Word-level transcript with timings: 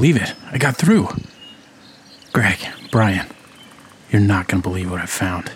believe 0.00 0.16
it. 0.16 0.32
I 0.50 0.56
got 0.56 0.76
through. 0.76 1.08
Greg, 2.32 2.58
Brian, 2.90 3.26
you're 4.10 4.22
not 4.22 4.48
going 4.48 4.62
to 4.62 4.66
believe 4.66 4.90
what 4.90 4.98
I 4.98 5.04
found. 5.04 5.52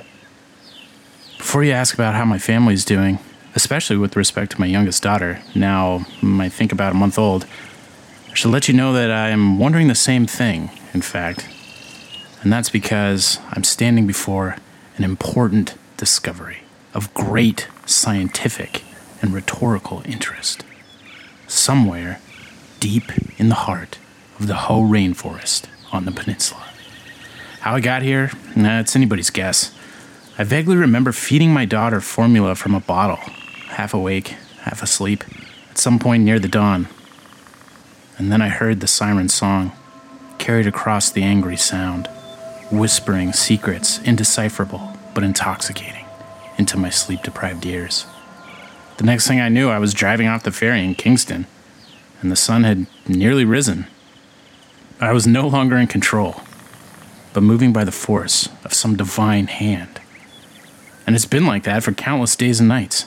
Before 1.39 1.65
you 1.65 1.73
ask 1.73 1.95
about 1.95 2.15
how 2.15 2.27
my 2.27 2.37
family's 2.37 2.85
doing, 2.85 3.21
especially 3.55 3.97
with 3.97 4.17
respect 4.17 4.53
to 4.53 4.61
my 4.61 4.67
youngest 4.67 5.03
daughter, 5.03 5.41
now 5.55 6.05
I 6.23 6.51
think 6.51 6.73
about 6.73 6.93
a 6.93 6.95
month 6.95 7.19
old, 7.19 7.47
I 8.31 8.35
should 8.35 8.51
let 8.51 8.69
you 8.69 8.75
know 8.75 8.93
that 8.93 9.11
I 9.11 9.31
am 9.31 9.59
wondering 9.59 9.89
the 9.89 9.95
same 9.95 10.27
thing, 10.27 10.71
in 10.93 11.01
fact. 11.01 11.49
And 12.43 12.53
that's 12.53 12.69
because 12.69 13.39
I'm 13.49 13.65
standing 13.65 14.07
before 14.07 14.57
an 14.99 15.05
important 15.05 15.75
discovery 15.97 16.65
of 16.93 17.15
great 17.15 17.67
scientific 17.87 18.83
and 19.23 19.33
rhetorical 19.33 20.03
interest. 20.05 20.65
Somewhere 21.49 22.21
deep 22.79 23.11
in 23.41 23.49
the 23.49 23.55
heart 23.55 23.97
of 24.39 24.47
the 24.47 24.55
Hoh 24.55 24.83
rainforest 24.83 25.67
on 25.93 26.05
the 26.05 26.13
peninsula. 26.13 26.63
How 27.61 27.75
I 27.75 27.81
got 27.81 28.03
here? 28.03 28.31
Nah, 28.55 28.81
it's 28.81 28.97
anybody's 28.97 29.31
guess. 29.31 29.75
I 30.37 30.45
vaguely 30.45 30.77
remember 30.77 31.13
feeding 31.13 31.53
my 31.53 31.65
daughter 31.65 32.01
formula 32.01 32.55
from 32.55 32.75
a 32.75 32.81
bottle, 32.81 33.21
half 33.69 33.95
awake, 33.95 34.35
half 34.61 34.83
asleep, 34.83 35.25
at 35.71 35.79
some 35.79 35.99
point 35.99 36.25
near 36.25 36.39
the 36.39 36.49
dawn. 36.49 36.89
And 38.19 38.31
then 38.31 38.43
I 38.43 38.49
heard 38.49 38.81
the 38.81 38.87
siren 38.87 39.29
song, 39.29 39.73
carried 40.39 40.67
across 40.67 41.11
the 41.11 41.23
angry 41.23 41.57
sound, 41.57 42.09
whispering 42.71 43.33
secrets 43.33 44.01
indecipherable 44.03 44.97
but 45.15 45.25
intoxicating 45.25 46.05
into 46.59 46.77
my 46.77 46.91
sleep 46.91 47.23
deprived 47.23 47.65
ears. 47.65 48.07
The 48.97 49.05
next 49.05 49.27
thing 49.27 49.41
I 49.41 49.49
knew, 49.49 49.71
I 49.71 49.79
was 49.79 49.95
driving 49.95 50.29
off 50.29 50.43
the 50.43 50.53
ferry 50.53 50.85
in 50.85 50.95
Kingston, 50.95 51.47
and 52.21 52.31
the 52.31 52.37
sun 52.37 52.65
had 52.65 52.87
nearly 53.09 53.45
risen. 53.45 53.87
I 55.05 55.13
was 55.13 55.27
no 55.27 55.47
longer 55.47 55.77
in 55.77 55.87
control, 55.87 56.41
but 57.33 57.43
moving 57.43 57.73
by 57.73 57.85
the 57.85 57.93
force 57.93 58.49
of 58.65 58.73
some 58.73 58.97
divine 58.97 59.49
hand. 59.49 60.01
And 61.07 61.15
it's 61.15 61.27
been 61.27 61.47
like 61.47 61.65
that 61.65 61.83
for 61.83 61.93
countless 61.93 62.37
days 62.37 62.61
and 62.61 62.69
nights. 62.69 63.07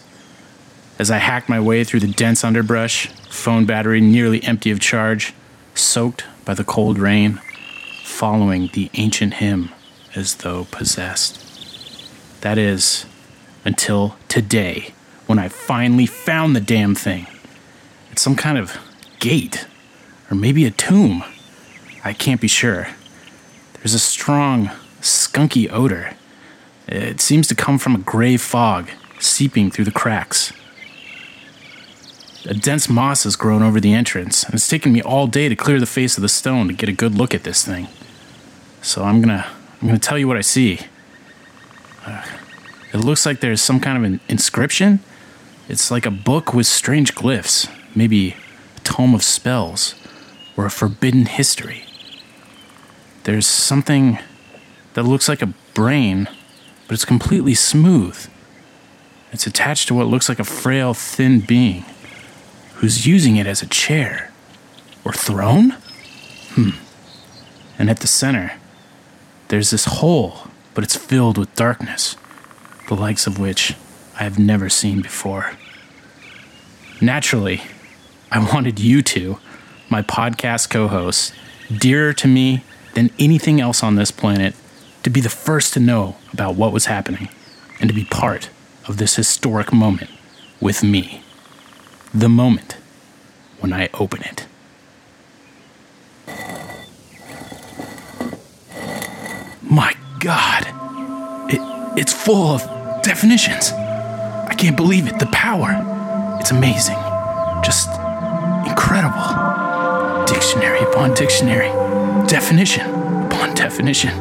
As 0.99 1.09
I 1.09 1.17
hacked 1.17 1.49
my 1.49 1.59
way 1.59 1.83
through 1.83 2.01
the 2.01 2.07
dense 2.07 2.43
underbrush, 2.43 3.07
phone 3.29 3.65
battery 3.65 4.01
nearly 4.01 4.43
empty 4.43 4.71
of 4.71 4.79
charge, 4.79 5.33
soaked 5.75 6.25
by 6.45 6.53
the 6.53 6.63
cold 6.63 6.99
rain, 6.99 7.39
following 8.03 8.69
the 8.73 8.89
ancient 8.95 9.35
hymn 9.35 9.71
as 10.15 10.35
though 10.35 10.65
possessed. 10.65 11.43
That 12.41 12.57
is, 12.57 13.05
until 13.65 14.15
today, 14.27 14.93
when 15.25 15.39
I 15.39 15.49
finally 15.49 16.05
found 16.05 16.55
the 16.55 16.61
damn 16.61 16.95
thing. 16.95 17.27
It's 18.11 18.21
some 18.21 18.35
kind 18.35 18.57
of 18.57 18.77
gate, 19.19 19.67
or 20.31 20.35
maybe 20.35 20.65
a 20.65 20.71
tomb. 20.71 21.23
I 22.07 22.13
can't 22.13 22.39
be 22.39 22.47
sure. 22.47 22.87
There's 23.73 23.93
a 23.93 23.99
strong, 23.99 24.67
skunky 25.01 25.69
odor. 25.69 26.15
It 26.87 27.19
seems 27.19 27.49
to 27.49 27.55
come 27.55 27.77
from 27.77 27.95
a 27.95 27.97
gray 27.97 28.37
fog 28.37 28.89
seeping 29.19 29.69
through 29.69 29.83
the 29.83 29.91
cracks. 29.91 30.53
A 32.45 32.53
dense 32.53 32.87
moss 32.87 33.25
has 33.25 33.35
grown 33.35 33.61
over 33.61 33.81
the 33.81 33.93
entrance, 33.93 34.43
and 34.45 34.53
it's 34.53 34.69
taken 34.69 34.93
me 34.93 35.01
all 35.01 35.27
day 35.27 35.49
to 35.49 35.55
clear 35.57 35.81
the 35.81 35.85
face 35.85 36.15
of 36.17 36.21
the 36.21 36.29
stone 36.29 36.69
to 36.69 36.73
get 36.73 36.87
a 36.87 36.93
good 36.93 37.13
look 37.13 37.35
at 37.35 37.43
this 37.43 37.65
thing. 37.65 37.89
So 38.81 39.03
I'm 39.03 39.19
gonna, 39.19 39.45
I'm 39.81 39.87
gonna 39.89 39.99
tell 39.99 40.17
you 40.17 40.29
what 40.29 40.37
I 40.37 40.41
see. 40.41 40.79
Uh, 42.05 42.23
it 42.93 42.99
looks 42.99 43.25
like 43.25 43.41
there's 43.41 43.61
some 43.61 43.81
kind 43.81 43.97
of 43.97 44.03
an 44.05 44.21
inscription. 44.29 45.01
It's 45.67 45.91
like 45.91 46.05
a 46.05 46.11
book 46.11 46.53
with 46.53 46.67
strange 46.67 47.15
glyphs, 47.15 47.69
maybe 47.93 48.37
a 48.77 48.79
tome 48.85 49.13
of 49.13 49.23
spells, 49.23 49.93
or 50.55 50.65
a 50.65 50.71
forbidden 50.71 51.25
history. 51.25 51.83
There's 53.27 53.45
something 53.45 54.19
that 54.93 55.03
looks 55.03 55.27
like 55.27 55.41
a 55.41 55.53
brain, 55.73 56.29
but 56.87 56.93
it's 56.93 57.03
completely 57.03 57.55
smooth. 57.55 58.25
It's 59.33 59.45
attached 59.45 59.89
to 59.89 59.93
what 59.93 60.07
looks 60.07 60.29
like 60.29 60.39
a 60.39 60.45
frail, 60.45 60.93
thin 60.93 61.41
being 61.41 61.83
who's 62.75 63.05
using 63.05 63.35
it 63.35 63.45
as 63.45 63.61
a 63.61 63.67
chair 63.67 64.31
or 65.03 65.11
throne? 65.11 65.71
Hmm. 66.51 66.69
And 67.77 67.89
at 67.89 67.99
the 67.99 68.07
center, 68.07 68.53
there's 69.49 69.71
this 69.71 69.83
hole, 69.83 70.47
but 70.73 70.85
it's 70.85 70.95
filled 70.95 71.37
with 71.37 71.53
darkness, 71.53 72.15
the 72.87 72.95
likes 72.95 73.27
of 73.27 73.37
which 73.37 73.75
I 74.17 74.23
have 74.23 74.39
never 74.39 74.69
seen 74.69 75.01
before. 75.01 75.51
Naturally, 77.01 77.63
I 78.31 78.39
wanted 78.53 78.79
you 78.79 79.01
two, 79.01 79.39
my 79.89 80.01
podcast 80.01 80.69
co 80.69 80.87
hosts, 80.87 81.33
dearer 81.77 82.13
to 82.13 82.27
me 82.29 82.63
than 82.97 83.11
anything 83.19 83.61
else 83.61 83.83
on 83.83 83.93
this 83.93 84.09
planet, 84.09 84.55
to 85.03 85.11
be 85.11 85.21
the 85.21 85.29
first 85.29 85.71
to 85.71 85.79
know 85.79 86.15
about 86.33 86.55
what 86.55 86.73
was 86.73 86.87
happening 86.87 87.29
and 87.79 87.87
to 87.87 87.93
be 87.93 88.03
part 88.03 88.49
of 88.87 88.97
this 88.97 89.17
historic 89.17 89.71
moment 89.71 90.09
with 90.59 90.81
me. 90.81 91.21
The 92.11 92.27
moment 92.27 92.75
when 93.59 93.71
I 93.71 93.89
open 93.93 94.23
it. 94.23 94.47
My 99.61 99.93
God, 100.19 100.65
it, 101.53 101.61
it's 101.99 102.11
full 102.11 102.47
of 102.47 103.03
definitions. 103.03 103.73
I 103.73 104.55
can't 104.57 104.75
believe 104.75 105.05
it. 105.05 105.19
The 105.19 105.27
power. 105.27 105.69
It's 106.39 106.49
amazing. 106.49 106.97
Just 107.63 107.89
incredible. 108.67 110.25
Dictionary 110.25 110.79
upon 110.79 111.13
dictionary, 111.13 111.69
definition 112.27 112.85
upon 113.25 113.53
definition. 113.55 114.11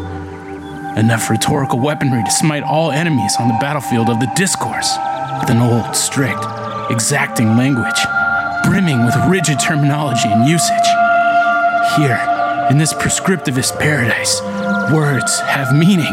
Enough 0.97 1.29
rhetorical 1.29 1.79
weaponry 1.79 2.23
to 2.25 2.31
smite 2.31 2.63
all 2.63 2.91
enemies 2.91 3.35
on 3.39 3.49
the 3.49 3.59
battlefield 3.61 4.09
of 4.09 4.19
the 4.21 4.31
discourse 4.35 4.97
with 5.41 5.51
an 5.51 5.59
old, 5.59 5.95
strict, 5.95 6.43
exacting 6.91 7.57
language, 7.57 8.01
brimming 8.65 9.05
with 9.05 9.15
rigid 9.29 9.61
terminology 9.61 10.29
and 10.29 10.49
usage. 10.49 10.89
Here, 11.97 12.19
in 12.71 12.79
this 12.79 12.93
prescriptivist 12.93 13.79
paradise, 13.79 14.41
words 14.93 15.39
have 15.41 15.77
meaning. 15.77 16.13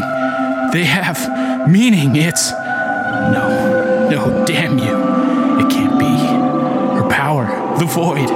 They 0.72 0.84
have 0.84 1.68
meaning. 1.68 2.16
It's. 2.16 2.50
No, 2.52 4.08
no, 4.10 4.44
damn 4.44 4.78
you. 4.78 5.64
It 5.64 5.70
can't 5.70 5.98
be. 5.98 6.04
Her 6.04 7.08
power, 7.08 7.46
the 7.78 7.86
void. 7.86 8.28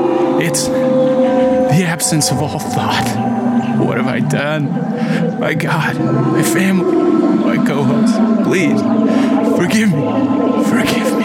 It's 0.42 0.68
the 1.78 1.84
absence 1.84 2.32
of 2.32 2.42
all 2.42 2.58
thought. 2.58 3.06
What 3.78 3.98
have 3.98 4.08
I 4.08 4.18
done? 4.18 4.64
My 5.38 5.54
God, 5.54 5.96
my 6.32 6.42
family, 6.42 6.92
my 7.36 7.64
co 7.64 7.84
hosts, 7.84 8.16
please, 8.44 8.80
forgive 9.56 9.94
me. 9.94 10.02
Forgive 10.64 11.16
me. 11.16 11.24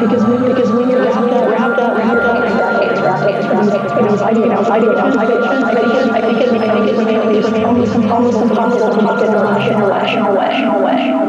Because 0.00 0.24
because 0.24 1.73
rational, 9.64 9.88
rational, 9.88 10.36
rational, 10.36 10.80
rational, 10.82 11.23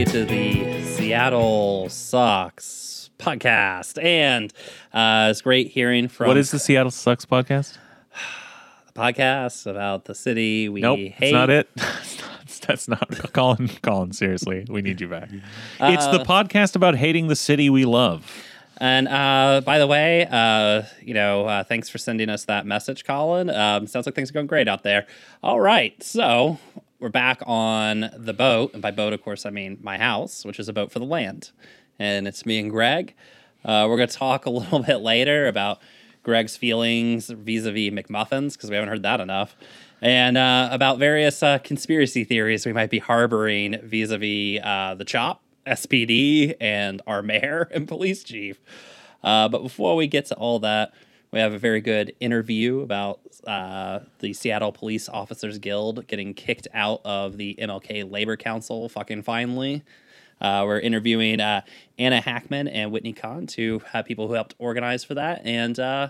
everybody, 0.00 0.04
to 0.04 0.24
the 0.24 0.82
Seattle 0.84 1.88
Sucks 1.88 3.10
podcast. 3.18 4.02
And 4.02 4.52
uh, 4.92 5.28
it's 5.30 5.42
great 5.42 5.68
hearing 5.72 6.06
from. 6.08 6.28
What 6.28 6.36
is 6.36 6.50
the 6.50 6.58
Seattle 6.58 6.90
Sucks 6.92 7.24
podcast? 7.24 7.76
the 8.86 8.92
podcast 9.00 9.66
about 9.68 10.04
the 10.04 10.14
city 10.14 10.68
we 10.68 10.82
nope, 10.82 10.98
hate. 10.98 11.14
that's 11.20 11.32
not 11.32 11.50
it. 11.50 11.68
that's 12.66 12.88
not 12.88 13.32
Colin. 13.32 13.68
Colin, 13.82 14.12
seriously, 14.12 14.66
we 14.68 14.82
need 14.82 15.00
you 15.00 15.08
back. 15.08 15.30
it's 15.32 16.06
the 16.06 16.20
Uh, 16.20 16.24
podcast 16.24 16.76
about 16.76 16.94
hating 16.96 17.26
the 17.28 17.36
city 17.36 17.68
we 17.68 17.84
love. 17.84 18.44
And 18.80 19.08
uh, 19.08 19.62
by 19.64 19.80
the 19.80 19.88
way, 19.88 20.28
uh, 20.30 20.82
you 21.02 21.14
know, 21.14 21.46
uh, 21.46 21.64
thanks 21.64 21.88
for 21.88 21.98
sending 21.98 22.28
us 22.28 22.44
that 22.44 22.64
message, 22.66 23.04
Colin. 23.04 23.50
Um, 23.50 23.88
sounds 23.88 24.06
like 24.06 24.14
things 24.14 24.30
are 24.30 24.34
going 24.34 24.46
great 24.46 24.68
out 24.68 24.84
there. 24.84 25.08
All 25.42 25.58
right, 25.58 26.00
so 26.00 26.58
we're 27.00 27.08
back 27.08 27.42
on 27.46 28.10
the 28.16 28.32
boat, 28.32 28.72
and 28.72 28.82
by 28.82 28.90
boat, 28.90 29.12
of 29.12 29.22
course, 29.22 29.46
I 29.46 29.50
mean 29.50 29.78
my 29.82 29.98
house, 29.98 30.44
which 30.44 30.58
is 30.58 30.68
a 30.68 30.72
boat 30.72 30.90
for 30.90 30.98
the 30.98 31.04
land. 31.04 31.52
And 31.98 32.26
it's 32.26 32.44
me 32.44 32.58
and 32.58 32.70
Greg. 32.70 33.14
Uh, 33.64 33.86
we're 33.88 33.96
going 33.96 34.08
to 34.08 34.16
talk 34.16 34.46
a 34.46 34.50
little 34.50 34.80
bit 34.80 34.98
later 34.98 35.46
about 35.46 35.80
Greg's 36.22 36.56
feelings 36.56 37.28
vis-a-vis 37.28 37.90
McMuffins 37.90 38.54
because 38.54 38.70
we 38.70 38.76
haven't 38.76 38.88
heard 38.88 39.02
that 39.02 39.20
enough, 39.20 39.56
and 40.00 40.36
uh, 40.36 40.68
about 40.70 40.98
various 40.98 41.42
uh, 41.42 41.58
conspiracy 41.58 42.24
theories 42.24 42.66
we 42.66 42.72
might 42.72 42.90
be 42.90 42.98
harboring 42.98 43.80
vis-a-vis 43.82 44.60
uh, 44.62 44.94
the 44.96 45.04
Chop, 45.04 45.42
SPD, 45.66 46.54
and 46.60 47.00
our 47.06 47.22
mayor 47.22 47.68
and 47.72 47.86
police 47.86 48.24
chief. 48.24 48.60
Uh, 49.22 49.48
but 49.48 49.62
before 49.62 49.96
we 49.96 50.06
get 50.06 50.26
to 50.26 50.34
all 50.34 50.58
that, 50.60 50.92
we 51.30 51.38
have 51.40 51.52
a 51.52 51.58
very 51.58 51.80
good 51.80 52.14
interview 52.20 52.80
about 52.80 53.20
uh, 53.46 54.00
the 54.20 54.32
Seattle 54.32 54.72
Police 54.72 55.08
Officers 55.08 55.58
Guild 55.58 56.06
getting 56.06 56.32
kicked 56.34 56.68
out 56.72 57.00
of 57.04 57.36
the 57.36 57.56
MLK 57.60 58.10
Labor 58.10 58.36
Council 58.36 58.88
fucking 58.88 59.22
finally. 59.22 59.82
Uh, 60.40 60.62
we're 60.66 60.78
interviewing 60.80 61.40
uh, 61.40 61.60
Anna 61.98 62.20
Hackman 62.20 62.68
and 62.68 62.92
Whitney 62.92 63.12
Kahn, 63.12 63.46
two 63.46 63.82
uh, 63.92 64.02
people 64.02 64.28
who 64.28 64.34
helped 64.34 64.54
organize 64.58 65.02
for 65.04 65.14
that, 65.14 65.42
and 65.44 65.78
uh, 65.80 66.08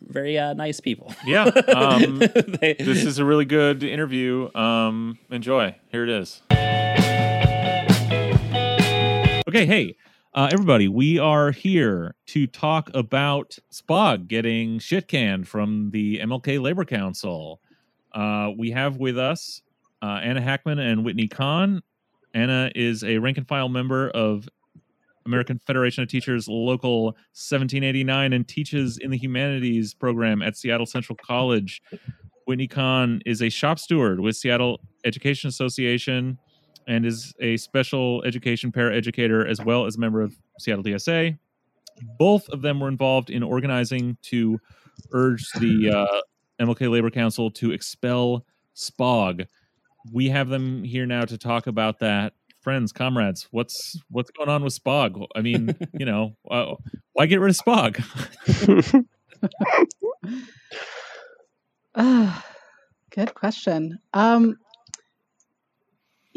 very 0.00 0.38
uh, 0.38 0.54
nice 0.54 0.80
people. 0.80 1.14
Yeah, 1.26 1.44
um, 1.44 2.18
They- 2.60 2.76
this 2.78 3.04
is 3.04 3.18
a 3.18 3.24
really 3.24 3.44
good 3.44 3.82
interview. 3.84 4.48
Um, 4.54 5.18
enjoy. 5.30 5.76
Here 5.92 6.02
it 6.04 6.10
is. 6.10 6.40
Okay, 9.48 9.64
hey, 9.64 9.96
uh, 10.38 10.48
everybody, 10.52 10.86
we 10.86 11.18
are 11.18 11.50
here 11.50 12.14
to 12.24 12.46
talk 12.46 12.88
about 12.94 13.58
SPOG 13.72 14.28
getting 14.28 14.78
shit 14.78 15.08
canned 15.08 15.48
from 15.48 15.90
the 15.90 16.20
MLK 16.20 16.62
Labor 16.62 16.84
Council. 16.84 17.60
Uh, 18.12 18.50
we 18.56 18.70
have 18.70 18.98
with 18.98 19.18
us 19.18 19.62
uh, 20.00 20.20
Anna 20.22 20.40
Hackman 20.40 20.78
and 20.78 21.04
Whitney 21.04 21.26
Kahn. 21.26 21.82
Anna 22.34 22.70
is 22.76 23.02
a 23.02 23.18
rank 23.18 23.36
and 23.36 23.48
file 23.48 23.68
member 23.68 24.10
of 24.10 24.48
American 25.26 25.58
Federation 25.58 26.04
of 26.04 26.08
Teachers 26.08 26.46
Local 26.46 27.06
1789 27.06 28.32
and 28.32 28.46
teaches 28.46 28.96
in 28.98 29.10
the 29.10 29.18
humanities 29.18 29.92
program 29.92 30.40
at 30.40 30.56
Seattle 30.56 30.86
Central 30.86 31.16
College. 31.16 31.82
Whitney 32.44 32.68
Kahn 32.68 33.22
is 33.26 33.42
a 33.42 33.48
shop 33.48 33.80
steward 33.80 34.20
with 34.20 34.36
Seattle 34.36 34.82
Education 35.04 35.48
Association 35.48 36.38
and 36.88 37.06
is 37.06 37.34
a 37.38 37.56
special 37.58 38.22
education 38.24 38.72
paraeducator 38.72 39.48
as 39.48 39.60
well 39.60 39.86
as 39.86 39.96
a 39.96 40.00
member 40.00 40.22
of 40.22 40.34
Seattle 40.58 40.82
DSA. 40.82 41.38
Both 42.18 42.48
of 42.48 42.62
them 42.62 42.80
were 42.80 42.88
involved 42.88 43.30
in 43.30 43.42
organizing 43.42 44.16
to 44.22 44.58
urge 45.12 45.44
the 45.60 45.90
uh, 45.90 46.20
MLK 46.64 46.90
Labor 46.90 47.10
Council 47.10 47.50
to 47.52 47.70
expel 47.72 48.44
SPOG. 48.74 49.46
We 50.12 50.28
have 50.30 50.48
them 50.48 50.82
here 50.82 51.06
now 51.06 51.24
to 51.24 51.36
talk 51.36 51.66
about 51.66 52.00
that. 52.00 52.32
Friends, 52.60 52.90
comrades, 52.92 53.48
what's 53.50 54.00
what's 54.10 54.30
going 54.30 54.48
on 54.48 54.64
with 54.64 54.74
SPOG? 54.74 55.26
I 55.36 55.42
mean, 55.42 55.76
you 55.92 56.06
know, 56.06 56.36
uh, 56.50 56.74
why 57.12 57.26
get 57.26 57.40
rid 57.40 57.50
of 57.50 57.56
SPOG? 57.56 59.04
Ah, 62.00 62.44
good 63.10 63.34
question. 63.34 63.98
Um, 64.14 64.56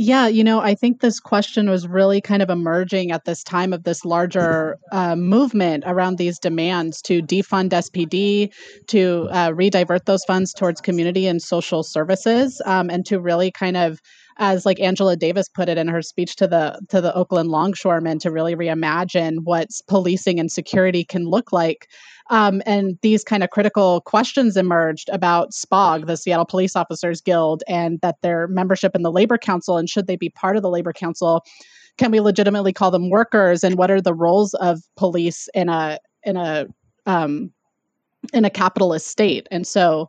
yeah, 0.02 0.28
you 0.28 0.44
know, 0.44 0.62
I 0.62 0.74
think 0.74 1.00
this 1.00 1.20
question 1.20 1.70
was 1.70 1.88
really 1.88 2.22
kind 2.22 2.42
of 2.42 2.50
emerging 2.50 3.12
at 3.12 3.26
this 3.26 3.44
time 3.44 3.72
of 3.72 3.84
this 3.84 4.04
larger 4.04 4.80
uh, 4.92 5.16
movement 5.16 5.84
around 5.86 6.18
these 6.18 6.40
demands 6.40 7.04
to 7.04 7.22
defund 7.22 7.70
SPD, 7.70 8.52
to 8.88 9.28
uh, 9.30 9.50
redivert 9.50 10.06
those 10.06 10.24
funds 10.26 10.54
towards 10.54 10.82
community 10.82 11.28
and 11.28 11.40
social 11.40 11.84
services, 11.84 12.60
um, 12.66 12.90
and 12.90 13.06
to 13.06 13.20
really 13.20 13.52
kind 13.52 13.78
of 13.78 14.02
as 14.38 14.66
like 14.66 14.80
Angela 14.80 15.16
Davis 15.16 15.50
put 15.50 15.70
it 15.70 15.78
in 15.78 15.88
her 15.88 16.02
speech 16.02 16.36
to 16.38 16.48
the 16.48 16.80
to 16.90 17.02
the 17.02 17.14
Oakland 17.14 17.50
longshoremen 17.50 18.20
to 18.20 18.32
really 18.32 18.56
reimagine 18.56 19.40
what 19.44 19.70
policing 19.88 20.40
and 20.40 20.52
security 20.52 21.04
can 21.04 21.26
look 21.26 21.52
like 21.52 21.88
um, 22.32 22.62
and 22.66 22.98
these 23.02 23.26
kind 23.26 23.44
of 23.44 23.50
critical 23.50 24.00
questions 24.02 24.56
emerged 24.56 25.10
about 25.10 25.52
SPOG, 25.52 26.08
the 26.08 26.16
Seattle 26.16 26.46
Police 26.46 26.78
Officers 26.78 27.20
Guild, 27.20 27.62
and 27.68 28.00
that 28.02 28.22
their 28.22 28.48
membership 28.48 28.96
in 28.96 29.02
the 29.02 29.12
Labor 29.12 29.38
Council, 29.38 29.78
and 29.78 29.90
should 29.90 30.08
they 30.08 30.16
be 30.16 30.30
part 30.30 30.56
of 30.56 30.62
the 30.62 30.70
Labor 30.70 30.94
Council, 30.94 31.44
can 31.98 32.10
we 32.10 32.22
legitimately 32.22 32.72
call 32.72 32.90
them 32.90 33.10
workers? 33.10 33.66
And 33.66 33.78
what 33.78 33.92
are 33.92 34.00
the 34.00 34.14
roles 34.14 34.54
of 34.56 34.80
police 34.96 35.50
in 35.54 35.68
a 35.68 36.00
in 36.24 36.38
a 36.38 36.68
um, 37.06 37.52
in 38.34 38.46
a 38.46 38.50
capitalist 38.50 39.08
state? 39.08 39.46
And 39.52 39.68
so, 39.68 40.08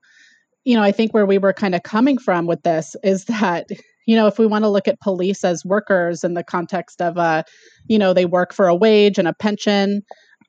you 0.65 0.77
know, 0.77 0.83
I 0.85 0.93
think 0.93 1.13
where 1.13 1.27
we 1.27 1.39
were 1.39 1.53
kind 1.53 1.75
of 1.75 1.83
coming 1.83 2.19
from 2.19 2.47
with 2.47 2.63
this 2.63 2.95
is 3.03 3.25
that 3.25 3.69
you 4.07 4.17
know 4.17 4.27
if 4.27 4.39
we 4.39 4.47
want 4.47 4.65
to 4.65 4.69
look 4.69 4.89
at 4.89 5.01
police 5.01 5.45
as 5.45 5.65
workers 5.65 6.25
in 6.25 6.35
the 6.35 6.45
context 6.45 7.01
of 7.01 7.19
uh 7.19 7.43
you 7.87 7.99
know 7.99 8.13
they 8.13 8.25
work 8.25 8.53
for 8.53 8.67
a 8.69 8.75
wage 8.75 9.19
and 9.19 9.29
a 9.29 9.35
pension 9.35 10.03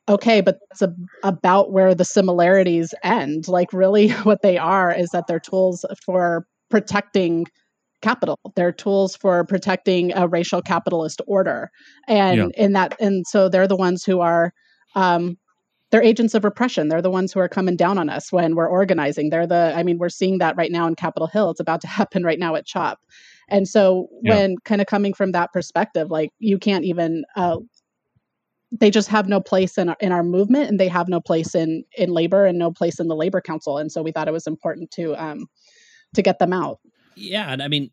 okay 0.10 0.42
but 0.42 0.60
it's 0.72 0.82
a, 0.82 0.94
about 1.24 1.72
where 1.72 1.96
the 1.96 2.06
similarities 2.06 2.94
end. 3.04 3.48
Like 3.48 3.72
really 3.74 4.10
what 4.24 4.42
they 4.42 4.58
are 4.58 4.94
is 4.94 5.10
that 5.12 5.28
they're 5.28 5.40
tools 5.40 5.86
for 6.06 6.46
protecting 6.70 7.46
capital. 8.02 8.38
They're 8.56 8.74
tools 8.74 9.16
for 9.16 9.46
protecting 9.46 10.12
a 10.14 10.28
racial 10.28 10.62
capitalist 10.62 11.22
order. 11.26 11.70
And 12.08 12.38
Yeah. 12.38 12.48
in 12.66 12.74
that 12.74 13.00
and 13.00 13.26
so 13.28 13.48
they're 13.48 13.68
the 13.68 13.78
ones 13.78 14.04
who 14.04 14.20
are 14.20 14.54
um 14.96 15.38
they're 15.92 16.04
agents 16.04 16.34
of 16.34 16.44
repression. 16.44 16.88
They're 16.88 17.04
the 17.04 17.12
ones 17.12 17.32
who 17.32 17.40
are 17.40 17.48
coming 17.48 17.76
down 17.76 18.00
on 18.00 18.10
us 18.10 18.32
when 18.32 18.56
we're 18.56 18.68
organizing. 18.68 19.30
They're 19.30 19.48
the 19.48 19.74
i 19.76 19.84
mean 19.84 19.98
we're 20.00 20.10
seeing 20.10 20.40
that 20.40 20.58
right 20.58 20.72
now 20.72 20.88
in 20.88 20.96
capitol 20.96 21.28
hill. 21.28 21.52
It's 21.52 21.60
about 21.62 21.82
to 21.82 21.88
happen 22.00 22.24
right 22.24 22.40
now 22.40 22.56
at 22.56 22.66
chop 22.66 23.00
and 23.50 23.68
so 23.68 24.08
Yeah. 24.22 24.36
when 24.36 24.56
kind 24.66 24.82
of 24.82 24.88
coming 24.88 25.14
from 25.14 25.32
that 25.34 25.52
perspective 25.54 26.10
like 26.12 26.30
you 26.40 26.58
can't 26.58 26.86
even 26.86 27.24
uh, 27.36 27.58
they 28.72 28.90
just 28.90 29.08
have 29.10 29.28
no 29.30 29.40
place 29.40 29.78
in 29.78 29.90
our, 29.90 29.98
in 30.00 30.12
our 30.12 30.24
movement 30.24 30.68
and 30.70 30.80
they 30.80 30.88
have 30.88 31.08
no 31.08 31.22
place 31.22 31.54
in 31.56 31.84
in 31.98 32.10
labor 32.12 32.46
and 32.46 32.58
no 32.58 32.72
place 32.72 33.00
in 33.00 33.08
the 33.08 33.16
labor 33.16 33.42
council 33.42 33.78
and 33.78 33.92
so 33.92 34.02
we 34.02 34.12
thought 34.12 34.28
it 34.28 34.32
was 34.34 34.48
important 34.48 34.90
to 34.92 35.14
um 35.24 35.46
to 36.16 36.22
get 36.22 36.40
them 36.40 36.54
out 36.54 36.80
Yeah, 37.16 37.52
and 37.52 37.62
I 37.62 37.68
mean, 37.68 37.92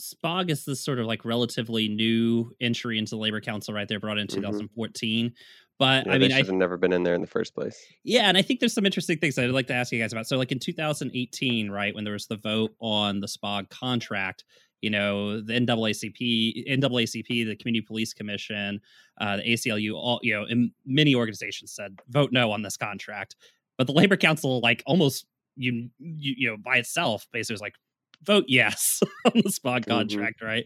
Spog 0.00 0.50
is 0.50 0.64
this 0.64 0.82
sort 0.82 0.98
of 0.98 1.04
like 1.06 1.24
relatively 1.26 1.88
new 1.88 2.52
entry 2.60 2.98
into 2.98 3.10
the 3.10 3.18
Labor 3.18 3.40
Council, 3.42 3.74
right? 3.74 3.86
They're 3.86 4.00
brought 4.00 4.16
in 4.18 4.26
Mhm. 4.26 4.34
2014. 4.34 5.32
But 5.78 6.06
Yeah, 6.06 6.12
I 6.14 6.18
mean, 6.18 6.28
they 6.30 6.34
i 6.34 6.38
have 6.38 6.50
never 6.50 6.76
been 6.78 6.92
in 6.92 7.02
there 7.02 7.14
in 7.14 7.20
the 7.20 7.26
first 7.26 7.54
place. 7.54 7.78
yeah, 8.02 8.28
and 8.28 8.36
I 8.38 8.42
think 8.42 8.60
there's 8.60 8.72
some 8.72 8.86
interesting 8.86 9.18
things 9.18 9.38
I'd 9.38 9.50
like 9.50 9.66
to 9.68 9.74
ask 9.74 9.92
you 9.92 10.00
guys 10.00 10.12
about. 10.12 10.26
So, 10.26 10.38
like 10.38 10.50
in 10.52 10.58
2018, 10.58 11.70
right, 11.70 11.94
when 11.94 12.04
there 12.04 12.14
was 12.14 12.26
the 12.26 12.36
vote 12.38 12.72
on 12.80 13.20
the 13.20 13.28
SPOG 13.28 13.68
contract, 13.68 14.44
you 14.82 14.90
know, 14.90 15.40
the 15.40 15.52
NAACP, 15.54 16.68
NAACP, 16.68 17.46
the 17.46 17.56
Community 17.56 17.80
Police 17.86 18.12
Commission, 18.14 18.80
uh, 19.20 19.36
the 19.38 19.42
ACLU, 19.42 19.94
all 19.94 20.20
you 20.22 20.34
know, 20.34 20.44
and 20.44 20.70
many 20.86 21.14
organizations 21.14 21.72
said 21.72 21.98
vote 22.08 22.30
no 22.32 22.52
on 22.52 22.62
this 22.62 22.76
contract. 22.76 23.36
But 23.76 23.86
the 23.86 23.92
Labor 23.92 24.16
Council, 24.16 24.60
like 24.60 24.82
almost 24.86 25.26
you, 25.56 25.90
you, 25.98 26.34
you 26.36 26.48
know, 26.50 26.56
by 26.56 26.76
itself, 26.76 27.26
basically 27.32 27.54
was 27.54 27.60
like 27.60 27.74
vote 28.22 28.44
yes 28.48 29.00
on 29.24 29.32
the 29.34 29.50
SPOG 29.50 29.84
Mhm. 29.84 29.86
contract, 29.86 30.42
right? 30.42 30.64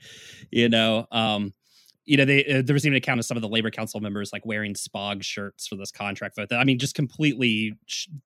You 0.51 0.69
know, 0.69 1.07
um, 1.11 1.53
you 2.05 2.17
know, 2.17 2.25
they 2.25 2.45
uh, 2.45 2.63
there 2.63 2.75
was 2.75 2.85
even 2.85 2.95
an 2.95 2.99
account 2.99 3.21
of 3.21 3.27
some 3.27 3.37
of 3.37 3.43
the 3.43 3.49
labor 3.49 3.71
council 3.71 4.01
members 4.01 4.33
like 4.33 4.45
wearing 4.45 4.75
spog 4.75 5.23
shirts 5.23 5.69
for 5.69 5.77
this 5.77 5.93
contract 5.93 6.37
vote. 6.37 6.49
That 6.49 6.59
I 6.59 6.65
mean, 6.65 6.79
just 6.79 6.95
completely 6.95 7.75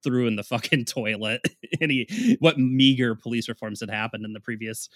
threw 0.02 0.26
in 0.26 0.36
the 0.36 0.42
fucking 0.44 0.86
toilet 0.86 1.42
any 1.80 2.06
what 2.40 2.58
meager 2.58 3.14
police 3.14 3.48
reforms 3.48 3.80
had 3.80 3.90
happened 3.90 4.24
in 4.24 4.32
the 4.32 4.40
previous 4.40 4.88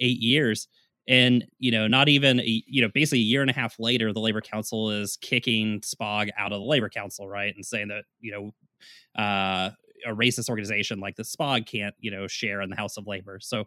eight 0.00 0.20
years. 0.20 0.68
And 1.08 1.46
you 1.58 1.72
know, 1.72 1.88
not 1.88 2.08
even 2.08 2.38
a, 2.40 2.62
you 2.66 2.82
know, 2.82 2.90
basically 2.92 3.20
a 3.20 3.22
year 3.22 3.40
and 3.40 3.50
a 3.50 3.54
half 3.54 3.78
later, 3.78 4.12
the 4.12 4.20
labor 4.20 4.42
council 4.42 4.90
is 4.90 5.16
kicking 5.16 5.80
Spog 5.80 6.28
out 6.38 6.52
of 6.52 6.60
the 6.60 6.66
labor 6.66 6.90
council, 6.90 7.26
right, 7.26 7.54
and 7.54 7.64
saying 7.64 7.88
that 7.88 8.04
you 8.20 8.30
know, 8.30 9.22
uh, 9.22 9.70
a 10.06 10.14
racist 10.14 10.48
organization 10.48 11.00
like 11.00 11.16
the 11.16 11.22
Spog 11.24 11.66
can't 11.66 11.94
you 11.98 12.10
know 12.10 12.26
share 12.28 12.60
in 12.60 12.70
the 12.70 12.76
House 12.76 12.98
of 12.98 13.06
Labor. 13.06 13.38
So 13.40 13.64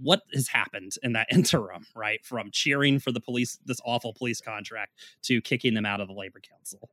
what 0.00 0.22
has 0.34 0.48
happened 0.48 0.92
in 1.02 1.12
that 1.12 1.28
interim, 1.32 1.86
right? 1.94 2.24
From 2.24 2.50
cheering 2.50 2.98
for 2.98 3.12
the 3.12 3.20
police, 3.20 3.58
this 3.64 3.80
awful 3.84 4.12
police 4.12 4.40
contract, 4.40 4.92
to 5.22 5.40
kicking 5.40 5.74
them 5.74 5.86
out 5.86 6.00
of 6.00 6.08
the 6.08 6.14
labor 6.14 6.40
council. 6.40 6.90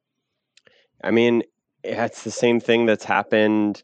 I 1.04 1.12
mean, 1.12 1.44
it's 1.84 2.24
the 2.24 2.32
same 2.32 2.60
thing 2.60 2.86
that's 2.86 3.04
happened 3.04 3.84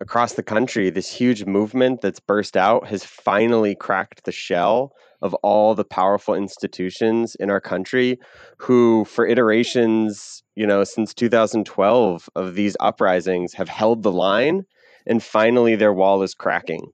across 0.00 0.34
the 0.34 0.42
country. 0.42 0.90
This 0.90 1.12
huge 1.12 1.44
movement 1.44 2.00
that's 2.00 2.20
burst 2.20 2.56
out 2.56 2.86
has 2.86 3.04
finally 3.04 3.74
cracked 3.74 4.24
the 4.24 4.32
shell 4.32 4.92
of 5.20 5.34
all 5.34 5.74
the 5.74 5.84
powerful 5.84 6.34
institutions 6.34 7.36
in 7.36 7.48
our 7.48 7.60
country 7.60 8.18
who, 8.56 9.04
for 9.04 9.24
iterations, 9.26 10.42
you 10.56 10.66
know, 10.66 10.82
since 10.82 11.14
2012 11.14 12.28
of 12.34 12.54
these 12.54 12.76
uprisings 12.80 13.52
have 13.54 13.68
held 13.68 14.02
the 14.02 14.10
line 14.10 14.64
and 15.06 15.22
finally 15.22 15.76
their 15.76 15.92
wall 15.92 16.22
is 16.22 16.34
cracking. 16.34 16.90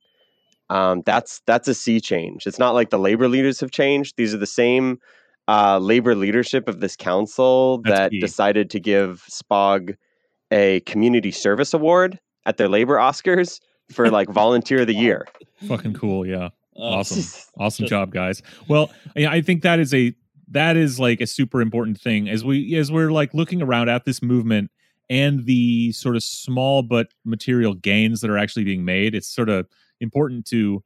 Um, 0.70 1.02
that's 1.06 1.40
that's 1.46 1.68
a 1.68 1.74
sea 1.74 2.00
change. 2.00 2.46
It's 2.46 2.58
not 2.58 2.74
like 2.74 2.90
the 2.90 2.98
labor 2.98 3.28
leaders 3.28 3.60
have 3.60 3.70
changed. 3.70 4.16
These 4.16 4.34
are 4.34 4.38
the 4.38 4.46
same 4.46 4.98
uh, 5.48 5.78
labor 5.78 6.14
leadership 6.14 6.68
of 6.68 6.80
this 6.80 6.94
council 6.94 7.78
That's 7.78 7.98
that 7.98 8.10
key. 8.10 8.20
decided 8.20 8.68
to 8.70 8.80
give 8.80 9.24
Spog 9.30 9.96
a 10.50 10.80
community 10.80 11.30
service 11.30 11.72
award 11.72 12.18
at 12.44 12.58
their 12.58 12.68
labor 12.68 12.96
Oscars 12.96 13.60
for 13.90 14.10
like 14.18 14.28
volunteer 14.28 14.82
of 14.82 14.86
the 14.86 14.94
year. 14.94 15.26
Fucking 15.66 15.94
cool. 15.94 16.26
Yeah. 16.26 16.46
Uh, 16.76 16.98
Awesome. 16.98 17.42
Awesome 17.58 17.86
job, 17.86 18.12
guys. 18.12 18.42
Well, 18.68 18.90
yeah, 19.16 19.30
I 19.32 19.40
think 19.40 19.62
that 19.62 19.80
is 19.80 19.92
a 19.94 20.14
that 20.50 20.76
is 20.76 21.00
like 21.00 21.20
a 21.20 21.26
super 21.26 21.60
important 21.60 22.00
thing 22.00 22.28
as 22.28 22.44
we 22.44 22.74
as 22.76 22.92
we're 22.92 23.10
like 23.10 23.34
looking 23.34 23.60
around 23.62 23.88
at 23.88 24.04
this 24.04 24.22
movement 24.22 24.70
and 25.10 25.44
the 25.46 25.92
sort 25.92 26.14
of 26.14 26.22
small 26.22 26.82
but 26.82 27.08
material 27.24 27.74
gains 27.74 28.20
that 28.20 28.30
are 28.30 28.38
actually 28.38 28.64
being 28.64 28.84
made. 28.84 29.14
It's 29.14 29.26
sort 29.26 29.48
of 29.48 29.66
important 30.00 30.46
to 30.46 30.82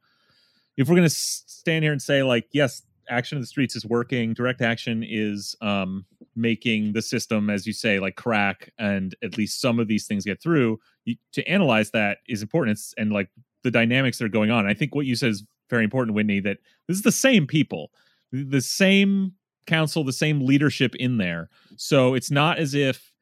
if 0.77 0.89
we're 0.89 0.95
going 0.95 1.07
to 1.07 1.13
stand 1.13 1.83
here 1.83 1.91
and 1.91 2.01
say 2.01 2.23
like 2.23 2.47
yes, 2.51 2.81
action 3.09 3.37
in 3.37 3.41
the 3.41 3.47
streets 3.47 3.75
is 3.75 3.85
working, 3.85 4.33
direct 4.33 4.61
action 4.61 5.03
is 5.07 5.55
um 5.61 6.05
making 6.35 6.93
the 6.93 7.01
system 7.01 7.49
as 7.49 7.67
you 7.67 7.73
say 7.73 7.99
like 7.99 8.15
crack 8.15 8.71
and 8.79 9.15
at 9.23 9.37
least 9.37 9.61
some 9.61 9.79
of 9.79 9.87
these 9.87 10.07
things 10.07 10.25
get 10.25 10.41
through. 10.41 10.79
You, 11.05 11.15
to 11.33 11.47
analyze 11.47 11.91
that 11.91 12.19
is 12.27 12.41
important 12.41 12.77
It's- 12.77 12.93
and 12.97 13.11
like 13.11 13.29
the 13.63 13.71
dynamics 13.71 14.17
that 14.17 14.25
are 14.25 14.29
going 14.29 14.51
on. 14.51 14.65
I 14.67 14.73
think 14.73 14.93
what 14.95 15.05
you 15.05 15.15
said 15.15 15.29
is 15.29 15.43
very 15.69 15.83
important, 15.83 16.15
Whitney, 16.15 16.39
that 16.41 16.57
this 16.87 16.97
is 16.97 17.03
the 17.03 17.11
same 17.11 17.47
people, 17.47 17.91
the 18.31 18.61
same 18.61 19.33
council, 19.67 20.03
the 20.03 20.11
same 20.11 20.45
leadership 20.45 20.95
in 20.95 21.17
there. 21.17 21.49
So 21.77 22.13
it's 22.13 22.29
not 22.29 22.59
as 22.59 22.73
if, 22.73 23.13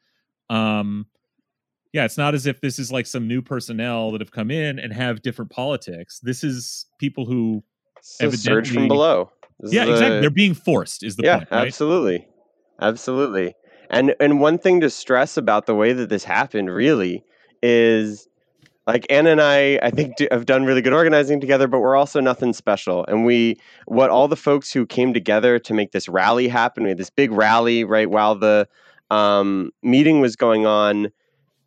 um, 0.49 1.05
yeah, 1.93 2.05
it's 2.05 2.17
not 2.17 2.33
as 2.33 2.45
if 2.45 2.61
this 2.61 2.79
is 2.79 2.91
like 2.91 3.05
some 3.05 3.27
new 3.27 3.41
personnel 3.41 4.11
that 4.11 4.21
have 4.21 4.31
come 4.31 4.51
in 4.51 4.79
and 4.79 4.93
have 4.93 5.21
different 5.21 5.51
politics. 5.51 6.19
This 6.19 6.43
is 6.43 6.85
people 6.99 7.25
who, 7.25 7.63
surge 8.01 8.71
from 8.71 8.87
below. 8.87 9.31
This 9.59 9.73
yeah, 9.73 9.85
exactly. 9.85 10.17
a- 10.17 10.21
They're 10.21 10.29
being 10.29 10.53
forced, 10.53 11.03
is 11.03 11.15
the 11.15 11.23
yeah, 11.23 11.37
point, 11.37 11.51
right? 11.51 11.67
absolutely, 11.67 12.27
absolutely. 12.81 13.55
And 13.89 14.15
and 14.19 14.39
one 14.39 14.57
thing 14.57 14.79
to 14.81 14.89
stress 14.89 15.37
about 15.37 15.65
the 15.65 15.75
way 15.75 15.93
that 15.93 16.09
this 16.09 16.23
happened 16.23 16.73
really 16.73 17.23
is 17.61 18.27
like 18.87 19.05
Anna 19.09 19.29
and 19.29 19.41
I, 19.41 19.79
I 19.83 19.91
think 19.91 20.15
do, 20.15 20.27
have 20.31 20.45
done 20.45 20.65
really 20.65 20.81
good 20.81 20.93
organizing 20.93 21.39
together, 21.39 21.67
but 21.67 21.79
we're 21.81 21.95
also 21.95 22.19
nothing 22.19 22.53
special. 22.53 23.05
And 23.07 23.25
we, 23.25 23.59
what 23.85 24.09
all 24.09 24.27
the 24.27 24.35
folks 24.35 24.73
who 24.73 24.85
came 24.85 25.13
together 25.13 25.59
to 25.59 25.73
make 25.73 25.91
this 25.91 26.09
rally 26.09 26.47
happen, 26.47 26.83
we 26.83 26.89
had 26.89 26.97
this 26.97 27.09
big 27.09 27.31
rally 27.31 27.83
right 27.83 28.09
while 28.09 28.35
the 28.35 28.67
um, 29.11 29.71
meeting 29.83 30.19
was 30.19 30.35
going 30.35 30.65
on. 30.65 31.11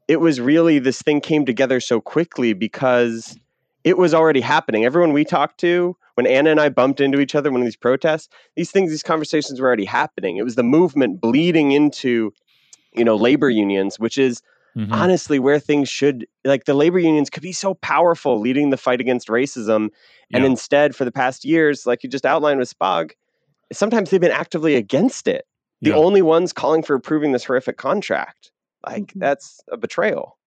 It 0.09 0.21
was 0.21 0.41
really 0.41 0.79
this 0.79 1.01
thing 1.01 1.21
came 1.21 1.47
together 1.47 1.81
so 1.81 2.01
quickly 2.01 2.53
because 2.53 3.39
it 3.85 3.97
was 3.97 4.13
already 4.15 4.41
happening. 4.41 4.85
Everyone 4.85 5.13
we 5.13 5.25
talked 5.25 5.59
to, 5.61 5.97
when 6.15 6.27
Anna 6.27 6.51
and 6.51 6.61
I 6.61 6.69
bumped 6.69 7.01
into 7.01 7.21
each 7.21 7.35
other, 7.35 7.51
one 7.51 7.61
of 7.61 7.67
these 7.67 7.77
protests, 7.77 8.29
these 8.57 8.71
things, 8.71 8.91
these 8.91 9.03
conversations 9.03 9.61
were 9.61 9.67
already 9.67 9.85
happening. 9.85 10.37
It 10.37 10.45
was 10.45 10.55
the 10.55 10.63
movement 10.63 11.21
bleeding 11.21 11.73
into, 11.73 12.33
you 12.93 13.05
know, 13.05 13.17
labor 13.17 13.51
unions, 13.51 13.99
which 13.99 14.19
is 14.19 14.43
Mhm. 14.77 14.93
honestly 14.93 15.39
where 15.39 15.61
things 15.61 15.89
should 15.89 16.27
like 16.45 16.65
the 16.65 16.75
labor 16.75 16.99
unions 16.99 17.31
could 17.31 17.43
be 17.45 17.53
so 17.53 17.75
powerful 17.75 18.41
leading 18.41 18.71
the 18.71 18.77
fight 18.77 19.01
against 19.01 19.29
racism 19.29 19.89
and 20.33 20.45
instead 20.45 20.97
for 20.97 21.05
the 21.05 21.13
past 21.13 21.45
years 21.45 21.87
like 21.87 22.03
you 22.03 22.11
just 22.11 22.27
outlined 22.27 22.59
with 22.59 22.69
spog 22.77 23.13
sometimes 23.73 24.11
they've 24.11 24.21
been 24.21 24.33
actively 24.33 24.75
against 24.75 25.29
it 25.29 25.47
the 25.81 25.91
Yeah. 25.91 25.97
only 25.97 26.23
ones 26.23 26.53
calling 26.53 26.83
for 26.83 26.97
approving 26.97 27.31
this 27.31 27.45
horrific 27.45 27.77
contract 27.77 28.51
like 28.87 29.07
Mhm. 29.15 29.21
that's 29.21 29.61
a 29.71 29.77
betrayal 29.77 30.39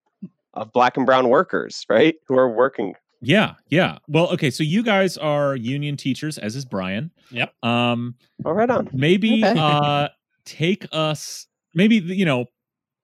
of 0.53 0.71
black 0.73 0.97
and 0.97 1.05
brown 1.05 1.29
workers 1.29 1.85
right 1.89 2.15
who 2.27 2.37
are 2.37 2.49
working 2.49 2.93
Yeah, 3.19 3.55
yeah. 3.69 3.97
Well, 4.07 4.27
okay, 4.33 4.51
so 4.51 4.61
you 4.63 4.83
guys 4.83 5.17
are 5.17 5.55
union 5.55 5.97
teachers, 5.97 6.37
as 6.37 6.55
is 6.55 6.65
Brian. 6.65 7.09
Yep. 7.31 7.51
Um, 7.63 8.13
all 8.45 8.53
right 8.53 8.69
on 8.69 8.89
maybe 8.93 9.43
Okay. 9.43 9.53
uh 9.57 10.09
take 10.45 10.85
us 10.91 11.47
maybe 11.73 11.95
you 11.97 12.25
know 12.25 12.45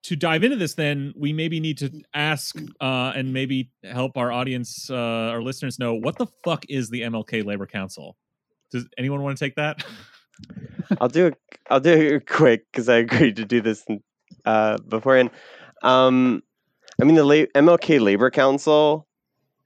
to 0.04 0.16
dive 0.16 0.44
into 0.44 0.56
this 0.58 0.74
then 0.76 1.14
we 1.18 1.34
maybe 1.34 1.60
need 1.60 1.78
to 1.80 1.90
ask 2.14 2.56
uh 2.82 3.12
and 3.16 3.34
maybe 3.34 3.72
help 3.84 4.16
our 4.18 4.32
audience 4.32 4.90
uh 4.90 4.96
our 5.34 5.42
listeners 5.42 5.80
know 5.80 5.94
what 5.96 6.18
the 6.18 6.28
fuck 6.44 6.64
is 6.70 6.90
the 6.90 7.02
mlk 7.02 7.44
labor 7.46 7.66
council 7.66 8.16
does 8.72 8.86
anyone 8.98 9.22
want 9.24 9.38
to 9.38 9.44
take 9.46 9.56
that 9.56 9.84
I'll 11.02 11.08
do 11.10 11.28
it. 11.28 11.36
I'll 11.70 11.80
do 11.80 11.92
it 11.94 12.28
quick 12.28 12.66
because 12.72 12.88
I 12.90 12.98
agreed 12.98 13.36
to 13.38 13.46
do 13.46 13.62
this 13.62 13.86
uh, 14.46 14.78
beforehand. 14.88 15.32
Um, 15.82 16.44
I 17.02 17.06
mean, 17.06 17.16
the 17.16 17.24
La- 17.24 17.62
MLK 17.62 18.00
Labor 18.00 18.30
Council 18.30 19.08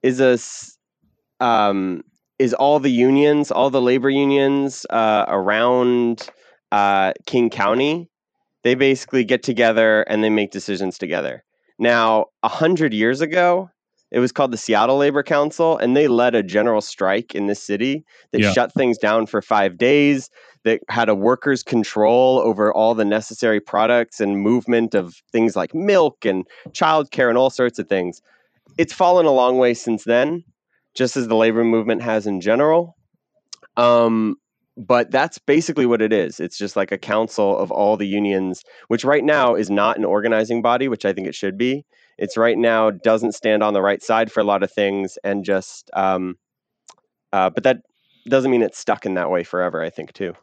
is 0.04 0.20
a 0.20 0.38
um, 1.44 2.04
is 2.40 2.54
all 2.54 2.80
the 2.80 2.92
unions, 2.92 3.52
all 3.52 3.70
the 3.70 3.82
labor 3.82 4.10
unions 4.10 4.86
uh, 4.90 5.26
around 5.28 6.30
uh, 6.72 7.14
King 7.26 7.50
County. 7.50 8.10
They 8.64 8.76
basically 8.76 9.24
get 9.24 9.44
together 9.44 10.02
and 10.04 10.24
they 10.24 10.30
make 10.30 10.52
decisions 10.52 10.98
together. 10.98 11.44
Now, 11.80 12.28
a 12.44 12.48
hundred 12.48 12.94
years 12.94 13.22
ago, 13.22 13.70
it 14.12 14.20
was 14.20 14.32
called 14.32 14.52
the 14.52 14.58
Seattle 14.58 14.98
Labor 14.98 15.24
Council, 15.24 15.78
and 15.78 15.96
they 15.96 16.08
led 16.08 16.34
a 16.36 16.44
general 16.44 16.82
strike 16.82 17.36
in 17.36 17.48
this 17.48 17.62
city 17.62 18.06
that 18.32 18.42
Yeah. 18.42 18.52
shut 18.54 18.74
things 18.74 18.98
down 18.98 19.26
for 19.26 19.42
five 19.42 19.78
days 19.78 20.30
that 20.64 20.82
had 20.90 21.10
a 21.10 21.16
workers' 21.16 21.64
control 21.64 22.40
over 22.40 22.74
all 22.74 22.96
the 22.96 23.06
necessary 23.06 23.60
products 23.60 24.20
and 24.20 24.40
movement 24.40 24.94
of 24.96 25.16
things 25.32 25.56
like 25.56 25.74
milk 25.74 26.26
and 26.26 26.46
childcare 26.70 27.30
and 27.30 27.38
all 27.38 27.50
sorts 27.50 27.80
of 27.80 27.88
things. 27.88 28.22
It's 28.78 28.94
fallen 28.94 29.26
a 29.26 29.32
long 29.32 29.58
way 29.58 29.74
since 29.74 30.04
then, 30.04 30.44
just 30.94 31.18
as 31.18 31.28
the 31.28 31.36
labor 31.36 31.64
movement 31.64 32.02
has 32.02 32.28
in 32.28 32.42
general. 32.42 32.96
Um, 33.76 34.36
but 34.78 35.10
that's 35.12 35.40
basically 35.40 35.86
what 35.86 36.02
it 36.02 36.14
is. 36.14 36.40
It's 36.40 36.58
just 36.58 36.76
like 36.76 36.92
a 36.92 36.98
council 36.98 37.58
of 37.58 37.72
all 37.72 37.98
the 37.98 38.08
unions, 38.08 38.64
which 38.88 39.04
right 39.04 39.24
now 39.24 39.56
is 39.56 39.70
not 39.70 39.98
an 39.98 40.06
organizing 40.06 40.62
body, 40.62 40.88
which 40.88 41.04
I 41.06 41.14
think 41.14 41.28
it 41.28 41.36
should 41.36 41.58
be. 41.58 41.84
It's 42.18 42.38
right 42.38 42.58
now 42.58 42.92
doesn't 42.92 43.34
stand 43.34 43.64
on 43.64 43.74
the 43.74 43.82
right 43.82 44.02
side 44.02 44.32
for 44.32 44.40
a 44.40 44.44
lot 44.44 44.64
of 44.64 44.72
things, 44.72 45.18
and 45.24 45.46
just, 45.46 45.90
um, 45.94 46.36
uh, 47.34 47.50
but 47.50 47.64
that 47.64 47.78
doesn't 48.28 48.52
mean 48.52 48.62
it's 48.62 48.80
stuck 48.80 49.06
in 49.06 49.14
that 49.16 49.30
way 49.30 49.44
forever. 49.44 49.82
I 49.82 49.90
think 49.90 50.14
too. 50.14 50.34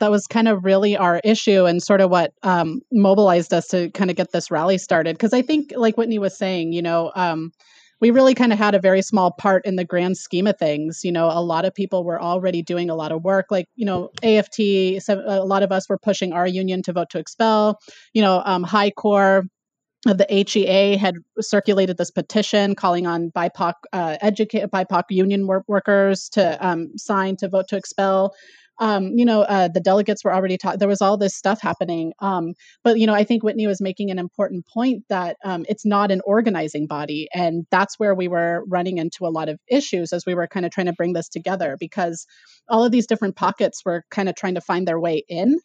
that 0.00 0.10
was 0.10 0.26
kind 0.26 0.48
of 0.48 0.64
really 0.64 0.96
our 0.96 1.20
issue 1.22 1.64
and 1.64 1.80
sort 1.82 2.00
of 2.00 2.10
what 2.10 2.32
um, 2.42 2.80
mobilized 2.90 3.54
us 3.54 3.68
to 3.68 3.90
kind 3.90 4.10
of 4.10 4.16
get 4.16 4.32
this 4.32 4.50
rally 4.50 4.78
started. 4.78 5.14
Because 5.14 5.32
I 5.32 5.42
think, 5.42 5.72
like 5.76 5.96
Whitney 5.96 6.18
was 6.18 6.36
saying, 6.36 6.72
you 6.72 6.82
know, 6.82 7.12
um, 7.14 7.52
we 8.00 8.10
really 8.10 8.34
kind 8.34 8.52
of 8.52 8.58
had 8.58 8.74
a 8.74 8.80
very 8.80 9.00
small 9.00 9.30
part 9.30 9.64
in 9.64 9.76
the 9.76 9.84
grand 9.84 10.16
scheme 10.16 10.48
of 10.48 10.58
things. 10.58 11.02
You 11.04 11.12
know, 11.12 11.26
a 11.26 11.40
lot 11.40 11.64
of 11.64 11.72
people 11.72 12.02
were 12.04 12.20
already 12.20 12.60
doing 12.60 12.90
a 12.90 12.96
lot 12.96 13.12
of 13.12 13.22
work. 13.22 13.46
Like, 13.50 13.66
you 13.76 13.86
know, 13.86 14.10
AFT, 14.24 14.58
a 14.58 15.44
lot 15.44 15.62
of 15.62 15.70
us 15.70 15.88
were 15.88 15.98
pushing 15.98 16.32
our 16.32 16.48
union 16.48 16.82
to 16.82 16.92
vote 16.92 17.10
to 17.10 17.20
expel. 17.20 17.78
You 18.12 18.22
know, 18.22 18.42
um, 18.44 18.64
High 18.64 18.90
Core 18.90 19.44
the 20.04 20.26
HEA 20.28 20.96
had 20.96 21.14
circulated 21.40 21.96
this 21.96 22.10
petition 22.10 22.74
calling 22.74 23.06
on 23.06 23.30
BIPOC 23.30 23.74
uh, 23.92 24.16
educate 24.20 24.66
BIPOC 24.66 25.04
union 25.10 25.46
wor- 25.46 25.64
workers 25.68 26.28
to 26.30 26.66
um, 26.66 26.90
sign 26.96 27.36
to 27.36 27.48
vote 27.48 27.68
to 27.68 27.76
expel 27.76 28.34
um, 28.78 29.16
you 29.16 29.24
know, 29.24 29.42
uh, 29.42 29.68
the 29.68 29.80
delegates 29.80 30.24
were 30.24 30.34
already 30.34 30.56
taught. 30.56 30.78
There 30.80 30.88
was 30.88 31.00
all 31.00 31.16
this 31.16 31.36
stuff 31.36 31.60
happening. 31.60 32.12
Um, 32.18 32.54
but 32.82 32.98
you 32.98 33.06
know, 33.06 33.14
I 33.14 33.22
think 33.22 33.44
Whitney 33.44 33.66
was 33.66 33.80
making 33.80 34.10
an 34.10 34.18
important 34.18 34.66
point 34.66 35.04
that 35.08 35.36
um, 35.44 35.64
it's 35.68 35.86
not 35.86 36.10
an 36.10 36.20
organizing 36.24 36.86
body, 36.88 37.28
and 37.34 37.64
that's 37.70 37.98
where 37.98 38.14
we 38.14 38.28
were 38.28 38.64
running 38.66 38.98
into 38.98 39.24
a 39.24 39.30
lot 39.30 39.48
of 39.48 39.60
issues 39.68 40.12
as 40.12 40.26
we 40.26 40.34
were 40.34 40.48
kind 40.48 40.66
of 40.66 40.72
trying 40.72 40.86
to 40.86 40.92
bring 40.92 41.12
this 41.12 41.28
together 41.28 41.76
because 41.78 42.26
all 42.68 42.84
of 42.84 42.92
these 42.92 43.06
different 43.06 43.36
pockets 43.36 43.82
were 43.84 44.04
kind 44.10 44.28
of 44.28 44.34
trying 44.34 44.54
to 44.54 44.60
find 44.60 44.88
their 44.88 44.98
way 44.98 45.22
in. 45.28 45.58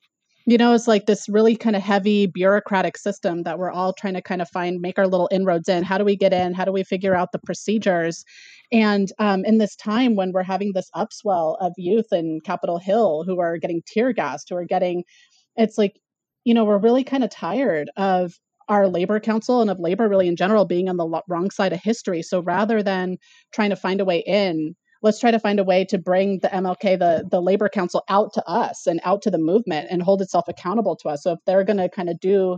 You 0.49 0.57
know, 0.57 0.73
it's 0.73 0.87
like 0.87 1.07
this 1.07 1.27
really 1.27 1.57
kind 1.57 1.75
of 1.75 1.81
heavy 1.81 2.25
bureaucratic 2.25 2.95
system 2.97 3.43
that 3.43 3.59
we're 3.59 3.69
all 3.69 3.91
trying 3.91 4.13
to 4.13 4.21
kind 4.21 4.41
of 4.41 4.47
find, 4.47 4.79
make 4.79 4.97
our 4.97 5.05
little 5.05 5.27
inroads 5.29 5.67
in. 5.67 5.83
How 5.83 5.97
do 5.97 6.05
we 6.05 6.15
get 6.15 6.31
in? 6.31 6.53
How 6.53 6.63
do 6.63 6.71
we 6.71 6.85
figure 6.85 7.13
out 7.13 7.33
the 7.33 7.39
procedures? 7.39 8.23
And 8.71 9.11
um, 9.19 9.43
in 9.43 9.57
this 9.57 9.75
time 9.75 10.15
when 10.15 10.31
we're 10.31 10.43
having 10.43 10.71
this 10.71 10.89
upswell 10.95 11.57
of 11.59 11.73
youth 11.75 12.13
in 12.13 12.39
Capitol 12.45 12.79
Hill 12.79 13.25
who 13.25 13.41
are 13.41 13.57
getting 13.57 13.81
tear 13.85 14.13
gassed, 14.13 14.47
who 14.47 14.55
are 14.55 14.63
getting, 14.63 15.03
it's 15.57 15.77
like, 15.77 15.99
you 16.45 16.53
know, 16.53 16.63
we're 16.63 16.77
really 16.77 17.03
kind 17.03 17.25
of 17.25 17.29
tired 17.29 17.91
of 17.97 18.39
our 18.69 18.87
labor 18.87 19.19
council 19.19 19.59
and 19.59 19.69
of 19.69 19.81
labor 19.81 20.07
really 20.07 20.29
in 20.29 20.37
general 20.37 20.63
being 20.63 20.87
on 20.87 20.95
the 20.95 21.21
wrong 21.27 21.51
side 21.51 21.73
of 21.73 21.81
history. 21.83 22.21
So 22.21 22.39
rather 22.39 22.81
than 22.81 23.17
trying 23.51 23.71
to 23.71 23.75
find 23.75 23.99
a 23.99 24.05
way 24.05 24.23
in, 24.25 24.77
let's 25.01 25.19
try 25.19 25.31
to 25.31 25.39
find 25.39 25.59
a 25.59 25.63
way 25.63 25.85
to 25.85 25.97
bring 25.97 26.39
the 26.39 26.49
MLK, 26.49 26.99
the 26.99 27.27
the 27.29 27.41
labor 27.41 27.69
council, 27.69 28.03
out 28.09 28.33
to 28.33 28.47
us 28.47 28.87
and 28.87 28.99
out 29.03 29.21
to 29.23 29.31
the 29.31 29.37
movement 29.37 29.87
and 29.89 30.01
hold 30.01 30.21
itself 30.21 30.45
accountable 30.47 30.95
to 30.97 31.09
us. 31.09 31.23
So 31.23 31.33
if 31.33 31.39
they're 31.45 31.63
going 31.63 31.77
to 31.77 31.89
kind 31.89 32.09
of 32.09 32.19
do 32.19 32.57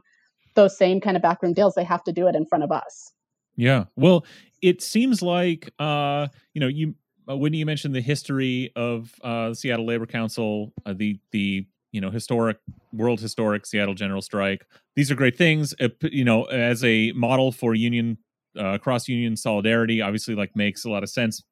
those 0.56 0.78
same 0.78 1.00
kind 1.00 1.16
of 1.16 1.24
backroom 1.24 1.54
deals, 1.54 1.76
they 1.76 1.84
have 1.84 2.04
to 2.06 2.12
do 2.12 2.28
it 2.28 2.36
in 2.36 2.46
front 2.46 2.64
of 2.64 2.72
us. 2.72 3.12
Yeah. 3.56 3.86
Well, 3.96 4.26
it 4.62 4.82
seems 4.82 5.22
like 5.22 5.72
uh, 5.80 6.28
you 6.54 6.62
know, 6.62 6.68
you 6.68 6.96
when 7.26 7.54
you 7.54 7.66
mentioned 7.66 7.94
the 7.94 8.02
history 8.02 8.72
of 8.76 9.14
uh, 9.24 9.50
the 9.50 9.56
Seattle 9.56 9.86
Labor 9.86 10.06
Council, 10.06 10.74
uh, 10.86 10.94
the 10.94 11.20
the 11.32 11.66
you 11.92 12.02
know 12.02 12.10
historic 12.10 12.58
world 12.94 13.20
historic 13.20 13.66
Seattle 13.66 13.94
General 13.94 14.22
Strike. 14.22 14.66
These 14.96 15.12
are 15.12 15.16
great 15.16 15.38
things, 15.38 15.74
uh, 15.80 15.90
you 16.02 16.26
know, 16.26 16.44
as 16.46 16.84
a 16.84 17.12
model 17.14 17.52
for 17.52 17.74
union 17.76 18.18
uh, 18.58 18.78
cross 18.78 19.08
union 19.08 19.36
solidarity 19.36 20.02
obviously 20.02 20.36
like 20.36 20.56
makes 20.56 20.84
a 20.84 20.90
lot 20.90 21.04
of 21.04 21.10
sense 21.10 21.44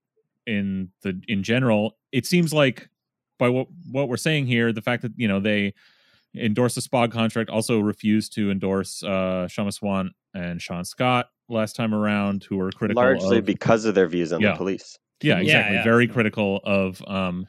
in 0.47 0.89
the 1.03 1.21
in 1.27 1.43
general. 1.43 1.97
It 2.11 2.25
seems 2.25 2.51
like 2.53 2.89
by 3.37 3.49
what 3.49 3.67
what 3.91 4.09
we're 4.09 4.17
saying 4.17 4.47
here, 4.47 4.73
the 4.73 4.81
fact 4.81 5.03
that 5.03 5.11
you 5.17 5.27
know 5.27 5.39
they 5.39 5.73
endorse 6.35 6.75
the 6.75 6.81
SPOG 6.81 7.11
contract, 7.11 7.49
also 7.49 7.79
refused 7.79 8.33
to 8.35 8.49
endorse 8.49 9.03
uh, 9.03 9.47
Kshama 9.49 9.77
Sawant 9.77 10.09
and 10.33 10.61
Shaun 10.61 10.85
Scott 10.85 11.27
last 11.49 11.75
time 11.75 11.93
around, 11.93 12.43
who 12.43 12.57
were 12.57 12.71
critical 12.71 13.01
largely 13.03 13.37
of, 13.39 13.45
because 13.45 13.85
of 13.85 13.95
their 13.95 14.07
views 14.07 14.33
on 14.33 14.41
Yeah. 14.41 14.51
the 14.51 14.57
police. 14.57 14.97
yeah, 15.21 15.35
Yeah, 15.35 15.41
exactly, 15.41 15.75
yeah. 15.77 15.83
very 15.83 16.07
critical 16.07 16.59
of 16.63 17.01
um, 17.07 17.47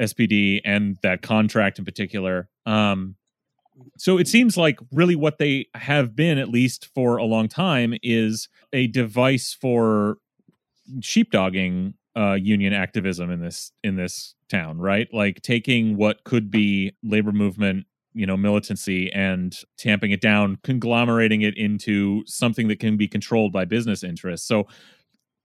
SPD 0.00 0.60
and 0.64 0.96
that 1.02 1.20
contract 1.22 1.78
in 1.78 1.84
particular. 1.84 2.48
Um, 2.64 3.16
so 3.98 4.16
it 4.18 4.28
seems 4.28 4.56
like 4.56 4.78
really 4.92 5.16
what 5.16 5.38
they 5.38 5.66
have 5.74 6.14
been, 6.14 6.38
at 6.38 6.48
least 6.48 6.88
for 6.94 7.16
a 7.16 7.24
long 7.24 7.48
time, 7.48 7.94
is 8.02 8.48
a 8.72 8.86
device 8.86 9.56
for 9.60 10.18
sheepdogging 11.00 11.94
uh, 12.16 12.34
union 12.34 12.72
activism 12.72 13.30
in 13.30 13.40
this 13.40 13.72
in 13.82 13.96
this 13.96 14.34
town, 14.48 14.78
right? 14.78 15.08
Like 15.12 15.42
taking 15.42 15.96
what 15.96 16.24
could 16.24 16.50
be 16.50 16.92
labor 17.02 17.32
movement, 17.32 17.86
you 18.12 18.26
know, 18.26 18.36
militancy, 18.36 19.10
and 19.12 19.56
tamping 19.78 20.10
it 20.10 20.20
down, 20.20 20.58
conglomerating 20.62 21.42
it 21.42 21.56
into 21.56 22.22
something 22.26 22.68
that 22.68 22.80
can 22.80 22.96
be 22.96 23.08
controlled 23.08 23.52
by 23.52 23.64
business 23.64 24.02
interests. 24.02 24.46
So 24.46 24.66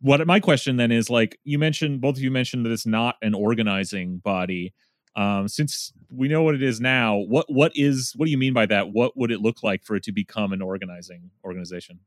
what 0.02 0.26
my 0.28 0.40
question 0.40 0.78
then 0.78 0.92
is 0.92 1.10
like 1.10 1.40
you 1.44 1.58
mentioned 1.58 2.02
both 2.02 2.18
of 2.18 2.22
you 2.22 2.30
mentioned 2.30 2.66
that 2.66 2.72
it's 2.72 2.86
not 2.86 3.16
an 3.24 3.34
organizing 3.34 4.20
body 4.20 4.72
um 5.16 5.48
since 5.48 5.92
we 6.12 6.28
know 6.28 6.44
what 6.44 6.54
it 6.54 6.62
is 6.62 6.80
now 6.80 7.16
what 7.16 7.52
what 7.52 7.72
is 7.74 8.14
what 8.16 8.26
do 8.26 8.32
you 8.32 8.38
mean 8.38 8.54
by 8.54 8.64
that 8.64 8.90
what 8.90 9.18
would 9.18 9.32
it 9.32 9.42
look 9.42 9.64
like 9.64 9.84
for 9.84 9.96
it 9.96 10.04
to 10.04 10.12
become 10.12 10.54
an 10.54 10.62
organizing 10.62 11.32
organization 11.44 12.00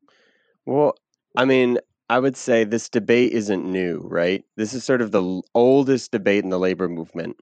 Well, 0.67 0.95
I 1.37 1.45
mean, 1.45 1.79
I 2.11 2.19
would 2.21 2.37
say 2.37 2.65
this 2.65 2.91
debate 2.91 3.33
isn't 3.33 3.65
new, 3.65 4.01
right? 4.05 4.45
This 4.57 4.75
is 4.75 4.85
sort 4.85 5.01
of 5.03 5.13
the 5.13 5.43
oldest 5.55 6.13
debate 6.13 6.45
in 6.45 6.51
the 6.51 6.59
labor 6.59 6.89
movement. 6.89 7.37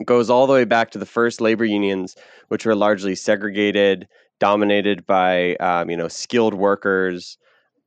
It 0.00 0.06
goes 0.06 0.30
all 0.30 0.46
the 0.46 0.54
way 0.54 0.64
back 0.64 0.90
to 0.92 0.98
the 0.98 1.06
first 1.06 1.40
labor 1.40 1.64
unions, 1.64 2.16
which 2.48 2.66
were 2.66 2.76
largely 2.76 3.16
segregated, 3.16 4.08
dominated 4.40 5.06
by 5.06 5.56
um, 5.56 5.90
you 5.90 5.96
know 5.98 6.08
skilled 6.08 6.54
workers, 6.54 7.38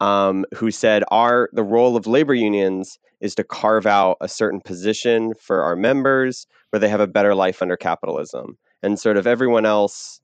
um, 0.02 0.46
who 0.56 0.72
said 0.72 1.04
our 1.12 1.50
the 1.54 1.64
role 1.64 1.98
of 1.98 2.08
labor 2.08 2.36
unions 2.36 3.00
is 3.22 3.36
to 3.36 3.46
carve 3.46 3.88
out 3.88 4.18
a 4.22 4.30
certain 4.30 4.62
position 4.62 5.34
for 5.36 5.64
our 5.64 5.76
members 5.78 6.48
where 6.72 6.82
they 6.82 6.90
have 6.90 7.02
a 7.02 7.08
better 7.08 7.36
life 7.36 7.62
under 7.62 7.78
capitalism, 7.78 8.58
and 8.84 9.00
sort 9.00 9.18
of 9.18 9.28
everyone 9.28 9.66
else, 9.66 10.22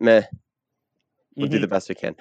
meh, 0.00 0.24
we'll 1.40 1.48
do 1.48 1.58
Mhm. 1.58 1.62
the 1.62 1.68
best 1.68 1.88
we 1.88 1.94
can. 1.94 2.16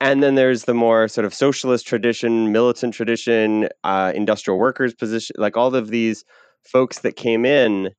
And 0.00 0.22
then 0.22 0.36
there's 0.36 0.64
the 0.64 0.74
more 0.74 1.08
sort 1.08 1.24
of 1.24 1.34
socialist 1.34 1.86
tradition, 1.86 2.52
militant 2.52 2.94
tradition, 2.94 3.68
uh, 3.82 4.12
industrial 4.14 4.58
workers 4.58 4.94
position, 4.94 5.34
like 5.38 5.56
all 5.56 5.74
of 5.74 5.88
these 5.88 6.24
folks 6.64 7.00
that 7.00 7.16
came 7.16 7.44
in 7.44 7.90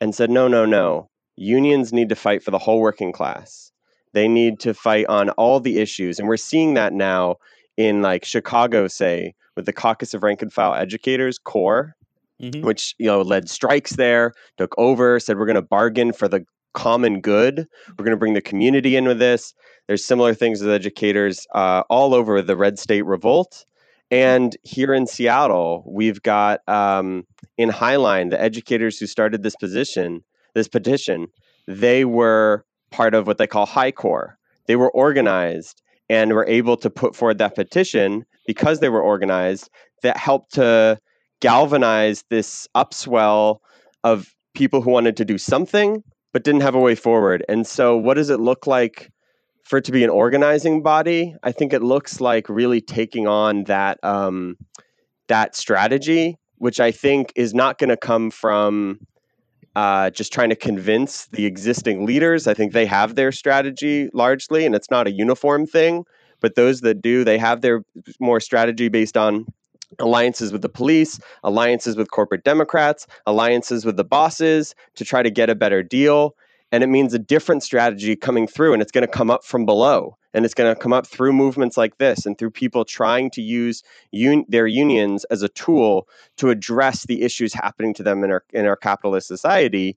and 0.00 0.14
said, 0.14 0.30
no, 0.30 0.48
no, 0.48 0.64
no. 0.64 1.08
Unions 1.36 1.92
need 1.92 2.08
to 2.08 2.16
fight 2.16 2.42
for 2.42 2.50
the 2.50 2.58
whole 2.58 2.80
working 2.80 3.12
class. 3.12 3.70
They 4.12 4.26
need 4.28 4.58
to 4.60 4.74
fight 4.74 5.06
on 5.06 5.30
all 5.30 5.60
the 5.60 5.78
issues. 5.78 6.18
And 6.18 6.28
we're 6.28 6.36
seeing 6.36 6.74
that 6.74 6.92
now 6.92 7.36
in 7.76 8.02
like 8.02 8.24
Chicago, 8.24 8.88
say, 8.88 9.34
with 9.56 9.66
the 9.66 9.72
Caucus 9.72 10.14
of 10.14 10.22
Rank 10.22 10.42
and 10.42 10.52
File 10.52 10.74
Educators, 10.74 11.38
CORE, 11.38 11.94
Mhm. 12.42 12.62
which 12.62 12.94
you 12.98 13.06
know 13.06 13.22
led 13.22 13.48
strikes 13.48 13.92
there, 13.92 14.32
took 14.58 14.74
over, 14.76 15.20
said 15.20 15.38
we're 15.38 15.46
going 15.46 15.54
to 15.54 15.62
bargain 15.62 16.12
for 16.12 16.26
the 16.28 16.44
common 16.74 17.20
good. 17.20 17.66
We're 17.88 18.04
going 18.04 18.10
to 18.10 18.18
bring 18.18 18.34
the 18.34 18.42
community 18.42 18.96
in 18.96 19.06
with 19.06 19.18
this. 19.18 19.54
There's 19.86 20.04
similar 20.04 20.34
things 20.34 20.60
with 20.60 20.70
educators 20.70 21.46
uh, 21.54 21.82
all 21.88 22.14
over 22.14 22.42
the 22.42 22.56
Red 22.56 22.78
State 22.78 23.02
Revolt. 23.02 23.64
And 24.10 24.56
here 24.62 24.92
in 24.92 25.06
Seattle, 25.06 25.82
we've 25.86 26.22
got 26.22 26.60
um, 26.68 27.24
in 27.56 27.70
Highline 27.70 28.30
the 28.30 28.40
educators 28.40 28.98
who 28.98 29.06
started 29.06 29.42
this 29.42 29.56
position, 29.56 30.22
this 30.54 30.68
petition. 30.68 31.28
They 31.66 32.04
were 32.04 32.64
part 32.90 33.14
of 33.14 33.26
what 33.26 33.38
they 33.38 33.46
call 33.46 33.66
High 33.66 33.92
Core. 33.92 34.38
They 34.66 34.76
were 34.76 34.90
organized 34.90 35.82
and 36.08 36.32
were 36.32 36.46
able 36.46 36.76
to 36.76 36.90
put 36.90 37.16
forward 37.16 37.38
that 37.38 37.54
petition 37.54 38.24
because 38.46 38.80
they 38.80 38.88
were 38.88 39.02
organized 39.02 39.70
that 40.02 40.16
helped 40.16 40.52
to 40.54 40.98
galvanize 41.40 42.24
this 42.30 42.68
upswell 42.74 43.58
of 44.04 44.34
people 44.54 44.82
who 44.82 44.90
wanted 44.90 45.16
to 45.16 45.24
do 45.24 45.38
something 45.38 46.02
but 46.34 46.42
didn't 46.42 46.62
have 46.62 46.74
a 46.74 46.80
way 46.80 46.96
forward. 46.96 47.44
And 47.48 47.64
so, 47.66 47.96
what 47.96 48.14
does 48.14 48.28
it 48.28 48.40
look 48.40 48.66
like 48.66 49.12
for 49.62 49.78
it 49.78 49.84
to 49.84 49.92
be 49.92 50.02
an 50.02 50.10
organizing 50.10 50.82
body? 50.82 51.34
I 51.44 51.52
think 51.52 51.72
it 51.72 51.80
looks 51.80 52.20
like 52.20 52.48
really 52.48 52.80
taking 52.82 53.26
on 53.26 53.64
that 53.64 53.98
um, 54.02 54.56
that 55.28 55.54
strategy, 55.54 56.36
which 56.56 56.80
I 56.80 56.90
think 56.90 57.32
is 57.36 57.54
not 57.54 57.78
going 57.78 57.90
to 57.90 57.96
come 57.96 58.32
from 58.32 58.98
uh, 59.76 60.10
just 60.10 60.32
trying 60.32 60.50
to 60.50 60.56
convince 60.56 61.26
the 61.26 61.46
existing 61.46 62.04
leaders. 62.04 62.48
I 62.48 62.54
think 62.54 62.72
they 62.72 62.86
have 62.86 63.14
their 63.14 63.30
strategy 63.30 64.10
largely, 64.12 64.66
and 64.66 64.74
it's 64.74 64.90
not 64.90 65.06
a 65.06 65.12
uniform 65.12 65.66
thing. 65.68 66.04
But 66.40 66.56
those 66.56 66.80
that 66.80 67.00
do, 67.00 67.22
they 67.22 67.38
have 67.38 67.60
their 67.60 67.84
more 68.18 68.40
strategy 68.40 68.88
based 68.88 69.16
on 69.16 69.46
alliances 69.98 70.52
with 70.52 70.62
the 70.62 70.68
police, 70.68 71.20
alliances 71.42 71.96
with 71.96 72.10
corporate 72.10 72.44
Democrats, 72.44 73.06
alliances 73.26 73.84
with 73.84 73.96
the 73.96 74.04
bosses 74.04 74.74
to 74.94 75.04
try 75.04 75.22
to 75.22 75.30
get 75.30 75.50
a 75.50 75.54
better 75.54 75.82
deal. 75.82 76.34
And 76.72 76.82
it 76.82 76.88
means 76.88 77.14
a 77.14 77.18
different 77.18 77.62
strategy 77.62 78.16
coming 78.16 78.46
through, 78.46 78.72
and 78.72 78.82
it's 78.82 78.90
going 78.90 79.06
to 79.06 79.12
come 79.12 79.30
up 79.30 79.44
from 79.44 79.64
below. 79.64 80.16
And 80.32 80.44
it's 80.44 80.54
going 80.54 80.74
to 80.74 80.80
come 80.80 80.92
up 80.92 81.06
through 81.06 81.32
movements 81.32 81.76
like 81.76 81.98
this 81.98 82.26
and 82.26 82.36
through 82.36 82.50
people 82.50 82.84
trying 82.84 83.30
to 83.30 83.42
use 83.42 83.84
un- 84.12 84.44
their 84.48 84.66
unions 84.66 85.24
as 85.26 85.42
a 85.42 85.48
tool 85.48 86.08
to 86.38 86.50
address 86.50 87.06
the 87.06 87.22
issues 87.22 87.54
happening 87.54 87.94
to 87.94 88.02
them 88.02 88.24
in 88.24 88.32
our, 88.32 88.42
in 88.52 88.66
our 88.66 88.74
capitalist 88.74 89.28
society. 89.28 89.96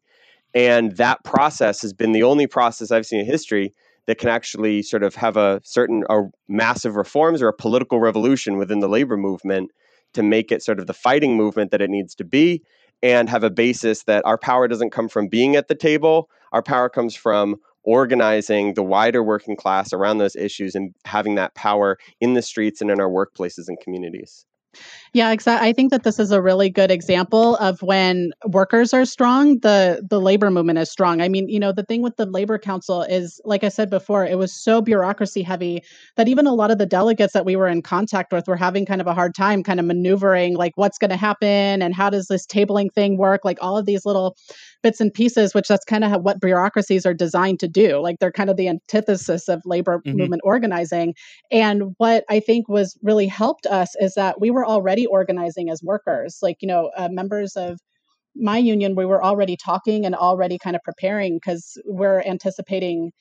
And 0.53 0.95
that 0.97 1.23
process 1.23 1.81
has 1.81 1.93
been 1.93 2.11
the 2.11 2.21
only 2.21 2.45
process 2.45 2.91
I've 2.91 3.07
seen 3.07 3.19
in 3.19 3.25
history 3.25 3.73
that 4.07 4.17
can 4.17 4.29
actually 4.29 4.81
sort 4.81 5.03
of 5.03 5.15
have 5.15 5.37
a 5.37 5.61
certain 5.63 6.03
a 6.09 6.23
massive 6.47 6.95
reforms 6.95 7.41
or 7.41 7.47
a 7.47 7.53
political 7.53 7.99
revolution 7.99 8.57
within 8.57 8.79
the 8.79 8.89
labor 8.89 9.17
movement 9.17 9.71
to 10.13 10.23
make 10.23 10.51
it 10.51 10.63
sort 10.63 10.79
of 10.79 10.87
the 10.87 10.93
fighting 10.93 11.35
movement 11.35 11.71
that 11.71 11.81
it 11.81 11.89
needs 11.89 12.15
to 12.15 12.23
be 12.23 12.61
and 13.03 13.29
have 13.29 13.43
a 13.43 13.49
basis 13.49 14.03
that 14.03 14.25
our 14.25 14.37
power 14.37 14.67
doesn't 14.67 14.91
come 14.91 15.07
from 15.07 15.27
being 15.27 15.55
at 15.55 15.67
the 15.67 15.75
table. 15.75 16.29
Our 16.51 16.63
power 16.63 16.89
comes 16.89 17.15
from 17.15 17.57
organizing 17.83 18.73
the 18.73 18.83
wider 18.83 19.23
working 19.23 19.55
class 19.55 19.93
around 19.93 20.17
those 20.17 20.35
issues 20.35 20.75
and 20.75 20.93
having 21.05 21.35
that 21.35 21.55
power 21.55 21.97
in 22.19 22.33
the 22.33 22.41
streets 22.41 22.81
and 22.81 22.91
in 22.91 22.99
our 22.99 23.09
workplaces 23.09 23.67
and 23.67 23.79
communities 23.79 24.45
Yeah, 25.13 25.31
exactly. 25.31 25.67
I 25.69 25.73
think 25.73 25.91
that 25.91 26.03
this 26.03 26.19
is 26.19 26.31
a 26.31 26.41
really 26.41 26.69
good 26.69 26.91
example 26.91 27.55
of 27.57 27.81
when 27.81 28.31
workers 28.47 28.93
are 28.93 29.05
strong, 29.05 29.59
the 29.59 30.05
the 30.07 30.19
labor 30.19 30.51
movement 30.51 30.79
is 30.79 30.91
strong. 30.91 31.21
I 31.21 31.29
mean, 31.29 31.47
you 31.49 31.59
know, 31.59 31.71
the 31.71 31.83
thing 31.83 32.01
with 32.01 32.17
the 32.17 32.25
labor 32.25 32.57
council 32.57 33.03
is 33.03 33.39
like 33.45 33.63
I 33.63 33.69
said 33.69 33.89
before, 33.89 34.25
it 34.25 34.37
was 34.37 34.53
so 34.53 34.81
bureaucracy 34.81 35.41
heavy 35.43 35.81
that 36.17 36.27
even 36.27 36.45
a 36.47 36.53
lot 36.53 36.71
of 36.71 36.77
the 36.77 36.85
delegates 36.85 37.33
that 37.33 37.45
we 37.45 37.55
were 37.55 37.67
in 37.67 37.81
contact 37.81 38.31
with 38.33 38.47
were 38.47 38.55
having 38.57 38.85
kind 38.85 39.01
of 39.01 39.07
a 39.07 39.13
hard 39.13 39.33
time 39.35 39.63
kind 39.63 39.79
of 39.79 39.85
maneuvering 39.85 40.55
like 40.55 40.73
what's 40.75 40.97
going 40.97 41.11
to 41.11 41.17
happen 41.17 41.81
and 41.81 41.95
how 41.95 42.09
does 42.09 42.27
this 42.27 42.45
tabling 42.45 42.91
thing 42.93 43.17
work, 43.17 43.41
like 43.45 43.57
all 43.61 43.77
of 43.77 43.85
these 43.85 44.05
little 44.05 44.35
bits 44.83 44.99
and 45.01 45.13
pieces 45.13 45.53
which 45.53 45.67
that's 45.67 45.85
kind 45.85 46.03
of 46.03 46.11
how, 46.11 46.19
what 46.19 46.39
bureaucracies 46.41 47.05
are 47.05 47.13
designed 47.13 47.59
to 47.59 47.67
do. 47.67 47.99
Like 47.99 48.19
they're 48.19 48.31
kind 48.31 48.49
of 48.49 48.57
the 48.57 48.67
antithesis 48.67 49.47
of 49.47 49.61
labor 49.65 50.01
Mhm. 50.05 50.13
movement 50.17 50.41
organizing. 50.45 51.15
And 51.51 51.95
what 51.97 52.23
I 52.29 52.39
think 52.39 52.67
was 52.69 52.97
really 53.01 53.27
helped 53.27 53.65
us 53.65 53.95
is 53.99 54.13
that 54.15 54.39
we 54.39 54.51
were 54.51 54.65
already 54.67 55.07
organizing 55.07 55.69
as 55.71 55.81
workers, 55.83 56.39
like, 56.43 56.57
you 56.61 56.67
know, 56.67 56.91
uh, 56.97 57.09
members 57.09 57.55
of 57.55 57.79
my 58.35 58.57
union, 58.57 58.95
we 58.95 59.05
were 59.05 59.23
already 59.23 59.57
talking 59.57 60.05
and 60.05 60.15
already 60.15 60.57
kind 60.59 60.75
of 60.75 60.83
preparing 60.83 61.37
because 61.37 61.77
we're 61.85 62.21
anticipating 62.21 63.11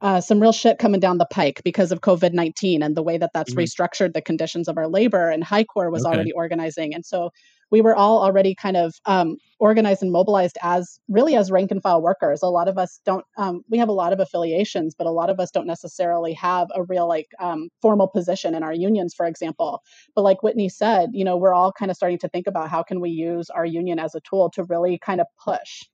uh, 0.00 0.20
some 0.20 0.40
real 0.40 0.52
shit 0.52 0.78
coming 0.78 1.00
down 1.00 1.18
the 1.18 1.26
pike 1.26 1.60
because 1.64 1.90
of 1.92 2.00
COVID 2.02 2.32
19 2.32 2.82
and 2.82 2.96
the 2.96 3.02
way 3.02 3.18
that 3.18 3.30
that's 3.34 3.54
Mhm. 3.54 3.54
restructured 3.54 4.14
the 4.14 4.22
conditions 4.22 4.68
of 4.68 4.78
our 4.78 4.88
labor. 4.88 5.30
And 5.30 5.42
High 5.42 5.64
Core 5.64 5.90
was 5.90 6.04
Okay. 6.04 6.06
already 6.06 6.32
organizing. 6.32 6.94
And 6.94 7.04
so 7.04 7.30
we 7.70 7.80
were 7.80 7.94
all 7.94 8.22
already 8.22 8.54
kind 8.54 8.76
of 8.76 8.94
um, 9.06 9.36
organized 9.58 10.02
and 10.02 10.12
mobilized 10.12 10.56
as 10.62 10.98
really 11.08 11.36
as 11.36 11.50
rank 11.50 11.70
and 11.70 11.82
file 11.82 12.00
workers. 12.00 12.42
A 12.42 12.48
lot 12.48 12.68
of 12.68 12.78
us 12.78 13.00
don't, 13.04 13.24
um, 13.36 13.62
we 13.68 13.78
have 13.78 13.88
a 13.88 13.92
lot 13.92 14.12
of 14.12 14.20
affiliations, 14.20 14.94
but 14.96 15.06
a 15.06 15.10
lot 15.10 15.30
of 15.30 15.38
us 15.38 15.50
don't 15.50 15.66
necessarily 15.66 16.32
have 16.34 16.68
a 16.74 16.82
real 16.84 17.06
like 17.06 17.28
um, 17.40 17.68
formal 17.82 18.08
position 18.08 18.54
in 18.54 18.62
our 18.62 18.72
unions, 18.72 19.14
for 19.14 19.26
example. 19.26 19.82
But 20.14 20.22
like 20.22 20.42
Whitney 20.42 20.68
said, 20.68 21.10
you 21.12 21.24
know, 21.24 21.36
we're 21.36 21.54
all 21.54 21.72
kind 21.72 21.90
of 21.90 21.96
starting 21.96 22.18
to 22.18 22.28
think 22.28 22.46
about 22.46 22.70
how 22.70 22.82
can 22.82 23.00
we 23.00 23.10
use 23.10 23.50
our 23.50 23.66
union 23.66 23.98
as 23.98 24.14
a 24.14 24.20
tool 24.20 24.50
to 24.50 24.64
really 24.64 24.98
kind 24.98 25.20
of 25.20 25.26
push. 25.42 25.84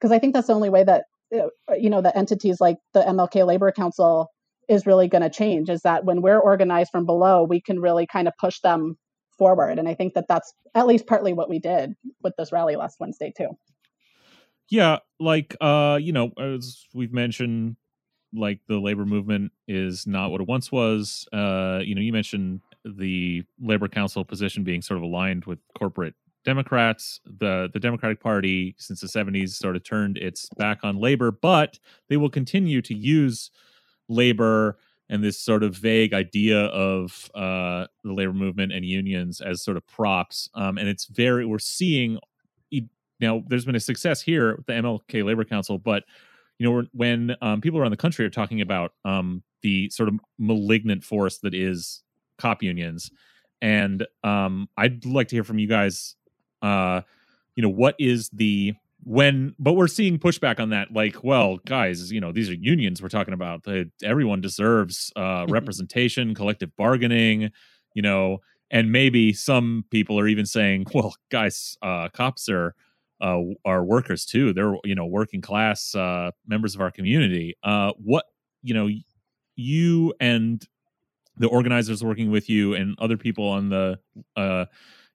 Because 0.00 0.12
I 0.12 0.18
think 0.18 0.34
that's 0.34 0.48
the 0.48 0.54
only 0.54 0.70
way 0.70 0.84
that, 0.84 1.04
uh, 1.34 1.48
you 1.76 1.90
know, 1.90 2.00
the 2.00 2.16
entities 2.16 2.60
like 2.60 2.76
the 2.92 3.00
MLK 3.00 3.46
Labor 3.46 3.72
Council 3.72 4.30
is 4.68 4.86
really 4.86 5.08
going 5.08 5.22
to 5.22 5.30
change 5.30 5.68
is 5.68 5.82
that 5.82 6.04
when 6.04 6.22
we're 6.22 6.38
organized 6.38 6.90
from 6.90 7.06
below, 7.06 7.42
we 7.42 7.60
can 7.60 7.80
really 7.80 8.06
kind 8.06 8.28
of 8.28 8.34
push 8.38 8.60
them 8.60 8.96
forward. 9.36 9.78
And 9.78 9.88
I 9.88 9.94
think 9.94 10.14
that 10.14 10.26
that's 10.28 10.52
at 10.74 10.86
least 10.86 11.06
partly 11.06 11.32
what 11.32 11.48
we 11.48 11.58
did 11.58 11.94
with 12.22 12.34
this 12.36 12.52
rally 12.52 12.76
last 12.76 12.98
Wednesday, 13.00 13.32
too. 13.36 13.48
yeah 14.70 14.98
like 15.20 15.54
uh 15.60 15.98
you 16.00 16.12
know 16.12 16.30
as 16.38 16.86
we've 16.94 17.12
mentioned 17.12 17.76
like 18.32 18.60
the 18.66 18.78
labor 18.78 19.04
movement 19.04 19.52
is 19.68 20.06
not 20.06 20.30
what 20.30 20.40
it 20.40 20.48
once 20.48 20.72
was 20.72 21.28
uh 21.32 21.80
you 21.84 21.94
know 21.94 22.00
you 22.00 22.12
mentioned 22.12 22.60
the 22.84 23.42
labor 23.60 23.88
council 23.88 24.24
position 24.24 24.64
being 24.64 24.82
sort 24.82 24.96
of 24.96 25.02
aligned 25.02 25.44
with 25.44 25.58
corporate 25.78 26.14
democrats 26.44 27.20
the 27.24 27.70
the 27.72 27.80
democratic 27.80 28.20
party 28.20 28.74
since 28.78 29.00
the 29.00 29.06
70s 29.06 29.50
sort 29.50 29.76
of 29.76 29.84
turned 29.84 30.16
its 30.18 30.48
back 30.56 30.80
on 30.82 30.98
labor 30.98 31.30
but 31.30 31.78
they 32.08 32.16
will 32.16 32.30
continue 32.30 32.80
to 32.82 32.94
use 32.94 33.50
labor 34.08 34.78
and 35.14 35.22
this 35.22 35.38
sort 35.38 35.62
of 35.62 35.76
vague 35.76 36.12
idea 36.12 36.64
of 36.66 37.30
uh, 37.36 37.86
the 38.02 38.12
labor 38.12 38.32
movement 38.32 38.72
and 38.72 38.84
unions 38.84 39.40
as 39.40 39.62
sort 39.62 39.76
of 39.76 39.86
props. 39.86 40.50
Um, 40.54 40.76
and 40.76 40.88
it's 40.88 41.06
very, 41.06 41.46
we're 41.46 41.60
seeing 41.60 42.18
now 43.20 43.42
there's 43.46 43.64
been 43.64 43.76
a 43.76 43.80
success 43.80 44.20
here 44.20 44.56
with 44.56 44.66
the 44.66 44.72
MLK 44.72 45.24
Labor 45.24 45.44
Council, 45.44 45.78
but 45.78 46.02
you 46.58 46.68
know, 46.68 46.84
when 46.92 47.36
um, 47.40 47.60
people 47.60 47.78
around 47.78 47.92
the 47.92 47.96
country 47.96 48.24
are 48.24 48.30
talking 48.30 48.60
about 48.60 48.92
um, 49.04 49.42
the 49.62 49.88
sort 49.90 50.08
of 50.08 50.16
malignant 50.38 51.04
force 51.04 51.38
that 51.38 51.54
is 51.54 52.02
cop 52.38 52.62
unions, 52.62 53.10
and 53.62 54.06
um, 54.24 54.68
I'd 54.76 55.06
like 55.06 55.28
to 55.28 55.36
hear 55.36 55.44
from 55.44 55.58
you 55.58 55.68
guys. 55.68 56.16
Uh, 56.60 57.02
you 57.56 57.62
know, 57.62 57.68
what 57.68 57.94
is 57.98 58.30
the 58.30 58.74
when 59.04 59.54
but 59.58 59.74
we're 59.74 59.86
seeing 59.86 60.18
pushback 60.18 60.58
on 60.58 60.70
that 60.70 60.90
like 60.92 61.22
well 61.22 61.58
guys 61.66 62.10
you 62.10 62.20
know 62.20 62.32
these 62.32 62.48
are 62.48 62.54
unions 62.54 63.02
we're 63.02 63.08
talking 63.08 63.34
about 63.34 63.62
They- 63.64 63.86
everyone 64.02 64.40
deserves 64.40 65.12
uh 65.16 65.44
representation 65.48 66.34
collective 66.34 66.74
bargaining 66.76 67.50
you 67.94 68.02
know 68.02 68.38
and 68.70 68.90
maybe 68.90 69.32
some 69.32 69.84
people 69.90 70.18
are 70.18 70.26
even 70.26 70.46
saying 70.46 70.86
well 70.94 71.14
guys 71.30 71.76
uh 71.82 72.08
cops 72.08 72.48
are 72.48 72.74
uh 73.20 73.40
are 73.64 73.84
workers 73.84 74.24
too. 74.24 74.52
They're 74.52 74.74
you 74.84 74.94
know 74.94 75.06
working 75.06 75.40
class 75.40 75.94
uh 75.94 76.30
members 76.46 76.74
of 76.74 76.80
our 76.80 76.90
community. 76.90 77.56
Uh 77.62 77.92
what 77.96 78.24
you 78.62 78.74
know 78.74 78.88
you 79.56 80.14
and 80.20 80.66
the 81.36 81.48
organizers 81.48 82.02
working 82.02 82.30
with 82.30 82.48
you 82.48 82.74
and 82.74 82.96
other 82.98 83.16
people 83.16 83.46
on 83.48 83.68
the 83.68 83.98
uh 84.36 84.64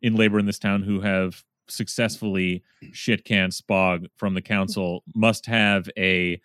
in 0.02 0.16
labor 0.16 0.40
in 0.40 0.46
this 0.46 0.60
town 0.60 0.82
who 0.84 1.02
have 1.02 1.44
successfully 1.70 2.64
shit 2.92 3.26
can 3.26 3.50
spog 3.50 4.06
from 4.18 4.34
the 4.34 4.42
council 4.42 5.04
must 5.16 5.46
have 5.46 5.90
a 5.98 6.40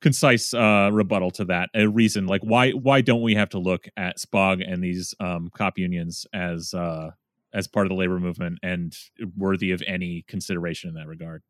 concise 0.00 0.54
uh 0.54 0.88
rebuttal 0.92 1.30
to 1.30 1.44
that 1.44 1.68
a 1.74 1.86
reason 1.86 2.26
like 2.26 2.40
why 2.42 2.70
why 2.70 3.02
don't 3.02 3.20
we 3.20 3.34
have 3.34 3.50
to 3.50 3.58
look 3.58 3.86
at 3.98 4.16
spog 4.16 4.62
and 4.66 4.82
these 4.82 5.14
um 5.20 5.50
cop 5.54 5.76
unions 5.78 6.26
as 6.32 6.72
uh 6.72 7.10
as 7.52 7.66
part 7.66 7.86
of 7.86 7.90
the 7.90 7.96
labor 7.96 8.18
movement 8.18 8.58
and 8.62 8.96
worthy 9.36 9.72
of 9.72 9.82
any 9.86 10.24
consideration 10.28 10.88
in 10.88 10.94
that 10.94 11.06
regard? 11.06 11.42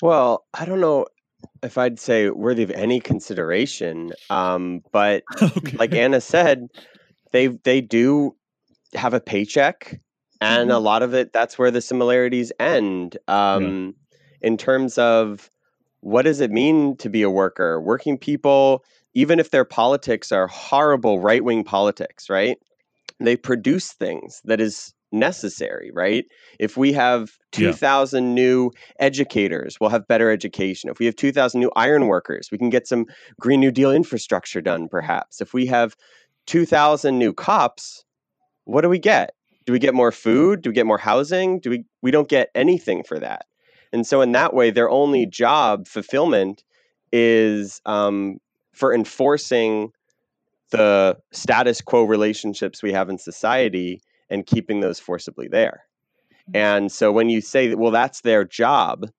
Well, 0.00 0.46
I 0.54 0.64
don't 0.64 0.80
know 0.80 1.06
if 1.62 1.78
I'd 1.78 1.98
say 1.98 2.30
worthy 2.30 2.62
of 2.62 2.70
any 2.70 3.00
consideration, 3.00 4.12
um, 4.30 4.82
but 4.92 5.22
okay. 5.42 5.76
like 5.76 5.94
Anna 5.94 6.20
said, 6.20 6.68
they 7.32 7.48
they 7.48 7.80
do 7.80 8.36
have 8.94 9.14
a 9.14 9.20
paycheck, 9.20 10.00
and 10.42 10.70
a 10.70 10.78
lot 10.78 11.02
of 11.02 11.14
it 11.14 11.32
that's 11.32 11.58
where 11.58 11.70
the 11.70 11.80
similarities 11.80 12.52
end. 12.60 13.16
Um, 13.28 13.62
In 14.42 14.56
terms 14.56 14.98
of 14.98 15.50
what 16.00 16.22
does 16.22 16.40
it 16.40 16.50
mean 16.50 16.96
to 16.96 17.08
be 17.08 17.22
a 17.22 17.30
worker? 17.30 17.80
Working 17.80 18.18
people, 18.18 18.84
even 19.14 19.38
if 19.38 19.50
their 19.50 19.64
politics 19.64 20.32
are 20.32 20.48
horrible 20.48 21.20
right 21.20 21.44
wing 21.44 21.64
politics, 21.64 22.28
right? 22.28 22.58
They 23.20 23.36
produce 23.36 23.92
things 23.92 24.40
that 24.44 24.60
is 24.60 24.94
necessary, 25.12 25.90
right? 25.94 26.24
If 26.58 26.76
we 26.76 26.92
have 26.94 27.30
Yeah. 27.56 27.68
2,000 27.70 28.34
new 28.34 28.72
educators, 28.98 29.78
we'll 29.80 29.90
have 29.90 30.08
better 30.08 30.30
education. 30.30 30.90
If 30.90 30.98
we 30.98 31.06
have 31.06 31.14
2,000 31.16 31.60
new 31.60 31.70
iron 31.76 32.06
workers, 32.08 32.48
we 32.50 32.58
can 32.58 32.70
get 32.70 32.88
some 32.88 33.06
Green 33.38 33.60
New 33.60 33.70
Deal 33.70 33.92
infrastructure 33.92 34.60
done, 34.62 34.88
perhaps. 34.88 35.40
If 35.40 35.54
we 35.54 35.66
have 35.66 35.94
2,000 36.46 37.18
new 37.18 37.32
cops, 37.32 38.04
what 38.64 38.80
do 38.80 38.88
we 38.88 38.98
get? 38.98 39.34
Do 39.64 39.72
we 39.72 39.78
get 39.78 39.94
more 39.94 40.12
food? 40.12 40.62
Do 40.62 40.70
we 40.70 40.74
get 40.74 40.86
more 40.86 40.98
housing? 40.98 41.60
Do 41.60 41.70
we 41.70 41.84
we 42.02 42.10
don't 42.10 42.28
get 42.28 42.50
anything 42.54 43.02
for 43.02 43.18
that. 43.18 43.46
And 43.92 44.06
so 44.06 44.20
in 44.22 44.32
that 44.32 44.54
way, 44.54 44.70
their 44.70 44.88
only 44.90 45.26
job 45.26 45.86
fulfillment 45.86 46.64
is 47.12 47.80
um, 47.84 48.38
for 48.72 48.94
enforcing 48.94 49.92
the 50.70 51.18
status 51.30 51.82
quo 51.82 52.04
relationships 52.04 52.82
we 52.82 52.92
have 52.92 53.10
in 53.10 53.18
society 53.18 54.00
and 54.30 54.46
keeping 54.46 54.80
those 54.80 54.98
forcibly 54.98 55.46
there. 55.46 55.84
And 56.54 56.90
so 56.90 57.12
when 57.12 57.28
you 57.28 57.40
say 57.40 57.68
that, 57.68 57.78
well, 57.78 57.90
that's 57.90 58.22
their 58.22 58.44
job, 58.44 59.10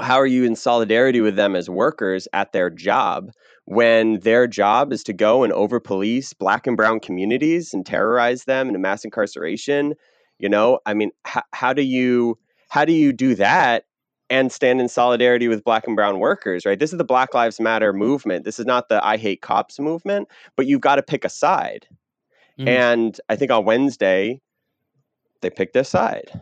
how 0.00 0.16
are 0.16 0.26
you 0.26 0.44
in 0.44 0.54
solidarity 0.54 1.20
with 1.20 1.36
them 1.36 1.56
as 1.56 1.68
workers 1.68 2.28
at 2.32 2.52
their 2.52 2.70
job 2.70 3.30
when 3.64 4.20
their 4.20 4.46
job 4.46 4.92
is 4.92 5.02
to 5.04 5.12
go 5.12 5.42
and 5.42 5.52
over 5.52 5.80
police 5.80 6.32
black 6.32 6.66
and 6.66 6.76
brown 6.76 7.00
communities 7.00 7.74
and 7.74 7.84
terrorize 7.84 8.44
them 8.44 8.68
into 8.68 8.78
mass 8.78 9.04
incarceration? 9.04 9.94
You 10.38 10.48
know, 10.48 10.78
I 10.86 10.94
mean, 10.94 11.10
h- 11.26 11.42
how 11.52 11.72
do 11.72 11.82
you 11.82 12.38
how 12.68 12.84
do 12.84 12.92
you 12.92 13.12
do 13.12 13.34
that 13.34 13.84
and 14.30 14.52
stand 14.52 14.80
in 14.80 14.88
solidarity 14.88 15.48
with 15.48 15.64
black 15.64 15.86
and 15.88 15.96
brown 15.96 16.20
workers, 16.20 16.64
right? 16.64 16.78
This 16.78 16.92
is 16.92 16.98
the 16.98 17.04
Black 17.04 17.34
Lives 17.34 17.58
Matter 17.58 17.92
movement. 17.92 18.44
This 18.44 18.60
is 18.60 18.66
not 18.66 18.88
the 18.88 19.04
I 19.04 19.16
hate 19.16 19.42
cops 19.42 19.80
movement, 19.80 20.28
but 20.56 20.66
you've 20.66 20.80
got 20.80 20.96
to 20.96 21.02
pick 21.02 21.24
a 21.24 21.28
side. 21.28 21.88
Mhm. 22.58 22.68
And 22.68 23.20
I 23.28 23.34
think 23.34 23.50
on 23.50 23.64
Wednesday, 23.64 24.40
they 25.40 25.50
picked 25.50 25.74
their 25.74 25.84
side. 25.84 26.40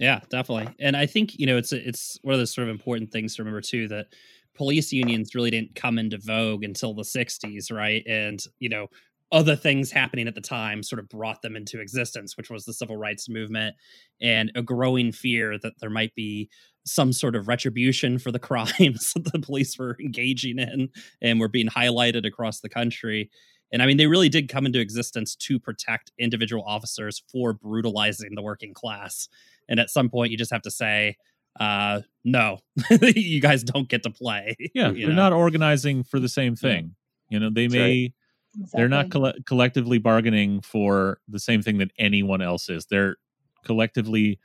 Yeah, 0.00 0.20
definitely. 0.30 0.74
And 0.80 0.96
I 0.96 1.06
think, 1.06 1.38
you 1.38 1.46
know, 1.46 1.58
it's 1.58 1.72
it's 1.72 2.18
one 2.22 2.34
of 2.34 2.40
those 2.40 2.54
sort 2.54 2.68
of 2.68 2.72
important 2.72 3.12
things 3.12 3.36
to 3.36 3.42
remember 3.42 3.60
too 3.60 3.88
that 3.88 4.08
police 4.54 4.92
unions 4.92 5.34
really 5.34 5.50
didn't 5.50 5.76
come 5.76 5.98
into 5.98 6.18
vogue 6.18 6.64
until 6.64 6.94
the 6.94 7.04
60s, 7.04 7.70
right? 7.72 8.04
And, 8.08 8.40
you 8.60 8.68
know, 8.70 8.88
other 9.32 9.56
things 9.56 9.92
happening 9.92 10.28
at 10.28 10.34
the 10.34 10.40
time 10.42 10.82
sort 10.82 11.00
of 11.00 11.08
brought 11.08 11.42
them 11.42 11.56
into 11.56 11.80
existence, 11.80 12.36
which 12.36 12.50
was 12.50 12.64
the 12.64 12.72
civil 12.74 12.96
rights 12.96 13.28
movement 13.28 13.76
and 14.20 14.52
a 14.56 14.62
growing 14.62 15.12
fear 15.12 15.58
that 15.58 15.74
there 15.80 15.90
might 15.90 16.14
be 16.16 16.48
some 16.86 17.12
sort 17.12 17.36
of 17.36 17.48
retribution 17.48 18.18
for 18.18 18.32
the 18.32 18.38
crimes 18.40 19.12
that 19.14 19.30
the 19.32 19.38
police 19.40 19.78
were 19.78 19.96
engaging 20.00 20.58
in 20.58 20.88
and 21.22 21.40
were 21.40 21.48
being 21.48 21.68
highlighted 21.68 22.26
across 22.26 22.60
the 22.60 22.70
country. 22.70 23.30
And 23.72 23.82
I 23.82 23.86
mean, 23.86 23.96
they 23.96 24.06
really 24.06 24.28
did 24.28 24.48
come 24.48 24.66
into 24.66 24.80
existence 24.80 25.34
to 25.36 25.58
protect 25.58 26.10
individual 26.18 26.64
officers 26.66 27.22
for 27.30 27.52
brutalizing 27.52 28.34
the 28.34 28.42
working 28.42 28.74
class. 28.74 29.28
And 29.68 29.78
at 29.78 29.90
some 29.90 30.08
point, 30.08 30.32
you 30.32 30.36
just 30.36 30.52
have 30.52 30.62
to 30.62 30.70
say, 30.70 31.16
uh, 31.58 32.00
no, 32.24 32.58
you 32.90 33.40
guys 33.40 33.62
don't 33.62 33.88
get 33.88 34.02
to 34.04 34.10
play. 34.10 34.56
yeah 34.74 34.90
you 34.90 35.06
they're 35.06 35.14
know? 35.14 35.22
not 35.22 35.32
organizing 35.32 36.02
for 36.02 36.18
the 36.18 36.28
same 36.28 36.56
thing 36.56 36.94
you 37.30 37.38
know 37.38 37.48
they 37.48 37.66
That's 37.66 37.74
may 37.74 38.12
right. 38.58 38.68
they're 38.74 38.88
not 38.88 39.10
colle- 39.10 39.32
collectively 39.46 39.98
bargaining 39.98 40.60
for 40.60 41.20
the 41.28 41.38
same 41.38 41.62
thing 41.62 41.78
that 41.78 41.92
anyone 41.98 42.42
else 42.42 42.68
is 42.68 42.86
they're 42.86 43.16
collectively 43.64 44.38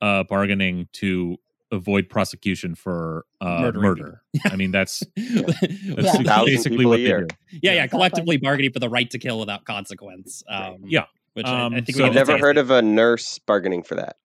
uh 0.00 0.22
bargaining 0.24 0.88
to 0.92 1.36
avoid 1.72 2.08
prosecution 2.08 2.74
for 2.74 3.24
uh 3.40 3.58
Murdering 3.60 3.82
murder 3.82 4.22
i 4.46 4.54
mean 4.56 4.70
that's 4.70 5.02
that's 5.16 6.18
Yeah. 6.20 6.42
Basically 6.44 6.86
what 6.86 6.98
they 6.98 7.04
do 7.06 7.26
yeah, 7.50 7.58
yeah, 7.62 7.70
Exactly. 7.72 7.88
collectively 7.88 8.36
bargaining 8.36 8.72
for 8.72 8.78
the 8.78 8.88
right 8.88 9.10
to 9.10 9.18
kill 9.18 9.40
without 9.40 9.64
consequence. 9.64 10.42
Um, 10.48 10.84
Yeah. 10.86 11.06
which 11.34 11.46
I- 11.46 11.62
Um, 11.64 11.74
I, 11.74 11.80
think 11.80 11.96
so- 11.96 12.04
we 12.04 12.08
I've 12.08 12.14
never 12.14 12.38
heard 12.38 12.56
of 12.58 12.70
a 12.70 12.82
nurse 12.82 13.38
bargaining 13.40 13.82
for 13.82 13.96
that. 13.96 14.16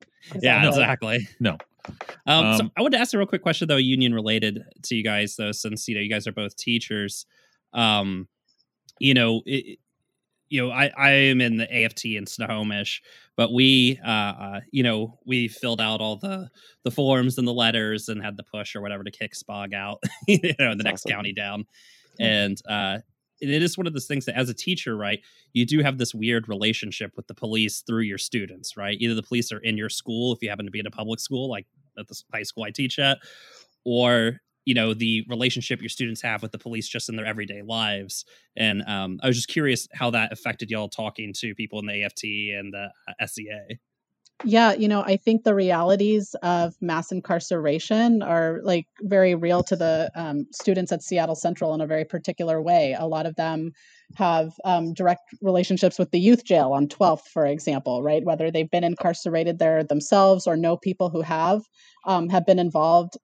Yeah, 0.42 0.68
Exactly. 0.68 1.16
exactly. 1.16 1.28
No. 1.40 1.58
Um, 2.28 2.58
so 2.58 2.64
Um, 2.66 2.72
I 2.78 2.82
wanted 2.82 2.98
to 2.98 3.02
ask 3.02 3.14
a 3.14 3.18
real 3.18 3.26
quick 3.28 3.42
question 3.42 3.68
though, 3.68 3.78
union 3.78 4.14
related 4.14 4.64
to 4.84 4.96
you 4.96 5.04
guys 5.04 5.36
though, 5.36 5.52
since 5.52 5.88
you 5.88 5.96
know 5.96 6.02
you 6.02 6.10
guys 6.10 6.28
are 6.28 6.32
both 6.32 6.56
teachers. 6.56 7.26
Um, 7.74 8.28
you 9.00 9.14
know, 9.16 9.42
it, 9.48 9.80
you 10.52 10.62
know, 10.62 10.70
I 10.70 10.92
I 10.98 11.12
am 11.12 11.40
in 11.40 11.56
the 11.56 11.86
AFT 11.86 12.06
in 12.06 12.28
Snohomish, 12.28 13.02
but 13.38 13.54
we, 13.54 13.98
uh, 14.06 14.10
uh, 14.10 14.60
you 14.72 14.84
know, 14.84 15.18
we 15.26 15.48
filled 15.48 15.80
out 15.80 16.02
all 16.02 16.18
the 16.18 16.50
the 16.84 16.92
forms 16.92 17.38
and 17.38 17.48
the 17.48 17.54
letters 17.54 18.10
and 18.10 18.22
had 18.22 18.36
the 18.36 18.44
push 18.44 18.76
or 18.76 18.82
whatever 18.82 19.04
to 19.06 19.12
kick 19.12 19.34
Spog 19.34 19.74
out, 19.74 20.04
you 20.28 20.54
know, 20.60 20.72
in 20.72 20.78
the 20.78 20.84
That's 20.84 20.84
next 20.84 21.06
awesome. 21.06 21.16
county 21.16 21.32
down, 21.32 21.66
and 22.20 22.62
uh, 22.68 22.98
it 23.40 23.64
is 23.64 23.78
one 23.78 23.88
of 23.88 23.94
those 23.94 24.08
things 24.08 24.26
that 24.26 24.38
as 24.38 24.50
a 24.50 24.54
teacher, 24.54 24.98
right, 24.98 25.22
you 25.54 25.66
do 25.66 25.80
have 25.80 25.98
this 25.98 26.14
weird 26.14 26.50
relationship 26.50 27.14
with 27.16 27.28
the 27.28 27.34
police 27.34 27.82
through 27.88 28.04
your 28.04 28.18
students, 28.18 28.76
right? 28.76 28.98
Either 29.00 29.16
the 29.16 29.24
police 29.24 29.54
are 29.54 29.60
in 29.60 29.78
your 29.78 29.90
school 29.90 30.34
if 30.34 30.44
you 30.44 30.50
happen 30.50 30.66
to 30.66 30.72
be 30.72 30.80
in 30.80 30.86
a 30.86 30.92
public 30.92 31.22
school, 31.22 31.50
like 31.50 31.66
at 31.98 32.10
the 32.10 32.22
high 32.34 32.44
school 32.44 32.64
I 32.64 32.72
teach 32.72 33.00
at, 33.00 33.20
or 33.86 34.42
you 34.66 34.74
know 34.74 34.94
the 34.94 35.26
relationship 35.28 35.82
your 35.82 35.90
students 35.90 36.22
have 36.22 36.42
with 36.42 36.52
the 36.52 36.58
police 36.58 36.88
just 36.88 37.10
in 37.10 37.16
their 37.16 37.26
everyday 37.26 37.62
lives. 37.62 38.26
And 38.56 38.84
um, 38.88 39.20
I 39.24 39.28
was 39.28 39.36
just 39.36 39.48
curious 39.48 39.88
how 39.94 40.12
that 40.12 40.32
affected 40.32 40.70
y'all 40.70 40.90
talking 40.90 41.34
to 41.38 41.56
people 41.56 41.80
in 41.80 41.86
the 41.86 42.04
AFT 42.04 42.24
and 42.24 42.74
the 42.74 42.90
uh, 43.08 43.26
SEA. 43.26 43.80
Yeah, 44.44 44.74
you 44.74 44.88
know, 44.88 45.04
I 45.04 45.18
think 45.18 45.44
the 45.44 45.54
realities 45.54 46.36
of 46.42 46.74
mass 46.82 47.12
incarceration 47.12 48.24
are 48.24 48.60
like 48.64 48.88
very 49.02 49.36
real 49.36 49.62
to 49.64 49.76
the 49.76 50.12
um, 50.16 50.48
students 50.52 50.92
at 50.92 51.04
Seattle 51.04 51.36
Central 51.36 51.74
in 51.74 51.82
a 51.82 51.88
very 51.88 52.06
particular 52.06 52.62
way. 52.62 52.96
A 52.98 53.06
lot 53.06 53.26
of 53.26 53.36
them 53.36 53.72
have 54.16 54.54
um, 54.66 54.94
direct 54.94 55.22
relationships 55.42 56.00
with 56.00 56.12
the 56.12 56.20
youth 56.20 56.44
jail 56.44 56.72
on 56.74 56.88
12th, 56.88 57.28
for 57.32 57.46
example, 57.46 58.02
right? 58.02 58.24
Whether 58.24 58.50
they've 58.50 58.70
been 58.70 58.84
incarcerated 58.84 59.60
there 59.60 59.84
themselves 59.84 60.48
or 60.48 60.58
know 60.58 60.76
people 60.76 61.10
who 61.10 61.22
have, 61.22 61.62
um, 62.06 62.30
have 62.30 62.46
been 62.46 62.60
involved 62.60 63.18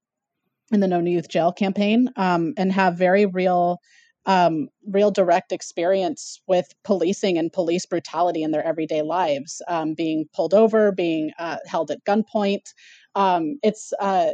in 0.72 0.80
the 0.80 0.88
No 0.88 1.00
Youth 1.00 1.30
Jail 1.30 1.52
campaign 1.52 2.10
um, 2.16 2.54
and 2.58 2.72
have 2.72 2.98
very 2.98 3.26
real 3.26 3.80
um, 4.26 4.68
real 4.86 5.10
direct 5.10 5.54
experience 5.54 6.42
with 6.48 6.74
policing 6.84 7.38
and 7.38 7.52
police 7.52 7.86
brutality 7.86 8.44
in 8.44 8.52
their 8.52 8.66
everyday 8.66 9.02
lives, 9.02 9.62
um, 9.70 9.94
being 9.94 10.26
pulled 10.36 10.54
over, 10.54 10.92
being 10.92 11.32
uh, 11.40 11.58
held 11.66 11.92
at 11.92 12.04
gunpoint. 12.04 12.74
Um, 13.16 13.58
it's 13.64 13.94
uh, 14.02 14.32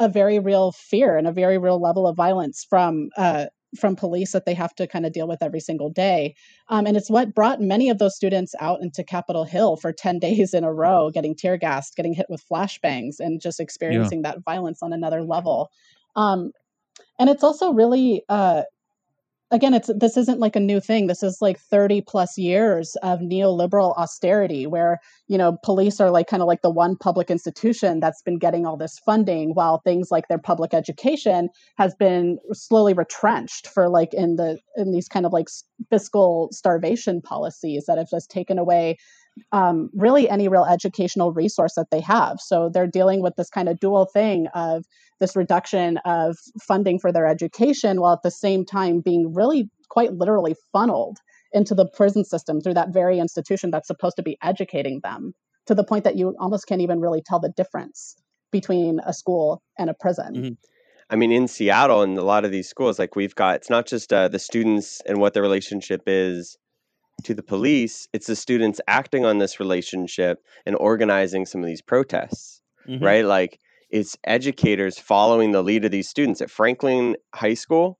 a 0.00 0.08
very 0.08 0.40
real 0.40 0.72
fear 0.72 1.16
and 1.16 1.28
a 1.28 1.32
very 1.32 1.56
real 1.56 1.80
level 1.80 2.08
of 2.08 2.16
violence 2.16 2.66
from 2.68 3.10
uh, 3.16 3.46
from 3.78 3.96
police 3.96 4.32
that 4.32 4.44
they 4.44 4.54
have 4.54 4.74
to 4.74 4.86
kind 4.86 5.06
of 5.06 5.12
deal 5.12 5.26
with 5.26 5.42
every 5.42 5.60
single 5.60 5.90
day. 5.90 6.34
Um, 6.68 6.86
and 6.86 6.96
it's 6.96 7.10
what 7.10 7.34
brought 7.34 7.60
many 7.60 7.88
of 7.88 7.98
those 7.98 8.14
students 8.14 8.54
out 8.60 8.80
into 8.82 9.02
Capitol 9.02 9.44
Hill 9.44 9.76
for 9.76 9.92
10 9.92 10.18
days 10.20 10.54
in 10.54 10.64
a 10.64 10.72
row, 10.72 11.10
getting 11.10 11.34
tear 11.34 11.56
gassed, 11.56 11.96
getting 11.96 12.14
hit 12.14 12.26
with 12.28 12.44
flashbangs, 12.48 13.16
and 13.18 13.40
just 13.40 13.60
experiencing 13.60 14.22
that 14.22 14.44
violence 14.44 14.82
on 14.82 14.92
another 14.92 15.22
level. 15.22 15.70
Um, 16.16 16.52
and 17.18 17.30
it's 17.30 17.44
also 17.44 17.72
really 17.72 18.22
uh, 18.28 18.62
again 19.52 19.74
it's 19.74 19.90
this 19.96 20.16
isn't 20.16 20.40
like 20.40 20.56
a 20.56 20.60
new 20.60 20.80
thing. 20.80 21.06
This 21.06 21.22
is 21.22 21.38
like 21.40 21.60
30 21.60 22.00
plus 22.00 22.36
years 22.38 22.96
of 23.02 23.20
neoliberal 23.20 23.96
austerity 23.96 24.66
where 24.66 24.98
you 25.28 25.38
know 25.38 25.58
police 25.62 26.00
are 26.00 26.10
like 26.10 26.26
kind 26.26 26.42
of 26.42 26.48
like 26.48 26.62
the 26.62 26.70
one 26.70 26.96
public 26.96 27.30
institution 27.30 28.00
that's 28.00 28.22
been 28.22 28.38
getting 28.38 28.66
all 28.66 28.76
this 28.76 28.98
funding 29.04 29.50
while 29.54 29.80
things 29.84 30.10
like 30.10 30.26
their 30.28 30.38
public 30.38 30.74
education 30.74 31.50
has 31.76 31.94
been 31.94 32.38
slowly 32.52 32.94
retrenched 32.94 33.68
for 33.68 33.88
like 33.88 34.12
in 34.14 34.36
the 34.36 34.58
in 34.76 34.90
these 34.90 35.08
kind 35.08 35.26
of 35.26 35.32
like 35.32 35.48
fiscal 35.90 36.48
starvation 36.50 37.20
policies 37.20 37.84
that 37.86 37.98
have 37.98 38.08
just 38.08 38.30
taken 38.30 38.58
away 38.58 38.96
um, 39.52 39.90
really 39.94 40.28
any 40.28 40.48
real 40.48 40.64
educational 40.64 41.32
resource 41.32 41.74
that 41.76 41.90
they 41.90 42.00
have. 42.00 42.40
So 42.40 42.68
they're 42.72 42.86
dealing 42.86 43.22
with 43.22 43.36
this 43.36 43.50
kind 43.50 43.68
of 43.68 43.80
dual 43.80 44.06
thing 44.06 44.46
of 44.54 44.84
this 45.20 45.36
reduction 45.36 45.98
of 46.04 46.36
funding 46.60 46.98
for 46.98 47.12
their 47.12 47.26
education 47.26 48.00
while 48.00 48.12
at 48.12 48.22
the 48.22 48.30
same 48.30 48.64
time 48.64 49.00
being 49.00 49.32
really 49.34 49.70
quite 49.88 50.12
literally 50.14 50.56
funneled 50.72 51.18
into 51.52 51.74
the 51.74 51.86
prison 51.86 52.24
system 52.24 52.60
through 52.60 52.74
that 52.74 52.92
very 52.92 53.18
institution 53.18 53.70
that's 53.70 53.86
supposed 53.86 54.16
to 54.16 54.22
be 54.22 54.38
educating 54.42 55.00
them 55.02 55.34
to 55.66 55.74
the 55.74 55.84
point 55.84 56.04
that 56.04 56.16
you 56.16 56.34
almost 56.40 56.66
can't 56.66 56.80
even 56.80 57.00
really 57.00 57.22
tell 57.24 57.38
the 57.38 57.50
difference 57.50 58.16
between 58.50 59.00
a 59.06 59.12
school 59.12 59.62
and 59.78 59.88
a 59.90 59.94
prison. 59.94 60.34
Mhm. 60.34 60.56
I 61.10 61.16
mean, 61.16 61.30
in 61.30 61.46
Seattle 61.46 62.02
and 62.02 62.16
a 62.16 62.22
lot 62.22 62.44
of 62.44 62.50
these 62.50 62.68
schools, 62.68 62.98
like 62.98 63.16
we've 63.16 63.34
got, 63.34 63.56
it's 63.56 63.68
not 63.68 63.86
just 63.86 64.12
uh, 64.12 64.28
the 64.28 64.38
students 64.38 65.02
and 65.06 65.18
what 65.18 65.34
their 65.34 65.42
relationship 65.42 66.02
is 66.06 66.56
to 67.22 67.34
the 67.34 67.42
police, 67.42 68.08
it's 68.12 68.26
the 68.26 68.36
students 68.36 68.80
acting 68.88 69.24
on 69.24 69.38
this 69.38 69.58
relationship 69.60 70.42
and 70.66 70.76
organizing 70.76 71.46
some 71.46 71.60
of 71.60 71.66
these 71.66 71.82
protests, 71.82 72.60
Mhm. 72.88 73.02
right? 73.02 73.24
Like 73.24 73.58
it's 73.90 74.16
educators 74.24 74.98
following 74.98 75.52
the 75.52 75.62
lead 75.62 75.84
of 75.84 75.90
these 75.90 76.08
students 76.08 76.40
at 76.40 76.50
Franklin 76.50 77.16
High 77.34 77.54
School. 77.54 77.98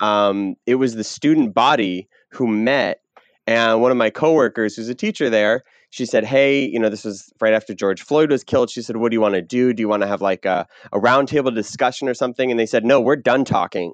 Um, 0.00 0.56
it 0.66 0.74
was 0.76 0.94
the 0.94 1.04
student 1.04 1.54
body 1.54 2.08
who 2.30 2.46
met, 2.46 3.00
and 3.46 3.80
one 3.80 3.90
of 3.90 3.96
my 3.96 4.10
coworkers, 4.10 4.74
who's 4.74 4.88
a 4.88 4.94
teacher 4.94 5.30
there, 5.30 5.62
she 5.90 6.04
said, 6.06 6.24
"Hey, 6.24 6.64
you 6.64 6.78
know, 6.80 6.88
this 6.88 7.04
was 7.04 7.32
right 7.40 7.54
after 7.54 7.72
George 7.74 8.02
Floyd 8.02 8.30
was 8.30 8.42
killed." 8.42 8.68
She 8.70 8.82
said, 8.82 8.96
"What 8.96 9.10
do 9.10 9.14
you 9.14 9.20
want 9.20 9.34
to 9.34 9.42
do? 9.42 9.72
Do 9.72 9.80
you 9.80 9.88
want 9.88 10.02
to 10.02 10.08
have 10.08 10.20
like 10.20 10.44
a, 10.44 10.66
a 10.92 10.98
roundtable 10.98 11.54
discussion 11.54 12.08
or 12.08 12.14
something?" 12.14 12.50
And 12.50 12.58
they 12.58 12.66
said, 12.66 12.84
"No, 12.84 13.00
we're 13.00 13.16
done 13.16 13.44
talking. 13.44 13.92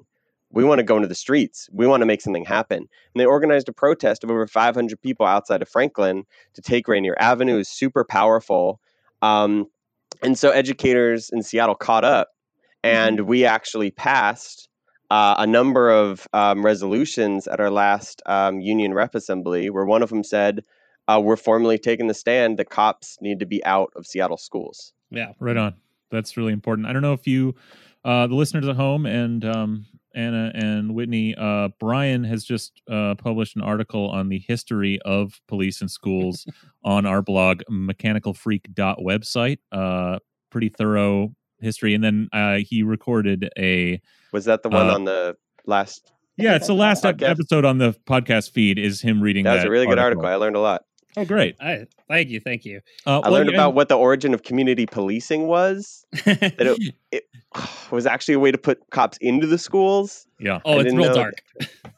We 0.51 0.63
want 0.63 0.79
to 0.79 0.83
go 0.83 0.95
into 0.95 1.07
the 1.07 1.15
streets. 1.15 1.69
We 1.71 1.87
want 1.87 2.01
to 2.01 2.05
make 2.05 2.21
something 2.21 2.45
happen." 2.45 2.77
And 2.77 2.87
they 3.15 3.25
organized 3.25 3.69
a 3.69 3.73
protest 3.73 4.23
of 4.23 4.31
over 4.31 4.47
500 4.47 5.01
people 5.01 5.25
outside 5.25 5.61
of 5.61 5.69
Franklin 5.69 6.23
to 6.53 6.61
take 6.61 6.87
Rainier 6.87 7.15
Avenue. 7.19 7.55
It 7.55 7.57
was 7.57 7.69
super 7.69 8.03
powerful. 8.03 8.79
Um, 9.21 9.67
and 10.21 10.37
so 10.37 10.49
educators 10.49 11.29
in 11.31 11.43
Seattle 11.43 11.75
caught 11.75 12.03
up, 12.03 12.29
and 12.83 13.21
we 13.21 13.45
actually 13.45 13.91
passed 13.91 14.67
uh, 15.09 15.35
a 15.37 15.45
number 15.45 15.89
of 15.89 16.27
um, 16.33 16.63
resolutions 16.63 17.45
at 17.47 17.59
our 17.59 17.69
last 17.69 18.21
um, 18.27 18.61
union 18.61 18.93
rep 18.93 19.13
assembly, 19.13 19.69
where 19.69 19.85
one 19.85 20.01
of 20.01 20.09
them 20.09 20.23
said, 20.23 20.63
uh, 21.07 21.19
"We're 21.23 21.35
formally 21.35 21.77
taking 21.77 22.07
the 22.07 22.13
stand 22.13 22.57
that 22.59 22.69
cops 22.69 23.17
need 23.19 23.39
to 23.39 23.45
be 23.45 23.63
out 23.65 23.91
of 23.95 24.05
Seattle 24.07 24.37
schools." 24.37 24.93
Yeah. 25.09 25.33
Right 25.39 25.57
on. 25.57 25.75
That's 26.11 26.37
really 26.37 26.53
important. 26.53 26.87
I 26.87 26.93
don't 26.93 27.01
know 27.01 27.13
if 27.13 27.27
you, 27.27 27.55
uh, 28.05 28.27
the 28.27 28.35
listeners 28.35 28.67
at 28.67 28.75
home, 28.75 29.05
and 29.05 29.43
um, 29.43 29.85
Anna 30.15 30.51
and 30.53 30.93
Whitney, 30.93 31.35
uh, 31.35 31.69
Brian 31.79 32.23
has 32.23 32.43
just 32.43 32.81
uh, 32.89 33.15
published 33.15 33.55
an 33.55 33.61
article 33.61 34.09
on 34.09 34.29
the 34.29 34.39
history 34.39 34.99
of 35.03 35.39
police 35.47 35.81
and 35.81 35.89
schools 35.89 36.45
on 36.83 37.05
our 37.05 37.21
blog, 37.21 37.61
mechanicalfreak.website. 37.71 39.57
Uh, 39.71 40.19
pretty 40.49 40.69
thorough 40.69 41.33
history. 41.59 41.93
And 41.93 42.03
then 42.03 42.29
uh, 42.33 42.57
he 42.67 42.83
recorded 42.83 43.49
a, 43.57 44.01
Was 44.33 44.45
that 44.45 44.63
the 44.63 44.69
one 44.69 44.89
Uh, 44.89 44.93
on 44.93 45.05
the 45.05 45.37
last? 45.65 46.11
yeah, 46.37 46.55
it's 46.55 46.67
the 46.67 46.73
last 46.73 47.03
Podcast. 47.03 47.29
episode 47.29 47.65
on 47.65 47.77
the 47.77 47.93
podcast 48.07 48.51
feed 48.51 48.79
is 48.79 49.01
him 49.01 49.21
reading 49.21 49.43
That 49.45 49.55
was 49.55 49.63
a 49.65 49.69
really 49.69 49.85
good 49.85 49.99
article. 49.99 50.25
I 50.25 50.35
learned 50.35 50.55
a 50.55 50.59
lot. 50.59 50.83
Oh, 51.17 51.25
great. 51.25 51.55
I, 51.59 51.85
thank 52.07 52.29
you. 52.29 52.39
Thank 52.39 52.65
you. 52.65 52.81
Uh, 53.05 53.19
I 53.19 53.29
well, 53.29 53.39
learned 53.39 53.49
yeah, 53.51 53.57
about 53.57 53.73
what 53.73 53.89
the 53.89 53.97
origin 53.97 54.33
of 54.33 54.43
community 54.43 54.85
policing 54.85 55.47
was. 55.47 56.05
That 56.25 56.53
it, 56.59 56.93
it 57.11 57.23
was 57.91 58.05
actually 58.05 58.35
a 58.35 58.39
way 58.39 58.51
to 58.51 58.57
put 58.57 58.89
cops 58.91 59.17
into 59.19 59.47
the 59.47 59.57
schools. 59.57 60.27
Yeah, 60.39 60.59
oh, 60.65 60.79
I 60.79 60.81
it's 60.81 60.93
real 60.93 61.13
dark. 61.13 61.41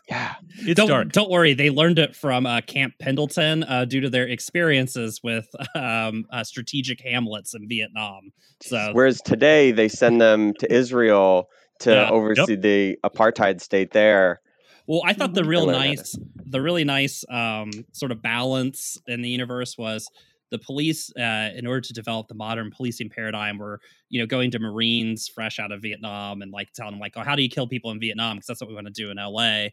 Yeah, 0.10 0.34
it's 0.58 0.76
don't 0.76 0.89
dark. 0.89 1.12
don't 1.12 1.30
worry. 1.30 1.54
They 1.54 1.69
learned 1.69 1.99
it 1.99 2.15
from 2.15 2.45
uh, 2.45 2.62
Camp 2.62 2.95
Pendleton 2.99 3.63
uh, 3.63 3.86
due 3.86 4.02
to 4.02 4.10
their 4.10 4.28
experiences 4.28 5.21
with 5.23 5.47
um, 5.76 6.26
uh, 6.32 6.43
strategic 6.43 7.02
hamlets 7.02 7.54
in 7.54 7.67
Vietnam. 7.67 8.32
So 8.62 8.89
Whereas 8.93 9.21
today 9.21 9.71
they 9.71 9.88
send 9.88 10.19
them 10.19 10.54
to 10.60 10.73
Israel 10.73 11.49
to 11.80 11.91
Yeah. 11.91 12.10
oversee 12.10 12.56
the 12.56 12.97
apartheid 13.04 13.62
state 13.62 13.91
there. 13.91 14.41
Well, 14.87 15.01
I 15.05 15.13
thought 15.13 15.33
the 15.33 15.43
Mhm. 15.43 15.47
real 15.47 15.61
I 15.61 15.73
learned 15.73 15.85
that. 15.85 15.97
nice, 15.97 16.15
the 16.45 16.61
really 16.61 16.83
nice 16.83 17.23
um, 17.29 17.71
sort 17.93 18.11
of 18.11 18.21
balance 18.21 18.97
in 19.07 19.21
the 19.21 19.29
universe 19.29 19.77
was 19.77 20.09
the 20.51 20.59
police, 20.59 21.11
uh, 21.17 21.51
in 21.55 21.65
order 21.65 21.81
to 21.81 21.93
develop 21.93 22.27
the 22.27 22.35
modern 22.35 22.69
policing 22.69 23.09
paradigm, 23.09 23.57
were 23.57 23.79
you 24.09 24.19
know 24.19 24.25
going 24.27 24.51
to 24.51 24.59
Marines 24.59 25.27
fresh 25.27 25.57
out 25.59 25.71
of 25.71 25.81
Vietnam 25.81 26.41
and 26.41 26.51
like 26.51 26.71
telling 26.73 26.93
them 26.93 26.99
like, 26.99 27.13
oh, 27.15 27.23
how 27.23 27.35
do 27.35 27.41
you 27.41 27.49
kill 27.49 27.67
people 27.67 27.91
in 27.91 27.99
Vietnam? 27.99 28.37
Because 28.37 28.47
that's 28.47 28.61
what 28.61 28.67
we 28.69 28.75
want 28.75 28.87
to 28.87 28.93
do 28.93 29.09
in 29.09 29.17
LA. 29.17 29.69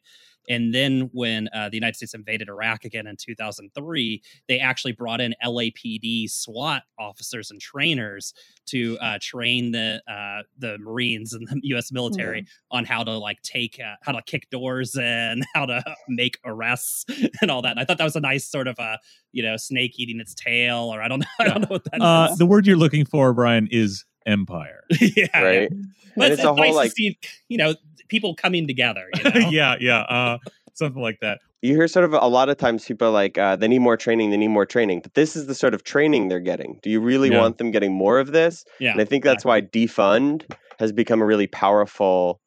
And 0.48 0.74
then 0.74 1.10
when 1.12 1.48
uh, 1.54 1.68
the 1.68 1.76
United 1.76 1.96
States 1.96 2.14
invaded 2.14 2.48
Iraq 2.48 2.84
again 2.84 3.06
in 3.06 3.16
2003, 3.16 4.22
they 4.48 4.58
actually 4.58 4.92
brought 4.92 5.20
in 5.20 5.34
LAPD 5.44 6.28
SWAT 6.30 6.82
officers 6.98 7.50
and 7.50 7.60
trainers 7.60 8.32
to 8.66 8.98
uh, 9.00 9.18
train 9.20 9.72
the 9.72 10.00
uh, 10.08 10.42
the 10.58 10.78
Marines 10.78 11.32
and 11.34 11.46
the 11.48 11.60
U.S. 11.64 11.92
military 11.92 12.46
on 12.70 12.84
how 12.84 13.02
to 13.04 13.16
like 13.18 13.40
take 13.42 13.78
uh, 13.84 13.94
how 14.02 14.12
to 14.12 14.22
kick 14.22 14.48
doors 14.50 14.96
and 15.00 15.44
how 15.54 15.66
to 15.66 15.82
make 16.08 16.38
arrests 16.44 17.04
and 17.40 17.50
all 17.50 17.62
that. 17.62 17.72
And 17.72 17.80
I 17.80 17.84
thought 17.84 17.98
that 17.98 18.04
was 18.04 18.16
a 18.16 18.20
nice 18.20 18.44
sort 18.48 18.68
of 18.68 18.78
a 18.78 18.98
you 19.32 19.42
know 19.42 19.56
snake 19.56 19.98
eating 19.98 20.20
its 20.20 20.34
tail, 20.34 20.92
or 20.94 21.02
I 21.02 21.08
don't 21.08 21.20
know, 21.20 21.26
I 21.40 21.44
don't 21.44 21.60
know 21.62 21.66
what 21.68 21.84
that 21.84 22.00
Uh, 22.00 22.28
is. 22.32 22.38
the 22.38 22.46
word 22.46 22.66
you're 22.66 22.76
looking 22.76 23.04
for, 23.04 23.32
Brian, 23.32 23.68
is 23.70 24.04
empire. 24.26 24.84
yeah, 25.00 25.08
yeah. 25.16 25.42
Right. 25.42 25.72
But 26.16 26.32
it's 26.32 26.40
it's, 26.40 26.44
a 26.44 26.48
whole, 26.48 26.56
nice 26.56 26.74
like- 26.74 26.92
see 26.92 27.18
you 27.48 27.58
know 27.58 27.74
people 28.08 28.34
coming 28.34 28.66
together. 28.66 29.08
You 29.24 29.30
know? 29.40 29.48
yeah, 29.50 29.76
yeah, 29.80 30.00
uh, 30.00 30.38
something 30.74 31.00
like 31.02 31.20
that. 31.20 31.38
You 31.62 31.74
hear 31.76 31.88
sort 31.88 32.06
of 32.06 32.14
a 32.14 32.26
lot 32.26 32.48
of 32.48 32.56
times 32.56 32.86
people 32.86 33.08
are 33.08 33.12
like, 33.12 33.36
uh, 33.36 33.54
they 33.54 33.68
need 33.68 33.80
more 33.80 33.96
training, 33.98 34.30
they 34.30 34.38
need 34.38 34.48
more 34.48 34.64
training. 34.64 35.00
But 35.02 35.12
this 35.12 35.36
is 35.36 35.46
the 35.46 35.54
sort 35.54 35.74
of 35.74 35.84
training 35.84 36.28
they're 36.28 36.40
getting. 36.40 36.80
Do 36.82 36.88
you 36.88 37.00
really 37.00 37.30
Yeah. 37.30 37.40
want 37.42 37.58
them 37.58 37.70
getting 37.70 37.92
more 37.92 38.18
of 38.18 38.32
this? 38.32 38.64
yeah. 38.78 38.92
And 38.92 39.00
I 39.00 39.04
think 39.04 39.24
that's 39.24 39.44
why 39.44 39.60
defund 39.60 40.50
has 40.78 40.90
become 40.90 41.20
a 41.20 41.26
really 41.26 41.46
powerful 41.46 42.40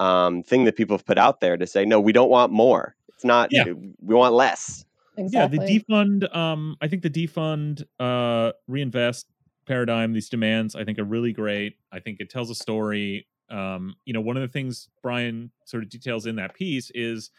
um, 0.00 0.42
thing 0.42 0.64
that 0.64 0.74
people 0.76 0.96
have 0.96 1.06
put 1.06 1.16
out 1.16 1.40
there 1.40 1.56
to 1.56 1.64
say, 1.66 1.84
no, 1.84 2.00
we 2.00 2.12
don't 2.12 2.28
want 2.28 2.50
more. 2.52 2.96
It's 3.14 3.24
not, 3.24 3.50
Yeah. 3.52 3.64
we 4.00 4.14
want 4.16 4.34
less. 4.34 4.84
Exactly. 5.16 5.58
Yeah, 5.60 5.64
the 5.64 5.80
defund. 5.88 6.36
Um, 6.36 6.76
I 6.82 6.88
think 6.88 7.02
the 7.02 7.08
defund, 7.10 7.84
uh, 8.00 8.50
reinvest 8.66 9.26
paradigm, 9.66 10.12
these 10.12 10.28
demands, 10.28 10.74
I 10.74 10.84
think 10.84 10.98
are 10.98 11.04
really 11.04 11.32
great. 11.32 11.76
I 11.92 12.00
think 12.00 12.20
it 12.20 12.30
tells 12.30 12.50
a 12.50 12.54
story. 12.54 13.26
Um, 13.50 13.94
you 14.04 14.12
know, 14.12 14.20
one 14.20 14.36
of 14.36 14.42
the 14.42 14.48
things 14.48 14.88
Brian 15.02 15.50
sort 15.64 15.82
of 15.82 15.88
details 15.88 16.26
in 16.26 16.36
that 16.36 16.54
piece 16.54 16.90
is 16.94 17.30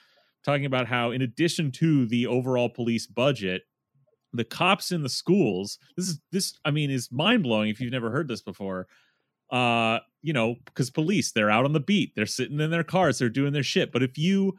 talking 0.44 0.66
about 0.66 0.88
how, 0.88 1.12
in 1.12 1.22
addition 1.22 1.72
to 1.74 2.06
the 2.06 2.28
overall 2.28 2.70
police 2.70 3.08
budget, 3.08 3.64
the 4.34 4.44
cops 4.44 4.92
in 4.92 5.04
the 5.04 5.10
schools. 5.10 5.80
This 5.96 6.08
is 6.08 6.20
this. 6.32 6.54
I 6.66 6.72
mean, 6.72 6.92
is 6.92 7.12
mind 7.12 7.44
blowing 7.44 7.70
if 7.70 7.80
you've 7.80 7.92
never 7.92 8.12
heard 8.12 8.28
this 8.28 8.42
before. 8.42 8.88
Uh, 9.52 10.00
you 10.22 10.34
know, 10.34 10.56
because 10.66 10.90
police, 10.90 11.32
they're 11.32 11.50
out 11.50 11.64
on 11.64 11.72
the 11.72 11.80
beat, 11.80 12.14
they're 12.16 12.26
sitting 12.26 12.60
in 12.60 12.70
their 12.70 12.84
cars, 12.84 13.18
they're 13.18 13.30
doing 13.30 13.54
their 13.54 13.64
shit. 13.64 13.94
But 13.94 14.04
if 14.04 14.18
you 14.18 14.58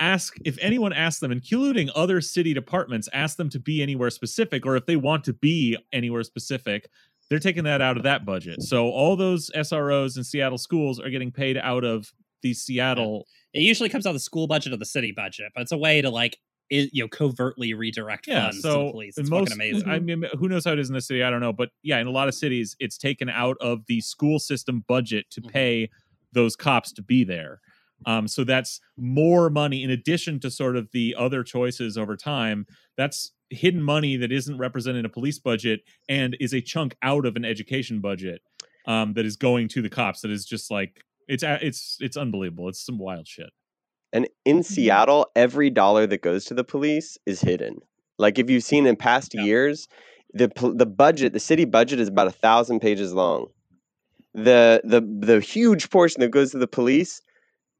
ask 0.00 0.36
if 0.44 0.56
anyone 0.60 0.92
asks 0.92 1.20
them 1.20 1.32
including 1.32 1.90
other 1.94 2.20
city 2.20 2.54
departments 2.54 3.08
ask 3.12 3.36
them 3.36 3.48
to 3.48 3.58
be 3.58 3.82
anywhere 3.82 4.10
specific 4.10 4.64
or 4.64 4.76
if 4.76 4.86
they 4.86 4.96
want 4.96 5.24
to 5.24 5.32
be 5.32 5.76
anywhere 5.92 6.22
specific 6.22 6.88
they're 7.30 7.38
taking 7.38 7.64
that 7.64 7.80
out 7.82 7.96
of 7.96 8.02
that 8.04 8.24
budget 8.24 8.62
so 8.62 8.88
all 8.90 9.16
those 9.16 9.50
sros 9.62 10.16
in 10.16 10.24
seattle 10.24 10.58
schools 10.58 10.98
are 11.00 11.10
getting 11.10 11.30
paid 11.32 11.56
out 11.56 11.84
of 11.84 12.12
the 12.42 12.54
seattle 12.54 13.26
it 13.54 13.60
usually 13.62 13.88
comes 13.88 14.06
out 14.06 14.10
of 14.10 14.14
the 14.14 14.20
school 14.20 14.46
budget 14.46 14.72
or 14.72 14.76
the 14.76 14.84
city 14.84 15.10
budget, 15.10 15.50
but 15.54 15.62
it's 15.62 15.72
a 15.72 15.76
way 15.78 16.00
to 16.02 16.10
like 16.10 16.36
i 16.70 16.88
you 16.92 17.02
know 17.02 17.08
covertly 17.08 17.72
redirect 17.74 18.26
yeah 18.28 18.42
funds 18.44 18.56
to 18.58 18.62
so 18.62 18.84
the 18.84 18.90
police. 18.92 19.18
It's 19.18 19.30
most 19.30 19.48
fucking 19.48 19.70
amazing. 19.72 19.88
i 19.88 19.98
mean 19.98 20.24
who 20.38 20.48
knows 20.48 20.64
how 20.66 20.72
it 20.74 20.78
is 20.78 20.88
in 20.90 20.94
the 20.94 21.00
city 21.00 21.22
i 21.22 21.30
don't 21.30 21.40
know 21.40 21.52
but 21.52 21.70
yeah 21.82 21.98
in 21.98 22.06
a 22.06 22.10
lot 22.10 22.28
of 22.28 22.34
cities 22.34 22.76
it's 22.78 22.98
taken 22.98 23.28
out 23.30 23.56
of 23.60 23.86
the 23.86 24.00
school 24.02 24.38
system 24.38 24.84
budget 24.86 25.26
to 25.30 25.40
Mhm. 25.40 25.50
pay 25.50 25.90
those 26.32 26.56
cops 26.56 26.92
to 26.92 27.02
be 27.02 27.24
there 27.24 27.60
Um, 28.06 28.28
so 28.28 28.44
that's 28.44 28.80
more 28.96 29.50
money 29.50 29.82
in 29.82 29.90
addition 29.90 30.38
to 30.40 30.50
sort 30.52 30.76
of 30.76 30.88
the 30.92 31.16
other 31.18 31.42
choices 31.42 31.98
over 31.98 32.16
time. 32.16 32.64
That's 32.96 33.32
hidden 33.50 33.82
money 33.82 34.16
that 34.16 34.32
isn't 34.32 34.58
represented 34.58 35.00
in 35.00 35.06
a 35.06 35.10
police 35.10 35.38
budget 35.38 35.80
and 36.08 36.36
is 36.40 36.52
a 36.54 36.60
chunk 36.60 36.96
out 37.02 37.24
of 37.26 37.36
an 37.36 37.44
education 37.44 38.00
budget 38.00 38.42
um, 38.86 39.14
that 39.14 39.24
is 39.26 39.36
going 39.36 39.68
to 39.68 39.82
the 39.82 39.90
cops. 39.90 40.20
That 40.22 40.30
is 40.30 40.44
just 40.44 40.70
like 40.70 41.02
it's 41.28 41.44
it's 41.46 41.96
it's 42.00 42.16
unbelievable. 42.16 42.68
It's 42.68 42.84
some 42.84 42.98
wild 42.98 43.26
shit. 43.26 43.50
And 44.12 44.24
Mm-hmm. 44.24 44.56
in 44.58 44.62
Seattle, 44.62 45.26
every 45.36 45.70
dollar 45.70 46.06
that 46.06 46.22
goes 46.22 46.44
to 46.46 46.54
the 46.54 46.64
police 46.64 47.18
is 47.26 47.40
hidden. 47.40 47.76
Like 48.18 48.38
if 48.38 48.48
you've 48.50 48.64
seen 48.64 48.86
in 48.86 48.96
past 48.96 49.34
Yeah. 49.34 49.42
years, 49.44 49.88
the 50.32 50.50
the 50.74 50.86
budget, 50.86 51.32
the 51.32 51.40
city 51.40 51.64
budget 51.64 52.00
is 52.00 52.08
about 52.08 52.26
a 52.26 52.32
thousand 52.32 52.80
pages 52.80 53.12
long. 53.12 53.46
The 54.34 54.80
the 54.84 55.00
the 55.00 55.40
huge 55.40 55.90
portion 55.90 56.20
that 56.20 56.30
goes 56.30 56.50
to 56.52 56.58
the 56.58 56.66
police, 56.66 57.20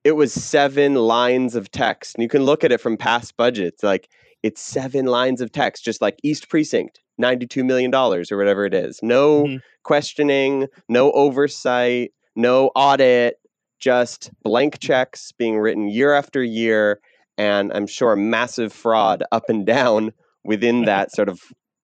it 0.05 0.13
was 0.13 0.33
seven 0.33 0.95
lines 0.95 1.55
of 1.55 1.71
text. 1.71 2.15
And 2.15 2.23
you 2.23 2.29
can 2.29 2.43
look 2.43 2.65
at 2.65 2.73
it 2.73 2.81
from 2.81 2.97
past 2.97 3.37
budgets. 3.37 3.83
Like 3.83 4.09
it's 4.43 4.61
seven 4.61 5.07
lines 5.07 5.41
of 5.41 5.51
text, 5.53 5.85
just 5.85 6.01
like 6.01 6.19
East 6.23 6.49
Precinct, 6.49 7.01
$92 7.21 7.65
million 7.65 7.93
or 7.95 8.37
whatever 8.37 8.65
it 8.65 8.75
is. 8.75 9.01
No 9.03 9.45
Mhm. 9.45 9.61
questioning, 9.85 10.67
no 10.89 11.11
oversight, 11.13 12.13
no 12.37 12.69
audit, 12.77 13.37
just 13.81 14.31
blank 14.43 14.79
checks 14.81 15.33
being 15.33 15.59
written 15.59 15.89
year 15.89 16.13
after 16.13 16.43
year. 16.43 17.01
And 17.37 17.73
I'm 17.73 17.87
sure 17.87 18.15
massive 18.17 18.73
fraud 18.73 19.23
up 19.33 19.45
and 19.49 19.65
down 19.67 20.13
within 20.45 20.85
that 20.85 21.13
sort 21.15 21.29
of 21.29 21.41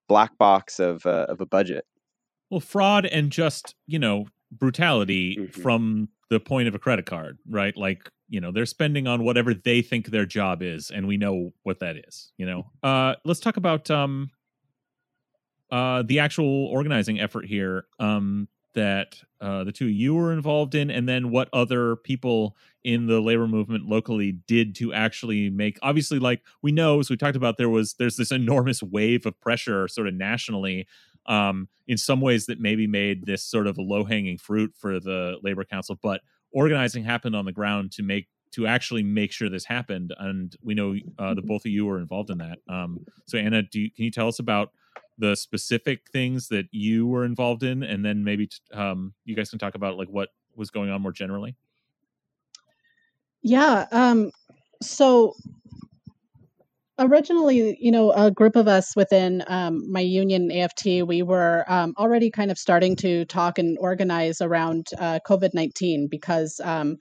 black 0.08 0.36
box 0.38 0.78
of, 0.78 1.04
uh, 1.06 1.26
of 1.28 1.40
a 1.40 1.46
budget. 1.46 1.84
Well, 2.50 2.60
fraud 2.60 3.06
and 3.06 3.30
just 3.32 3.74
you 3.86 3.98
know 3.98 4.26
brutality 4.52 5.36
Mhm. 5.36 5.52
from 5.62 6.08
the 6.30 6.38
point 6.40 6.68
of 6.68 6.74
a 6.74 6.78
credit 6.78 7.06
card, 7.06 7.38
right? 7.48 7.76
Like 7.76 8.08
you 8.28 8.40
know 8.40 8.50
they're 8.50 8.66
spending 8.66 9.06
on 9.06 9.24
whatever 9.24 9.54
they 9.54 9.82
think 9.82 10.06
their 10.06 10.26
job 10.26 10.62
is, 10.62 10.90
and 10.90 11.06
we 11.06 11.16
know 11.16 11.52
what 11.62 11.80
that 11.80 11.96
is. 11.96 12.32
You 12.36 12.46
know, 12.46 12.70
uh, 12.82 13.14
let's 13.24 13.40
talk 13.40 13.56
about 13.56 13.90
um, 13.90 14.30
uh, 15.70 16.02
the 16.06 16.18
actual 16.18 16.66
organizing 16.66 17.20
effort 17.20 17.46
here 17.46 17.86
um, 17.98 18.48
that 18.74 19.16
uh, 19.40 19.64
the 19.64 19.72
two 19.72 19.86
of 19.86 19.92
you 19.92 20.14
were 20.14 20.32
involved 20.32 20.74
in, 20.74 20.90
and 20.90 21.08
then 21.08 21.30
what 21.30 21.48
other 21.52 21.96
people 21.96 22.56
in 22.82 23.06
the 23.06 23.20
labor 23.20 23.48
movement 23.48 23.86
locally 23.88 24.32
did 24.46 24.74
to 24.76 24.92
actually 24.92 25.48
make. 25.50 25.78
Obviously, 25.82 26.18
like 26.18 26.42
we 26.62 26.72
know, 26.72 27.00
as 27.00 27.10
we 27.10 27.16
talked 27.16 27.36
about, 27.36 27.56
there 27.56 27.70
was 27.70 27.94
there's 27.94 28.16
this 28.16 28.32
enormous 28.32 28.82
wave 28.82 29.26
of 29.26 29.38
pressure, 29.40 29.88
sort 29.88 30.08
of 30.08 30.14
nationally, 30.14 30.86
um, 31.26 31.68
in 31.86 31.96
some 31.96 32.20
ways 32.20 32.46
that 32.46 32.60
maybe 32.60 32.86
made 32.86 33.26
this 33.26 33.42
sort 33.42 33.66
of 33.66 33.78
a 33.78 33.82
low 33.82 34.04
hanging 34.04 34.38
fruit 34.38 34.74
for 34.76 35.00
the 35.00 35.36
labor 35.42 35.64
council, 35.64 35.98
but 36.02 36.20
organizing 36.54 37.04
happened 37.04 37.36
on 37.36 37.44
the 37.44 37.52
ground 37.52 37.92
to 37.92 38.02
make 38.02 38.28
to 38.52 38.66
actually 38.66 39.02
make 39.02 39.32
sure 39.32 39.50
this 39.50 39.64
happened 39.64 40.14
and 40.18 40.56
we 40.62 40.74
know 40.74 40.94
uh, 41.18 41.34
the 41.34 41.42
both 41.42 41.66
of 41.66 41.72
you 41.72 41.84
were 41.84 41.98
involved 41.98 42.30
in 42.30 42.38
that 42.38 42.58
um, 42.68 43.04
so 43.26 43.36
anna 43.36 43.62
do 43.62 43.80
you, 43.80 43.90
can 43.90 44.04
you 44.04 44.10
tell 44.10 44.28
us 44.28 44.38
about 44.38 44.70
the 45.18 45.36
specific 45.36 46.10
things 46.12 46.48
that 46.48 46.66
you 46.72 47.06
were 47.06 47.24
involved 47.24 47.62
in 47.62 47.82
and 47.82 48.04
then 48.04 48.24
maybe 48.24 48.46
t- 48.46 48.56
um, 48.72 49.12
you 49.24 49.36
guys 49.36 49.50
can 49.50 49.58
talk 49.58 49.74
about 49.74 49.98
like 49.98 50.08
what 50.08 50.30
was 50.56 50.70
going 50.70 50.90
on 50.90 51.02
more 51.02 51.12
generally 51.12 51.54
Yeah. 53.44 53.86
Um, 53.92 54.32
so 54.82 55.36
originally, 56.98 57.76
you 57.80 57.90
know, 57.90 58.12
a 58.12 58.30
group 58.30 58.56
of 58.56 58.68
us 58.68 58.94
within 58.96 59.42
um, 59.46 59.90
my 59.90 60.00
union 60.00 60.50
AFT, 60.50 60.86
we 61.06 61.22
were 61.22 61.64
um, 61.68 61.94
already 61.98 62.30
kind 62.30 62.50
of 62.50 62.58
starting 62.58 62.96
to 62.96 63.24
talk 63.26 63.58
and 63.58 63.76
organize 63.80 64.40
around 64.40 64.88
uh, 64.98 65.18
COVID 65.26 65.54
19 65.54 66.08
because. 66.10 66.60
Um, 66.62 66.96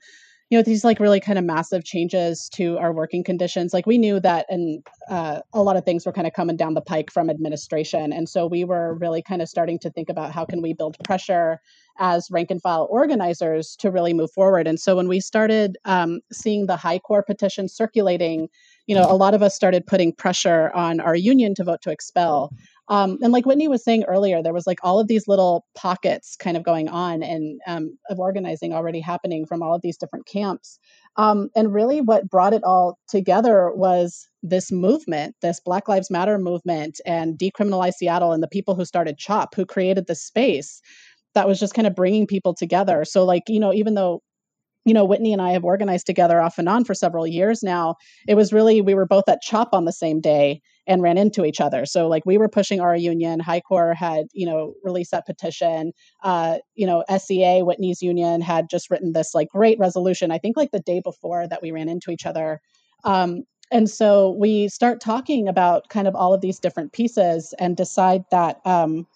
you 0.50 0.58
know 0.58 0.62
these 0.62 0.84
like 0.84 1.00
really 1.00 1.20
kind 1.20 1.38
of 1.38 1.44
massive 1.44 1.84
changes 1.84 2.48
to 2.52 2.76
our 2.78 2.92
working 2.92 3.24
conditions 3.24 3.72
like 3.72 3.86
we 3.86 3.98
knew 3.98 4.20
that 4.20 4.46
and 4.48 4.86
uh, 5.10 5.40
a 5.52 5.62
lot 5.62 5.76
of 5.76 5.84
things 5.84 6.04
were 6.04 6.12
kind 6.12 6.26
of 6.26 6.32
coming 6.32 6.56
down 6.56 6.74
the 6.74 6.82
pike 6.82 7.10
from 7.10 7.30
administration 7.30 8.12
and 8.12 8.28
so 8.28 8.46
we 8.46 8.62
were 8.62 8.94
really 8.94 9.22
kind 9.22 9.42
of 9.42 9.48
starting 9.48 9.78
to 9.78 9.90
think 9.90 10.08
about 10.08 10.32
how 10.32 10.44
can 10.44 10.60
we 10.62 10.72
build 10.72 10.96
pressure 11.02 11.58
as 11.98 12.28
rank 12.30 12.50
and 12.50 12.60
file 12.60 12.86
organizers 12.90 13.74
to 13.76 13.90
really 13.90 14.12
move 14.12 14.30
forward 14.32 14.68
and 14.68 14.78
so 14.78 14.94
when 14.94 15.08
we 15.08 15.18
started 15.18 15.76
um, 15.86 16.20
seeing 16.30 16.66
the 16.66 16.76
high 16.76 16.98
core 16.98 17.24
petition 17.24 17.68
circulating 17.68 18.48
you 18.86 18.94
know 18.94 19.10
a 19.10 19.16
lot 19.16 19.34
of 19.34 19.42
us 19.42 19.54
started 19.54 19.86
putting 19.86 20.12
pressure 20.12 20.70
on 20.74 21.00
our 21.00 21.14
union 21.14 21.54
to 21.54 21.64
vote 21.64 21.80
to 21.82 21.90
expel 21.90 22.50
um, 22.88 23.18
and 23.22 23.32
like 23.32 23.46
Whitney 23.46 23.68
was 23.68 23.82
saying 23.82 24.04
earlier, 24.04 24.42
there 24.42 24.52
was 24.52 24.66
like 24.66 24.78
all 24.82 25.00
of 25.00 25.08
these 25.08 25.26
little 25.26 25.64
pockets 25.74 26.36
kind 26.36 26.56
of 26.56 26.62
going 26.62 26.88
on 26.88 27.22
and 27.22 27.60
um, 27.66 27.96
of 28.10 28.18
organizing 28.18 28.74
already 28.74 29.00
happening 29.00 29.46
from 29.46 29.62
all 29.62 29.74
of 29.74 29.80
these 29.82 29.96
different 29.96 30.26
camps. 30.26 30.78
Um, 31.16 31.48
and 31.56 31.72
really, 31.72 32.02
what 32.02 32.28
brought 32.28 32.52
it 32.52 32.62
all 32.62 32.98
together 33.08 33.70
was 33.74 34.28
this 34.42 34.70
movement, 34.70 35.34
this 35.40 35.60
Black 35.60 35.88
Lives 35.88 36.10
Matter 36.10 36.38
movement, 36.38 37.00
and 37.06 37.38
Decriminalize 37.38 37.94
Seattle, 37.94 38.32
and 38.32 38.42
the 38.42 38.48
people 38.48 38.74
who 38.74 38.84
started 38.84 39.16
CHOP, 39.16 39.54
who 39.54 39.64
created 39.64 40.06
the 40.06 40.14
space 40.14 40.82
that 41.34 41.48
was 41.48 41.58
just 41.58 41.74
kind 41.74 41.86
of 41.86 41.94
bringing 41.94 42.26
people 42.26 42.54
together. 42.54 43.04
So, 43.04 43.24
like, 43.24 43.44
you 43.48 43.58
know, 43.58 43.72
even 43.72 43.94
though 43.94 44.22
you 44.84 44.92
know, 44.92 45.04
Whitney 45.04 45.32
and 45.32 45.40
I 45.40 45.52
have 45.52 45.64
organized 45.64 46.06
together 46.06 46.40
off 46.40 46.58
and 46.58 46.68
on 46.68 46.84
for 46.84 46.94
several 46.94 47.26
years 47.26 47.62
now. 47.62 47.96
It 48.28 48.34
was 48.34 48.52
really, 48.52 48.80
we 48.80 48.94
were 48.94 49.06
both 49.06 49.28
at 49.28 49.40
CHOP 49.40 49.70
on 49.72 49.84
the 49.84 49.92
same 49.92 50.20
day 50.20 50.60
and 50.86 51.02
ran 51.02 51.16
into 51.16 51.44
each 51.44 51.60
other. 51.60 51.86
So, 51.86 52.06
like, 52.06 52.26
we 52.26 52.36
were 52.36 52.48
pushing 52.48 52.80
our 52.80 52.94
union. 52.94 53.40
High 53.40 53.60
Core 53.60 53.94
had, 53.94 54.26
you 54.32 54.44
know, 54.44 54.74
released 54.82 55.12
that 55.12 55.26
petition. 55.26 55.92
Uh, 56.22 56.58
you 56.74 56.86
know, 56.86 57.02
SEA, 57.16 57.62
Whitney's 57.62 58.02
union, 58.02 58.42
had 58.42 58.68
just 58.68 58.90
written 58.90 59.12
this, 59.12 59.34
like, 59.34 59.48
great 59.48 59.78
resolution, 59.78 60.30
I 60.30 60.38
think, 60.38 60.56
like 60.56 60.72
the 60.72 60.80
day 60.80 61.00
before 61.00 61.48
that 61.48 61.62
we 61.62 61.72
ran 61.72 61.88
into 61.88 62.10
each 62.10 62.26
other. 62.26 62.60
Um, 63.04 63.44
and 63.70 63.88
so 63.88 64.36
we 64.38 64.68
start 64.68 65.00
talking 65.00 65.48
about 65.48 65.88
kind 65.88 66.06
of 66.06 66.14
all 66.14 66.34
of 66.34 66.42
these 66.42 66.58
different 66.58 66.92
pieces 66.92 67.54
and 67.58 67.76
decide 67.76 68.24
that 68.30 68.60
um, 68.66 69.06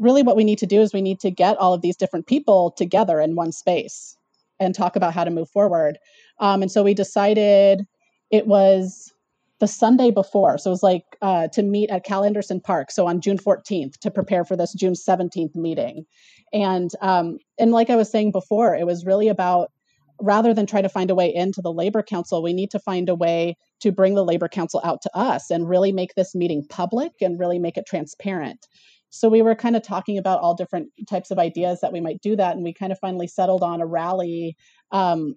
really 0.00 0.24
what 0.24 0.36
we 0.36 0.42
need 0.42 0.58
to 0.58 0.66
do 0.66 0.80
is 0.80 0.92
we 0.92 1.00
need 1.00 1.20
to 1.20 1.30
get 1.30 1.56
all 1.58 1.72
of 1.72 1.82
these 1.82 1.96
different 1.96 2.26
people 2.26 2.72
together 2.72 3.20
in 3.20 3.36
one 3.36 3.52
space 3.52 4.16
and 4.60 4.74
talk 4.74 4.96
about 4.96 5.14
how 5.14 5.24
to 5.24 5.30
move 5.30 5.48
forward. 5.50 5.98
Um, 6.38 6.62
and 6.62 6.70
so 6.70 6.82
we 6.82 6.94
decided 6.94 7.86
it 8.30 8.46
was 8.46 9.12
the 9.60 9.68
Sunday 9.68 10.10
before. 10.10 10.58
So 10.58 10.70
it 10.70 10.72
was 10.72 10.82
like 10.82 11.04
uh, 11.22 11.48
to 11.48 11.62
meet 11.62 11.90
at 11.90 12.04
Cal 12.04 12.24
Anderson 12.24 12.60
Park. 12.60 12.90
So 12.90 13.06
on 13.06 13.20
June 13.20 13.38
14th 13.38 13.98
to 13.98 14.10
prepare 14.10 14.44
for 14.44 14.56
this 14.56 14.72
June 14.74 14.94
17th 14.94 15.54
meeting. 15.54 16.04
And 16.52 16.90
um, 17.00 17.38
and 17.58 17.72
like 17.72 17.90
I 17.90 17.96
was 17.96 18.10
saying 18.10 18.32
before, 18.32 18.74
it 18.74 18.86
was 18.86 19.04
really 19.04 19.28
about 19.28 19.72
rather 20.20 20.54
than 20.54 20.66
try 20.66 20.80
to 20.80 20.88
find 20.88 21.10
a 21.10 21.14
way 21.14 21.32
into 21.34 21.60
the 21.60 21.72
labor 21.72 22.02
council, 22.02 22.42
we 22.42 22.52
need 22.52 22.70
to 22.70 22.78
find 22.78 23.08
a 23.08 23.14
way 23.14 23.56
to 23.80 23.90
bring 23.90 24.14
the 24.14 24.24
labor 24.24 24.48
council 24.48 24.80
out 24.84 25.02
to 25.02 25.10
us 25.16 25.50
and 25.50 25.68
really 25.68 25.92
make 25.92 26.14
this 26.14 26.34
meeting 26.34 26.64
public 26.68 27.12
and 27.20 27.38
really 27.38 27.58
make 27.58 27.76
it 27.76 27.86
transparent. 27.86 28.66
So 29.14 29.28
we 29.28 29.42
were 29.42 29.54
kind 29.54 29.76
of 29.76 29.82
talking 29.82 30.18
about 30.18 30.40
all 30.40 30.54
different 30.54 30.90
types 31.08 31.30
of 31.30 31.38
ideas 31.38 31.80
that 31.80 31.92
we 31.92 32.00
might 32.00 32.20
do 32.20 32.34
that, 32.34 32.56
and 32.56 32.64
we 32.64 32.74
kind 32.74 32.90
of 32.90 32.98
finally 32.98 33.28
settled 33.28 33.62
on 33.62 33.80
a 33.80 33.86
rally 33.86 34.56
um, 34.90 35.36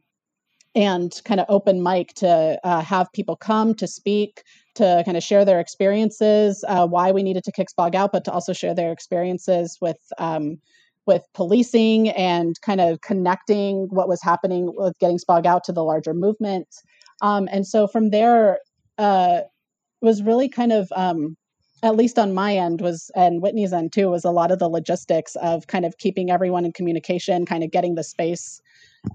and 0.74 1.14
kind 1.26 1.40
of 1.40 1.46
open 1.48 1.84
mic 1.84 2.14
to 2.16 2.60
uh, 2.64 2.82
have 2.82 3.12
people 3.14 3.36
come 3.36 3.76
to 3.76 3.88
speak, 3.88 4.42
to 4.76 5.04
kind 5.06 5.16
of 5.16 5.22
share 5.22 5.46
their 5.46 5.60
experiences, 5.60 6.66
uh, 6.68 6.88
why 6.88 7.12
we 7.12 7.22
needed 7.22 7.44
to 7.44 7.52
kick 7.52 7.68
Spog 7.70 7.94
out, 7.94 8.12
but 8.12 8.26
to 8.26 8.32
also 8.32 8.52
share 8.52 8.74
their 8.74 8.92
experiences 8.92 9.78
with 9.80 10.00
um, 10.18 10.58
with 11.06 11.24
policing 11.34 12.10
and 12.10 12.60
kind 12.62 12.82
of 12.82 13.00
connecting 13.02 13.88
what 13.92 14.10
was 14.10 14.22
happening 14.24 14.74
with 14.76 14.98
getting 15.00 15.20
Spog 15.20 15.46
out 15.46 15.64
to 15.66 15.72
the 15.72 15.84
larger 15.84 16.16
movement. 16.16 16.68
Um, 17.22 17.48
and 17.52 17.66
so 17.66 17.88
from 17.88 18.10
there, 18.10 18.58
uh, 18.98 19.42
was 20.02 20.22
really 20.22 20.50
kind 20.50 20.72
of 20.72 20.92
um, 20.96 21.38
at 21.84 21.96
least 21.96 22.18
on 22.18 22.34
my 22.34 22.56
end 22.56 22.82
was 22.82 23.12
and 23.16 23.42
whitney's 23.42 23.74
end 23.74 23.94
too 23.94 24.10
was 24.10 24.26
a 24.26 24.32
lot 24.32 24.52
of 24.52 24.60
the 24.60 24.70
logistics 24.70 25.36
of 25.38 25.68
kind 25.68 25.86
of 25.86 25.98
keeping 25.98 26.32
everyone 26.32 26.66
in 26.66 26.72
communication 26.72 27.46
kind 27.46 27.64
of 27.64 27.72
getting 27.72 27.96
the 27.96 28.04
space 28.04 28.62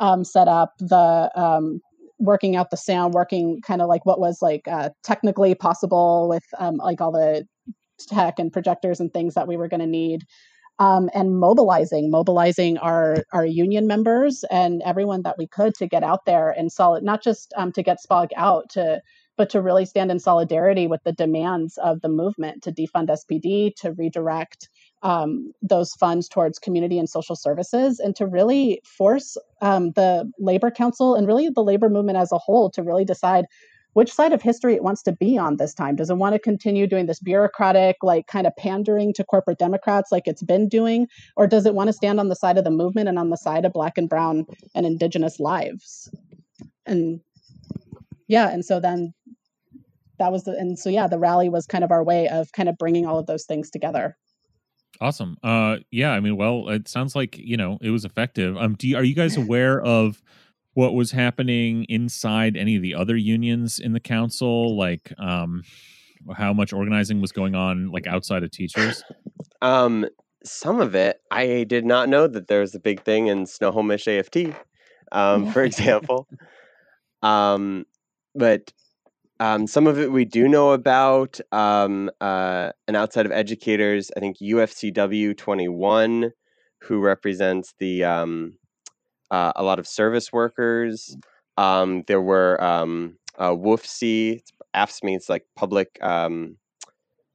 um, 0.01 0.25
set 0.25 0.49
up 0.49 0.75
the 0.79 1.31
um, 1.35 1.81
working 2.19 2.55
out 2.57 2.71
the 2.71 2.77
sound 2.77 3.15
working 3.15 3.61
kind 3.63 3.83
of 3.83 3.89
like 3.89 4.07
what 4.07 4.21
was 4.21 4.41
like 4.41 4.67
uh, 4.69 4.91
technically 5.03 5.55
possible 5.55 6.29
with 6.29 6.45
um, 6.59 6.77
like 6.77 7.01
all 7.01 7.13
the 7.13 7.47
tech 7.99 8.39
and 8.39 8.53
projectors 8.53 9.01
and 9.01 9.13
things 9.13 9.35
that 9.35 9.49
we 9.49 9.57
were 9.57 9.69
going 9.69 9.81
to 9.81 9.87
need 9.87 10.25
um, 10.79 11.11
and 11.15 11.39
mobilizing 11.39 12.11
mobilizing 12.11 12.79
our 12.79 13.25
our 13.33 13.45
union 13.45 13.87
members 13.87 14.45
and 14.51 14.83
everyone 14.83 15.23
that 15.23 15.37
we 15.37 15.47
could 15.47 15.75
to 15.75 15.87
get 15.87 16.03
out 16.03 16.25
there 16.27 16.51
and 16.51 16.73
solid 16.73 17.03
not 17.03 17.23
just 17.23 17.53
um, 17.57 17.73
to 17.73 17.83
get 17.83 17.99
spog 18.05 18.29
out 18.37 18.69
to 18.71 19.01
but 19.37 19.51
to 19.51 19.61
really 19.61 19.85
stand 19.85 20.11
in 20.11 20.19
solidarity 20.19 20.87
with 20.87 21.03
the 21.05 21.13
demands 21.13 21.79
of 21.79 22.01
the 22.01 22.09
movement 22.09 22.63
to 22.63 22.73
defund 22.73 23.09
SPD, 23.09 23.75
to 23.77 23.93
redirect 23.93 24.69
um, 25.03 25.53
those 25.63 25.93
funds 25.95 26.29
towards 26.29 26.59
community 26.59 26.99
and 26.99 27.09
social 27.09 27.37
services, 27.37 27.99
and 27.99 28.15
to 28.17 28.27
really 28.27 28.81
force 28.85 29.37
um, 29.61 29.93
the 29.93 30.31
Labor 30.39 30.71
Council 30.71 31.15
and 31.15 31.27
really 31.27 31.49
the 31.49 31.65
labor 31.65 31.89
movement 31.89 32.19
as 32.19 32.33
a 32.33 32.39
whole 32.39 32.71
to 32.71 32.83
really 32.83 33.05
decide 33.05 33.47
which 33.95 34.13
side 34.13 34.33
of 34.33 34.41
history 34.41 34.75
it 34.75 34.83
wants 34.83 35.03
to 35.03 35.13
be 35.13 35.37
on 35.37 35.59
this 35.59 35.75
time. 35.75 35.97
Does 35.97 36.09
it 36.09 36.17
want 36.17 36.35
to 36.35 36.39
continue 36.39 36.87
doing 36.87 37.05
this 37.05 37.21
bureaucratic, 37.21 37.97
like 38.03 38.27
kind 38.27 38.47
of 38.47 38.57
pandering 38.57 39.13
to 39.13 39.25
corporate 39.25 39.59
Democrats 39.59 40.11
like 40.11 40.27
it's 40.27 40.43
been 40.43 40.67
doing, 40.67 41.09
or 41.37 41.47
does 41.47 41.67
it 41.67 41.75
want 41.75 41.89
to 41.89 41.93
stand 41.93 42.19
on 42.19 42.29
the 42.29 42.37
side 42.37 42.57
of 42.57 42.65
the 42.65 42.71
movement 42.71 43.09
and 43.09 43.19
on 43.19 43.29
the 43.29 43.37
side 43.37 43.67
of 43.67 43.73
Black 43.75 43.99
and 43.99 44.09
Brown 44.09 44.47
and 44.75 44.87
Indigenous 44.87 45.39
lives? 45.39 46.11
and 46.87 47.21
yeah, 48.29 48.51
and 48.51 48.65
so 48.65 48.81
then 48.81 49.13
that 50.23 50.31
was 50.31 50.45
the 50.45 50.53
and 50.53 50.79
so 50.79 50.89
yeah, 50.89 51.09
the 51.09 51.19
rally 51.19 51.49
was 51.49 51.67
kind 51.67 51.83
of 51.83 51.91
our 51.91 52.05
way 52.05 52.29
of 52.29 52.53
kind 52.53 52.69
of 52.69 52.79
bringing 52.79 53.07
all 53.07 53.19
of 53.19 53.27
those 53.27 53.45
things 53.45 53.71
together. 53.71 54.17
Awesome. 55.01 55.37
Uh, 55.43 55.79
yeah. 55.91 56.13
I 56.13 56.21
mean, 56.21 56.37
well, 56.37 56.69
it 56.69 56.87
sounds 56.87 57.17
like 57.17 57.37
you 57.37 57.57
know 57.57 57.77
it 57.81 57.91
was 57.91 58.05
effective. 58.05 58.57
Um, 58.57 58.75
do 58.75 58.87
you, 58.87 58.97
are 58.97 59.03
you 59.03 59.17
guys 59.17 59.37
aware 59.37 59.81
of 59.81 60.23
what 60.75 60.95
was 60.95 61.11
happening 61.11 61.85
inside 61.89 62.57
any 62.57 62.77
of 62.77 62.83
the 62.83 62.95
other 62.95 63.17
unions 63.17 63.81
in 63.81 63.95
the 63.95 64.01
council? 64.01 64.77
Like, 64.77 65.13
um, 65.19 65.65
how 66.37 66.53
much 66.53 66.73
organizing 66.73 67.21
was 67.21 67.33
going 67.33 67.57
on, 67.57 67.91
like 67.91 68.07
outside 68.07 68.45
of 68.45 68.53
teachers? 68.53 69.03
Um, 69.61 70.07
some 70.45 70.81
of 70.81 70.95
it, 70.95 71.21
I 71.31 71.65
did 71.65 71.85
not 71.85 72.09
know 72.09 72.29
that 72.29 72.47
there 72.47 72.61
was 72.61 72.75
a 72.75 72.81
big 72.81 73.03
thing 73.03 73.27
in 73.27 73.47
Snohomish 73.47 74.07
AFT, 74.07 74.55
um, 75.11 75.51
for 75.53 75.63
example. 75.65 76.29
um, 77.23 77.87
but 78.35 78.73
um, 79.43 79.67
some 79.67 79.89
of 79.89 79.99
it 79.99 80.13
we 80.13 80.25
do 80.25 80.47
know 80.47 80.71
about. 80.71 81.41
Um, 81.51 82.11
uh, 82.21 82.71
and 82.87 82.97
outside 82.97 83.27
of 83.27 83.33
educators, 83.33 84.13
I 84.17 84.21
think 84.21 84.37
UFCW 84.39 85.37
21, 85.37 86.31
who 86.83 87.01
represents 87.01 87.75
the 87.81 88.05
um, 88.05 88.55
uh, 89.33 89.53
a 89.57 89.65
lot 89.65 89.81
of 89.81 89.89
service 89.89 90.33
workers. 90.33 91.17
Um, 91.57 92.05
there 92.07 92.21
were 92.21 92.63
um, 92.63 93.19
uh, 93.37 93.51
WFSE, 93.51 94.43
AFS 94.77 95.03
means 95.03 95.29
like 95.29 95.45
public 95.57 95.99
um, 96.01 96.57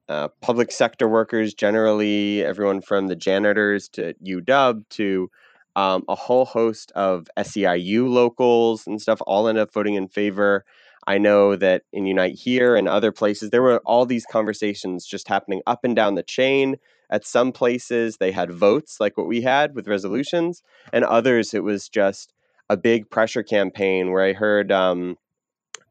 uh, 0.07 0.29
public 0.39 0.71
sector 0.71 1.09
workers 1.09 1.53
generally, 1.53 2.41
everyone 2.41 2.79
from 2.79 3.07
the 3.07 3.17
janitors 3.17 3.89
to 3.89 4.13
UW 4.25 4.87
to 4.91 5.29
um, 5.75 6.05
a 6.07 6.15
whole 6.15 6.45
host 6.45 6.93
of 6.95 7.27
SEIU 7.37 8.07
locals 8.07 8.87
and 8.87 9.01
stuff 9.01 9.19
all 9.27 9.49
ended 9.49 9.63
up 9.63 9.73
voting 9.73 9.95
in 9.95 10.07
favor. 10.07 10.63
I 11.07 11.17
know 11.17 11.55
that 11.55 11.83
in 11.93 12.05
Unite 12.05 12.35
Here 12.35 12.75
and 12.75 12.87
other 12.87 13.13
places, 13.13 13.49
there 13.49 13.61
were 13.61 13.79
all 13.85 14.05
these 14.05 14.25
conversations 14.25 15.05
just 15.05 15.29
happening 15.29 15.61
up 15.65 15.85
and 15.85 15.95
down 15.95 16.15
the 16.15 16.23
chain. 16.23 16.75
At 17.09 17.25
some 17.25 17.53
places, 17.53 18.17
they 18.17 18.33
had 18.33 18.51
votes 18.51 18.97
like 18.99 19.17
what 19.17 19.27
we 19.27 19.41
had 19.41 19.73
with 19.73 19.87
resolutions, 19.87 20.61
and 20.91 21.05
others, 21.05 21.53
it 21.53 21.63
was 21.63 21.87
just 21.87 22.33
a 22.69 22.75
big 22.75 23.09
pressure 23.09 23.43
campaign 23.43 24.11
where 24.11 24.25
I 24.25 24.33
heard 24.33 24.73
um, 24.73 25.15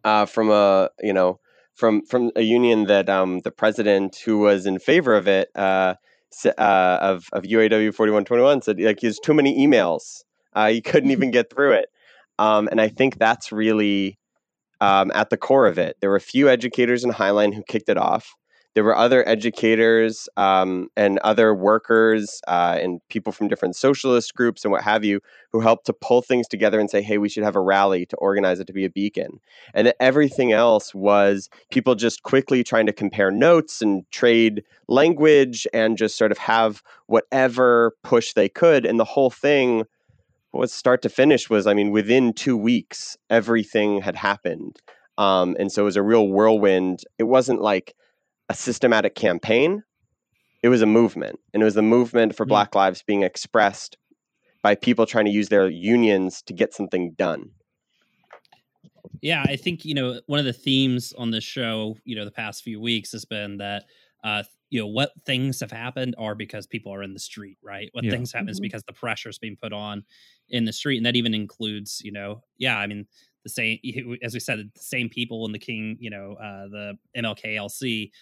uh, 0.05 0.27
from 0.27 0.51
a 0.51 0.91
you 1.01 1.15
know 1.15 1.41
from 1.75 2.03
from 2.05 2.31
a 2.37 2.43
union 2.43 2.85
that 2.85 3.09
um, 3.09 3.41
the 3.41 3.51
president 3.51 4.17
who 4.17 4.39
was 4.39 4.67
in 4.67 4.79
favor 4.79 5.15
of 5.15 5.27
it 5.27 5.49
uh, 5.55 5.95
uh, 6.45 6.99
of 7.01 7.27
of 7.33 7.45
UAW 7.45 7.95
forty 7.95 8.13
one 8.13 8.27
twenty 8.27 8.43
one 8.43 8.61
said 8.61 8.79
like 8.79 9.01
he 9.01 9.07
has 9.07 9.19
too 9.19 9.33
many 9.33 9.67
emails. 9.67 10.25
Uh, 10.53 10.69
he 10.69 10.83
couldn't 10.83 11.11
even 11.17 11.31
get 11.31 11.49
through 11.49 11.73
it, 11.73 11.89
um, 12.39 12.69
and 12.69 12.81
I 12.81 12.89
think 12.89 13.19
that's 13.19 13.51
really 13.51 14.19
um, 14.81 15.11
at 15.15 15.31
the 15.31 15.37
core 15.37 15.67
of 15.67 15.79
it. 15.79 15.97
There 16.01 16.11
were 16.11 16.17
a 16.17 16.21
few 16.21 16.49
educators 16.49 17.05
in 17.05 17.11
Highline 17.11 17.55
who 17.55 17.63
kicked 17.69 17.89
it 17.89 17.97
off. 17.99 18.35
There 18.77 18.85
were 18.85 18.95
other 18.95 19.27
educators 19.27 20.29
um, 20.37 20.89
and 20.99 21.19
other 21.21 21.55
workers 21.55 22.43
uh, 22.47 22.77
and 22.79 23.01
people 23.09 23.33
from 23.33 23.49
different 23.49 23.75
socialist 23.75 24.35
groups 24.35 24.67
and 24.67 24.71
what 24.71 24.83
have 24.83 25.03
you 25.03 25.21
who 25.51 25.61
helped 25.61 25.87
to 25.87 25.95
pull 25.95 26.21
things 26.21 26.47
together 26.47 26.79
and 26.79 26.91
say, 26.91 27.01
hey, 27.01 27.17
we 27.17 27.31
should 27.31 27.43
have 27.43 27.57
a 27.57 27.61
rally 27.61 28.05
to 28.05 28.17
organize 28.17 28.61
it 28.61 28.67
to 28.67 28.75
be 28.75 28.85
a 28.85 28.91
beacon. 28.91 29.41
And 29.73 29.95
everything 29.99 30.53
else 30.53 30.95
was 30.95 31.49
people 31.71 31.95
just 31.95 32.23
quickly 32.23 32.63
trying 32.63 32.85
to 32.85 32.93
compare 32.93 33.31
notes 33.31 33.81
and 33.81 34.05
trade 34.11 34.63
language 34.89 35.67
and 35.73 35.97
just 35.97 36.19
sort 36.19 36.31
of 36.31 36.37
have 36.37 36.83
whatever 37.07 37.97
push 38.05 38.35
they 38.35 38.51
could. 38.51 38.85
And 38.85 39.01
the 39.01 39.05
whole 39.05 39.31
thing 39.31 39.85
was 40.59 40.73
start 40.73 41.03
to 41.03 41.09
finish 41.09 41.49
was, 41.51 41.67
I 41.67 41.75
mean, 41.75 41.91
within 41.91 42.33
two 42.33 42.57
weeks, 42.57 43.17
everything 43.31 44.01
had 44.01 44.17
happened. 44.17 44.81
Um, 45.19 45.57
and 45.59 45.73
so 45.73 45.83
it 45.83 45.85
was 45.87 45.97
a 45.97 46.03
real 46.03 46.29
whirlwind. 46.29 47.03
It 47.19 47.25
wasn't 47.25 47.61
like 47.61 47.95
a 48.49 48.55
systematic 48.55 49.15
campaign. 49.15 49.83
It 50.63 50.69
was 50.69 50.83
a 50.83 50.87
movement. 50.87 51.39
And 51.53 51.63
it 51.63 51.65
was 51.65 51.75
the 51.75 51.83
movement 51.83 52.37
for 52.37 52.45
Mm. 52.45 52.51
Black 52.51 52.75
Lives 52.75 53.03
being 53.03 53.23
expressed 53.23 53.97
by 54.63 54.75
people 54.75 55.07
trying 55.07 55.27
to 55.27 55.31
use 55.31 55.49
their 55.49 55.69
unions 55.69 56.43
to 56.43 56.53
get 56.53 56.75
something 56.75 57.13
done. 57.13 57.51
Yeah, 59.23 59.43
I 59.43 59.57
think 59.57 59.85
you 59.85 59.95
know 59.95 60.21
one 60.27 60.39
of 60.39 60.45
the 60.45 60.53
themes 60.53 61.13
on 61.17 61.31
this 61.31 61.45
show, 61.45 61.97
you 62.05 62.17
know, 62.17 62.25
the 62.25 62.31
past 62.31 62.63
few 62.63 62.81
weeks 62.81 63.13
has 63.13 63.25
been 63.25 63.59
that 63.59 63.85
uh 64.25 64.43
you 64.71 64.81
know 64.81 64.87
what 64.87 65.13
things 65.25 65.61
have 65.61 65.71
happened 65.73 66.15
are 66.19 66.35
because 66.35 66.67
people 66.67 66.93
are 66.93 67.03
in 67.03 67.13
the 67.15 67.21
street, 67.21 67.59
right? 67.63 67.89
What 67.93 68.05
Yeah. 68.05 68.11
things 68.11 68.33
happen 68.33 68.49
is 68.51 68.59
Mhm. 68.59 68.61
because 68.61 68.83
the 68.85 68.93
pressure 68.93 69.29
is 69.29 69.39
being 69.39 69.57
put 69.57 69.73
on 69.73 70.05
in 70.49 70.65
the 70.65 70.73
street, 70.73 70.97
and 70.97 71.07
that 71.07 71.17
even 71.17 71.35
includes, 71.35 72.01
you 72.05 72.13
know, 72.13 72.43
yeah, 72.59 72.79
I 72.79 72.87
mean 72.87 73.07
the 73.45 73.51
same 73.51 73.79
as 74.23 74.35
we 74.35 74.41
said, 74.41 74.59
the 74.75 74.81
same 74.83 75.09
people 75.09 75.47
in 75.47 75.53
the 75.53 75.59
King, 75.59 75.97
you 76.01 76.11
know, 76.11 76.35
uh 76.35 76.69
the 76.69 76.99
MLKLC 77.15 78.13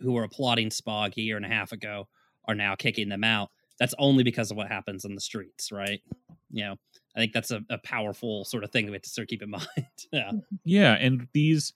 who 0.00 0.12
were 0.12 0.24
applauding 0.24 0.70
Spog 0.70 1.16
a 1.16 1.22
year 1.22 1.36
and 1.36 1.46
a 1.46 1.48
half 1.48 1.72
ago 1.72 2.08
are 2.46 2.54
now 2.54 2.74
kicking 2.74 3.08
them 3.08 3.24
out. 3.24 3.50
That's 3.78 3.94
only 3.98 4.24
because 4.24 4.50
of 4.50 4.56
what 4.56 4.68
happens 4.68 5.04
in 5.04 5.14
the 5.14 5.20
streets, 5.20 5.72
right? 5.72 6.02
You 6.50 6.64
know, 6.64 6.76
I 7.16 7.20
think 7.20 7.32
that's 7.32 7.50
a, 7.50 7.62
a 7.70 7.78
powerful 7.78 8.44
sort 8.44 8.64
of 8.64 8.70
thing 8.72 8.86
we 8.86 8.92
have 8.92 9.02
to 9.02 9.10
sort 9.10 9.24
of 9.24 9.28
keep 9.28 9.42
in 9.42 9.50
mind. 9.50 9.68
yeah. 10.12 10.32
Yeah, 10.64 10.94
and 10.94 11.28
these 11.32 11.72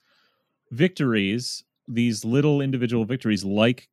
victories, 0.73 1.65
these 1.89 2.25
little 2.25 2.61
individual 2.61 3.05
victories, 3.05 3.45
like 3.45 3.89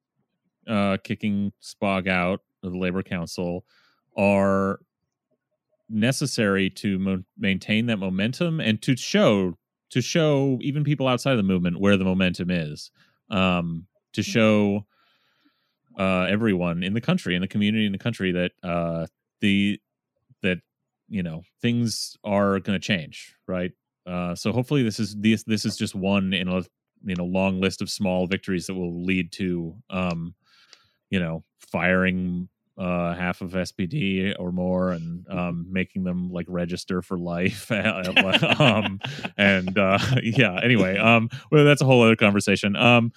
uh, 0.68 0.98
kicking 1.04 1.52
Spog 1.62 2.08
out 2.08 2.42
of 2.64 2.72
the 2.72 2.78
Labor 2.78 3.04
Council, 3.04 3.66
are 4.18 4.80
necessary 5.90 6.70
to 6.70 7.00
mo- 7.00 7.24
maintain 7.38 7.86
that 7.88 7.98
momentum 7.98 8.60
and 8.60 8.82
to 8.82 8.96
show 8.96 9.58
to 9.92 10.02
show 10.02 10.58
even 10.62 10.84
people 10.84 11.08
outside 11.08 11.32
of 11.32 11.38
the 11.38 11.44
movement 11.44 11.80
where 11.80 11.98
the 11.98 12.04
momentum 12.04 12.50
is. 12.50 12.90
Um, 13.30 13.86
to 14.14 14.24
show 14.24 14.86
uh, 15.98 16.24
everyone 16.30 16.84
in 16.84 16.94
the 16.94 17.02
country, 17.02 17.36
in 17.36 17.42
the 17.42 17.48
community, 17.48 17.86
in 17.86 17.92
the 17.92 17.98
country 17.98 18.32
that 18.32 18.52
uh, 18.64 19.08
the 19.42 19.80
that 20.42 20.60
you 21.10 21.24
know 21.24 21.44
things 21.62 22.18
are 22.24 22.60
going 22.60 22.80
to 22.80 22.86
change, 22.86 23.36
right? 23.48 23.72
Uh, 24.06 24.36
so 24.36 24.52
hopefully 24.52 24.84
this 24.84 25.00
is 25.00 25.16
this 25.16 25.44
this 25.44 25.66
is 25.66 25.76
just 25.78 25.96
one 25.96 26.34
in 26.34 26.48
a 26.48 26.64
in 27.06 27.16
know 27.16 27.26
long 27.26 27.60
list 27.62 27.82
of 27.82 27.90
small 27.90 28.28
victories 28.28 28.68
that 28.68 28.76
will 28.76 29.04
lead 29.04 29.32
to 29.34 29.76
um, 29.90 30.36
you 31.10 31.20
know 31.20 31.44
firing 31.60 32.50
uh, 32.78 33.14
half 33.14 33.42
of 33.42 33.56
SPD 33.56 34.34
or 34.40 34.52
more 34.52 34.92
and 34.92 35.28
um, 35.30 35.68
making 35.72 36.04
them 36.04 36.32
like 36.32 36.46
register 36.50 37.02
for 37.02 37.18
life. 37.18 37.72
um, 38.60 39.00
and 39.38 39.78
uh, 39.78 40.00
yeah, 40.24 40.60
anyway, 40.64 40.98
um, 40.98 41.30
well, 41.52 41.66
that's 41.66 41.82
a 41.82 41.86
whole 41.86 42.02
other 42.02 42.16
conversation. 42.16 42.76
Um, 42.76 43.12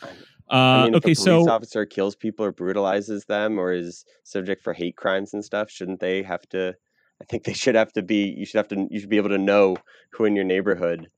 uh, 0.50 0.54
I 0.72 0.78
mean, 0.78 0.94
if 0.94 0.98
okay, 0.98 1.12
a 1.12 1.14
police 1.14 1.46
so 1.46 1.46
officer 1.46 1.86
kills 1.86 2.16
people 2.16 2.44
or 2.44 2.52
brutalizes 2.52 3.24
them 3.24 3.58
or 3.58 3.72
is 3.72 4.04
subject 4.24 4.62
for 4.62 4.72
hate 4.72 4.96
crimes 4.96 5.32
and 5.32 5.44
stuff, 5.44 5.70
shouldn't 5.70 6.00
they 6.00 6.22
have 6.22 6.42
to? 6.50 6.74
I 7.20 7.24
think 7.24 7.44
they 7.44 7.54
should 7.54 7.74
have 7.76 7.92
to 7.94 8.02
be. 8.02 8.34
You 8.36 8.44
should 8.44 8.58
have 8.58 8.68
to. 8.68 8.86
You 8.90 9.00
should 9.00 9.08
be 9.08 9.16
able 9.16 9.30
to 9.30 9.38
know 9.38 9.76
who 10.10 10.24
in 10.24 10.36
your 10.36 10.44
neighborhood 10.44 11.10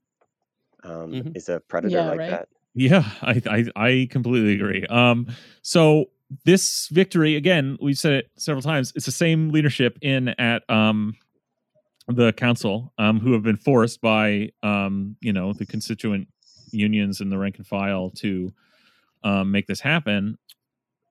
um, 0.83 1.11
Mhm. 1.13 1.35
is 1.35 1.49
a 1.49 1.59
predator 1.61 1.97
Yeah, 1.97 2.09
like 2.09 2.19
right. 2.19 2.31
that. 2.31 2.49
Yeah, 2.79 3.03
I, 3.21 3.41
I 3.45 3.65
I 3.75 4.07
completely 4.09 4.53
agree. 4.53 4.85
Um, 4.85 5.27
so 5.61 6.05
this 6.45 6.87
victory 6.87 7.35
again, 7.35 7.77
we've 7.81 7.97
said 7.97 8.13
it 8.13 8.31
several 8.37 8.61
times. 8.61 8.93
It's 8.95 9.05
the 9.05 9.11
same 9.11 9.49
leadership 9.49 9.99
in 10.01 10.29
at 10.39 10.67
um 10.69 11.15
the 12.07 12.33
council 12.33 12.93
um 12.97 13.19
who 13.19 13.33
have 13.33 13.43
been 13.43 13.57
forced 13.57 14.01
by 14.01 14.49
um 14.63 15.15
you 15.21 15.33
know 15.33 15.53
the 15.53 15.65
constituent 15.65 16.27
unions 16.71 17.21
and 17.21 17.31
the 17.31 17.37
rank 17.37 17.57
and 17.57 17.67
file 17.67 18.11
to 18.11 18.53
um 19.23 19.51
make 19.51 19.67
this 19.67 19.81
happen. 19.81 20.37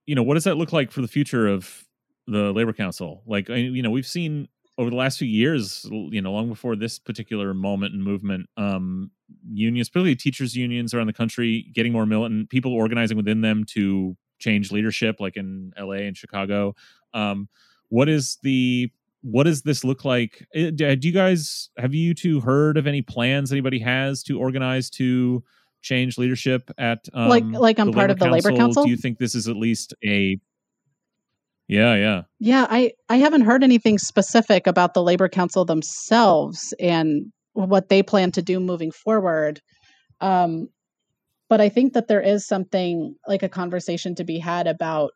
You 0.07 0.15
know, 0.15 0.23
what 0.23 0.35
does 0.35 0.45
that 0.45 0.57
look 0.57 0.73
like 0.73 0.91
for 0.91 1.03
the 1.03 1.09
future 1.09 1.49
of 1.49 1.85
the 2.27 2.53
labor 2.53 2.73
council? 2.73 3.23
Like 3.27 3.49
you 3.51 3.83
know, 3.83 3.91
we've 3.91 4.07
seen 4.07 4.49
over 4.79 4.91
the 4.91 4.97
last 4.97 5.19
few 5.19 5.27
years, 5.29 5.85
you 5.91 6.23
know, 6.23 6.33
long 6.33 6.49
before 6.49 6.77
this 6.77 6.99
particular 6.99 7.53
moment 7.53 7.93
and 7.95 8.03
movement, 8.03 8.49
um, 8.57 9.11
unions, 9.51 9.89
particularly 9.89 10.15
teachers' 10.15 10.55
unions 10.57 10.95
around 10.95 11.09
the 11.09 11.13
country, 11.13 11.67
getting 11.75 11.93
more 11.93 12.07
militant, 12.07 12.49
people 12.49 12.73
organizing 12.73 13.17
within 13.17 13.41
them 13.41 13.65
to 13.65 14.17
change 14.39 14.71
leadership, 14.71 15.17
like 15.19 15.37
in 15.37 15.73
LA 15.79 15.95
and 16.07 16.17
Chicago. 16.17 16.75
Um, 17.13 17.49
what 17.89 18.09
is 18.09 18.39
the 18.43 18.91
what 19.23 19.45
does 19.45 19.63
this 19.63 19.83
look 19.83 20.05
like? 20.05 20.47
Eh, 20.55 20.71
Do 20.73 20.95
do 20.95 21.09
you 21.09 21.13
guys 21.15 21.71
have 21.77 21.93
you 21.93 22.15
two 22.15 22.39
heard 22.41 22.77
of 22.77 22.87
any 22.87 23.03
plans 23.03 23.51
anybody 23.51 23.81
has 23.81 24.23
to 24.25 24.39
organize 24.39 24.89
to 24.91 25.43
change 25.83 26.19
leadership 26.19 26.71
at 26.79 27.09
um, 27.15 27.29
Like- 27.29 27.45
like 27.45 27.79
I'm 27.81 27.93
part 27.93 28.11
of 28.13 28.19
the 28.21 28.27
Labor 28.31 28.51
Council? 28.57 28.85
Do 28.85 28.91
you 28.91 28.97
think 28.97 29.19
this 29.19 29.35
is 29.35 29.49
at 29.49 29.57
least 29.57 29.93
a 30.05 30.39
yeah, 31.69 31.95
yeah. 31.95 32.23
Yeah, 32.41 32.67
I 32.69 32.93
I 33.09 33.17
haven't 33.17 33.43
heard 33.43 33.63
anything 33.63 33.99
specific 33.99 34.67
about 34.67 34.95
the 34.95 35.03
labor 35.03 35.29
council 35.29 35.65
themselves 35.65 36.75
and 36.81 37.33
what 37.53 37.89
they 37.89 38.03
plan 38.03 38.33
to 38.33 38.43
do 38.43 38.59
moving 38.59 38.91
forward. 38.91 39.61
Um, 40.21 40.69
but 41.49 41.61
I 41.61 41.69
think 41.69 41.95
that 41.95 42.09
there 42.09 42.21
is 42.21 42.47
something 42.47 43.15
like 43.27 43.43
a 43.43 43.49
conversation 43.49 44.15
to 44.17 44.25
be 44.25 44.39
had 44.39 44.67
about 44.67 45.13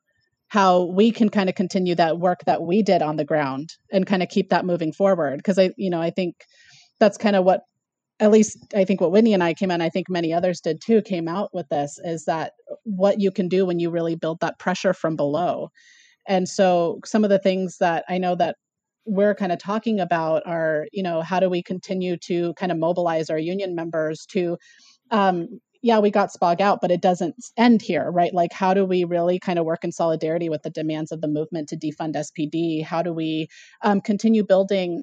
how 0.48 0.84
we 0.84 1.10
can 1.10 1.30
kind 1.30 1.48
of 1.48 1.54
continue 1.54 1.94
that 1.94 2.18
work 2.18 2.40
that 2.44 2.62
we 2.62 2.82
did 2.82 3.00
on 3.02 3.16
the 3.16 3.24
ground 3.24 3.70
and 3.90 4.06
kind 4.06 4.22
of 4.22 4.28
keep 4.28 4.50
that 4.50 4.66
moving 4.66 4.92
forward 4.92 5.38
because 5.38 5.58
I 5.58 5.70
you 5.76 5.90
know 5.90 6.00
I 6.00 6.10
think 6.10 6.34
that's 7.00 7.16
kind 7.16 7.36
of 7.36 7.44
what 7.44 7.62
at 8.20 8.30
least 8.30 8.58
I 8.74 8.84
think 8.84 9.00
what 9.00 9.10
Whitney 9.10 9.34
and 9.34 9.42
I 9.42 9.54
came 9.54 9.70
out, 9.70 9.74
and 9.74 9.82
I 9.82 9.88
think 9.88 10.08
many 10.10 10.32
others 10.32 10.60
did 10.60 10.80
too, 10.80 11.02
came 11.02 11.28
out 11.28 11.50
with 11.52 11.68
this 11.70 11.98
is 12.04 12.24
that 12.26 12.52
what 12.84 13.20
you 13.20 13.30
can 13.30 13.48
do 13.48 13.64
when 13.64 13.78
you 13.78 13.90
really 13.90 14.14
build 14.14 14.40
that 14.40 14.58
pressure 14.58 14.94
from 14.94 15.16
below. 15.16 15.70
And 16.26 16.48
so 16.48 17.00
some 17.04 17.24
of 17.24 17.30
the 17.30 17.38
things 17.38 17.78
that 17.78 18.04
I 18.08 18.18
know 18.18 18.34
that 18.36 18.56
we're 19.04 19.34
kind 19.34 19.52
of 19.52 19.58
talking 19.58 20.00
about 20.00 20.42
are, 20.46 20.86
you 20.92 21.02
know, 21.02 21.22
how 21.22 21.40
do 21.40 21.50
we 21.50 21.62
continue 21.62 22.16
to 22.18 22.54
kind 22.54 22.70
of 22.70 22.78
mobilize 22.78 23.30
our 23.30 23.38
union 23.38 23.74
members 23.74 24.24
to, 24.26 24.56
um, 25.10 25.60
yeah, 25.82 25.98
we 25.98 26.12
got 26.12 26.32
SPOG 26.32 26.60
out, 26.60 26.80
but 26.80 26.92
it 26.92 27.02
doesn't 27.02 27.34
end 27.56 27.82
here, 27.82 28.10
right? 28.12 28.32
Like, 28.32 28.52
how 28.52 28.72
do 28.72 28.84
we 28.84 29.02
really 29.02 29.40
kind 29.40 29.58
of 29.58 29.64
work 29.64 29.82
in 29.82 29.90
solidarity 29.90 30.48
with 30.48 30.62
the 30.62 30.70
demands 30.70 31.10
of 31.10 31.20
the 31.20 31.28
movement 31.28 31.68
to 31.70 31.76
defund 31.76 32.14
SPD? 32.14 32.84
How 32.84 33.02
do 33.02 33.12
we 33.12 33.48
um, 33.82 34.00
continue 34.00 34.44
building 34.44 35.02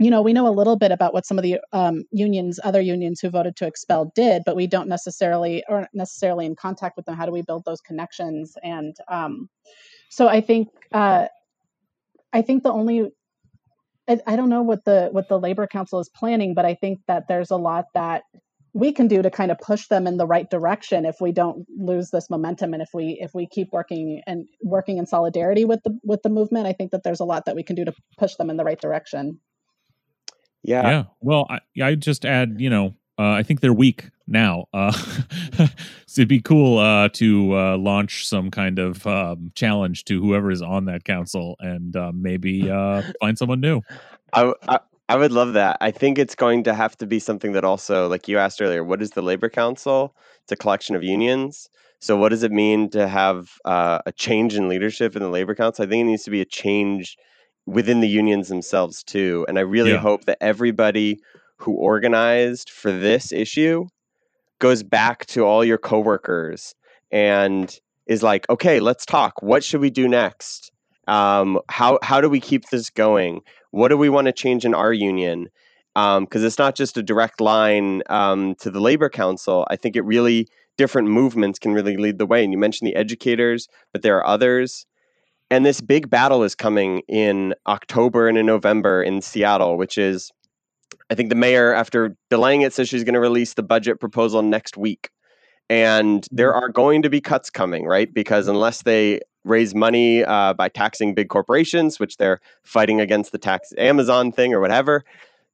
you 0.00 0.10
know, 0.10 0.22
we 0.22 0.32
know 0.32 0.46
a 0.46 0.54
little 0.54 0.76
bit 0.76 0.92
about 0.92 1.12
what 1.12 1.26
some 1.26 1.38
of 1.38 1.42
the 1.42 1.58
um, 1.72 2.04
unions, 2.12 2.60
other 2.62 2.80
unions 2.80 3.20
who 3.20 3.30
voted 3.30 3.56
to 3.56 3.66
expel 3.66 4.12
did, 4.14 4.42
but 4.46 4.54
we 4.54 4.66
don't 4.66 4.88
necessarily, 4.88 5.64
or 5.68 5.88
necessarily 5.92 6.46
in 6.46 6.54
contact 6.54 6.96
with 6.96 7.04
them. 7.04 7.16
How 7.16 7.26
do 7.26 7.32
we 7.32 7.42
build 7.42 7.64
those 7.64 7.80
connections? 7.80 8.54
And 8.62 8.96
um, 9.08 9.48
so 10.08 10.28
I 10.28 10.40
think, 10.40 10.68
uh, 10.92 11.26
I 12.32 12.42
think 12.42 12.62
the 12.62 12.72
only, 12.72 13.10
I, 14.08 14.20
I 14.26 14.36
don't 14.36 14.48
know 14.48 14.62
what 14.62 14.84
the 14.84 15.08
what 15.12 15.28
the 15.28 15.38
labor 15.38 15.66
council 15.66 16.00
is 16.00 16.08
planning, 16.08 16.54
but 16.54 16.64
I 16.64 16.74
think 16.74 17.00
that 17.08 17.28
there's 17.28 17.50
a 17.50 17.56
lot 17.56 17.86
that 17.94 18.22
we 18.74 18.92
can 18.92 19.08
do 19.08 19.22
to 19.22 19.30
kind 19.30 19.50
of 19.50 19.58
push 19.58 19.88
them 19.88 20.06
in 20.06 20.18
the 20.18 20.26
right 20.26 20.48
direction 20.48 21.04
if 21.04 21.16
we 21.20 21.32
don't 21.32 21.66
lose 21.76 22.10
this 22.10 22.30
momentum 22.30 22.74
and 22.74 22.82
if 22.82 22.90
we 22.92 23.18
if 23.20 23.34
we 23.34 23.46
keep 23.46 23.68
working 23.72 24.22
and 24.26 24.46
working 24.62 24.98
in 24.98 25.06
solidarity 25.06 25.64
with 25.64 25.82
the 25.84 25.98
with 26.04 26.22
the 26.22 26.28
movement. 26.28 26.66
I 26.66 26.72
think 26.72 26.90
that 26.92 27.02
there's 27.02 27.20
a 27.20 27.24
lot 27.24 27.46
that 27.46 27.56
we 27.56 27.62
can 27.62 27.76
do 27.76 27.84
to 27.84 27.94
push 28.18 28.34
them 28.36 28.50
in 28.50 28.56
the 28.56 28.64
right 28.64 28.80
direction. 28.80 29.40
Yeah. 30.62 30.88
Yeah. 30.88 31.04
Well, 31.20 31.46
I, 31.48 31.60
I 31.82 31.94
just 31.94 32.24
add, 32.24 32.56
you 32.58 32.70
know, 32.70 32.94
uh, 33.18 33.30
I 33.30 33.42
think 33.42 33.60
they're 33.60 33.72
weak 33.72 34.10
now. 34.26 34.66
Uh, 34.72 34.92
so 36.08 36.22
it'd 36.22 36.28
be 36.28 36.40
cool 36.40 36.78
uh, 36.78 37.10
to 37.10 37.54
uh, 37.54 37.76
launch 37.76 38.26
some 38.26 38.50
kind 38.50 38.78
of 38.78 39.06
um, 39.06 39.52
challenge 39.54 40.04
to 40.04 40.20
whoever 40.22 40.50
is 40.50 40.62
on 40.62 40.86
that 40.86 41.04
council 41.04 41.56
and 41.60 41.94
uh, 41.94 42.12
maybe 42.14 42.70
uh, 42.70 43.02
find 43.20 43.36
someone 43.36 43.60
new. 43.60 43.82
I, 44.32 44.52
I 44.68 44.78
I 45.10 45.16
would 45.16 45.32
love 45.32 45.54
that. 45.54 45.78
I 45.80 45.90
think 45.90 46.18
it's 46.18 46.34
going 46.34 46.64
to 46.64 46.74
have 46.74 46.96
to 46.98 47.06
be 47.06 47.18
something 47.18 47.52
that 47.52 47.64
also, 47.64 48.08
like 48.08 48.28
you 48.28 48.38
asked 48.38 48.60
earlier, 48.60 48.84
what 48.84 49.00
is 49.00 49.10
the 49.12 49.22
labor 49.22 49.48
council? 49.48 50.14
It's 50.42 50.52
a 50.52 50.56
collection 50.56 50.94
of 50.94 51.02
unions. 51.02 51.68
So, 52.00 52.16
what 52.16 52.28
does 52.28 52.42
it 52.42 52.52
mean 52.52 52.90
to 52.90 53.08
have 53.08 53.52
uh, 53.64 54.00
a 54.06 54.12
change 54.12 54.54
in 54.54 54.68
leadership 54.68 55.16
in 55.16 55.22
the 55.22 55.30
labor 55.30 55.54
council? 55.54 55.84
I 55.84 55.88
think 55.88 56.02
it 56.02 56.04
needs 56.10 56.24
to 56.24 56.30
be 56.30 56.42
a 56.42 56.46
change 56.46 57.16
within 57.66 58.00
the 58.00 58.08
unions 58.08 58.48
themselves 58.48 59.02
too. 59.02 59.44
And 59.48 59.58
I 59.58 59.62
really 59.62 59.92
Yeah. 59.92 60.00
hope 60.00 60.24
that 60.26 60.38
everybody 60.42 61.20
who 61.56 61.72
organized 61.72 62.70
for 62.70 62.92
this 62.92 63.32
issue 63.32 63.86
goes 64.58 64.82
back 64.82 65.26
to 65.26 65.44
all 65.44 65.64
your 65.64 65.78
coworkers 65.78 66.74
and 67.10 67.78
is 68.06 68.22
like, 68.22 68.48
okay, 68.50 68.80
let's 68.80 69.06
talk. 69.06 69.42
What 69.42 69.62
should 69.62 69.80
we 69.80 69.90
do 69.90 70.08
next? 70.08 70.72
Um, 71.06 71.60
how 71.68 71.98
how 72.02 72.20
do 72.20 72.28
we 72.28 72.40
keep 72.40 72.68
this 72.68 72.90
going? 72.90 73.40
What 73.70 73.88
do 73.88 73.96
we 73.96 74.08
want 74.08 74.26
to 74.26 74.32
change 74.32 74.64
in 74.64 74.74
our 74.74 74.92
union? 74.92 75.48
Because 75.94 76.44
it's 76.44 76.58
not 76.58 76.76
just 76.76 76.96
a 76.96 77.02
direct 77.02 77.40
line 77.40 78.02
um, 78.08 78.54
to 78.56 78.70
the 78.70 78.80
labor 78.80 79.08
council. 79.08 79.66
I 79.70 79.76
think 79.76 79.96
it 79.96 80.04
really 80.04 80.48
different 80.76 81.08
movements 81.08 81.58
can 81.58 81.72
really 81.72 81.96
lead 81.96 82.18
the 82.18 82.26
way. 82.26 82.44
And 82.44 82.52
you 82.52 82.58
mentioned 82.58 82.86
the 82.86 82.94
educators, 82.94 83.68
but 83.92 84.02
there 84.02 84.16
are 84.16 84.26
others. 84.26 84.86
And 85.50 85.66
this 85.66 85.80
big 85.80 86.08
battle 86.08 86.44
is 86.44 86.54
coming 86.54 87.02
in 87.08 87.54
October 87.66 88.28
and 88.28 88.38
in 88.38 88.46
November 88.46 89.02
in 89.02 89.20
Seattle, 89.22 89.76
which 89.76 89.98
is, 89.98 90.30
I 91.10 91.14
think 91.14 91.28
the 91.28 91.34
mayor, 91.34 91.72
after 91.72 92.16
delaying 92.30 92.62
it, 92.62 92.72
says 92.72 92.88
she's 92.88 93.04
going 93.04 93.14
to 93.14 93.20
release 93.20 93.54
the 93.54 93.62
budget 93.62 94.00
proposal 94.00 94.42
next 94.42 94.76
week. 94.76 95.10
And 95.70 96.26
there 96.30 96.54
are 96.54 96.68
going 96.68 97.02
to 97.02 97.10
be 97.10 97.20
cuts 97.20 97.50
coming, 97.50 97.86
right? 97.86 98.12
Because 98.12 98.48
unless 98.48 98.82
they 98.82 99.20
raise 99.44 99.74
money 99.74 100.24
uh, 100.24 100.54
by 100.54 100.68
taxing 100.68 101.14
big 101.14 101.28
corporations, 101.28 101.98
which 101.98 102.16
they're 102.16 102.40
fighting 102.62 103.00
against 103.00 103.32
the 103.32 103.38
tax 103.38 103.72
Amazon 103.78 104.32
thing 104.32 104.52
or 104.54 104.60
whatever, 104.60 105.04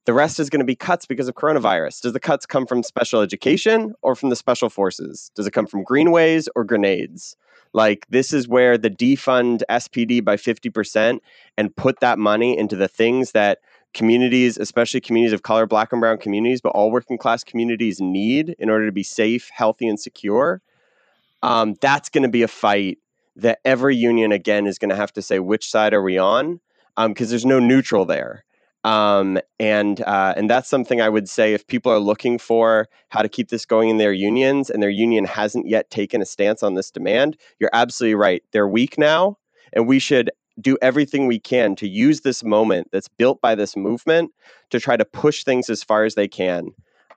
the 0.05 0.13
rest 0.13 0.39
is 0.39 0.49
going 0.49 0.59
to 0.59 0.65
be 0.65 0.75
cuts 0.75 1.05
because 1.05 1.27
of 1.27 1.35
coronavirus. 1.35 2.01
Does 2.01 2.13
the 2.13 2.19
cuts 2.19 2.45
come 2.45 2.65
from 2.65 2.83
special 2.83 3.21
education 3.21 3.93
or 4.01 4.15
from 4.15 4.29
the 4.29 4.35
special 4.35 4.69
forces? 4.69 5.31
Does 5.35 5.47
it 5.47 5.51
come 5.51 5.65
from 5.65 5.83
greenways 5.83 6.47
or 6.55 6.63
grenades? 6.63 7.35
Like 7.73 8.05
this 8.09 8.31
is 8.31 8.47
where 8.47 8.77
the 8.77 8.89
defund 8.89 9.63
SPD 9.69 10.23
by 10.23 10.37
50% 10.37 11.19
and 11.57 11.75
put 11.75 11.99
that 11.99 12.17
money 12.17 12.57
into 12.57 12.75
the 12.75 12.87
things 12.87 13.31
that 13.31 13.59
communities, 13.95 14.57
especially 14.57 15.01
communities 15.01 15.33
of 15.33 15.41
color, 15.41 15.65
black 15.65 15.91
and 15.91 15.99
brown 15.99 16.19
communities, 16.19 16.61
but 16.61 16.69
all 16.69 16.91
working 16.91 17.17
class 17.17 17.43
communities 17.43 17.99
need 17.99 18.55
in 18.59 18.69
order 18.69 18.85
to 18.85 18.91
be 18.91 19.01
safe, 19.01 19.49
healthy, 19.49 19.87
and 19.87 19.99
secure. 19.99 20.61
Um, 21.41 21.75
that's 21.81 22.09
going 22.09 22.23
to 22.23 22.29
be 22.29 22.43
a 22.43 22.47
fight 22.47 22.99
that 23.37 23.59
every 23.65 23.95
union 23.95 24.31
again 24.31 24.67
is 24.67 24.77
going 24.77 24.89
to 24.89 24.95
have 24.95 25.13
to 25.13 25.21
say 25.21 25.39
which 25.39 25.69
side 25.69 25.93
are 25.93 26.03
we 26.03 26.17
on 26.17 26.59
because 27.07 27.29
there's 27.29 27.45
no 27.45 27.59
neutral 27.59 28.05
there. 28.05 28.45
Um, 28.83 29.39
and 29.59 29.99
uh, 30.01 30.35
and 30.37 30.47
that's 30.47 30.69
something 30.69 31.01
I 31.01 31.09
would 31.09 31.27
say 31.27 31.53
if 31.55 31.65
people 31.65 31.91
are 31.91 31.99
looking 31.99 32.37
for 32.37 32.87
how 33.09 33.23
to 33.23 33.29
keep 33.29 33.49
this 33.49 33.65
going 33.65 33.89
in 33.89 33.97
their 33.97 34.13
unions 34.13 34.69
and 34.69 34.81
their 34.81 34.91
union 34.91 35.25
hasn't 35.25 35.67
yet 35.67 35.89
taken 35.89 36.21
a 36.21 36.25
stance 36.25 36.61
on 36.61 36.75
this 36.75 36.91
demand, 36.91 37.35
you're 37.59 37.71
absolutely 37.73 38.13
right. 38.13 38.43
They're 38.51 38.67
weak 38.67 38.99
now, 38.99 39.39
and 39.73 39.87
we 39.87 39.97
should 39.97 40.29
do 40.59 40.77
everything 40.81 41.27
we 41.27 41.39
can 41.39 41.75
to 41.75 41.87
use 41.87 42.21
this 42.21 42.43
moment 42.43 42.89
that's 42.91 43.07
built 43.07 43.41
by 43.41 43.55
this 43.55 43.75
movement 43.75 44.31
to 44.69 44.79
try 44.79 44.95
to 44.95 45.05
push 45.05 45.43
things 45.43 45.69
as 45.69 45.83
far 45.83 46.05
as 46.05 46.15
they 46.15 46.27
can. 46.27 46.69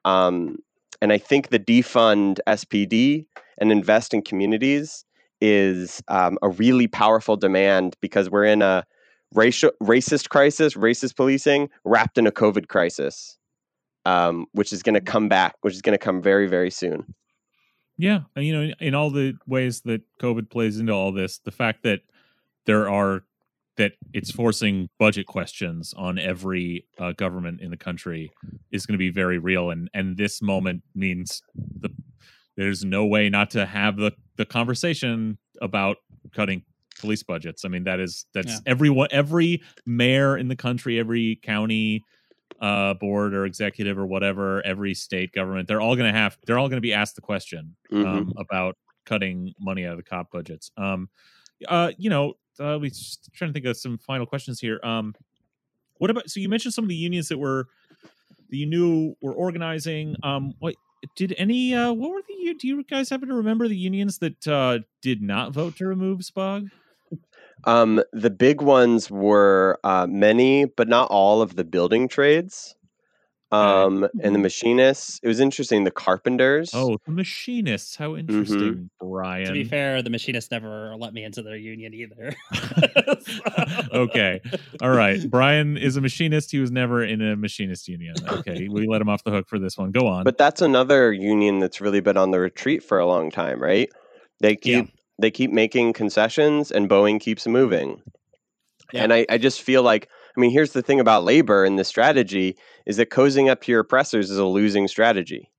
Um, 0.04 0.58
and 1.00 1.12
I 1.12 1.18
think 1.18 1.48
the 1.48 1.58
defund 1.58 2.38
SPD 2.46 3.26
and 3.58 3.70
invest 3.70 4.14
in 4.14 4.22
communities 4.22 5.04
is 5.40 6.02
um, 6.08 6.38
a 6.42 6.48
really 6.48 6.88
powerful 6.88 7.36
demand 7.36 7.96
because 8.00 8.28
we're 8.28 8.44
in 8.44 8.62
a 8.62 8.84
racial 9.34 9.70
racist 9.82 10.28
crisis, 10.28 10.74
racist 10.74 11.16
policing 11.16 11.68
wrapped 11.84 12.18
in 12.18 12.26
a 12.26 12.32
COVID 12.32 12.68
crisis, 12.68 13.38
um, 14.04 14.46
which 14.52 14.72
is 14.72 14.82
going 14.82 14.94
to 14.94 15.00
come 15.00 15.28
back, 15.28 15.54
which 15.60 15.74
is 15.74 15.82
going 15.82 15.96
to 15.96 16.04
come 16.04 16.20
very, 16.20 16.48
very 16.48 16.70
soon. 16.70 17.14
Yeah, 17.96 18.20
and 18.36 18.44
you 18.44 18.52
know, 18.52 18.62
in, 18.62 18.74
in 18.80 18.94
all 18.94 19.10
the 19.10 19.34
ways 19.46 19.82
that 19.82 20.02
COVID 20.20 20.50
plays 20.50 20.78
into 20.78 20.92
all 20.92 21.12
this, 21.12 21.38
the 21.38 21.50
fact 21.50 21.82
that 21.82 22.00
there 22.64 22.88
are 22.88 23.24
that 23.78 23.92
it's 24.12 24.30
forcing 24.30 24.88
budget 24.98 25.26
questions 25.26 25.94
on 25.96 26.18
every 26.18 26.84
uh, 26.98 27.12
government 27.12 27.60
in 27.60 27.70
the 27.70 27.76
country 27.76 28.30
is 28.70 28.84
going 28.86 28.94
to 28.94 28.98
be 28.98 29.10
very 29.10 29.38
real, 29.38 29.70
and 29.70 29.88
and 29.94 30.16
this 30.16 30.42
moment 30.42 30.82
means 30.94 31.42
the 31.80 31.88
there's 32.56 32.84
no 32.84 33.06
way 33.06 33.28
not 33.30 33.50
to 33.50 33.64
have 33.64 33.96
the 33.96 34.12
the 34.36 34.44
conversation 34.44 35.38
about 35.62 35.96
cutting 36.32 36.62
police 37.00 37.22
budgets. 37.22 37.64
I 37.64 37.68
mean, 37.68 37.84
that 37.84 38.00
is 38.00 38.26
that's 38.34 38.54
Yeah. 38.54 38.58
everyone, 38.66 39.08
every 39.10 39.62
mayor 39.86 40.36
in 40.36 40.48
the 40.48 40.56
country, 40.56 40.98
every 40.98 41.38
county 41.42 42.04
uh, 42.60 42.94
board 42.94 43.34
or 43.34 43.44
executive 43.46 43.96
or 43.96 44.06
whatever, 44.06 44.60
every 44.66 44.92
state 44.94 45.30
government, 45.32 45.68
they're 45.68 45.80
all 45.80 45.94
going 45.94 46.12
to 46.12 46.18
have, 46.18 46.36
they're 46.44 46.58
all 46.58 46.68
going 46.68 46.78
to 46.78 46.80
be 46.80 46.92
asked 46.92 47.14
the 47.14 47.20
question 47.20 47.76
um, 47.92 48.32
about 48.36 48.76
cutting 49.06 49.54
money 49.60 49.86
out 49.86 49.92
of 49.92 49.98
the 49.98 50.02
cop 50.02 50.28
budgets. 50.32 50.72
Um, 50.76 51.08
uh, 51.68 51.92
you 51.98 52.10
know, 52.10 52.34
uh, 52.60 52.78
we 52.80 52.90
trying 53.34 53.50
to 53.50 53.52
think 53.52 53.66
of 53.66 53.76
some 53.76 53.98
final 53.98 54.26
questions 54.26 54.60
here. 54.60 54.80
Um, 54.82 55.14
what 55.98 56.10
about? 56.10 56.30
So 56.30 56.40
you 56.40 56.48
mentioned 56.48 56.74
some 56.74 56.84
of 56.84 56.88
the 56.88 56.94
unions 56.96 57.28
that 57.28 57.38
were 57.38 57.66
that 58.50 58.56
you 58.56 58.66
knew 58.66 59.14
were 59.20 59.34
organizing. 59.34 60.16
Um, 60.22 60.54
what 60.58 60.74
did 61.16 61.34
any? 61.38 61.74
Uh, 61.74 61.92
what 61.92 62.10
were 62.10 62.22
the? 62.26 62.54
Do 62.58 62.66
you 62.66 62.82
guys 62.84 63.10
happen 63.10 63.28
to 63.28 63.34
remember 63.34 63.68
the 63.68 63.76
unions 63.76 64.18
that 64.18 64.46
uh, 64.46 64.78
did 65.02 65.22
not 65.22 65.52
vote 65.52 65.76
to 65.76 65.86
remove 65.86 66.20
SPOG? 66.20 66.70
Um, 67.64 68.02
the 68.12 68.30
big 68.30 68.62
ones 68.62 69.10
were 69.10 69.78
uh, 69.82 70.06
many, 70.08 70.64
but 70.64 70.88
not 70.88 71.10
all 71.10 71.42
of 71.42 71.56
the 71.56 71.64
building 71.64 72.08
trades. 72.08 72.76
Um, 73.50 74.06
and 74.22 74.34
the 74.34 74.38
machinists. 74.38 75.20
It 75.22 75.28
was 75.28 75.40
interesting. 75.40 75.84
The 75.84 75.90
carpenters. 75.90 76.70
Oh, 76.74 76.98
the 77.06 77.12
machinists. 77.12 77.96
How 77.96 78.14
interesting, 78.14 78.90
Brian. 79.00 79.46
To 79.46 79.52
be 79.52 79.64
fair, 79.64 80.02
the 80.02 80.10
machinists 80.10 80.50
never 80.50 80.94
let 80.98 81.14
me 81.14 81.24
into 81.24 81.40
their 81.42 81.56
union 81.56 81.94
either. 81.94 82.34
okay. 83.92 84.40
All 84.82 84.90
right. 84.90 85.18
Brian 85.30 85.76
is 85.76 85.96
a 85.96 86.00
machinist. 86.00 86.50
He 86.50 86.58
was 86.58 86.70
never 86.70 87.02
in 87.02 87.20
a 87.22 87.36
machinist 87.36 87.88
union. 87.88 88.14
Okay. 88.28 88.68
We 88.68 88.86
let 88.86 89.00
him 89.00 89.08
off 89.08 89.24
the 89.24 89.30
hook 89.30 89.48
for 89.48 89.58
this 89.58 89.76
one. 89.78 89.92
Go 89.92 90.06
on. 90.06 90.24
But 90.24 90.38
that's 90.38 90.60
another 90.60 91.12
union 91.12 91.58
that's 91.58 91.80
really 91.80 92.00
been 92.00 92.16
on 92.16 92.30
the 92.30 92.40
retreat 92.40 92.82
for 92.82 92.98
a 92.98 93.06
long 93.06 93.30
time, 93.30 93.62
right? 93.62 93.88
They 94.40 94.56
keep 94.56 94.84
Yeah. 94.86 94.90
they 95.18 95.30
keep 95.30 95.50
making 95.52 95.94
concessions 95.94 96.70
and 96.70 96.88
Boeing 96.88 97.20
keeps 97.20 97.46
moving. 97.46 98.02
Yeah. 98.92 99.04
And 99.04 99.12
I, 99.12 99.26
I 99.28 99.38
just 99.38 99.62
feel 99.62 99.82
like 99.82 100.08
I 100.38 100.40
mean, 100.40 100.52
here's 100.52 100.72
the 100.72 100.82
thing 100.82 101.00
about 101.00 101.24
labor 101.24 101.64
and 101.64 101.76
this 101.76 101.88
strategy 101.88 102.56
is 102.86 102.96
that 102.98 103.10
cozying 103.10 103.50
up 103.50 103.60
to 103.62 103.72
your 103.72 103.80
oppressors 103.80 104.30
is 104.30 104.38
a 104.38 104.44
losing 104.44 104.86
strategy. 104.86 105.50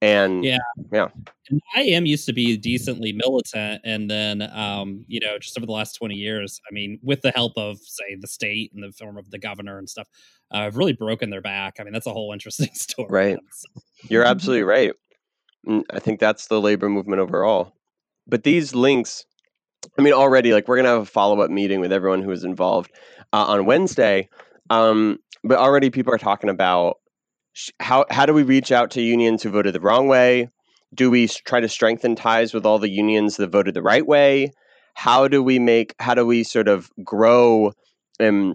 And 0.00 0.42
Yeah. 0.42 0.58
Yeah. 0.90 1.08
And 1.50 1.60
IAM 1.76 2.06
used 2.06 2.24
to 2.26 2.32
be 2.32 2.56
decently 2.56 3.12
militant, 3.12 3.82
and 3.84 4.10
then 4.10 4.42
um, 4.52 5.04
you 5.08 5.20
know, 5.20 5.38
just 5.38 5.58
over 5.58 5.66
the 5.66 5.72
last 5.72 5.92
twenty 5.92 6.14
years, 6.14 6.60
I 6.68 6.72
mean, 6.72 6.98
with 7.02 7.20
the 7.20 7.30
help 7.32 7.52
of 7.56 7.78
say 7.80 8.16
the 8.18 8.26
state 8.26 8.72
in 8.74 8.80
the 8.80 8.92
form 8.92 9.18
of 9.18 9.30
the 9.30 9.38
governor 9.38 9.78
and 9.78 9.88
stuff, 9.88 10.08
uh, 10.50 10.62
have 10.62 10.76
really 10.76 10.94
broken 10.94 11.28
their 11.28 11.42
back. 11.42 11.76
I 11.78 11.84
mean, 11.84 11.92
that's 11.92 12.06
a 12.06 12.12
whole 12.12 12.32
interesting 12.32 12.70
story. 12.74 13.08
Right. 13.10 13.38
You're 14.08 14.24
absolutely 14.26 14.64
right. 14.64 14.92
I 15.90 15.98
think 15.98 16.18
that's 16.18 16.46
the 16.46 16.60
labor 16.60 16.88
movement 16.88 17.20
overall. 17.20 17.74
But 18.26 18.42
these 18.42 18.74
links, 18.74 19.24
I 19.98 20.02
mean, 20.02 20.12
already, 20.12 20.52
like, 20.52 20.68
we're 20.68 20.76
going 20.76 20.84
to 20.84 20.90
have 20.90 21.02
a 21.02 21.06
follow 21.06 21.40
up 21.40 21.50
meeting 21.50 21.80
with 21.80 21.92
everyone 21.92 22.22
who 22.22 22.30
is 22.30 22.44
involved 22.44 22.90
uh, 23.34 23.46
on 23.48 23.66
Wednesday. 23.66 24.28
Um, 24.70 25.18
but 25.42 25.58
already 25.58 25.90
people 25.90 26.14
are 26.14 26.18
talking 26.18 26.50
about 26.50 26.98
sh- 27.52 27.70
how, 27.80 28.04
how 28.08 28.26
do 28.26 28.32
we 28.32 28.44
reach 28.44 28.70
out 28.70 28.92
to 28.92 29.02
unions 29.02 29.42
who 29.42 29.50
voted 29.50 29.74
the 29.74 29.80
wrong 29.80 30.06
way? 30.06 30.50
Do 30.94 31.10
we 31.10 31.26
try 31.26 31.58
to 31.58 31.68
strengthen 31.68 32.14
ties 32.14 32.54
with 32.54 32.64
all 32.64 32.78
the 32.78 32.88
unions 32.88 33.36
that 33.36 33.50
voted 33.50 33.74
the 33.74 33.82
right 33.82 34.06
way? 34.06 34.52
How 34.94 35.26
do 35.26 35.42
we 35.42 35.58
make, 35.58 35.96
how 35.98 36.14
do 36.14 36.24
we 36.24 36.44
sort 36.44 36.68
of 36.68 36.88
grow 37.02 37.72
and 38.20 38.54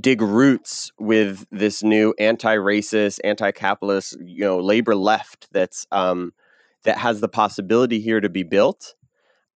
dig 0.00 0.20
roots 0.22 0.90
with 0.98 1.46
this 1.52 1.84
new 1.84 2.12
anti-racist, 2.18 3.20
anti-capitalist, 3.22 4.16
you 4.24 4.44
know, 4.44 4.58
labor 4.58 4.96
left 4.96 5.46
that's 5.52 5.86
um, 5.92 6.32
that 6.84 6.98
has 6.98 7.20
the 7.20 7.28
possibility 7.28 8.00
here 8.00 8.20
to 8.20 8.28
be 8.28 8.42
built. 8.42 8.94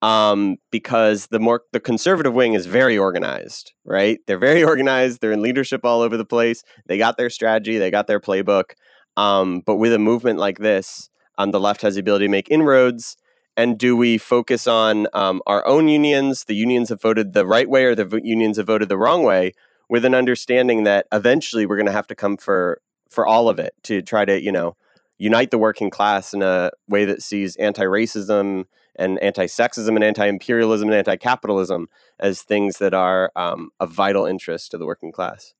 Um, 0.05 0.57
because 0.71 1.27
the 1.27 1.39
more 1.39 1.63
the 1.71 1.79
conservative 1.79 2.33
wing 2.33 2.53
is 2.53 2.65
very 2.67 2.97
organized, 2.97 3.73
right? 3.85 4.19
They're 4.27 4.37
very 4.37 4.63
organized. 4.71 5.21
They're 5.21 5.31
in 5.31 5.41
leadership 5.41 5.83
all 5.83 6.01
over 6.01 6.17
the 6.17 6.25
place. 6.25 6.63
They 6.85 6.97
got 6.97 7.17
their 7.17 7.29
strategy. 7.29 7.77
They 7.77 7.89
got 7.89 8.07
their 8.07 8.19
playbook. 8.19 8.73
Um, 9.17 9.61
but 9.65 9.77
with 9.77 9.93
a 9.93 9.99
movement 9.99 10.37
like 10.37 10.59
this, 10.59 11.09
um, 11.37 11.51
the 11.51 11.59
left 11.59 11.81
has 11.81 11.95
the 11.95 12.01
ability 12.01 12.25
to 12.25 12.29
make 12.29 12.51
inroads. 12.51 13.17
And 13.57 13.77
do 13.77 13.95
we 13.95 14.17
focus 14.17 14.67
on 14.67 15.07
um, 15.13 15.41
our 15.47 15.65
own 15.65 15.87
unions, 15.87 16.43
the 16.43 16.55
unions 16.55 16.89
have 16.89 17.01
voted 17.01 17.33
the 17.33 17.45
right 17.45 17.69
way, 17.69 17.85
or 17.85 17.95
the 17.95 18.05
v- 18.05 18.21
unions 18.23 18.57
have 18.57 18.67
voted 18.67 18.89
the 18.89 18.97
wrong 18.97 19.23
way? 19.23 19.53
with 19.89 20.05
an 20.05 20.15
understanding 20.15 20.83
that 20.83 21.07
eventually 21.11 21.65
we're 21.65 21.77
going 21.77 21.85
to 21.85 21.91
have 21.91 22.07
to 22.07 22.15
come 22.15 22.37
for 22.37 22.81
for 23.09 23.25
all 23.25 23.47
of 23.47 23.59
it 23.59 23.73
to 23.83 24.01
try 24.01 24.25
to 24.25 24.41
you 24.41 24.51
know 24.51 24.75
unite 25.17 25.51
the 25.51 25.57
working 25.57 25.89
class 25.89 26.33
in 26.33 26.41
a 26.41 26.71
way 26.87 27.05
that 27.05 27.21
sees 27.21 27.55
anti-racism 27.57 28.65
and 28.97 29.19
anti-sexism 29.19 29.95
and 29.95 30.03
anti-imperialism 30.03 30.87
and 30.87 30.97
anti-capitalism 30.97 31.87
as 32.19 32.41
things 32.41 32.77
that 32.77 32.93
are 32.93 33.31
um, 33.35 33.69
of 33.79 33.91
vital 33.91 34.25
interest 34.25 34.71
to 34.71 34.77
the 34.77 34.85
working 34.85 35.11
class 35.11 35.53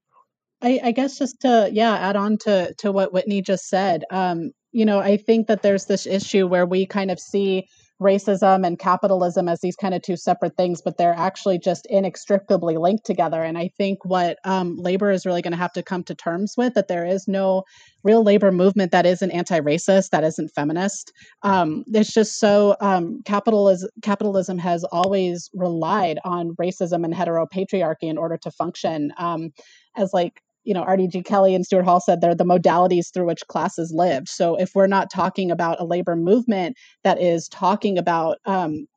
I, 0.62 0.80
I 0.84 0.92
guess 0.92 1.18
just 1.18 1.42
to 1.42 1.70
yeah 1.72 1.96
add 1.96 2.16
on 2.16 2.38
to 2.40 2.74
to 2.80 2.92
what 2.92 3.14
Whitney 3.14 3.42
just 3.42 3.68
said. 3.68 4.04
Um, 4.10 4.52
you 4.72 4.86
know, 4.86 5.00
I 5.00 5.18
think 5.18 5.48
that 5.48 5.62
there's 5.62 5.86
this 5.86 6.06
issue 6.06 6.48
where 6.48 6.66
we 6.66 6.86
kind 6.86 7.12
of 7.12 7.20
see 7.20 7.68
racism 8.02 8.66
and 8.66 8.78
capitalism 8.78 9.48
as 9.48 9.62
these 9.62 9.76
kind 9.76 9.94
of 9.94 10.02
two 10.02 10.18
separate 10.18 10.58
things, 10.58 10.82
but 10.82 10.98
they're 10.98 11.16
actually 11.18 11.58
just 11.58 11.88
inextricably 11.90 12.78
linked 12.78 13.06
together. 13.06 13.42
And 13.42 13.58
I 13.58 13.70
think 13.78 14.04
what 14.04 14.38
um, 14.44 14.76
labor 14.78 15.12
is 15.12 15.26
really 15.26 15.42
going 15.42 15.54
to 15.54 15.58
have 15.58 15.74
to 15.74 15.84
come 15.84 16.04
to 16.04 16.16
terms 16.16 16.56
with 16.58 16.74
that 16.74 16.88
there 16.88 17.06
is 17.06 17.28
no 17.28 17.64
real 18.04 18.24
labor 18.24 18.52
movement 18.52 18.92
that 18.92 19.06
isn't 19.06 19.32
anti-racist, 19.32 20.10
that 20.10 20.24
isn't 20.24 20.50
feminist. 20.50 21.12
Um, 21.44 21.84
it's 21.88 22.14
just 22.14 22.40
so 22.40 22.76
um, 22.82 23.22
capitalism 23.26 23.90
capitalism 24.04 24.58
has 24.58 24.84
always 24.86 25.50
relied 25.54 26.20
on 26.24 26.56
racism 26.62 27.06
and 27.06 27.14
heteropatriarchy 27.14 28.04
in 28.04 28.18
order 28.18 28.38
to 28.38 28.52
function. 28.52 29.12
Um, 29.18 29.52
as 29.98 30.12
like 30.14 30.42
you 30.66 30.74
know 30.74 30.84
rdg 30.84 31.24
kelley 31.26 31.56
and 31.56 31.66
stuart 31.66 31.86
hall 31.86 32.00
said 32.00 32.20
they're 32.20 32.36
the 32.36 32.44
modalities 32.44 33.14
through 33.14 33.26
which 33.26 33.48
classes 33.48 33.94
lived 33.94 34.28
so 34.28 34.56
if 34.56 34.76
we're 34.76 34.88
not 34.88 35.10
talking 35.12 35.52
about 35.52 35.80
a 35.80 35.86
labor 35.86 36.16
movement 36.16 36.76
that 37.04 37.22
is 37.22 37.48
talking 37.48 37.98
about 37.98 38.38
um, 38.46 38.88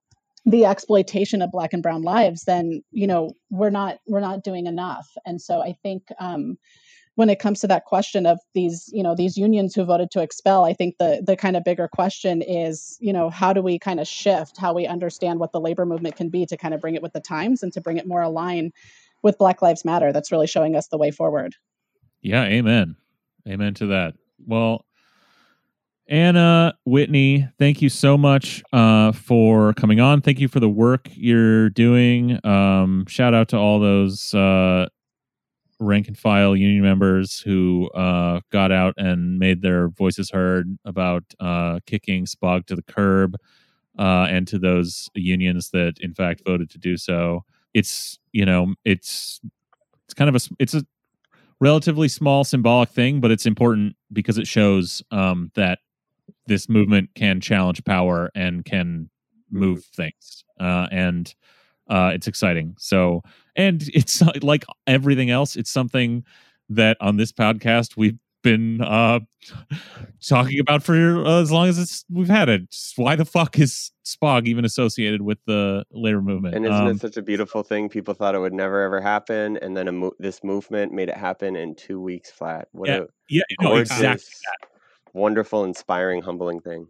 the 0.46 0.64
exploitation 0.64 1.42
of 1.42 1.50
black 1.50 1.72
and 1.72 1.82
brown 1.82 2.02
lives 2.02 2.44
then 2.44 2.82
you 2.90 3.06
know 3.06 3.32
we're 3.50 3.70
not 3.70 3.98
we're 4.06 4.20
not 4.20 4.42
doing 4.42 4.66
enough. 4.66 5.08
And 5.26 5.40
so 5.40 5.60
i 5.62 5.74
think 5.82 6.02
um, 6.18 6.58
when 7.18 7.28
it 7.28 7.40
comes 7.40 7.58
to 7.58 7.66
that 7.66 7.84
question 7.84 8.26
of 8.26 8.38
these 8.54 8.88
you 8.92 9.02
know 9.02 9.12
these 9.16 9.36
unions 9.36 9.74
who 9.74 9.84
voted 9.84 10.08
to 10.12 10.22
expel 10.22 10.64
i 10.64 10.72
think 10.72 10.96
the 10.98 11.20
the 11.26 11.36
kind 11.36 11.56
of 11.56 11.64
bigger 11.64 11.88
question 11.88 12.42
is 12.42 12.96
you 13.00 13.12
know 13.12 13.28
how 13.28 13.52
do 13.52 13.60
we 13.60 13.76
kind 13.76 13.98
of 13.98 14.06
shift 14.06 14.56
how 14.56 14.72
we 14.72 14.86
understand 14.86 15.40
what 15.40 15.50
the 15.50 15.60
labor 15.60 15.84
movement 15.84 16.14
can 16.14 16.28
be 16.28 16.46
to 16.46 16.56
kind 16.56 16.74
of 16.74 16.80
bring 16.80 16.94
it 16.94 17.02
with 17.02 17.12
the 17.12 17.20
times 17.20 17.60
and 17.60 17.72
to 17.72 17.80
bring 17.80 17.96
it 17.96 18.06
more 18.06 18.22
aligned 18.22 18.72
with 19.22 19.38
black 19.38 19.62
lives 19.62 19.84
matter 19.84 20.12
that's 20.12 20.32
really 20.32 20.46
showing 20.46 20.76
us 20.76 20.88
the 20.88 20.98
way 20.98 21.10
forward 21.10 21.54
Yeah, 22.20 22.44
amen. 22.44 22.96
Amen 23.48 23.74
to 23.74 23.86
that. 23.86 24.14
Well, 24.46 24.84
Anna, 26.06 26.74
Whitney, 26.86 27.48
thank 27.58 27.82
you 27.82 27.90
so 27.90 28.16
much 28.16 28.62
uh, 28.72 29.12
for 29.12 29.74
coming 29.74 30.00
on. 30.00 30.22
Thank 30.22 30.40
you 30.40 30.48
for 30.48 30.58
the 30.58 30.68
work 30.68 31.08
you're 31.12 31.68
doing. 31.70 32.44
Um, 32.46 33.04
shout 33.06 33.34
out 33.34 33.48
to 33.48 33.58
all 33.58 33.78
those 33.78 34.32
uh, 34.32 34.88
rank 35.80 36.08
and 36.08 36.16
file 36.16 36.56
union 36.56 36.82
members 36.82 37.40
who 37.40 37.90
uh, 37.90 38.40
got 38.50 38.72
out 38.72 38.94
and 38.96 39.38
made 39.38 39.60
their 39.60 39.88
voices 39.90 40.30
heard 40.30 40.78
about 40.86 41.24
uh, 41.40 41.80
kicking 41.84 42.24
Spog 42.24 42.66
to 42.66 42.74
the 42.74 42.82
curb, 42.82 43.36
uh, 43.98 44.26
and 44.30 44.48
to 44.48 44.58
those 44.58 45.10
unions 45.14 45.70
that, 45.70 45.94
in 46.00 46.14
fact, 46.14 46.42
voted 46.46 46.70
to 46.70 46.78
do 46.78 46.96
so. 46.96 47.44
It's 47.74 48.18
you 48.32 48.44
know, 48.46 48.74
it's 48.84 49.40
it's 50.04 50.14
kind 50.14 50.34
of 50.34 50.36
a 50.36 50.54
it's 50.58 50.74
a 50.74 50.84
relatively 51.60 52.08
small 52.08 52.44
symbolic 52.44 52.88
thing, 52.90 53.20
but 53.20 53.30
it's 53.30 53.46
important 53.46 53.96
because 54.12 54.38
it 54.38 54.46
shows 54.46 55.02
um, 55.10 55.50
that 55.54 55.80
this 56.46 56.68
movement 56.68 57.10
can 57.14 57.40
challenge 57.40 57.84
power 57.84 58.30
and 58.34 58.64
can 58.64 59.10
move 59.50 59.84
things, 59.84 60.44
uh, 60.60 60.86
and 60.90 61.34
uh, 61.88 62.12
it's 62.14 62.26
exciting. 62.26 62.74
So, 62.78 63.22
and 63.56 63.82
it's 63.94 64.22
like 64.42 64.64
everything 64.86 65.30
else, 65.30 65.56
it's 65.56 65.70
something 65.70 66.24
that 66.70 66.96
on 67.00 67.16
this 67.16 67.32
podcast 67.32 67.96
we've 67.96 68.18
been 68.42 68.80
uh, 68.80 69.20
talking 70.26 70.60
about 70.60 70.82
for 70.82 70.94
uh, 70.94 71.40
as 71.40 71.50
long 71.50 71.68
as 71.68 71.78
it's 71.78 72.04
we've 72.10 72.28
had 72.28 72.48
it. 72.48 72.70
Just 72.70 72.96
Why 72.98 73.16
the 73.16 73.24
fuck 73.24 73.58
is 73.58 73.90
Spog 74.04 74.46
even 74.46 74.64
associated 74.64 75.22
with 75.22 75.38
the 75.46 75.84
labor 75.90 76.22
movement? 76.22 76.54
and 76.54 76.64
isn't 76.64 76.86
Um, 76.86 76.88
it 76.96 77.00
such 77.00 77.16
a 77.16 77.22
beautiful 77.22 77.62
thing 77.62 77.88
people 77.88 78.14
thought 78.14 78.34
it 78.34 78.38
would 78.38 78.52
never 78.52 78.82
ever 78.82 79.00
happen 79.00 79.56
and 79.58 79.76
then 79.76 79.88
a 79.88 79.92
mo- 79.92 80.12
this 80.18 80.42
movement 80.42 80.92
made 80.92 81.08
it 81.08 81.16
happen 81.16 81.56
in 81.56 81.74
two 81.74 82.00
weeks 82.00 82.30
flat 82.30 82.68
what 82.72 82.88
Yeah, 82.88 82.96
a 83.00 83.06
yeah, 83.28 83.42
no, 83.60 83.68
gorgeous 83.70 83.90
exactly. 83.90 84.24
wonderful 85.12 85.64
inspiring 85.64 86.22
humbling 86.22 86.60
thing 86.60 86.86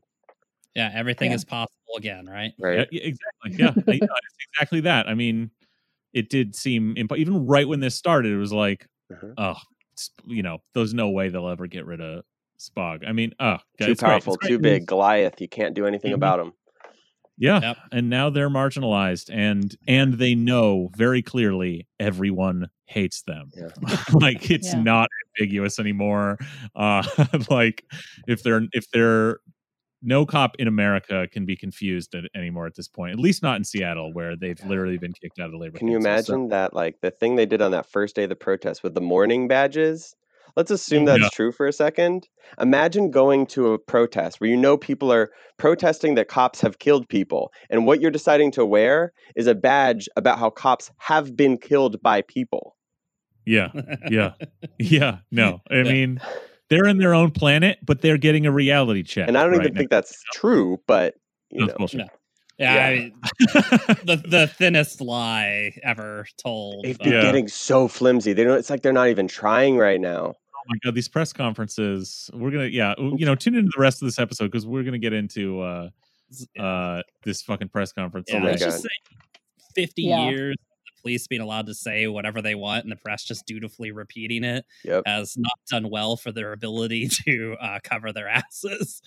yeah, 0.75 0.93
everything 0.95 1.31
Yeah. 1.31 1.37
is 1.37 1.45
possible 1.45 1.75
again, 1.97 2.27
right? 2.27 2.53
right 2.61 2.87
Yeah, 2.93 3.01
yeah, 3.01 3.09
exactly. 3.09 3.57
Yeah, 3.59 3.69
I- 3.69 3.95
it's 3.97 4.37
exactly 4.53 4.81
that. 4.83 5.09
I 5.09 5.15
mean, 5.15 5.51
it 6.13 6.29
did 6.31 6.55
seem 6.55 6.95
imp- 6.97 7.17
even 7.17 7.47
right 7.47 7.67
when 7.67 7.81
this 7.81 7.97
started, 7.97 8.31
it 8.33 8.37
was 8.37 8.53
like, 8.53 8.87
Mhm. 9.11 9.35
oh, 9.39 9.51
it's, 9.51 9.78
you 10.27 10.43
know, 10.43 10.59
there's 10.75 10.95
no 10.95 11.09
way 11.11 11.29
they'll 11.29 11.49
ever 11.49 11.67
get 11.67 11.87
rid 11.87 12.01
of 12.01 12.25
Spog. 12.59 13.07
I 13.07 13.13
mean, 13.13 13.33
oh, 13.41 13.57
too 13.81 13.91
it's 13.93 14.01
great. 14.03 14.11
powerful 14.11 14.35
It's 14.35 14.43
great 14.43 14.49
too 14.51 14.59
big 14.59 14.87
goliath 14.87 15.41
you 15.41 15.49
can't 15.49 15.75
do 15.75 15.87
anything 15.87 16.11
Mhm. 16.13 16.17
about 16.17 16.41
him 16.41 16.53
Yeah, 17.41 17.61
Yep. 17.61 17.77
and 17.93 18.11
now 18.11 18.31
they're 18.31 18.51
marginalized, 18.51 19.31
and 19.33 19.77
and 19.87 20.15
they 20.15 20.35
know 20.35 20.91
very 20.97 21.23
clearly 21.23 21.87
everyone 22.01 22.69
hates 22.87 23.23
them. 23.23 23.51
Yeah. 23.57 23.69
like 24.13 24.51
it's 24.51 24.73
Yeah. 24.75 24.83
not 24.83 25.09
ambiguous 25.39 25.79
anymore. 25.79 26.39
Uh, 26.75 27.03
like 27.51 27.85
if 28.27 28.43
they're 28.43 28.63
if 28.73 28.91
they're 28.91 29.39
no 30.03 30.25
cop 30.27 30.55
in 30.59 30.69
America 30.69 31.27
can 31.33 31.45
be 31.45 31.57
confused 31.57 32.15
at, 32.15 32.25
anymore 32.35 32.67
at 32.67 32.75
this 32.77 32.89
point. 32.89 33.13
At 33.13 33.19
least 33.19 33.43
not 33.43 33.57
in 33.57 33.65
Seattle, 33.65 34.13
where 34.13 34.37
they've 34.37 34.63
literally 34.65 34.99
been 34.99 35.13
kicked 35.13 35.39
out 35.39 35.53
of 35.53 35.61
labor. 35.61 35.79
Can 35.79 35.89
you 35.89 35.99
council. 35.99 36.25
So- 36.25 36.33
imagine 36.35 36.49
that, 36.51 36.75
like 36.75 37.01
the 37.03 37.11
thing 37.11 37.37
they 37.37 37.47
did 37.47 37.61
on 37.63 37.71
that 37.73 37.91
first 37.91 38.15
day 38.17 38.25
of 38.25 38.29
the 38.29 38.37
protest 38.37 38.83
with 38.83 38.95
the 38.95 39.01
mourning 39.01 39.49
badges? 39.49 40.15
Let's 40.57 40.71
assume 40.71 41.05
that's 41.05 41.23
Yeah. 41.23 41.29
true 41.33 41.53
for 41.53 41.67
a 41.67 41.73
second. 41.73 42.27
Imagine 42.61 43.11
going 43.11 43.47
to 43.49 43.75
a 43.75 43.79
protest 43.79 44.41
where 44.41 44.51
you 44.51 44.57
know 44.57 44.77
people 44.77 45.13
are 45.13 45.31
protesting 45.57 46.15
that 46.17 46.27
cops 46.29 46.61
have 46.63 46.79
killed 46.81 47.09
people, 47.09 47.53
and 47.71 47.87
what 47.87 48.01
you're 48.01 48.11
deciding 48.11 48.51
to 48.53 48.65
wear 48.65 49.13
is 49.37 49.47
a 49.47 49.55
badge 49.55 50.09
about 50.17 50.39
how 50.39 50.51
cops 50.51 50.91
have 50.99 51.37
been 51.37 51.59
killed 51.59 52.01
by 52.03 52.23
people. 52.23 52.77
Yeah, 53.47 53.69
yeah, 54.11 54.33
yeah. 54.79 55.19
No, 55.31 55.61
I 55.71 55.83
mean 55.83 56.21
they're 56.71 56.87
in 56.87 56.99
their 56.99 57.15
own 57.15 57.31
planet, 57.31 57.79
but 57.85 58.01
they're 58.03 58.19
getting 58.19 58.47
a 58.47 58.53
reality 58.53 59.03
check. 59.03 59.29
And 59.29 59.37
I 59.39 59.43
don't 59.43 59.53
right 59.53 59.63
even 59.63 59.75
think 59.77 59.91
that's 59.91 60.23
true, 60.33 60.81
but 60.87 61.15
you 61.51 61.61
now. 61.61 61.67
know, 61.67 61.75
bullshit. 61.79 61.99
No. 62.01 62.07
Yeah, 62.59 62.75
Yeah. 62.75 62.87
I 62.87 62.95
mean, 62.99 63.15
the 64.05 64.23
the 64.27 64.47
thinnest 64.49 65.01
lie 65.01 65.73
ever 65.83 66.27
told. 66.43 66.85
they've 66.85 66.99
been 66.99 67.13
Yeah. 67.13 67.23
getting 67.23 67.49
so 67.49 67.87
flimsy. 67.89 68.33
They 68.33 68.45
don't. 68.45 68.59
It's 68.59 68.71
like 68.71 68.83
they're 68.83 68.93
not 68.93 69.09
even 69.09 69.29
trying 69.29 69.77
right 69.79 70.01
now. 70.01 70.35
Oh 70.55 70.63
my 70.69 70.77
god, 70.85 70.95
these 70.95 71.09
press 71.09 71.33
conferences. 71.33 72.29
We're 72.35 72.51
gonna, 72.51 72.67
yeah, 72.67 72.95
you 72.99 73.25
know, 73.25 73.35
tune 73.35 73.55
into 73.55 73.71
the 73.75 73.81
rest 73.81 74.03
of 74.03 74.07
this 74.07 74.19
episode 74.19 74.47
because 74.51 74.67
we're 74.67 74.83
gonna 74.83 74.99
get 74.99 75.13
into 75.13 75.61
uh 75.63 75.91
uh 76.59 77.03
this 77.23 77.41
fucking 77.43 77.69
press 77.69 77.93
conference. 77.93 78.29
Yeah, 78.29 78.37
Oh 78.39 78.41
my 78.41 78.47
let's 78.51 78.63
just 78.63 78.83
say 78.83 78.89
50 79.75 80.03
Yeah. 80.03 80.29
years 80.31 80.57
of 80.61 80.67
the 80.68 80.68
police 81.01 81.27
being 81.27 81.41
allowed 81.43 81.67
to 81.67 81.75
say 81.75 82.07
whatever 82.07 82.41
they 82.43 82.55
want 82.55 82.85
and 82.85 82.93
the 82.93 82.97
press 82.97 83.25
just 83.25 83.47
dutifully 83.47 83.91
repeating 83.93 84.45
it 84.45 84.65
Yep. 84.85 85.05
has 85.07 85.37
not 85.37 85.53
done 85.71 85.91
well 85.91 86.17
for 86.17 86.33
their 86.33 86.53
ability 86.53 87.09
to 87.25 87.57
uh, 87.61 87.79
cover 87.83 88.13
their 88.13 88.29
asses. 88.29 89.01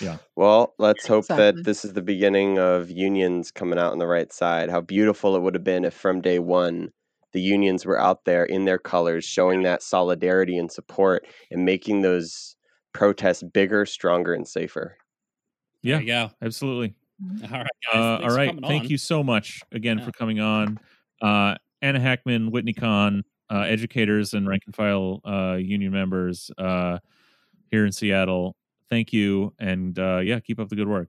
Yeah. 0.00 0.18
Well, 0.36 0.74
let's 0.78 1.06
hope 1.06 1.24
Exactly. 1.24 1.44
that 1.46 1.64
this 1.64 1.84
is 1.84 1.94
the 1.94 2.02
beginning 2.02 2.58
of 2.58 2.90
unions 2.90 3.50
coming 3.50 3.78
out 3.78 3.92
on 3.92 3.98
the 3.98 4.06
right 4.06 4.32
side. 4.32 4.70
How 4.70 4.80
beautiful 4.80 5.34
it 5.36 5.42
would 5.42 5.54
have 5.54 5.64
been 5.64 5.84
if 5.84 5.94
from 5.94 6.20
day 6.20 6.38
one 6.38 6.92
the 7.32 7.40
unions 7.40 7.86
were 7.86 7.98
out 7.98 8.24
there 8.24 8.44
in 8.44 8.64
their 8.64 8.78
colors, 8.78 9.24
showing 9.24 9.62
that 9.62 9.82
solidarity 9.84 10.58
and 10.58 10.70
support 10.70 11.26
and 11.52 11.64
making 11.64 12.02
those 12.02 12.56
protests 12.92 13.42
bigger, 13.42 13.86
stronger, 13.86 14.34
and 14.34 14.46
safer. 14.48 14.96
Yeah. 15.82 15.94
There 15.96 16.02
you 16.02 16.06
go. 16.08 16.30
Absolutely. 16.42 16.94
All 17.44 17.48
right, 17.50 17.66
guys. 17.92 17.94
Uh, 17.94 18.18
thanks 18.18 18.22
all 18.24 18.30
for 18.30 18.34
right. 18.36 18.48
coming 18.48 18.62
Thank 18.64 18.82
on. 18.84 18.88
you 18.90 18.98
so 18.98 19.22
much 19.22 19.62
again 19.72 19.98
Yeah. 19.98 20.04
for 20.04 20.12
coming 20.12 20.40
on. 20.40 20.78
Uh, 21.20 21.54
Anna 21.82 22.00
Hackman, 22.00 22.50
Whitney 22.50 22.72
Kahn, 22.72 23.24
uh, 23.50 23.60
educators 23.60 24.34
and 24.34 24.48
rank 24.48 24.62
and 24.66 24.74
file 24.74 25.20
uh, 25.24 25.56
union 25.56 25.92
members 25.92 26.50
uh, 26.58 26.98
here 27.70 27.84
in 27.86 27.92
Seattle. 27.92 28.56
Thank 28.88 29.12
you. 29.12 29.52
And 29.58 29.98
uh, 29.98 30.18
yeah, 30.18 30.40
keep 30.40 30.58
up 30.60 30.68
the 30.68 30.76
good 30.76 30.88
work. 30.88 31.08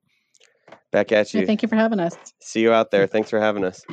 Back 0.91 1.11
at 1.11 1.33
Yeah, 1.33 1.41
you. 1.41 1.47
thank 1.47 1.61
you 1.61 1.67
for 1.67 1.75
having 1.75 1.99
us. 1.99 2.15
See 2.41 2.61
you 2.61 2.73
out 2.73 2.91
there. 2.91 3.07
Thanks 3.07 3.29
for 3.29 3.39
having 3.39 3.63
us. 3.63 3.83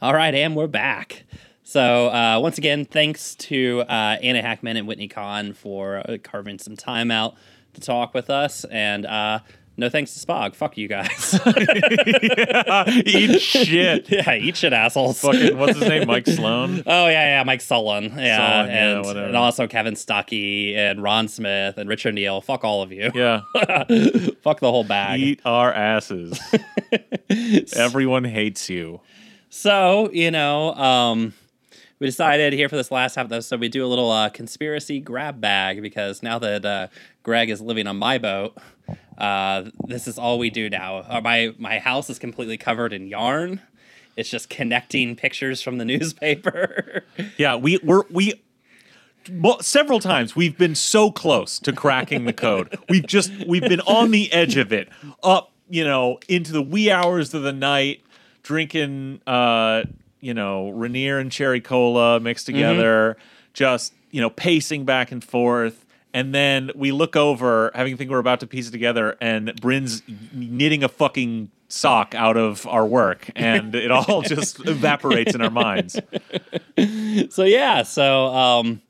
All 0.00 0.14
right, 0.14 0.34
and 0.34 0.54
we're 0.54 0.68
back. 0.68 1.24
So 1.64 2.08
uh, 2.08 2.38
once 2.40 2.56
again, 2.56 2.84
thanks 2.84 3.34
to 3.36 3.80
uh, 3.88 4.16
Anna 4.22 4.40
Hackman 4.40 4.76
and 4.76 4.86
Whitney 4.86 5.08
Kahn 5.08 5.52
for 5.52 5.98
uh, 5.98 6.18
carving 6.22 6.58
some 6.58 6.76
time 6.76 7.10
out 7.10 7.34
to 7.74 7.80
talk 7.80 8.14
with 8.14 8.30
us, 8.30 8.64
and 8.64 9.04
uh, 9.04 9.40
no 9.78 9.88
thanks 9.88 10.12
to 10.12 10.26
Spog. 10.26 10.54
Fuck 10.56 10.76
you 10.76 10.88
guys. 10.88 11.38
yeah, 11.46 12.84
eat 13.06 13.40
shit. 13.40 14.10
yeah, 14.10 14.34
eat 14.34 14.56
shit, 14.56 14.72
assholes. 14.72 15.20
Fucking, 15.20 15.56
what's 15.56 15.78
his 15.78 15.88
name? 15.88 16.08
Mike 16.08 16.26
Sloan? 16.26 16.82
Oh 16.84 17.06
yeah, 17.06 17.38
yeah, 17.38 17.44
Mike 17.44 17.60
Solan, 17.60 18.12
yeah, 18.18 18.36
Solan, 18.36 18.66
yeah, 18.70 18.96
and, 18.96 19.06
whatever. 19.06 19.26
and 19.26 19.36
also 19.36 19.68
Kevin 19.68 19.94
Stuckey 19.94 20.74
and 20.74 21.00
Ron 21.00 21.28
Smith 21.28 21.78
and 21.78 21.88
Richard 21.88 22.14
Neal. 22.14 22.40
Fuck 22.40 22.64
all 22.64 22.82
of 22.82 22.90
you. 22.92 23.12
Yeah. 23.14 23.42
Fuck 24.42 24.60
the 24.60 24.70
whole 24.70 24.84
bag. 24.84 25.20
Eat 25.20 25.40
our 25.44 25.72
asses. 25.72 26.40
Everyone 27.76 28.24
hates 28.24 28.68
you. 28.68 29.00
So, 29.48 30.10
you 30.12 30.30
know, 30.30 30.74
um, 30.74 31.34
we 32.00 32.06
decided 32.08 32.52
here 32.52 32.68
for 32.68 32.76
this 32.76 32.90
last 32.90 33.14
half 33.14 33.24
of 33.24 33.30
the 33.30 33.36
episode, 33.36 33.60
we 33.60 33.68
do 33.68 33.84
a 33.84 33.86
little 33.86 34.10
uh, 34.10 34.28
conspiracy 34.28 35.00
grab 35.00 35.40
bag 35.40 35.82
because 35.82 36.22
now 36.22 36.38
that 36.40 36.64
uh, 36.64 36.88
Greg 37.22 37.48
is 37.48 37.60
living 37.60 37.86
on 37.86 37.96
my 37.96 38.18
boat, 38.18 38.58
uh, 39.16 39.64
this 39.86 40.06
is 40.06 40.18
all 40.18 40.38
we 40.38 40.50
do 40.50 40.70
now. 40.70 40.98
Uh, 40.98 41.20
my 41.20 41.54
my 41.58 41.78
house 41.78 42.08
is 42.08 42.18
completely 42.18 42.56
covered 42.56 42.92
in 42.92 43.06
yarn. 43.06 43.60
It's 44.16 44.28
just 44.28 44.50
connecting 44.50 45.16
pictures 45.16 45.62
from 45.62 45.78
the 45.78 45.84
newspaper. 45.86 47.04
Yeah, 47.36 47.56
we 47.56 47.78
we're 47.82 48.04
we 48.10 48.34
well, 49.30 49.60
several 49.60 50.00
times 50.00 50.34
we've 50.34 50.56
been 50.56 50.74
so 50.74 51.10
close 51.10 51.58
to 51.60 51.72
cracking 51.72 52.24
the 52.24 52.32
code. 52.32 52.78
We've 52.88 53.06
just 53.06 53.32
we've 53.46 53.62
been 53.62 53.80
on 53.82 54.10
the 54.10 54.32
edge 54.32 54.56
of 54.56 54.72
it, 54.72 54.88
up 55.22 55.52
you 55.68 55.84
know 55.84 56.18
into 56.28 56.52
the 56.52 56.62
wee 56.62 56.90
hours 56.90 57.34
of 57.34 57.42
the 57.42 57.52
night, 57.52 58.02
drinking 58.42 59.20
uh 59.26 59.82
you 60.20 60.34
know 60.34 60.70
Rainier 60.70 61.18
and 61.18 61.30
cherry 61.30 61.60
cola 61.60 62.20
mixed 62.20 62.46
together, 62.46 63.16
just 63.52 63.92
you 64.10 64.20
know 64.20 64.30
pacing 64.30 64.84
back 64.84 65.12
and 65.12 65.22
forth. 65.22 65.84
And 66.18 66.34
then 66.34 66.72
we 66.74 66.90
look 66.90 67.14
over, 67.14 67.70
having 67.76 67.96
think 67.96 68.10
we're 68.10 68.18
about 68.18 68.40
to 68.40 68.48
piece 68.48 68.66
it 68.66 68.72
together, 68.72 69.16
and 69.20 69.54
Bryn's 69.60 70.02
knitting 70.32 70.82
a 70.82 70.88
fucking 70.88 71.52
sock 71.68 72.12
out 72.16 72.36
of 72.36 72.66
our 72.66 72.84
work, 72.84 73.30
and 73.36 73.72
it 73.76 73.92
all 73.92 74.22
just 74.26 74.66
evaporates 74.66 75.36
in 75.36 75.40
our 75.40 75.50
minds. 75.50 75.92
so 77.30 77.44
yeah, 77.44 77.84
so 77.84 78.26
um, 78.34 78.82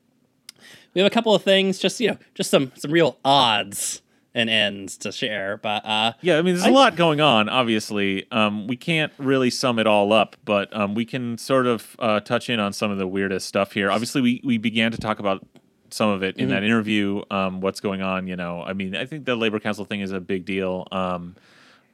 we 0.95 1.03
have 1.03 1.07
a 1.07 1.13
couple 1.13 1.35
of 1.35 1.43
things, 1.43 1.79
just 1.79 2.01
you 2.01 2.13
know, 2.13 2.19
just 2.35 2.51
some 2.51 2.73
some 2.77 2.91
real 2.91 3.19
odds 3.27 4.01
and 4.33 4.49
ends 4.49 4.97
to 4.97 5.13
share. 5.13 5.59
But 5.59 5.85
uh, 5.85 6.15
Yeah, 6.23 6.39
I 6.39 6.43
mean, 6.43 6.55
there's 6.55 6.67
a 6.67 6.71
lot 6.71 6.97
going 6.97 7.21
on. 7.21 7.51
Obviously, 7.51 8.27
um, 8.33 8.67
we 8.67 8.77
can't 8.77 9.13
really 9.19 9.51
sum 9.51 9.79
it 9.79 9.87
all 9.87 10.15
up, 10.15 10.35
but 10.47 10.75
um, 10.75 10.95
we 10.95 11.05
can 11.05 11.37
sort 11.37 11.67
of 11.67 11.95
uh, 11.99 12.21
touch 12.21 12.49
in 12.49 12.59
on 12.59 12.73
some 12.73 12.91
of 12.91 12.97
the 12.97 13.07
weirdest 13.07 13.47
stuff 13.47 13.73
here. 13.73 13.91
Obviously, 13.91 14.23
we 14.23 14.41
we 14.43 14.57
began 14.57 14.93
to 14.93 14.97
talk 14.97 15.19
about 15.19 15.47
some 15.91 16.11
of 16.11 16.23
it 16.23 16.37
in 16.37 16.49
that 16.51 16.63
interview. 16.63 17.23
Um, 17.31 17.61
what's 17.61 17.81
going 17.81 18.03
on? 18.03 18.27
You 18.27 18.37
know, 18.37 18.63
I 18.63 18.73
mean, 18.73 18.97
I 18.97 19.07
think 19.07 19.25
the 19.25 19.37
labor 19.37 19.61
council 19.61 19.85
thing 19.85 20.01
is 20.01 20.13
a 20.13 20.21
big 20.21 20.45
deal. 20.45 20.87
Um, 20.93 21.37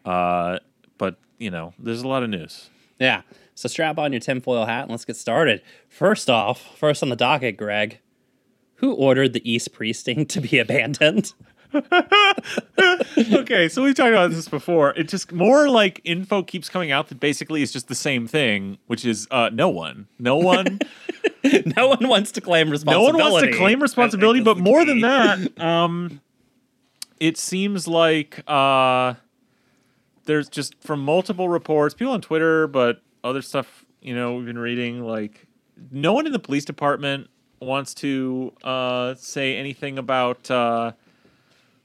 uh, 0.05 0.59
but 0.99 1.17
you 1.39 1.51
know, 1.51 1.75
there's 1.79 2.03
a 2.03 2.09
lot 2.09 2.23
of 2.23 2.31
news. 2.31 2.71
yeah, 2.99 3.23
so 3.55 3.69
strap 3.69 3.99
on 3.99 4.13
your 4.13 4.21
tinfoil 4.21 4.67
hat 4.67 4.83
and 4.83 4.91
let's 4.91 5.05
get 5.05 5.17
started. 5.17 5.63
First 5.89 6.29
off, 6.29 6.77
first 6.77 7.03
on 7.03 7.09
the 7.09 7.17
docket, 7.17 7.57
Greg, 7.57 8.01
who 8.77 8.93
ordered 8.93 9.33
the 9.33 9.51
East 9.51 9.73
Precinct 9.73 10.31
to 10.33 10.41
be 10.41 10.59
abandoned? 10.59 11.33
okay, 13.33 13.69
so 13.69 13.83
we've 13.83 13.95
talked 13.95 14.13
about 14.13 14.31
this 14.31 14.49
before. 14.49 14.91
It 14.91 15.09
just 15.09 15.33
more 15.33 15.69
like 15.69 16.01
info 16.05 16.43
keeps 16.43 16.69
coming 16.69 16.93
out 16.93 17.09
that 17.09 17.19
basically 17.19 17.63
is 17.63 17.73
just 17.73 17.89
the 17.89 17.95
same 17.95 18.27
thing, 18.27 18.79
which 18.87 19.05
is 19.05 19.27
uh, 19.31 19.51
no 19.53 19.69
one, 19.69 20.07
no 20.19 20.37
one. 20.37 20.79
no 21.77 21.89
one 21.89 22.09
wants 22.09 22.33
to 22.33 22.41
claim 22.41 22.71
responsibility. 22.71 23.19
no 23.19 23.19
responsibility. 23.19 23.23
one 23.23 23.33
wants 23.33 23.47
to 23.47 23.59
claim 23.59 23.81
responsibility 23.83 24.41
but 24.41 24.59
more 24.59 24.85
than 24.85 25.01
that 25.01 25.61
um 25.61 26.21
it 27.21 27.37
seems 27.37 27.87
like 27.89 28.43
uh 28.49 29.15
there's 30.25 30.49
just 30.49 30.75
from 30.81 31.01
multiple 31.01 31.49
reports 31.49 31.95
people 31.95 32.13
on 32.13 32.21
twitter 32.21 32.67
but 32.67 33.01
other 33.23 33.43
stuff 33.43 33.85
you 34.01 34.15
know 34.15 34.35
we've 34.35 34.47
been 34.47 34.59
reading 34.59 35.03
like 35.03 35.47
no 35.91 36.13
one 36.13 36.27
in 36.27 36.33
the 36.33 36.39
police 36.39 36.65
department 36.65 37.29
wants 37.61 37.95
to 37.95 38.53
uh 38.63 39.15
say 39.15 39.57
anything 39.57 39.99
about 39.99 40.51
uh 40.51 40.93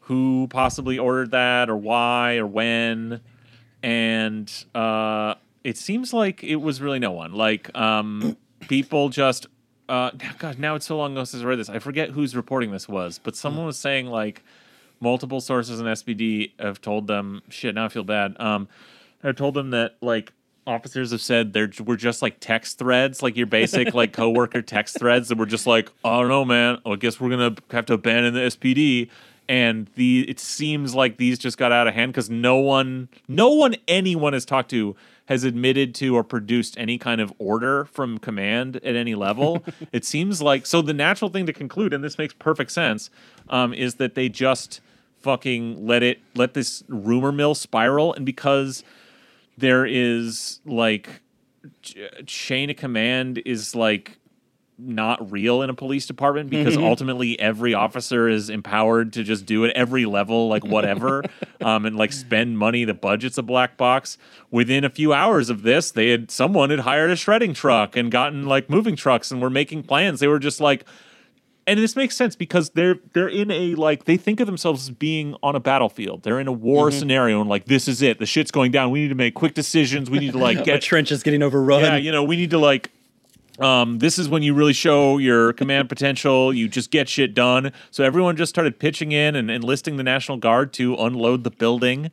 who 0.01 0.47
possibly 0.49 0.97
ordered 0.97 1.31
that 1.31 1.69
or 1.69 1.77
why 1.77 2.37
or 2.37 2.45
when 2.47 3.21
and 3.83 4.65
uh 4.75 5.35
it 5.63 5.77
seems 5.77 6.13
like 6.13 6.43
it 6.43 6.57
was 6.57 6.81
really 6.81 6.99
no 6.99 7.11
one 7.11 7.33
like 7.33 7.75
um 7.77 8.35
people 8.61 9.09
just 9.09 9.47
uh 9.87 10.11
god 10.37 10.59
now 10.59 10.75
it's 10.75 10.85
so 10.85 10.97
long 10.97 11.13
ago 11.13 11.23
since 11.23 11.43
i 11.43 11.45
read 11.45 11.59
this. 11.59 11.69
I 11.69 11.79
forget 11.79 12.09
whose 12.11 12.35
reporting 12.35 12.71
this 12.71 12.87
was 12.87 13.19
but 13.19 13.35
someone 13.35 13.65
was 13.65 13.77
saying 13.77 14.07
like 14.07 14.43
multiple 14.99 15.41
sources 15.41 15.79
in 15.79 15.85
spd 15.87 16.51
have 16.59 16.81
told 16.81 17.07
them 17.07 17.41
shit 17.49 17.75
now 17.75 17.85
i 17.85 17.89
feel 17.89 18.03
bad 18.03 18.35
um 18.39 18.67
have 19.23 19.35
told 19.35 19.53
them 19.53 19.71
that 19.71 19.97
like 20.01 20.31
officers 20.67 21.11
have 21.11 21.21
said 21.21 21.53
there 21.53 21.69
were 21.83 21.97
just 21.97 22.21
like 22.21 22.37
text 22.39 22.77
threads 22.77 23.23
like 23.23 23.35
your 23.35 23.47
basic 23.47 23.93
like 23.93 24.13
coworker 24.13 24.61
text 24.61 24.99
threads 24.99 25.29
that 25.29 25.37
were 25.37 25.45
just 25.45 25.65
like 25.65 25.89
i 26.03 26.19
don't 26.19 26.27
know 26.27 26.45
man. 26.45 26.77
I 26.85 26.95
guess 26.95 27.19
we're 27.19 27.29
gonna 27.29 27.55
have 27.71 27.85
to 27.87 27.93
abandon 27.93 28.33
the 28.33 28.41
spd 28.41 29.09
and 29.49 29.89
the 29.95 30.29
it 30.29 30.39
seems 30.39 30.93
like 30.93 31.17
these 31.17 31.39
just 31.39 31.57
got 31.57 31.71
out 31.71 31.87
of 31.87 31.95
hand 31.95 32.13
because 32.13 32.29
no 32.29 32.57
one 32.57 33.09
no 33.27 33.49
one 33.49 33.75
anyone 33.87 34.33
has 34.33 34.45
talked 34.45 34.69
to 34.69 34.95
has 35.29 35.43
admitted 35.43 35.93
to 35.93 36.15
or 36.15 36.23
produced 36.23 36.75
any 36.77 36.97
kind 36.97 37.21
of 37.21 37.31
order 37.37 37.85
from 37.85 38.17
command 38.17 38.77
at 38.77 38.95
any 38.95 39.13
level 39.15 39.63
it 39.93 40.03
seems 40.03 40.41
like 40.41 40.65
so 40.65 40.81
the 40.81 40.93
natural 40.93 41.29
thing 41.29 41.45
to 41.45 41.53
conclude 41.53 41.93
and 41.93 42.03
this 42.03 42.17
makes 42.17 42.33
perfect 42.33 42.71
sense 42.71 43.09
um, 43.49 43.73
is 43.73 43.95
that 43.95 44.15
they 44.15 44.27
just 44.27 44.81
fucking 45.21 45.85
let 45.85 46.01
it 46.01 46.19
let 46.35 46.53
this 46.55 46.83
rumor 46.87 47.31
mill 47.31 47.53
spiral 47.53 48.13
and 48.13 48.25
because 48.25 48.83
there 49.57 49.85
is 49.85 50.59
like 50.65 51.21
ch- 51.81 51.97
chain 52.25 52.69
of 52.69 52.75
command 52.75 53.41
is 53.45 53.75
like 53.75 54.17
not 54.79 55.31
real 55.31 55.61
in 55.61 55.69
a 55.69 55.73
police 55.73 56.05
department 56.05 56.49
because 56.49 56.77
ultimately 56.77 57.39
every 57.39 57.73
officer 57.73 58.27
is 58.27 58.49
empowered 58.49 59.13
to 59.13 59.23
just 59.23 59.45
do 59.45 59.63
it 59.63 59.71
every 59.75 60.05
level 60.05 60.47
like 60.47 60.65
whatever 60.65 61.23
um, 61.61 61.85
and 61.85 61.95
like 61.95 62.11
spend 62.13 62.57
money 62.57 62.85
the 62.85 62.93
budget's 62.93 63.37
a 63.37 63.43
black 63.43 63.77
box 63.77 64.17
within 64.51 64.83
a 64.83 64.89
few 64.89 65.11
hours 65.13 65.49
of 65.49 65.63
this 65.63 65.91
they 65.91 66.09
had 66.09 66.31
someone 66.31 66.69
had 66.69 66.79
hired 66.79 67.11
a 67.11 67.15
shredding 67.15 67.53
truck 67.53 67.97
and 67.97 68.11
gotten 68.11 68.45
like 68.45 68.69
moving 68.69 68.95
trucks 68.95 69.31
and 69.31 69.41
were 69.41 69.49
making 69.49 69.83
plans 69.83 70.19
they 70.19 70.27
were 70.27 70.39
just 70.39 70.61
like 70.61 70.85
and 71.69 71.79
this 71.79 71.95
makes 71.95 72.15
sense 72.15 72.35
because 72.35 72.71
they're 72.71 72.95
they're 73.13 73.27
in 73.27 73.51
a 73.51 73.75
like 73.75 74.05
they 74.05 74.17
think 74.17 74.39
of 74.39 74.47
themselves 74.47 74.89
as 74.89 74.95
being 74.95 75.35
on 75.43 75.55
a 75.55 75.59
battlefield. 75.59 76.23
They're 76.23 76.39
in 76.39 76.47
a 76.47 76.51
war 76.51 76.89
scenario 76.89 77.41
and 77.41 77.47
like 77.47 77.65
this 77.65 77.87
is 77.87 78.01
it. 78.01 78.17
The 78.17 78.25
shit's 78.25 78.49
going 78.49 78.71
down. 78.71 78.89
We 78.89 79.01
need 79.01 79.09
to 79.09 79.15
make 79.15 79.35
quick 79.35 79.53
decisions. 79.53 80.09
We 80.09 80.17
need 80.17 80.31
to 80.31 80.39
like 80.39 80.63
get 80.65 80.81
trench 80.81 81.11
is 81.11 81.21
getting 81.21 81.43
overrun. 81.43 81.83
yeah, 81.83 81.95
you 81.97 82.11
know, 82.11 82.23
we 82.23 82.37
need 82.37 82.49
to 82.49 82.57
like 82.57 82.89
um, 83.61 83.99
this 83.99 84.17
is 84.19 84.29
when 84.29 84.43
you 84.43 84.53
really 84.53 84.73
show 84.73 85.17
your 85.17 85.53
command 85.53 85.89
potential. 85.89 86.53
You 86.53 86.67
just 86.67 86.91
get 86.91 87.09
shit 87.09 87.33
done. 87.33 87.71
So 87.91 88.03
everyone 88.03 88.35
just 88.37 88.49
started 88.49 88.79
pitching 88.79 89.11
in 89.11 89.35
and 89.35 89.49
enlisting 89.51 89.97
the 89.97 90.03
National 90.03 90.37
Guard 90.37 90.73
to 90.73 90.95
unload 90.95 91.43
the 91.43 91.51
building 91.51 92.11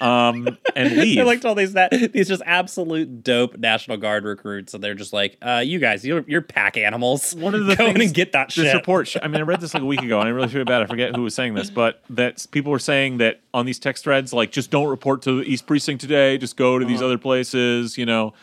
um, 0.00 0.58
and 0.74 0.96
leave. 0.96 1.18
I 1.20 1.22
liked 1.22 1.44
all 1.44 1.54
these 1.54 1.74
that 1.74 1.90
these 2.12 2.28
just 2.28 2.42
absolute 2.44 3.22
dope 3.22 3.56
National 3.58 3.96
Guard 3.96 4.24
recruits, 4.24 4.74
and 4.74 4.82
they're 4.82 4.94
just 4.94 5.12
like, 5.12 5.36
uh, 5.42 5.62
"You 5.64 5.78
guys, 5.78 6.04
you're 6.04 6.24
you're 6.26 6.42
pack 6.42 6.76
animals. 6.76 7.34
One 7.34 7.54
of 7.54 7.66
the 7.66 7.76
go 7.76 7.86
things 7.92 8.00
and 8.06 8.14
get 8.14 8.32
that 8.32 8.48
this 8.48 8.66
shit." 8.66 8.74
report. 8.74 9.14
I 9.22 9.28
mean, 9.28 9.36
I 9.40 9.44
read 9.44 9.60
this 9.60 9.74
like 9.74 9.82
a 9.82 9.86
week 9.86 10.02
ago, 10.02 10.18
and 10.20 10.28
I 10.28 10.32
really 10.32 10.48
feel 10.48 10.64
bad. 10.64 10.82
I 10.82 10.86
forget 10.86 11.14
who 11.14 11.22
was 11.22 11.34
saying 11.34 11.54
this, 11.54 11.70
but 11.70 12.02
that 12.10 12.44
people 12.50 12.72
were 12.72 12.78
saying 12.78 13.18
that 13.18 13.40
on 13.54 13.66
these 13.66 13.78
text 13.78 14.04
threads, 14.04 14.32
like, 14.32 14.50
just 14.50 14.70
don't 14.70 14.88
report 14.88 15.22
to 15.22 15.38
the 15.38 15.50
East 15.50 15.66
Precinct 15.66 16.00
today. 16.00 16.38
Just 16.38 16.56
go 16.56 16.78
to 16.78 16.84
these 16.84 16.96
Uh-huh. 16.98 17.06
other 17.06 17.18
places. 17.18 17.96
You 17.96 18.06
know, 18.06 18.34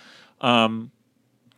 um, 0.41 0.91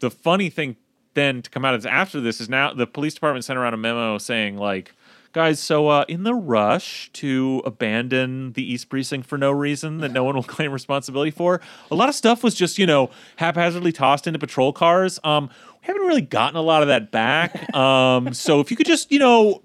the 0.01 0.11
funny 0.11 0.49
thing 0.49 0.75
then 1.13 1.41
to 1.41 1.49
come 1.49 1.65
out 1.65 1.73
is 1.75 1.85
after 1.85 2.19
this 2.21 2.39
is 2.41 2.47
now 2.49 2.73
the 2.73 2.85
police 2.87 3.13
department 3.13 3.43
sent 3.45 3.57
around 3.57 3.73
a 3.73 3.77
memo 3.77 4.17
saying 4.17 4.57
like 4.57 4.93
guys. 5.33 5.59
So, 5.61 5.87
uh, 5.87 6.03
in 6.09 6.23
the 6.23 6.33
rush 6.35 7.09
to 7.13 7.61
abandon 7.65 8.51
the 8.51 8.69
East 8.73 8.89
Precinct 8.89 9.25
for 9.25 9.37
no 9.37 9.49
reason 9.49 9.99
that 9.99 10.11
no 10.11 10.25
one 10.25 10.35
will 10.35 10.43
claim 10.57 10.71
responsibility 10.73 11.31
for, 11.31 11.61
a 11.89 11.95
lot 11.95 12.09
of 12.09 12.15
stuff 12.15 12.43
was 12.43 12.53
just, 12.53 12.77
you 12.77 12.85
know, 12.85 13.09
haphazardly 13.37 13.93
tossed 13.93 14.27
into 14.27 14.37
patrol 14.39 14.73
cars. 14.73 15.19
Um, 15.23 15.49
we 15.81 15.87
haven't 15.87 16.01
really 16.01 16.21
gotten 16.21 16.57
a 16.57 16.61
lot 16.61 16.81
of 16.81 16.89
that 16.89 17.11
back. 17.11 17.73
Um, 17.75 18.33
so, 18.33 18.59
if 18.59 18.69
you 18.71 18.75
could 18.77 18.85
just, 18.87 19.09
you 19.09 19.19
know, 19.19 19.61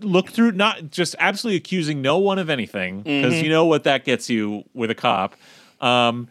look 0.00 0.30
through, 0.30 0.52
not 0.52 0.90
just 0.90 1.14
absolutely 1.18 1.58
accusing 1.58 2.00
no 2.00 2.16
one 2.18 2.38
of 2.38 2.48
anything, 2.48 3.02
because 3.02 3.34
Mm-hmm. 3.34 3.44
you 3.44 3.50
know 3.50 3.66
what 3.66 3.84
that 3.84 4.06
gets 4.06 4.30
you 4.30 4.64
with 4.72 4.90
a 4.90 4.94
cop. 4.94 5.36
Um, 5.82 6.28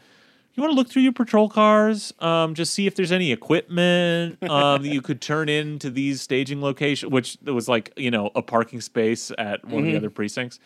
you 0.59 0.63
want 0.63 0.71
to 0.73 0.75
look 0.75 0.89
through 0.89 1.03
your 1.03 1.13
patrol 1.13 1.47
cars, 1.49 2.13
um, 2.19 2.53
just 2.53 2.73
see 2.73 2.85
if 2.85 2.95
there's 2.95 3.11
any 3.11 3.31
equipment 3.31 4.37
um, 4.49 4.81
that 4.83 4.89
you 4.89 5.01
could 5.01 5.21
turn 5.21 5.47
into 5.49 5.89
these 5.89 6.21
staging 6.21 6.61
locations, 6.61 7.11
which 7.11 7.37
was 7.45 7.67
like 7.69 7.93
you 7.95 8.11
know 8.11 8.29
a 8.35 8.41
parking 8.41 8.81
space 8.81 9.31
at 9.37 9.63
one 9.65 9.71
Mm-hmm. 9.83 9.85
of 9.87 9.91
the 9.93 9.97
other 9.97 10.09
precincts. 10.09 10.59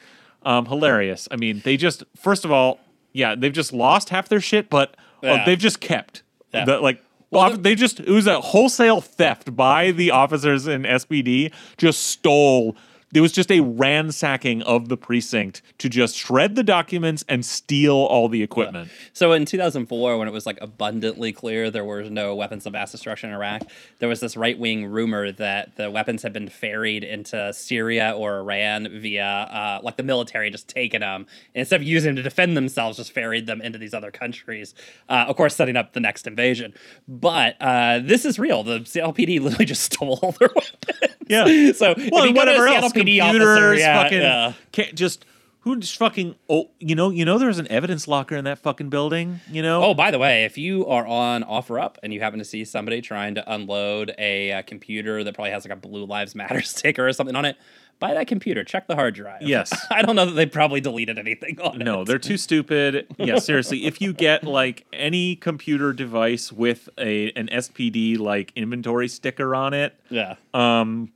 Um, 0.46 0.66
hilarious. 0.66 1.28
I 1.32 1.36
mean, 1.38 1.62
they 1.64 1.78
just 1.78 2.04
first 2.18 2.44
of 2.44 2.52
all, 2.52 2.80
yeah, 3.14 3.36
they've 3.36 3.54
just 3.54 3.72
lost 3.72 4.10
half 4.10 4.28
their 4.30 4.42
shit, 4.42 4.70
but 4.70 4.96
uh, 5.24 5.46
they've 5.46 5.58
just 5.60 5.80
kept 5.80 6.24
Yeah. 6.54 6.66
the 6.66 6.80
like. 6.80 7.02
Well, 7.30 7.42
off- 7.54 7.62
they 7.64 7.74
just 7.76 8.00
it 8.00 8.10
was 8.10 8.28
a 8.28 8.42
wholesale 8.42 9.02
theft 9.02 9.56
by 9.56 9.92
the 9.92 10.12
officers 10.12 10.68
in 10.68 10.84
SPD. 10.84 11.52
Just 11.78 12.02
stole. 12.08 12.76
There 13.14 13.22
was 13.22 13.32
just 13.32 13.52
a 13.52 13.62
ransacking 13.62 14.62
of 14.64 14.90
the 14.90 14.98
precinct 14.98 15.62
to 15.78 15.90
just 15.90 16.16
shred 16.16 16.56
the 16.56 16.64
documents 16.64 17.24
and 17.30 17.46
steal 17.46 17.96
all 17.96 18.28
the 18.28 18.44
equipment. 18.44 18.92
So 19.14 19.32
in 19.32 19.46
2004, 19.46 20.18
when 20.18 20.28
it 20.28 20.32
was 20.32 20.46
like 20.46 20.58
abundantly 20.62 21.32
clear 21.32 21.72
there 21.72 21.86
were 21.86 22.04
no 22.04 22.36
weapons 22.36 22.66
of 22.66 22.74
mass 22.74 22.92
destruction 22.92 23.30
in 23.30 23.36
Iraq, 23.36 23.62
there 24.00 24.10
was 24.10 24.20
this 24.20 24.36
right 24.36 24.58
wing 24.58 24.86
rumor 24.86 25.32
that 25.32 25.76
the 25.78 25.90
weapons 25.90 26.24
had 26.24 26.34
been 26.34 26.50
ferried 26.50 27.04
into 27.04 27.54
Syria 27.54 28.14
or 28.18 28.40
Iran 28.40 28.88
via 29.00 29.24
uh, 29.24 29.80
like 29.82 29.98
the 29.98 30.04
military 30.04 30.50
just 30.50 30.68
taking 30.68 31.00
them 31.00 31.28
and 31.54 31.62
instead 31.62 31.82
of 31.82 31.88
using 31.88 32.10
them 32.10 32.16
to 32.18 32.24
defend 32.24 32.58
themselves, 32.58 32.98
just 32.98 33.12
ferried 33.12 33.46
them 33.46 33.62
into 33.62 33.78
these 33.78 33.94
other 33.94 34.12
countries. 34.12 34.74
Uh, 35.08 35.26
of 35.28 35.36
course, 35.36 35.56
setting 35.56 35.76
up 35.76 35.94
the 35.94 36.00
next 36.00 36.28
invasion. 36.28 36.74
But 37.08 37.56
uh, 37.62 38.00
this 38.00 38.26
is 38.26 38.40
real. 38.40 38.64
The 38.64 38.80
CLPD 38.80 39.40
literally 39.42 39.66
just 39.66 39.84
stole 39.84 40.20
all 40.22 40.32
their 40.34 40.50
weapons. 40.56 41.16
Yeah. 41.28 41.46
so 41.74 41.92
if 41.92 42.12
well, 42.12 42.24
you 42.24 42.30
and 42.30 42.36
go 42.36 42.46
to 42.46 42.52
whatever 42.52 42.68
else, 42.68 42.94
CLPD 43.06 43.22
officer, 43.24 43.40
computers, 43.40 43.80
yeah, 43.80 44.04
fucking, 44.04 44.22
yeah. 44.22 44.54
can't 44.72 44.96
just 44.96 45.26
who 45.62 45.78
just 45.78 45.96
fucking 45.98 46.36
oh, 46.50 46.72
you 46.80 46.94
know, 46.94 47.10
you 47.10 47.24
know, 47.24 47.38
there's 47.38 47.58
an 47.60 47.68
evidence 47.70 48.06
locker 48.08 48.36
in 48.36 48.44
that 48.44 48.60
fucking 48.60 48.90
building. 48.90 49.40
You 49.50 49.62
know, 49.62 49.82
Oh, 49.84 49.94
by 49.94 50.12
the 50.12 50.20
way, 50.20 50.44
if 50.44 50.58
you 50.58 50.86
are 50.88 51.08
on 51.08 51.44
OfferUp 51.44 51.96
and 52.04 52.14
you 52.14 52.20
happen 52.20 52.40
to 52.40 52.44
see 52.46 52.66
somebody 52.66 53.00
trying 53.02 53.36
to 53.36 53.54
unload 53.54 54.14
a, 54.18 54.52
uh 54.52 54.62
computer 54.64 55.24
that 55.24 55.34
probably 55.36 55.52
has 55.52 55.64
like 55.64 55.72
a 55.72 55.78
Blue 55.78 56.06
Lives 56.06 56.36
Matter 56.36 56.62
sticker 56.64 57.08
or 57.08 57.14
something 57.14 57.36
on 57.38 57.46
it, 57.46 57.56
buy 58.00 58.14
that 58.14 58.28
computer. 58.28 58.66
Check 58.66 58.88
the 58.88 58.96
hard 58.96 59.16
drive. 59.16 59.42
Yes. 59.44 59.72
I 59.90 60.02
don't 60.02 60.18
know 60.18 60.26
that 60.26 60.34
they 60.34 60.46
probably 60.46 60.82
deleted 60.82 61.18
anything 61.18 61.62
on 61.62 61.80
it. 61.82 61.86
No, 61.86 62.04
they're 62.04 62.20
too 62.20 62.36
stupid. 62.36 63.08
Yeah, 63.18 63.40
seriously. 63.40 63.86
If 63.86 64.02
you 64.02 64.12
get 64.12 64.44
like 64.44 64.86
any 64.92 65.38
computer 65.38 65.94
device 65.94 66.52
with 66.52 66.90
a 66.98 67.32
an 67.38 67.48
SPD 67.48 68.20
like 68.20 68.52
inventory 68.58 69.08
sticker 69.08 69.56
on 69.56 69.74
it, 69.74 69.98
Yeah. 70.10 70.36
um, 70.54 71.14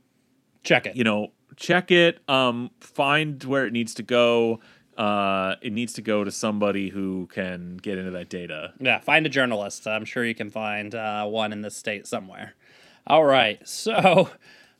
Check 0.64 0.86
it. 0.86 0.96
you 0.96 1.04
know, 1.04 1.32
check 1.58 1.92
it. 1.92 2.20
Um, 2.30 2.72
find 2.80 3.44
where 3.44 3.66
it 3.66 3.74
needs 3.74 3.94
to 3.96 4.04
go. 4.04 4.62
Uh, 4.98 5.56
it 5.62 5.74
needs 5.74 5.94
to 5.94 6.02
go 6.02 6.24
to 6.24 6.32
somebody 6.32 6.90
who 6.90 7.28
can 7.28 7.78
get 7.78 7.98
into 7.98 8.12
that 8.12 8.30
data. 8.30 8.74
Yeah, 8.80 9.00
find 9.00 9.26
a 9.26 9.30
journalist. 9.30 9.86
I'm 9.86 10.06
sure 10.06 10.26
you 10.26 10.34
can 10.34 10.50
find 10.50 10.96
uh, 10.96 11.26
one 11.26 11.52
in 11.52 11.62
the 11.62 11.70
state 11.70 12.08
somewhere. 12.08 12.56
All 13.06 13.24
right, 13.24 13.66
so 13.68 14.30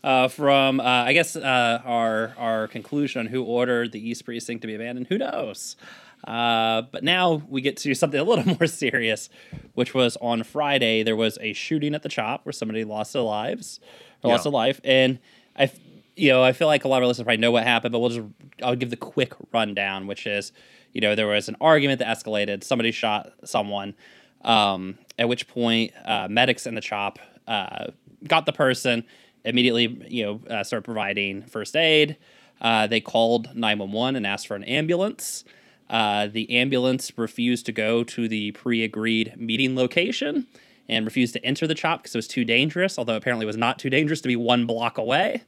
uh, 0.04 0.28
from 0.28 0.80
uh, 0.80 0.84
I 0.84 1.14
guess 1.14 1.36
uh, 1.36 1.82
our 1.86 2.34
our 2.38 2.68
conclusion 2.68 3.22
on 3.22 3.26
who 3.28 3.44
ordered 3.44 3.92
the 3.92 4.10
East 4.10 4.26
Precinct 4.26 4.62
to 4.62 4.68
be 4.68 4.76
abandoned, 4.76 5.08
who 5.08 5.18
knows? 5.18 5.76
Uh, 6.24 6.82
but 6.92 7.04
now 7.04 7.44
we 7.48 7.62
get 7.62 7.78
to 7.78 7.94
something 7.94 8.20
a 8.20 8.24
little 8.24 8.46
more 8.60 8.68
serious, 8.68 9.30
which 9.76 9.94
was 9.94 10.18
on 10.18 10.44
Friday. 10.44 11.04
There 11.04 11.16
was 11.16 11.38
a 11.42 11.54
shooting 11.54 11.94
at 11.94 12.02
the 12.02 12.10
chop 12.10 12.44
where 12.44 12.54
somebody 12.54 12.84
lost 12.84 13.14
their 13.14 13.22
lives, 13.22 13.80
or 14.24 14.32
lost 14.32 14.48
a 14.48 14.50
life, 14.50 14.82
and 14.84 15.20
I, 15.56 15.72
you 16.18 16.30
know, 16.30 16.44
I 16.44 16.52
feel 16.52 16.68
like 16.68 16.84
a 16.84 16.88
lot 16.88 16.98
of 16.98 17.04
our 17.04 17.08
listeners 17.08 17.26
probably 17.26 17.38
know 17.38 17.52
what 17.52 17.64
happened, 17.64 17.92
but 17.92 18.00
we'll 18.00 18.10
just 18.10 18.28
I'll 18.64 18.76
give 18.76 18.90
the 18.90 18.98
quick 18.98 19.34
rundown, 19.54 20.08
which 20.08 20.26
is, 20.26 20.52
you 20.94 21.02
know, 21.02 21.16
there 21.16 21.28
was 21.28 21.48
an 21.48 21.56
argument 21.62 22.00
that 22.00 22.08
escalated. 22.08 22.64
Somebody 22.64 22.92
shot 22.92 23.32
someone, 23.44 23.94
um, 24.42 24.98
at 25.20 25.30
which 25.30 25.48
point 25.48 25.94
uh, 26.06 26.28
medics 26.30 26.66
in 26.66 26.76
the 26.76 26.82
chop 26.82 27.20
uh, 27.48 27.88
got 28.28 28.46
the 28.46 28.54
person 28.54 29.06
immediately, 29.46 30.04
you 30.10 30.26
know, 30.26 30.42
uh, 30.50 30.64
started 30.64 30.84
providing 30.84 31.44
first 31.44 31.76
aid. 31.76 32.18
Uh, 32.60 32.88
they 32.88 33.00
called 33.00 33.56
911 33.56 34.16
and 34.16 34.26
asked 34.26 34.48
for 34.48 34.56
an 34.56 34.64
ambulance. 34.64 35.44
Uh, 35.90 36.28
the 36.28 36.50
ambulance 36.58 37.12
refused 37.18 37.66
to 37.68 37.72
go 37.72 38.04
to 38.04 38.28
the 38.28 38.52
pre 38.52 38.84
agreed 38.84 39.34
meeting 39.38 39.76
location 39.76 40.48
and 40.90 41.06
refused 41.06 41.34
to 41.34 41.46
enter 41.46 41.68
the 41.68 41.76
chop 41.76 42.02
because 42.02 42.16
it 42.16 42.18
was 42.18 42.28
too 42.28 42.44
dangerous, 42.44 42.98
although 42.98 43.16
apparently 43.16 43.46
it 43.46 43.48
was 43.48 43.58
not 43.58 43.78
too 43.80 43.90
dangerous 43.90 44.22
to 44.22 44.28
be 44.28 44.36
one 44.36 44.66
block 44.66 44.98
away, 44.98 45.44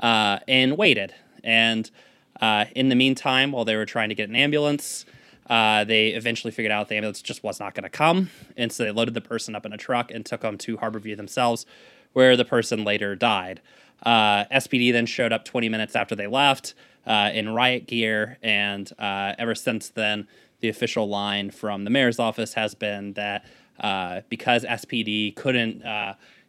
uh, 0.00 0.38
and 0.46 0.76
waited. 0.76 1.14
And 1.42 1.90
uh, 2.40 2.66
in 2.74 2.88
the 2.88 2.94
meantime, 2.94 3.52
while 3.52 3.64
they 3.64 3.76
were 3.76 3.86
trying 3.86 4.08
to 4.08 4.14
get 4.14 4.28
an 4.28 4.36
ambulance, 4.36 5.06
uh, 5.48 5.84
they 5.84 6.08
eventually 6.08 6.50
figured 6.50 6.72
out 6.72 6.88
the 6.88 6.96
ambulance 6.96 7.22
just 7.22 7.42
was 7.42 7.60
not 7.60 7.74
going 7.74 7.84
to 7.84 7.90
come. 7.90 8.30
And 8.56 8.72
so 8.72 8.84
they 8.84 8.90
loaded 8.90 9.14
the 9.14 9.20
person 9.20 9.54
up 9.54 9.64
in 9.64 9.72
a 9.72 9.76
truck 9.76 10.10
and 10.10 10.26
took 10.26 10.40
them 10.40 10.58
to 10.58 10.78
Harborview 10.78 11.16
themselves, 11.16 11.66
where 12.12 12.36
the 12.36 12.44
person 12.44 12.84
later 12.84 13.14
died. 13.14 13.60
Uh, 14.02 14.44
SPD 14.46 14.92
then 14.92 15.06
showed 15.06 15.32
up 15.32 15.44
20 15.44 15.68
minutes 15.68 15.96
after 15.96 16.14
they 16.14 16.26
left 16.26 16.74
uh, 17.06 17.30
in 17.32 17.48
riot 17.50 17.86
gear. 17.86 18.38
And 18.42 18.90
uh, 18.98 19.34
ever 19.38 19.54
since 19.54 19.88
then, 19.88 20.26
the 20.60 20.68
official 20.68 21.08
line 21.08 21.50
from 21.50 21.84
the 21.84 21.90
mayor's 21.90 22.18
office 22.18 22.54
has 22.54 22.74
been 22.74 23.12
that 23.14 23.44
uh, 23.78 24.22
because 24.28 24.64
SPD 24.64 25.34
couldn't. 25.36 25.82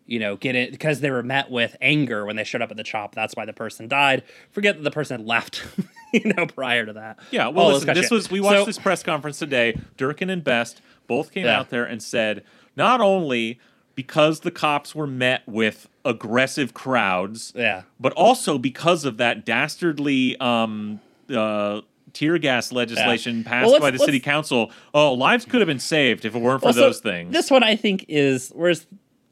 You 0.07 0.19
know, 0.19 0.37
get 0.37 0.55
it 0.55 0.71
because 0.71 1.01
they 1.01 1.11
were 1.11 1.21
met 1.21 1.51
with 1.51 1.75
anger 1.81 2.25
when 2.25 2.35
they 2.37 2.43
showed 2.45 2.61
up 2.61 2.71
at 2.71 2.77
the 2.77 2.83
chop. 2.83 3.13
That's 3.13 3.35
why 3.35 3.45
the 3.45 3.53
person 3.53 3.87
died. 3.89 4.23
Forget 4.51 4.77
that 4.77 4.83
the 4.83 4.91
person 4.91 5.25
left, 5.25 5.63
you 6.13 6.33
know, 6.33 6.45
prior 6.45 6.85
to 6.85 6.93
that. 6.93 7.19
Yeah, 7.29 7.49
well, 7.49 7.67
listen, 7.73 7.87
this 7.93 8.03
shit. 8.05 8.11
was 8.11 8.31
we 8.31 8.39
watched 8.39 8.59
So- 8.59 8.65
this 8.65 8.79
press 8.79 9.03
conference 9.03 9.37
today. 9.37 9.77
Durkan 9.97 10.31
and 10.31 10.43
Best 10.43 10.81
both 11.07 11.31
came 11.31 11.45
Yeah. 11.45 11.59
out 11.59 11.69
there 11.69 11.83
and 11.83 12.01
said 12.01 12.43
not 12.75 13.01
only 13.01 13.59
because 13.95 14.41
the 14.41 14.51
cops 14.51 14.93
were 14.95 15.07
met 15.07 15.41
with 15.47 15.89
aggressive 16.05 16.73
crowds, 16.73 17.51
Yeah. 17.55 17.81
but 17.99 18.13
also 18.13 18.57
because 18.57 19.03
of 19.05 19.17
that 19.17 19.43
dastardly 19.45 20.37
um, 20.39 21.01
uh, 21.35 21.81
tear 22.13 22.37
gas 22.37 22.71
legislation 22.71 23.43
passed 23.43 23.69
Well, 23.71 23.79
by 23.81 23.91
the 23.91 23.99
city 23.99 24.19
council. 24.19 24.71
Oh, 24.93 25.13
lives 25.13 25.43
could 25.45 25.59
have 25.61 25.67
been 25.67 25.79
saved 25.79 26.23
if 26.25 26.33
it 26.35 26.39
weren't 26.41 26.61
for 26.61 26.67
Also, 26.67 26.79
those 26.81 26.99
things. 26.99 27.33
This 27.33 27.51
one 27.51 27.63
I 27.63 27.75
think 27.75 28.05
is 28.07 28.51
whereas 28.55 28.87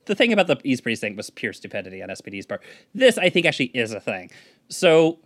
the 0.05 0.15
thing 0.15 0.31
about 0.33 0.47
the 0.47 0.57
East 0.63 0.83
Precinct 0.83 1.17
was 1.17 1.29
pure 1.29 1.53
stupidity 1.53 2.01
on 2.03 2.09
SPD's 2.09 2.45
part. 2.45 2.61
This 2.93 3.17
I 3.17 3.29
think 3.29 3.45
actually 3.45 3.67
is 3.73 3.91
a 3.91 3.99
thing. 3.99 4.31
So 4.69 5.19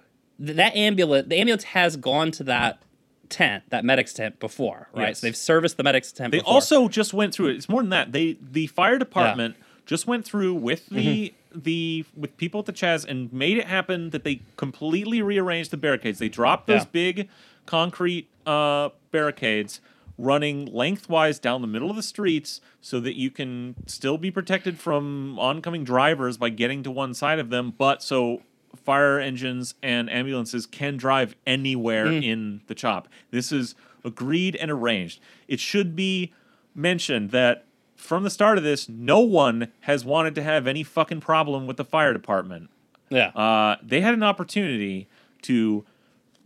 th- 0.43 0.55
that 0.57 0.75
ambulance, 0.75 1.27
the 1.27 1.37
ambulance 1.37 1.63
has 1.65 1.95
gone 1.97 2.31
to 2.31 2.43
that 2.45 2.81
tent, 3.29 3.63
that 3.69 3.85
medics 3.85 4.13
tent 4.13 4.39
before, 4.39 4.89
right? 4.93 5.09
Yes. 5.09 5.19
So 5.19 5.27
they've 5.27 5.35
serviced 5.35 5.77
the 5.77 5.83
medics 5.83 6.11
tent. 6.11 6.31
They 6.31 6.39
before. 6.39 6.53
also 6.53 6.87
just 6.87 7.13
went 7.13 7.33
through 7.33 7.47
it. 7.47 7.55
It's 7.57 7.69
more 7.69 7.81
than 7.81 7.89
that. 7.91 8.11
They 8.11 8.37
the 8.41 8.67
fire 8.67 8.97
department 8.97 9.55
just 9.85 10.07
went 10.07 10.25
through 10.25 10.53
with 10.55 10.87
the 10.89 11.33
Mm-hmm. 11.53 11.59
the 11.61 12.05
with 12.15 12.37
people 12.37 12.59
at 12.59 12.65
the 12.67 12.73
Chaz 12.73 13.05
and 13.07 13.31
made 13.33 13.57
it 13.57 13.65
happen 13.65 14.11
that 14.11 14.23
they 14.23 14.41
completely 14.55 15.21
rearranged 15.21 15.71
the 15.71 15.77
barricades. 15.77 16.19
They 16.19 16.29
dropped 16.29 16.67
those 16.67 16.81
Yeah. 16.81 16.89
big 16.91 17.29
concrete 17.65 18.29
uh, 18.45 18.89
barricades 19.11 19.79
running 20.19 20.65
lengthwise 20.65 21.39
down 21.39 21.61
the 21.61 21.67
middle 21.67 21.89
of 21.89 21.95
the 21.95 22.03
streets 22.03 22.59
so 22.81 22.99
that 22.99 23.15
you 23.15 23.31
can 23.31 23.73
still 23.87 24.17
be 24.17 24.29
protected 24.29 24.77
from 24.77 25.39
oncoming 25.39 25.83
drivers 25.83 26.37
by 26.37 26.49
getting 26.49 26.83
to 26.83 26.91
one 26.91 27.13
side 27.13 27.39
of 27.39 27.49
them, 27.49 27.73
but 27.77 28.03
so 28.03 28.41
fire 28.75 29.17
engines 29.19 29.75
and 29.81 30.09
ambulances 30.09 30.65
can 30.65 30.97
drive 30.97 31.35
anywhere 31.47 32.05
in 32.07 32.61
the 32.67 32.75
chop. 32.75 33.07
This 33.31 33.51
is 33.51 33.75
agreed 34.03 34.55
and 34.57 34.69
arranged. 34.69 35.21
It 35.47 35.59
should 35.59 35.95
be 35.95 36.33
mentioned 36.75 37.31
that 37.31 37.65
from 37.95 38.23
the 38.23 38.29
start 38.29 38.57
of 38.57 38.63
this, 38.63 38.87
no 38.89 39.19
one 39.19 39.71
has 39.81 40.05
wanted 40.05 40.35
to 40.35 40.43
have 40.43 40.67
any 40.67 40.83
fucking 40.83 41.21
problem 41.21 41.65
with 41.65 41.77
the 41.77 41.85
fire 41.85 42.13
department. 42.13 42.69
yeah. 43.09 43.29
Uh, 43.29 43.77
they 43.81 44.01
had 44.01 44.13
an 44.13 44.23
opportunity 44.23 45.07
to 45.43 45.85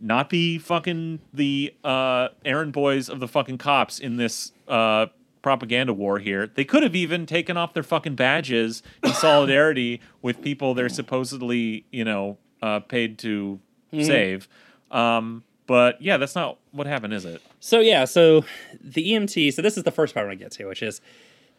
not 0.00 0.28
be 0.28 0.58
fucking 0.58 1.20
the 1.32 1.74
uh, 1.82 2.28
errand 2.44 2.72
boys 2.72 3.08
of 3.08 3.20
the 3.20 3.28
fucking 3.28 3.58
cops 3.58 3.98
in 3.98 4.16
this 4.16 4.52
uh, 4.68 5.06
propaganda 5.42 5.92
war 5.92 6.18
here. 6.18 6.46
They 6.46 6.64
could 6.64 6.82
have 6.82 6.96
even 6.96 7.26
taken 7.26 7.56
off 7.56 7.74
their 7.74 7.82
fucking 7.82 8.14
badges 8.14 8.82
in 9.02 9.12
solidarity 9.14 10.00
with 10.22 10.42
people 10.42 10.74
they're 10.74 10.88
supposedly, 10.88 11.84
you 11.90 12.04
know, 12.04 12.38
uh, 12.62 12.80
paid 12.80 13.18
to 13.20 13.60
save. 13.92 14.48
Um, 14.90 15.44
but 15.66 16.00
yeah, 16.00 16.16
that's 16.16 16.34
not 16.34 16.58
what 16.72 16.86
happened, 16.86 17.14
is 17.14 17.24
it? 17.24 17.42
So 17.60 17.80
yeah, 17.80 18.04
so 18.04 18.44
the 18.80 19.12
EMT. 19.12 19.52
So 19.54 19.62
this 19.62 19.76
is 19.76 19.84
the 19.84 19.90
first 19.90 20.14
part 20.14 20.24
I 20.24 20.28
want 20.28 20.38
to 20.38 20.44
get 20.44 20.52
to, 20.52 20.66
which 20.66 20.82
is 20.82 21.00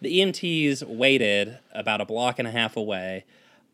the 0.02 0.20
EMTs 0.20 0.84
waited 0.84 1.58
about 1.74 2.02
a 2.02 2.06
block 2.06 2.40
and 2.40 2.48
a 2.48 2.52
half 2.52 2.76
away 2.76 3.26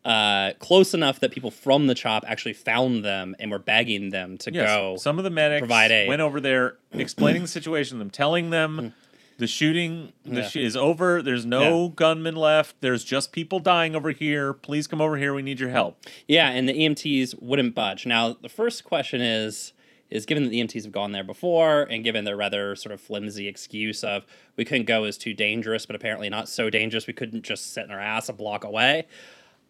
uh, 0.04 0.52
close 0.58 0.94
enough 0.94 1.20
that 1.20 1.30
people 1.30 1.50
from 1.50 1.86
the 1.86 1.94
chop 1.94 2.24
actually 2.26 2.54
found 2.54 3.04
them 3.04 3.36
and 3.38 3.50
were 3.50 3.58
begging 3.58 4.10
them 4.10 4.36
to 4.38 4.52
Yes, 4.52 4.66
go. 4.68 4.96
Some 4.96 5.18
of 5.18 5.24
the 5.24 5.30
medics 5.30 5.62
went 6.08 6.20
over 6.20 6.40
there 6.40 6.76
explaining 6.92 7.42
the 7.42 7.48
situation 7.48 7.96
to 7.96 7.98
them, 8.00 8.10
telling 8.10 8.50
them 8.50 8.94
the 9.38 9.46
shooting 9.46 10.12
the. 10.24 10.40
Yeah. 10.40 10.48
sh- 10.48 10.56
is 10.56 10.76
over. 10.76 11.22
There's 11.22 11.46
no 11.46 11.88
gunmen 11.88 12.34
left. 12.34 12.76
There's 12.80 13.04
just 13.04 13.32
people 13.32 13.60
dying 13.60 13.94
over 13.94 14.10
here. 14.10 14.52
Please 14.52 14.86
come 14.86 15.00
over 15.00 15.16
here. 15.16 15.34
We 15.34 15.42
need 15.42 15.60
your 15.60 15.70
help. 15.70 15.98
Yeah, 16.26 16.50
and 16.50 16.68
the 16.68 16.74
EMTs 16.74 17.40
wouldn't 17.40 17.74
budge. 17.74 18.04
Now, 18.04 18.32
the 18.34 18.48
first 18.48 18.84
question 18.84 19.20
is 19.20 19.72
is 20.10 20.26
given 20.26 20.42
that 20.44 20.50
the 20.50 20.60
EMTs 20.60 20.82
have 20.82 20.92
gone 20.92 21.12
there 21.12 21.24
before 21.24 21.84
and 21.84 22.04
given 22.04 22.24
their 22.24 22.36
rather 22.36 22.76
sort 22.76 22.92
of 22.92 23.00
flimsy 23.00 23.48
excuse 23.48 24.04
of 24.04 24.26
we 24.56 24.64
couldn't 24.64 24.84
go 24.84 25.04
is 25.04 25.16
too 25.16 25.32
dangerous, 25.32 25.86
but 25.86 25.96
apparently 25.96 26.28
not 26.28 26.50
so 26.50 26.68
dangerous 26.68 27.06
we 27.06 27.14
couldn't 27.14 27.42
just 27.44 27.72
sit 27.72 27.84
in 27.84 27.90
our 27.90 27.98
ass 28.00 28.28
a 28.28 28.32
block 28.34 28.62
away. 28.62 29.06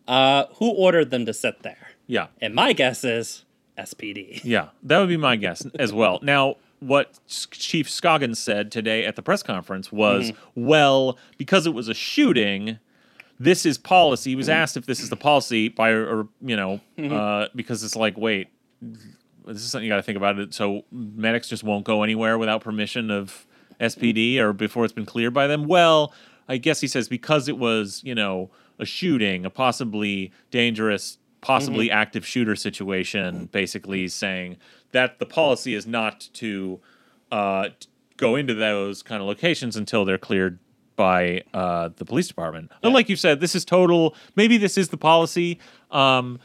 Uh, 0.08 0.44
who 0.56 0.70
ordered 0.70 1.10
them 1.10 1.26
to 1.26 1.32
sit 1.34 1.62
there? 1.62 1.88
Yeah. 2.06 2.26
And 2.40 2.54
my 2.54 2.72
guess 2.72 3.04
is 3.04 3.44
SPD. 3.78 4.40
Yeah, 4.44 4.68
that 4.82 4.98
would 4.98 5.08
be 5.08 5.16
my 5.16 5.36
guess 5.36 5.64
as 5.78 5.92
well. 5.92 6.18
Now, 6.22 6.56
what 6.80 7.18
Chief 7.28 7.88
Scoggins 7.88 8.38
said 8.38 8.72
today 8.72 9.04
at 9.06 9.16
the 9.16 9.22
press 9.22 9.42
conference 9.42 9.92
was, 9.92 10.32
Mm-hmm. 10.32 10.66
well, 10.66 11.18
because 11.38 11.66
it 11.66 11.72
was 11.74 11.88
a 11.88 11.94
shooting, 11.94 12.78
this 13.38 13.64
is 13.64 13.78
policy. 13.78 14.30
He 14.30 14.36
was 14.36 14.46
Mm-hmm. 14.48 14.56
asked 14.62 14.76
if 14.76 14.86
this 14.86 15.00
is 15.00 15.08
the 15.08 15.16
policy 15.16 15.68
by, 15.68 15.90
or 15.90 16.26
you 16.40 16.56
know, 16.56 16.80
uh, 16.98 17.46
because 17.54 17.82
it's 17.84 17.96
like, 17.96 18.16
wait, 18.18 18.48
this 18.82 19.62
is 19.62 19.70
something 19.70 19.84
you 19.86 19.90
got 19.92 19.96
to 19.96 20.02
think 20.02 20.16
about. 20.16 20.38
It 20.38 20.52
so 20.54 20.82
medics 20.90 21.48
just 21.48 21.62
won't 21.64 21.84
go 21.84 22.02
anywhere 22.02 22.36
without 22.36 22.62
permission 22.62 23.10
of 23.10 23.46
SPD 23.80 24.38
or 24.38 24.52
before 24.52 24.84
it's 24.84 24.92
been 24.92 25.06
cleared 25.06 25.32
by 25.34 25.46
them. 25.46 25.66
Well, 25.66 26.12
I 26.48 26.56
guess 26.56 26.80
he 26.80 26.88
says 26.88 27.08
because 27.08 27.48
it 27.48 27.58
was, 27.58 28.02
you 28.04 28.14
know, 28.14 28.50
a 28.78 28.84
shooting, 28.84 29.44
a 29.44 29.50
possibly 29.50 30.32
dangerous, 30.50 31.18
possibly 31.40 31.90
active 31.90 32.26
shooter 32.26 32.56
situation. 32.56 33.46
Basically, 33.52 34.08
saying 34.08 34.56
that 34.92 35.18
the 35.18 35.26
policy 35.26 35.74
is 35.74 35.86
not 35.86 36.28
to 36.34 36.80
uh, 37.30 37.68
go 38.16 38.36
into 38.36 38.54
those 38.54 39.02
kind 39.02 39.20
of 39.22 39.28
locations 39.28 39.76
until 39.76 40.04
they're 40.04 40.18
cleared 40.18 40.58
by 40.96 41.42
uh, 41.54 41.88
the 41.96 42.04
police 42.04 42.28
department. 42.28 42.70
And 42.82 42.92
like 42.92 43.08
you 43.08 43.16
said, 43.16 43.40
this 43.40 43.54
is 43.54 43.64
total. 43.64 44.14
Maybe 44.36 44.58
this 44.58 44.76
is 44.76 44.90
the 44.90 44.98
policy. 44.98 45.58
Um, 45.90 46.38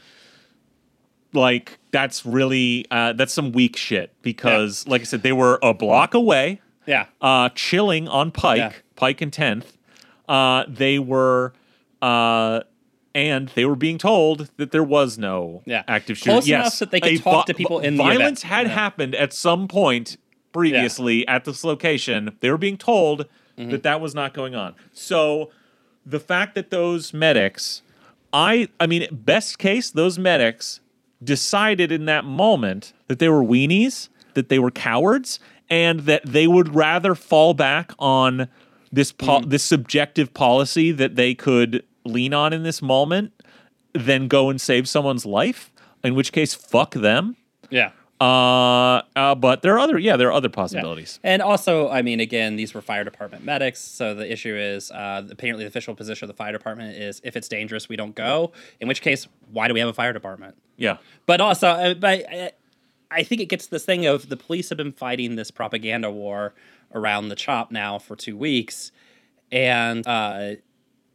like 1.34 1.78
that's 1.90 2.24
really 2.24 2.86
uh, 2.90 3.12
that's 3.12 3.32
some 3.34 3.52
weak 3.52 3.76
shit 3.76 4.14
because, 4.22 4.86
like 4.88 5.02
I 5.02 5.04
said, 5.04 5.22
they 5.22 5.32
were 5.32 5.58
a 5.62 5.74
block 5.74 6.14
away, 6.14 6.60
Yeah. 6.86 7.06
uh, 7.20 7.50
chilling 7.50 8.08
on 8.08 8.30
Pike, 8.30 8.58
Yeah. 8.58 8.72
Pike 8.96 9.20
and 9.20 9.32
Tenth. 9.32 9.76
Uh, 10.28 10.64
they 10.68 10.98
were, 10.98 11.52
uh, 12.02 12.60
and 13.14 13.48
they 13.54 13.64
were 13.64 13.76
being 13.76 13.98
told 13.98 14.50
that 14.58 14.70
there 14.70 14.82
was 14.84 15.18
no 15.18 15.62
Yeah. 15.66 15.82
active 15.88 16.18
shooting. 16.18 16.32
Close 16.34 16.48
enough 16.48 16.64
yes, 16.66 16.78
that 16.78 16.90
they 16.90 17.00
could 17.00 17.22
talk 17.22 17.46
to 17.46 17.54
people 17.54 17.80
in 17.80 17.96
the 17.96 18.02
violence 18.02 18.42
had 18.42 18.66
Yeah. 18.68 18.74
happened 18.74 19.14
at 19.14 19.32
some 19.32 19.66
point 19.68 20.16
previously 20.52 21.26
at 21.26 21.44
this 21.44 21.64
location. 21.64 22.36
They 22.40 22.50
were 22.50 22.58
being 22.58 22.76
told 22.78 23.26
Mm-hmm. 23.58 23.70
that 23.70 23.82
that 23.82 24.00
was 24.00 24.14
not 24.14 24.34
going 24.34 24.54
on. 24.54 24.74
So 24.92 25.50
the 26.06 26.20
fact 26.20 26.54
that 26.54 26.70
those 26.70 27.12
medics, 27.12 27.82
I, 28.32 28.68
I 28.78 28.86
mean, 28.86 29.08
best 29.10 29.58
case, 29.58 29.90
those 29.90 30.16
medics 30.16 30.78
decided 31.24 31.90
in 31.90 32.04
that 32.04 32.24
moment 32.24 32.92
that 33.08 33.18
they 33.18 33.28
were 33.28 33.42
weenies, 33.42 34.10
that 34.34 34.48
they 34.48 34.60
were 34.60 34.70
cowards, 34.70 35.40
and 35.68 36.00
that 36.00 36.22
they 36.24 36.46
would 36.46 36.72
rather 36.74 37.16
fall 37.16 37.52
back 37.52 37.92
on 37.98 38.46
this 38.92 39.10
po- 39.10 39.40
Mm. 39.40 39.50
this 39.50 39.64
subjective 39.64 40.32
policy 40.32 40.92
that 40.92 41.16
they 41.16 41.34
could 41.34 41.82
lean 42.08 42.34
on 42.34 42.52
in 42.52 42.62
this 42.62 42.82
moment 42.82 43.32
than 43.92 44.28
go 44.28 44.50
and 44.50 44.60
save 44.60 44.88
someone's 44.88 45.24
life. 45.26 45.70
In 46.04 46.14
which 46.14 46.32
case, 46.32 46.54
fuck 46.54 46.94
them. 46.94 47.36
Yeah. 47.70 47.90
Uh, 48.20 49.02
uh, 49.14 49.34
but 49.36 49.62
there 49.62 49.74
are 49.74 49.78
other, 49.78 49.96
yeah, 49.98 50.16
there 50.16 50.28
are 50.28 50.32
other 50.32 50.48
Yeah. 50.48 50.54
possibilities. 50.54 51.20
And 51.22 51.40
also, 51.40 51.88
I 51.88 52.02
mean, 52.02 52.18
again, 52.20 52.56
these 52.56 52.74
were 52.74 52.80
fire 52.82 53.04
department 53.04 53.44
medics. 53.44 53.80
So 53.80 54.14
the 54.14 54.30
issue 54.30 54.54
is 54.56 54.90
uh, 54.90 55.22
apparently 55.30 55.64
the 55.64 55.68
official 55.68 55.94
position 55.94 56.24
of 56.28 56.34
the 56.34 56.36
fire 56.36 56.52
department 56.52 56.96
is 56.96 57.20
if 57.24 57.36
it's 57.36 57.48
dangerous, 57.48 57.88
we 57.88 57.94
don't 57.96 58.14
go. 58.16 58.52
In 58.80 58.88
which 58.88 59.02
case, 59.02 59.28
why 59.52 59.68
do 59.68 59.74
we 59.74 59.80
have 59.80 59.88
a 59.88 59.92
fire 59.92 60.12
department? 60.12 60.56
Yeah, 60.76 60.96
But 61.26 61.40
also, 61.40 61.68
uh, 61.68 61.94
but 61.94 62.32
uh, 62.32 62.48
I 63.10 63.22
think 63.22 63.40
it 63.40 63.46
gets 63.46 63.66
this 63.68 63.84
thing 63.84 64.04
of 64.06 64.28
the 64.28 64.36
police 64.36 64.68
have 64.68 64.78
been 64.78 64.92
fighting 64.92 65.36
this 65.36 65.50
propaganda 65.50 66.10
war 66.10 66.54
around 66.94 67.28
the 67.28 67.36
chop 67.36 67.70
now 67.70 67.98
for 67.98 68.14
two 68.16 68.36
weeks, 68.36 68.92
and 69.50 70.06
uh, 70.06 70.54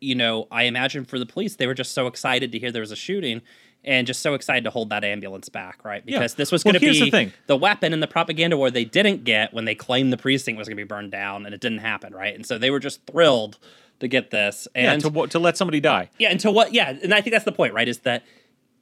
you 0.03 0.15
know, 0.15 0.47
I 0.51 0.63
imagine 0.63 1.05
for 1.05 1.17
the 1.17 1.25
police, 1.25 1.55
they 1.55 1.67
were 1.67 1.73
just 1.73 1.93
so 1.93 2.07
excited 2.07 2.51
to 2.51 2.59
hear 2.59 2.71
there 2.71 2.81
was 2.81 2.91
a 2.91 2.95
shooting. 2.95 3.41
And 3.85 4.07
just 4.07 4.21
so 4.21 4.33
excited 4.33 4.63
to 4.63 4.69
hold 4.69 4.91
that 4.91 5.03
ambulance 5.03 5.49
back, 5.49 5.83
right? 5.83 6.01
Yeah. 6.05 6.19
Because 6.19 6.35
this 6.35 6.53
was 6.53 6.63
going 6.63 6.75
to 6.75 6.79
here's 6.79 6.99
be 7.01 7.05
the 7.05 7.11
thing. 7.11 7.33
the 7.47 7.57
weapon 7.57 7.91
in 7.91 7.99
the 7.99 8.07
propaganda 8.07 8.55
war 8.55 8.71
they 8.71 8.85
didn't 8.85 9.25
get 9.25 9.53
when 9.53 9.65
they 9.65 9.75
claimed 9.75 10.13
the 10.13 10.17
precinct 10.17 10.57
was 10.57 10.69
going 10.69 10.77
to 10.77 10.81
be 10.81 10.87
burned 10.87 11.11
down, 11.11 11.45
and 11.45 11.53
it 11.53 11.59
didn't 11.59 11.79
happen, 11.79 12.13
right? 12.15 12.33
And 12.33 12.45
so 12.45 12.57
they 12.57 12.71
were 12.71 12.79
just 12.79 13.05
thrilled 13.05 13.57
to 13.99 14.07
get 14.07 14.31
this. 14.31 14.69
yeah, 14.73 14.93
And 14.93 15.01
to 15.01 15.27
to 15.27 15.37
let 15.37 15.57
somebody 15.57 15.81
die. 15.81 16.09
yeah, 16.17 16.29
and 16.29 16.39
to 16.39 16.49
what? 16.49 16.73
Yeah, 16.73 16.91
and 17.03 17.13
I 17.13 17.19
think 17.19 17.33
that's 17.33 17.43
the 17.43 17.51
point, 17.51 17.73
right? 17.73 17.89
Is 17.89 17.99
that 17.99 18.23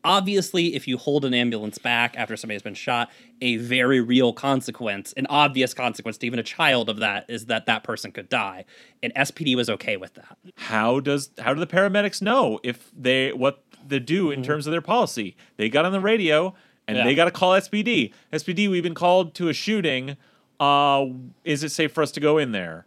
obviously, 0.04 0.76
if 0.76 0.88
you 0.88 0.97
hold 0.97 1.26
an 1.26 1.34
ambulance 1.34 1.78
back 1.78 2.16
after 2.18 2.36
somebody's 2.36 2.62
been 2.62 2.74
shot, 2.74 3.10
a 3.41 3.58
very 3.58 3.99
real 4.02 4.34
consequence, 4.34 5.14
an 5.14 5.28
obvious 5.30 5.74
consequence 5.74 6.18
to 6.20 6.26
even 6.28 6.39
a 6.39 6.43
child 6.43 6.89
of 6.89 6.97
that, 6.97 7.26
is 7.30 7.45
that 7.47 7.66
that 7.66 7.84
person 7.84 8.12
could 8.12 8.30
die. 8.30 8.66
And 9.04 9.14
SPD 9.16 9.56
was 9.56 9.70
okay 9.70 9.97
with 9.97 10.14
that. 10.16 10.38
how 10.58 10.99
does 10.99 11.30
how 11.39 11.54
do 11.54 11.60
the 11.60 11.68
paramedics 11.68 12.22
know 12.22 12.60
if 12.64 12.91
they 12.97 13.32
what 13.34 13.64
they 13.88 13.99
do 13.99 14.30
in 14.32 14.43
terms 14.43 14.68
of 14.68 14.72
their 14.72 14.82
policy? 14.82 15.36
They 15.58 15.70
got 15.70 15.86
on 15.86 15.91
the 15.91 15.99
radio 15.99 16.54
and 16.88 16.97
Yeah. 16.97 17.04
they 17.04 17.16
got 17.16 17.26
to 17.26 17.32
call 17.32 17.52
SPD. 17.54 18.14
SPD, 18.34 18.68
we've 18.70 18.84
been 18.84 18.93
called 18.95 19.34
to 19.36 19.49
a 19.49 19.54
shooting. 19.54 20.18
Uh, 20.60 21.06
is 21.43 21.64
it 21.64 21.70
safe 21.70 21.91
for 21.91 22.04
us 22.04 22.12
to 22.12 22.20
go 22.20 22.38
in 22.38 22.52
there? 22.52 22.86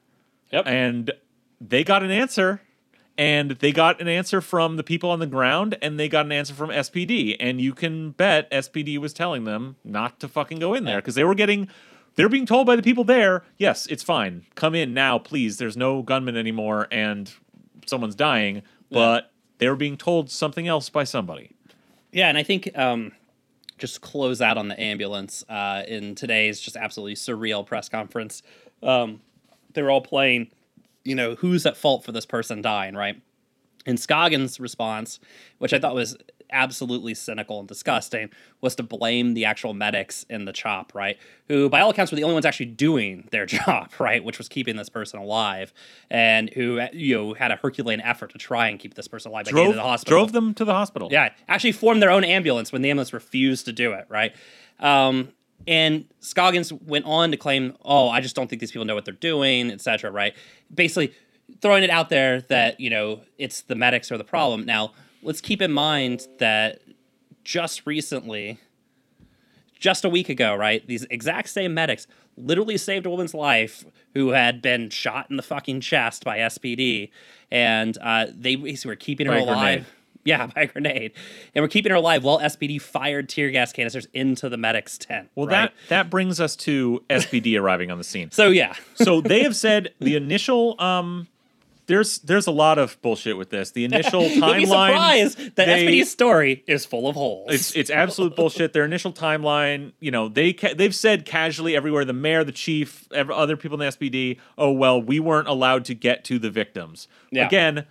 Yep. 0.52 0.66
And 0.66 1.10
they 1.60 1.82
got 1.82 2.02
an 2.04 2.10
answer, 2.12 2.60
and 3.16 3.52
they 3.52 3.72
got 3.72 4.00
an 4.00 4.08
answer 4.08 4.40
from 4.40 4.76
the 4.76 4.82
people 4.82 5.10
on 5.10 5.20
the 5.20 5.26
ground, 5.26 5.76
and 5.80 5.98
they 5.98 6.08
got 6.08 6.26
an 6.26 6.32
answer 6.32 6.54
from 6.54 6.70
SPD. 6.70 7.36
And 7.38 7.60
you 7.60 7.72
can 7.72 8.10
bet 8.10 8.50
SPD 8.50 8.98
was 8.98 9.12
telling 9.12 9.44
them 9.44 9.76
not 9.84 10.20
to 10.20 10.28
fucking 10.28 10.58
go 10.58 10.74
in 10.74 10.84
there 10.84 10.98
because 10.98 11.14
they 11.14 11.24
were 11.24 11.34
getting. 11.34 11.68
They're 12.16 12.28
being 12.28 12.46
told 12.46 12.68
by 12.68 12.76
the 12.76 12.82
people 12.82 13.02
there, 13.02 13.42
yes, 13.58 13.86
it's 13.86 14.04
fine. 14.04 14.46
Come 14.54 14.76
in 14.76 14.94
now, 14.94 15.18
please. 15.18 15.58
There's 15.58 15.76
no 15.76 16.00
gunman 16.00 16.36
anymore, 16.36 16.86
and 16.92 17.32
someone's 17.86 18.14
dying. 18.14 18.62
But 18.90 19.32
they 19.58 19.68
were 19.68 19.74
being 19.74 19.96
told 19.96 20.30
something 20.30 20.68
else 20.68 20.88
by 20.88 21.02
somebody. 21.02 21.50
Yeah, 22.12 22.28
and 22.28 22.38
I 22.38 22.44
think 22.44 22.70
um, 22.78 23.10
just 23.78 24.00
close 24.00 24.40
out 24.40 24.56
on 24.56 24.68
the 24.68 24.80
ambulance 24.80 25.44
uh, 25.48 25.82
in 25.88 26.14
today's 26.14 26.60
just 26.60 26.76
absolutely 26.76 27.16
surreal 27.16 27.66
press 27.66 27.88
conference. 27.88 28.42
Um, 28.82 29.20
they 29.72 29.82
were 29.82 29.90
all 29.90 30.00
playing, 30.00 30.50
you 31.04 31.14
know, 31.14 31.34
who's 31.36 31.66
at 31.66 31.76
fault 31.76 32.04
for 32.04 32.12
this 32.12 32.26
person 32.26 32.62
dying, 32.62 32.94
right? 32.94 33.20
And 33.86 34.00
Scoggins' 34.00 34.58
response, 34.58 35.20
which 35.58 35.74
I 35.74 35.78
thought 35.78 35.94
was 35.94 36.16
absolutely 36.50 37.12
cynical 37.14 37.58
and 37.58 37.68
disgusting, 37.68 38.30
was 38.62 38.74
to 38.76 38.82
blame 38.82 39.34
the 39.34 39.44
actual 39.44 39.74
medics 39.74 40.24
in 40.30 40.46
the 40.46 40.52
chop, 40.52 40.94
right? 40.94 41.18
Who, 41.48 41.68
by 41.68 41.80
all 41.80 41.90
accounts, 41.90 42.10
were 42.10 42.16
the 42.16 42.24
only 42.24 42.34
ones 42.34 42.46
actually 42.46 42.66
doing 42.66 43.28
their 43.30 43.44
job, 43.56 43.90
right? 43.98 44.24
Which 44.24 44.38
was 44.38 44.48
keeping 44.48 44.76
this 44.76 44.88
person 44.88 45.20
alive, 45.20 45.74
and 46.10 46.48
who 46.50 46.80
you 46.94 47.14
know 47.16 47.34
had 47.34 47.50
a 47.50 47.56
Herculean 47.56 48.00
effort 48.00 48.30
to 48.32 48.38
try 48.38 48.68
and 48.68 48.78
keep 48.78 48.94
this 48.94 49.08
person 49.08 49.30
alive 49.30 49.46
Drove, 49.46 49.72
to 49.72 49.74
the 49.74 49.82
hospital. 49.82 50.18
drove 50.18 50.32
them 50.32 50.54
to 50.54 50.64
the 50.64 50.72
hospital. 50.74 51.08
Yeah, 51.10 51.30
actually 51.48 51.72
formed 51.72 52.00
their 52.00 52.10
own 52.10 52.24
ambulance 52.24 52.72
when 52.72 52.80
the 52.80 52.88
ambulance 52.90 53.12
refused 53.12 53.66
to 53.66 53.72
do 53.72 53.92
it, 53.92 54.06
right? 54.08 54.34
Um, 54.80 55.28
and 55.66 56.06
Scoggins 56.20 56.72
went 56.72 57.04
on 57.04 57.30
to 57.30 57.36
claim, 57.36 57.76
"Oh, 57.84 58.08
I 58.08 58.20
just 58.20 58.36
don't 58.36 58.48
think 58.48 58.60
these 58.60 58.72
people 58.72 58.84
know 58.84 58.94
what 58.94 59.04
they're 59.04 59.14
doing, 59.14 59.70
etc." 59.70 60.10
Right? 60.10 60.34
Basically, 60.72 61.12
throwing 61.60 61.84
it 61.84 61.90
out 61.90 62.08
there 62.08 62.42
that 62.42 62.80
you 62.80 62.90
know 62.90 63.20
it's 63.38 63.62
the 63.62 63.74
medics 63.74 64.10
are 64.12 64.18
the 64.18 64.24
problem. 64.24 64.64
Now, 64.64 64.92
let's 65.22 65.40
keep 65.40 65.62
in 65.62 65.72
mind 65.72 66.26
that 66.38 66.80
just 67.44 67.86
recently, 67.86 68.58
just 69.78 70.04
a 70.04 70.08
week 70.08 70.28
ago, 70.28 70.54
right? 70.54 70.86
These 70.86 71.04
exact 71.10 71.48
same 71.50 71.74
medics 71.74 72.06
literally 72.36 72.76
saved 72.76 73.06
a 73.06 73.10
woman's 73.10 73.34
life 73.34 73.84
who 74.14 74.30
had 74.30 74.62
been 74.62 74.90
shot 74.90 75.30
in 75.30 75.36
the 75.36 75.42
fucking 75.42 75.80
chest 75.80 76.24
by 76.24 76.38
SPD, 76.38 77.10
and 77.50 77.96
uh, 78.00 78.26
they 78.32 78.56
basically 78.56 78.90
were 78.90 78.96
keeping 78.96 79.26
her 79.26 79.34
alive. 79.34 79.46
grenade. 79.46 79.84
Yeah, 80.26 80.46
by 80.46 80.62
a 80.62 80.66
grenade, 80.66 81.12
and 81.54 81.62
we're 81.62 81.68
keeping 81.68 81.90
her 81.90 81.96
alive 81.96 82.24
while 82.24 82.38
SPD 82.38 82.80
fired 82.80 83.28
tear 83.28 83.50
gas 83.50 83.72
canisters 83.72 84.06
into 84.14 84.48
the 84.48 84.56
medic's 84.56 84.96
tent. 84.96 85.28
Well, 85.34 85.46
right? 85.46 85.70
that 85.70 85.72
that 85.88 86.10
brings 86.10 86.40
us 86.40 86.56
to 86.56 87.04
SPD 87.10 87.60
arriving 87.60 87.90
on 87.90 87.98
the 87.98 88.04
scene. 88.04 88.30
So 88.30 88.48
yeah, 88.48 88.74
so 88.94 89.20
they 89.20 89.42
have 89.42 89.54
said 89.54 89.92
the 90.00 90.16
initial 90.16 90.80
um 90.80 91.28
there's 91.86 92.20
there's 92.20 92.46
a 92.46 92.50
lot 92.50 92.78
of 92.78 92.96
bullshit 93.02 93.36
with 93.36 93.50
this. 93.50 93.72
The 93.72 93.84
initial 93.84 94.22
you'll 94.22 94.34
be 94.54 94.64
timeline 94.64 94.66
surprised 94.66 95.38
that 95.56 95.66
they- 95.66 95.86
SPD's 95.86 96.10
story 96.10 96.64
is 96.66 96.86
full 96.86 97.06
of 97.06 97.14
holes. 97.14 97.52
it's 97.52 97.76
it's 97.76 97.90
absolute 97.90 98.34
bullshit. 98.34 98.72
Their 98.72 98.86
initial 98.86 99.12
timeline, 99.12 99.92
you 100.00 100.10
know, 100.10 100.28
they 100.28 100.54
ca- 100.54 100.72
they've 100.74 100.94
said 100.94 101.26
casually 101.26 101.76
everywhere, 101.76 102.06
the 102.06 102.14
mayor, 102.14 102.44
the 102.44 102.52
chief, 102.52 103.06
ev- 103.12 103.30
other 103.30 103.56
people 103.58 103.80
in 103.80 103.86
the 103.86 103.92
SPD, 103.94 104.38
oh 104.56 104.72
well, 104.72 105.00
we 105.02 105.20
weren't 105.20 105.48
allowed 105.48 105.84
to 105.84 105.94
get 105.94 106.24
to 106.24 106.38
the 106.38 106.50
victims. 106.50 107.06
Yeah. 107.30 107.46
Again, 107.46 107.84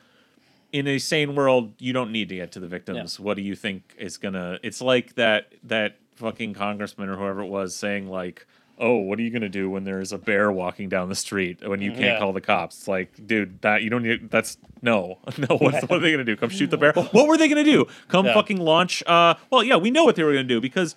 in 0.74 0.88
a 0.88 0.98
sane 1.00 1.36
world, 1.36 1.74
you 1.80 1.94
don't 1.94 2.12
need 2.12 2.28
to 2.30 2.36
get 2.36 2.52
to 2.54 2.60
the 2.60 2.68
victims. 2.68 3.18
What 3.20 3.38
do 3.38 3.44
you 3.44 3.56
think 3.56 3.94
is 3.98 4.18
gonna? 4.18 4.60
It's 4.62 4.82
like 4.82 5.16
that 5.16 5.54
that 5.64 5.96
fucking 6.16 6.54
congressman 6.56 7.08
or 7.10 7.16
whoever 7.16 7.42
it 7.42 7.48
was 7.48 7.76
saying 7.76 8.08
like, 8.10 8.46
"Oh, 8.78 8.98
what 8.98 9.18
are 9.20 9.22
you 9.22 9.30
gonna 9.30 9.48
do 9.50 9.70
when 9.70 9.84
there's 9.86 10.12
a 10.12 10.18
bear 10.18 10.52
walking 10.52 10.90
down 10.90 11.08
the 11.10 11.16
street 11.16 11.66
when 11.68 11.82
you 11.82 11.92
can't 11.92 12.02
Yeah. 12.04 12.20
call 12.20 12.34
the 12.34 12.42
cops?" 12.42 12.78
It's 12.80 12.88
like, 12.88 13.26
dude, 13.28 13.62
that 13.62 13.84
you 13.84 13.90
don't 13.90 14.04
need. 14.04 14.30
That's 14.32 14.58
no, 14.82 15.20
no. 15.38 15.58
What's, 15.58 15.82
what 15.88 15.92
are 15.92 16.00
they 16.00 16.12
gonna 16.12 16.24
do? 16.26 16.36
Come 16.36 16.50
shoot 16.50 16.70
the 16.72 16.78
bear? 16.78 16.92
What 17.12 17.28
were 17.28 17.38
they 17.38 17.48
gonna 17.48 17.64
do? 17.64 17.86
Come 18.10 18.26
Yeah. 18.26 18.34
fucking 18.34 18.58
launch? 18.60 19.04
Uh, 19.06 19.36
well, 19.52 19.64
yeah, 19.64 19.78
we 19.78 19.92
know 19.92 20.04
what 20.04 20.16
they 20.16 20.24
were 20.24 20.34
gonna 20.34 20.44
do 20.44 20.60
because 20.60 20.96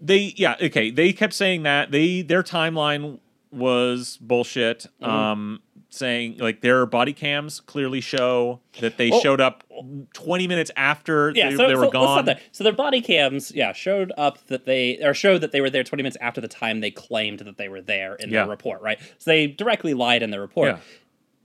they 0.00 0.32
yeah 0.36 0.56
okay 0.62 0.90
they 0.90 1.12
kept 1.12 1.34
saying 1.34 1.62
that 1.62 1.90
they 1.90 2.22
their 2.22 2.42
timeline 2.42 3.18
was 3.52 4.16
bullshit 4.20 4.86
Mm-hmm. 5.02 5.04
um 5.10 5.62
saying 5.90 6.38
like 6.38 6.60
their 6.60 6.86
body 6.86 7.12
cams 7.12 7.60
clearly 7.60 8.00
show 8.00 8.60
that 8.80 8.96
they 8.96 9.10
Well- 9.10 9.20
showed 9.20 9.40
up 9.40 9.64
20 10.14 10.46
minutes 10.46 10.70
after 10.76 11.32
Yeah, 11.34 11.50
they, 11.50 11.56
so, 11.56 11.62
they 11.66 11.74
so 11.74 11.78
were 11.78 11.82
let's 11.86 11.92
gone. 11.92 12.36
So 12.52 12.64
their 12.64 12.72
body 12.72 13.00
cams, 13.00 13.52
yeah, 13.54 13.72
showed 13.72 14.12
up 14.16 14.38
that 14.46 14.64
they 14.66 14.98
or 15.02 15.14
showed 15.14 15.40
that 15.40 15.50
they 15.52 15.60
were 15.60 15.70
there 15.70 15.82
20 15.84 16.02
minutes 16.02 16.16
after 16.20 16.40
the 16.40 16.48
time 16.48 16.80
they 16.80 16.90
claimed 16.92 17.40
that 17.40 17.56
they 17.58 17.68
were 17.68 17.80
there 17.82 18.14
in 18.14 18.30
Yeah. 18.30 18.42
their 18.42 18.50
report, 18.50 18.80
right? 18.82 18.98
So 19.18 19.30
they 19.32 19.48
directly 19.48 19.92
lied 19.94 20.22
in 20.22 20.30
their 20.30 20.40
report. 20.40 20.68
Yeah. 20.76 20.78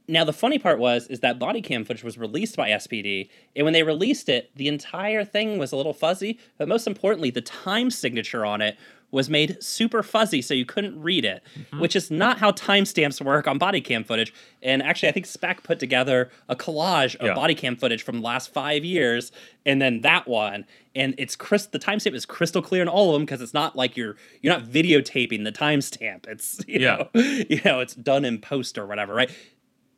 Now 0.08 0.24
the 0.24 0.34
funny 0.34 0.60
part 0.60 0.78
was 0.78 1.08
is 1.08 1.22
that 1.22 1.40
body 1.40 1.62
cam 1.64 1.84
footage 1.84 2.04
was 2.04 2.16
released 2.16 2.56
by 2.56 2.70
SPD, 2.70 3.28
and 3.56 3.66
when 3.66 3.74
they 3.74 3.82
released 3.82 4.30
it, 4.30 4.52
the 4.56 4.68
entire 4.68 5.24
thing 5.26 5.58
was 5.58 5.72
a 5.72 5.76
little 5.76 5.94
fuzzy, 5.94 6.38
but 6.60 6.68
most 6.68 6.86
importantly, 6.86 7.32
the 7.32 7.42
time 7.42 7.90
signature 7.90 8.46
on 8.46 8.62
it 8.62 8.78
was 9.16 9.30
made 9.30 9.58
super 9.64 10.04
fuzzy 10.04 10.42
so 10.42 10.54
you 10.54 10.66
couldn't 10.66 11.02
read 11.02 11.24
it, 11.26 11.42
Mm-hmm. 11.58 11.80
which 11.80 11.96
is 11.96 12.12
not 12.12 12.38
how 12.40 12.52
timestamps 12.52 13.22
work 13.22 13.48
on 13.48 13.58
body 13.58 13.82
cam 13.82 14.04
footage. 14.04 14.34
And 14.62 14.84
actually, 14.84 15.10
I 15.10 15.12
think 15.14 15.26
Spec 15.26 15.64
put 15.64 15.80
together 15.80 16.30
a 16.50 16.56
collage 16.56 17.16
of 17.16 17.28
Yeah. 17.28 17.34
body 17.34 17.56
cam 17.56 17.76
footage 17.78 18.04
from 18.04 18.18
the 18.18 18.22
last 18.24 18.52
five 18.54 18.84
years, 18.84 19.32
and 19.66 19.82
then 19.82 20.02
that 20.02 20.28
one, 20.28 20.66
and 20.94 21.16
it's 21.18 21.36
Chris. 21.36 21.66
The 21.66 21.80
timestamp 21.80 22.14
is 22.14 22.26
crystal 22.26 22.62
clear 22.62 22.82
in 22.82 22.88
all 22.88 23.10
of 23.10 23.14
them 23.14 23.26
because 23.26 23.42
it's 23.42 23.54
not 23.54 23.76
like 23.76 23.96
you're 23.98 24.16
you're 24.42 24.54
not 24.54 24.64
videotaping 24.66 25.44
the 25.46 25.52
timestamp. 25.52 26.28
It's 26.34 26.60
you 26.68 26.80
Yeah. 26.82 26.96
know 26.98 27.22
you 27.22 27.62
know 27.66 27.80
it's 27.80 27.96
done 27.96 28.26
in 28.26 28.40
post 28.40 28.78
or 28.78 28.86
whatever, 28.86 29.14
right? 29.14 29.32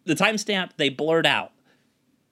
The 0.06 0.16
timestamp 0.16 0.72
they 0.78 0.90
blurred 0.90 1.26
out. 1.26 1.52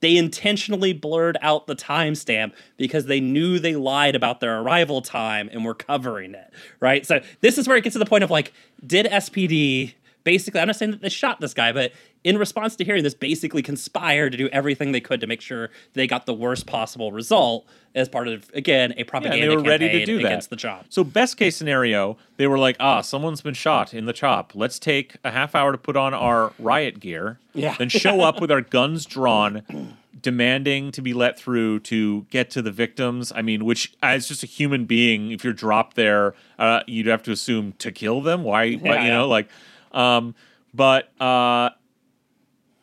They 0.05 0.17
intentionally 0.17 0.93
blurred 0.93 1.35
out 1.41 1.65
the 1.65 1.75
timestamp 1.75 2.53
because 2.77 3.07
they 3.07 3.19
knew 3.19 3.57
they 3.57 3.75
lied 3.75 4.13
about 4.13 4.39
their 4.39 4.61
arrival 4.61 5.01
time 5.01 5.49
and 5.51 5.65
were 5.65 5.73
covering 5.73 6.35
it, 6.35 6.53
right? 6.79 7.03
So 7.03 7.21
this 7.41 7.57
is 7.57 7.67
where 7.67 7.75
it 7.75 7.83
gets 7.83 7.95
to 7.95 7.97
the 7.97 8.05
point 8.05 8.23
of 8.23 8.29
like, 8.29 8.53
did 8.85 9.07
SPD 9.07 9.95
basically? 10.23 10.61
I'm 10.61 10.67
not 10.67 10.75
saying 10.75 10.91
that 10.91 11.01
they 11.01 11.09
shot 11.09 11.41
this 11.41 11.55
guy, 11.55 11.71
but 11.71 11.91
in 12.25 12.39
response 12.39 12.75
to 12.75 12.83
hearing 12.83 13.03
this, 13.03 13.13
basically 13.13 13.61
conspire 13.61 14.31
to 14.31 14.35
do 14.35 14.49
everything 14.49 14.91
they 14.91 14.99
could 14.99 15.21
to 15.21 15.27
make 15.27 15.41
sure 15.41 15.69
they 15.93 16.07
got 16.07 16.25
the 16.25 16.33
worst 16.33 16.65
possible 16.65 17.11
result 17.11 17.65
as 17.93 18.09
part 18.09 18.27
of 18.27 18.49
again 18.53 18.93
a 18.97 19.03
propaganda 19.05 19.43
and 19.43 19.51
they 19.51 19.55
were 19.55 19.61
ready 19.63 19.85
to 19.85 19.99
campaign 19.99 20.05
do 20.05 20.21
that 20.21 20.25
against 20.25 20.49
the 20.49 20.55
job. 20.57 20.85
so 20.89 21.03
best 21.03 21.37
case 21.37 21.55
scenario 21.55 22.17
they 22.35 22.45
were 22.47 22.57
like 22.57 22.75
ah 22.81 22.99
someone's 22.99 23.41
been 23.41 23.53
shot 23.53 23.93
in 23.93 24.05
the 24.05 24.11
chop 24.11 24.51
let's 24.53 24.77
take 24.79 25.15
a 25.23 25.31
half 25.31 25.55
hour 25.55 25.71
to 25.71 25.77
put 25.77 25.95
on 25.95 26.13
our 26.13 26.51
riot 26.59 26.99
gear 26.99 27.39
Yeah. 27.53 27.75
then 27.77 27.87
show 27.87 28.19
up 28.21 28.41
with 28.41 28.51
our 28.51 28.59
guns 28.59 29.05
drawn 29.05 29.95
demanding 30.21 30.91
to 30.91 31.01
be 31.01 31.13
let 31.13 31.37
through 31.39 31.79
to 31.81 32.23
get 32.31 32.49
to 32.49 32.61
the 32.61 32.71
victims 32.71 33.31
i 33.33 33.41
mean 33.41 33.63
which 33.63 33.93
as 34.03 34.27
just 34.27 34.43
a 34.43 34.47
human 34.47 34.83
being 34.85 35.31
if 35.31 35.43
you're 35.45 35.53
dropped 35.53 35.95
there 35.95 36.33
uh, 36.59 36.81
you'd 36.87 37.05
have 37.05 37.23
to 37.23 37.31
assume 37.31 37.73
to 37.77 37.91
kill 37.91 38.19
them 38.19 38.43
why, 38.43 38.73
why 38.73 38.97
you 38.97 39.07
yeah. 39.07 39.09
know 39.09 39.27
like 39.27 39.47
um 39.93 40.35
but 40.73 41.09
uh 41.21 41.69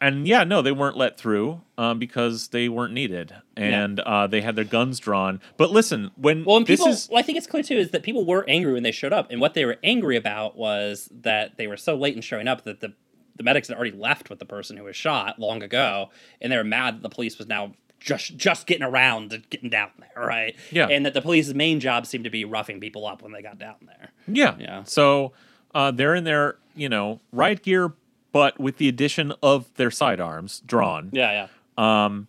and 0.03 0.27
yeah, 0.27 0.45
no, 0.45 0.61
they 0.63 0.73
weren't 0.73 0.97
let 0.97 1.17
through 1.17 1.61
um, 1.79 1.99
because 1.99 2.49
they 2.49 2.69
weren't 2.69 2.93
needed, 2.93 3.35
and 3.57 4.01
uh, 4.01 4.27
they 4.27 4.41
had 4.41 4.57
their 4.57 4.65
guns 4.65 4.99
drawn. 4.99 5.41
But 5.57 5.71
listen, 5.71 6.11
when 6.17 6.45
Well, 6.45 6.63
people, 6.65 6.89
is 6.89 7.09
well, 7.11 7.19
I 7.19 7.23
think 7.23 7.39
it's 7.39 7.47
clear 7.47 7.63
too, 7.63 7.77
is 7.77 7.91
that 7.91 8.03
people 8.03 8.25
were 8.25 8.45
angry 8.49 8.73
when 8.73 8.83
they 8.83 8.93
showed 8.93 9.13
up, 9.13 9.31
and 9.31 9.41
what 9.41 9.55
they 9.55 9.65
were 9.65 9.79
angry 9.83 10.17
about 10.17 10.57
was 10.57 11.09
that 11.23 11.57
they 11.57 11.67
were 11.67 11.77
so 11.77 11.95
late 11.95 12.15
in 12.17 12.23
showing 12.23 12.49
up 12.49 12.65
that 12.65 12.81
the 12.81 12.93
the 13.35 13.43
medics 13.43 13.69
had 13.69 13.77
already 13.77 13.97
left 13.97 14.29
with 14.29 14.39
the 14.39 14.45
person 14.45 14.77
who 14.77 14.85
was 14.85 14.95
shot 14.95 15.39
long 15.39 15.63
ago, 15.63 16.11
and 16.41 16.53
they 16.53 16.57
were 16.57 16.65
mad 16.65 16.97
that 16.97 17.03
the 17.03 17.09
police 17.09 17.39
was 17.39 17.47
now 17.49 17.73
just 17.99 18.37
just 18.37 18.67
getting 18.67 18.83
around 18.83 19.31
to 19.31 19.39
getting 19.39 19.71
down 19.71 19.91
there, 19.99 20.27
right? 20.27 20.57
Yeah. 20.71 20.89
and 20.89 21.07
that 21.07 21.15
the 21.15 21.23
police's 21.23 21.55
main 21.55 21.81
job 21.81 22.07
seemed 22.07 22.25
to 22.25 22.31
be 22.31 22.45
roughing 22.45 22.81
people 22.81 23.07
up 23.07 23.23
when 23.23 23.33
they 23.33 23.43
got 23.43 23.59
down 23.59 23.77
there. 23.87 24.11
Yeah. 24.27 24.57
Yeah. 24.59 24.83
So 24.85 25.33
uh, 25.75 25.91
they're 25.93 26.15
in 26.15 26.25
their, 26.25 26.57
you 26.75 26.89
know, 26.89 27.21
riot 27.33 27.63
gear, 27.63 27.93
but 28.33 28.59
with 28.59 28.79
the 28.79 28.89
addition 28.89 29.33
of 29.43 29.73
their 29.75 29.91
sidearms 29.91 30.63
drawn. 30.67 31.11
Yeah, 31.13 31.47
yeah. 31.79 32.05
Um, 32.05 32.29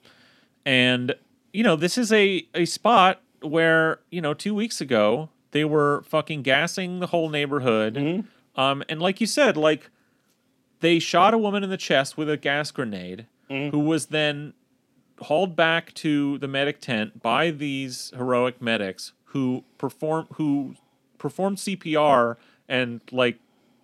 and 0.66 1.16
you 1.52 1.64
know, 1.64 1.76
this 1.76 1.98
is 1.98 2.12
a 2.12 2.46
a 2.54 2.66
spot 2.66 3.22
where 3.42 4.00
you 4.10 4.22
know 4.22 4.34
two 4.34 4.54
weeks 4.56 4.80
ago 4.82 5.30
they 5.52 5.64
were 5.66 6.04
fucking 6.08 6.42
gassing 6.42 7.00
the 7.00 7.08
whole 7.08 7.30
neighborhood. 7.30 7.96
Mm-hmm. 7.96 8.60
Um, 8.60 8.84
and 8.90 9.02
like 9.02 9.20
you 9.22 9.28
said, 9.28 9.58
like 9.58 9.90
they 10.80 11.00
shot 11.00 11.34
a 11.34 11.38
woman 11.38 11.64
in 11.64 11.70
the 11.70 11.78
chest 11.78 12.18
with 12.18 12.30
a 12.30 12.38
gas 12.38 12.72
grenade, 12.72 13.28
Mm-hmm. 13.50 13.72
who 13.76 13.80
was 13.80 14.08
then 14.08 14.54
hauled 15.20 15.56
back 15.56 15.94
to 15.96 16.38
the 16.40 16.48
medic 16.48 16.80
tent 16.80 17.22
by 17.22 17.52
these 17.52 18.12
heroic 18.16 18.62
medics 18.62 19.12
who 19.26 19.64
perform 19.78 20.28
who 20.36 20.76
performed 21.18 21.58
CPR 21.58 22.38
and 22.70 23.02
like 23.12 23.38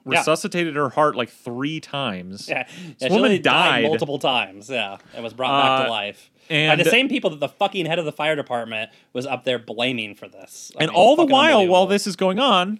Yeah. 0.06 0.20
resuscitated 0.20 0.76
her 0.76 0.90
heart 0.90 1.16
like 1.16 1.30
three 1.30 1.80
times. 1.80 2.48
Yeah, 2.50 2.64
This 2.64 2.96
yeah 3.00 3.08
she 3.10 3.14
woman 3.14 3.32
died 3.34 3.44
died. 3.44 3.84
multiple 3.84 4.18
times. 4.20 4.70
Yeah, 4.70 4.98
and 5.14 5.24
was 5.24 5.34
brought 5.34 5.62
back 5.62 5.82
Uh, 5.82 5.84
to 5.86 5.90
life. 5.92 6.32
and- 6.50 6.78
By 6.78 6.84
the 6.84 6.90
same 6.90 7.10
people 7.10 7.30
that 7.32 7.40
the 7.40 7.50
fucking 7.50 7.86
head 7.86 8.00
of 8.00 8.06
the 8.06 8.12
fire 8.12 8.36
department 8.36 8.90
was 9.14 9.26
up 9.28 9.44
there 9.44 9.60
blaming 9.60 10.16
for 10.16 10.28
this. 10.28 10.72
I 10.78 10.84
and 10.84 10.90
mean, 10.92 10.96
all 10.98 11.16
the 11.16 11.26
while, 11.26 11.66
while 11.68 11.86
this 11.86 12.08
is 12.08 12.16
going 12.16 12.40
on, 12.40 12.80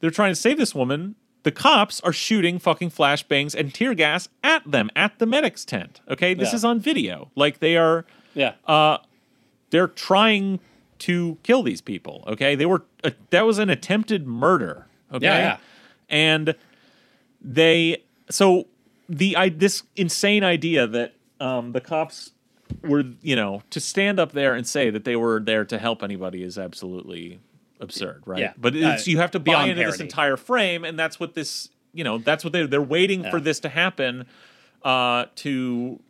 they're 0.00 0.10
trying 0.10 0.30
to 0.30 0.36
save 0.36 0.58
this 0.58 0.74
woman. 0.74 1.14
The 1.44 1.50
cops 1.52 2.00
are 2.02 2.12
shooting 2.12 2.58
fucking 2.58 2.90
flashbangs 2.90 3.54
and 3.54 3.72
tear 3.72 3.94
gas 3.94 4.28
at 4.44 4.70
them 4.70 4.90
at 4.94 5.18
the 5.18 5.26
medic's 5.26 5.64
tent. 5.64 6.00
Okay, 6.08 6.34
this 6.34 6.50
Yeah. 6.50 6.56
is 6.56 6.64
on 6.64 6.80
video. 6.80 7.30
Like 7.34 7.60
they 7.60 7.76
are, 7.76 8.04
yeah, 8.34 8.52
uh, 8.66 8.98
they're 9.70 9.88
trying 9.88 10.60
to 11.00 11.38
kill 11.44 11.62
these 11.62 11.80
people. 11.80 12.24
Okay, 12.26 12.54
they 12.54 12.66
were 12.66 12.84
uh, 13.04 13.10
that 13.30 13.46
was 13.46 13.58
an 13.58 13.70
attempted 13.70 14.26
murder. 14.26 14.86
Okay, 15.12 15.24
Yeah, 15.26 15.38
yeah. 15.38 15.56
And 16.08 16.54
they 17.40 18.02
so 18.30 18.66
the 19.08 19.36
I, 19.36 19.48
this 19.48 19.82
insane 19.96 20.44
idea 20.44 20.86
that 20.86 21.14
um, 21.40 21.72
the 21.72 21.80
cops 21.80 22.32
were 22.82 23.04
you 23.22 23.36
know 23.36 23.62
to 23.70 23.80
stand 23.80 24.18
up 24.20 24.32
there 24.32 24.54
and 24.54 24.66
say 24.66 24.90
that 24.90 25.04
they 25.04 25.16
were 25.16 25.40
there 25.40 25.64
to 25.64 25.78
help 25.78 26.02
anybody 26.02 26.42
is 26.42 26.58
absolutely 26.58 27.40
absurd, 27.80 28.22
right? 28.26 28.40
Yeah. 28.40 28.52
But 28.58 28.74
it's, 28.74 29.06
Uh, 29.06 29.10
you 29.10 29.18
have 29.18 29.30
to 29.32 29.38
buy 29.40 29.66
into 29.66 29.84
this 29.84 30.00
entire 30.00 30.36
frame, 30.36 30.84
and 30.84 30.98
that's 30.98 31.18
what 31.20 31.34
this 31.34 31.70
you 31.94 32.04
know 32.04 32.18
that's 32.18 32.44
what 32.44 32.52
they 32.52 32.66
they're 32.66 32.82
waiting 32.82 33.24
for 33.30 33.40
this 33.40 33.60
to 33.60 33.68
happen 33.68 34.26
uh, 34.82 35.26
to 35.36 36.00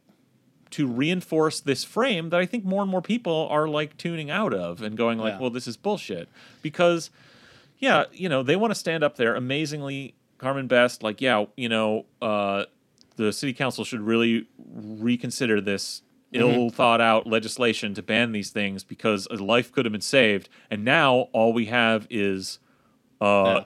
to 0.70 0.86
reinforce 0.86 1.60
this 1.60 1.82
frame 1.84 2.28
that 2.30 2.40
I 2.40 2.44
think 2.46 2.64
more 2.64 2.82
and 2.82 2.90
more 2.90 3.00
people 3.00 3.48
are 3.50 3.66
like 3.68 3.96
tuning 3.96 4.30
out 4.30 4.52
of 4.52 4.82
and 4.82 4.96
going 4.98 5.18
like, 5.18 5.34
Yeah. 5.34 5.40
well, 5.40 5.50
this 5.50 5.66
is 5.66 5.78
bullshit 5.78 6.28
because 6.60 7.10
yeah, 7.78 8.04
you 8.12 8.28
know, 8.28 8.42
they 8.42 8.56
want 8.56 8.70
to 8.72 8.74
stand 8.74 9.02
up 9.04 9.16
there 9.16 9.34
amazingly. 9.34 10.14
Carmen 10.38 10.66
Best, 10.68 11.02
like, 11.02 11.20
yeah, 11.20 11.46
you 11.56 11.68
know, 11.68 12.06
uh, 12.22 12.64
the 13.16 13.32
city 13.32 13.52
council 13.52 13.84
should 13.84 14.00
really 14.00 14.46
reconsider 14.74 15.60
this 15.60 16.02
Mm-hmm. 16.30 16.42
ill 16.46 16.68
thought 16.68 17.00
out 17.00 17.26
legislation 17.26 17.94
to 17.94 18.02
ban 18.02 18.32
these 18.32 18.50
things 18.50 18.84
because 18.84 19.26
a 19.30 19.36
life 19.36 19.72
could 19.72 19.86
have 19.86 19.92
been 19.92 20.02
saved. 20.02 20.50
And 20.70 20.84
now 20.84 21.28
all 21.32 21.54
we 21.54 21.64
have 21.66 22.06
is 22.10 22.58
uh, 23.18 23.62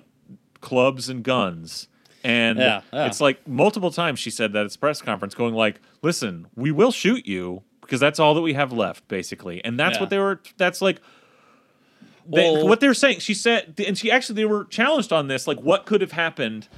clubs 0.61 1.09
and 1.09 1.25
guns. 1.25 1.89
And 2.23 2.61
Yeah, 2.61 2.83
yeah. 2.93 3.07
it's 3.07 3.21
like 3.21 3.49
multiple 3.49 3.91
times 3.91 4.21
she 4.21 4.31
said 4.31 4.53
that 4.53 4.61
at 4.61 4.63
this 4.63 4.77
press 4.77 5.03
conference, 5.03 5.35
going 5.35 5.55
like, 5.57 5.81
"Listen, 6.03 6.47
we 6.55 6.71
will 6.71 6.93
shoot 6.93 7.27
you 7.27 7.65
because 7.81 7.99
that's 7.99 8.21
all 8.21 8.33
that 8.35 8.43
we 8.43 8.53
have 8.53 8.73
left, 8.73 9.09
basically." 9.09 9.61
And 9.65 9.77
that's 9.77 9.97
Yeah. 9.97 10.01
what 10.03 10.11
they 10.11 10.19
were. 10.21 10.41
That's 10.57 10.81
like 10.81 11.01
they, 12.27 12.51
Well- 12.51 12.67
what 12.69 12.81
they're 12.81 12.95
saying. 12.95 13.21
She 13.21 13.35
said, 13.35 13.75
and 13.87 13.97
she 13.97 14.11
actually 14.11 14.37
they 14.37 14.45
were 14.45 14.65
challenged 14.65 15.13
on 15.13 15.29
this. 15.29 15.47
Like, 15.47 15.61
what 15.61 15.87
could 15.87 16.01
have 16.01 16.13
happened? 16.13 16.69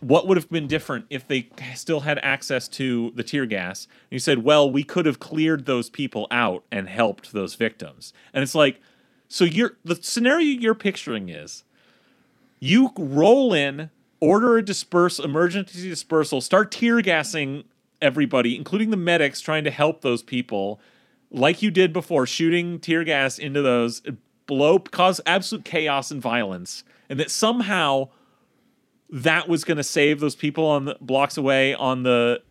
What 0.00 0.26
would 0.26 0.36
have 0.36 0.50
been 0.50 0.66
different 0.66 1.06
if 1.08 1.26
they 1.26 1.48
still 1.74 2.00
had 2.00 2.18
access 2.18 2.68
to 2.68 3.12
the 3.14 3.22
tear 3.22 3.46
gas? 3.46 3.84
And 3.84 4.12
you 4.12 4.18
said, 4.18 4.44
well, 4.44 4.70
we 4.70 4.84
could 4.84 5.06
have 5.06 5.18
cleared 5.18 5.66
those 5.66 5.88
people 5.88 6.26
out 6.30 6.64
and 6.70 6.88
helped 6.88 7.32
those 7.32 7.54
victims. 7.54 8.12
And 8.32 8.42
it's 8.42 8.54
like, 8.54 8.80
so 9.28 9.44
you're 9.44 9.78
the 9.84 9.96
scenario 9.96 10.60
you're 10.60 10.74
picturing 10.74 11.28
is 11.28 11.64
you 12.60 12.90
roll 12.98 13.52
in, 13.52 13.90
order 14.20 14.56
a 14.56 14.64
disperse 14.64 15.18
emergency 15.18 15.88
dispersal, 15.88 16.40
start 16.40 16.70
tear 16.70 17.00
gassing 17.00 17.64
everybody, 18.00 18.56
including 18.56 18.90
the 18.90 18.96
medics, 18.96 19.40
trying 19.40 19.64
to 19.64 19.70
help 19.70 20.02
those 20.02 20.22
people, 20.22 20.80
like 21.30 21.62
you 21.62 21.70
did 21.70 21.92
before, 21.92 22.26
shooting 22.26 22.78
tear 22.78 23.04
gas 23.04 23.38
into 23.38 23.60
those, 23.62 24.02
blow, 24.46 24.78
cause 24.78 25.20
absolute 25.26 25.64
chaos 25.64 26.10
and 26.10 26.20
violence, 26.20 26.84
and 27.08 27.18
that 27.20 27.30
somehow 27.30 28.08
that 29.10 29.48
was 29.48 29.64
going 29.64 29.76
to 29.76 29.84
save 29.84 30.20
those 30.20 30.34
people 30.34 30.66
on 30.66 30.86
the 30.86 30.96
blocks 31.00 31.36
away 31.36 31.74
on 31.74 32.02
the 32.02 32.42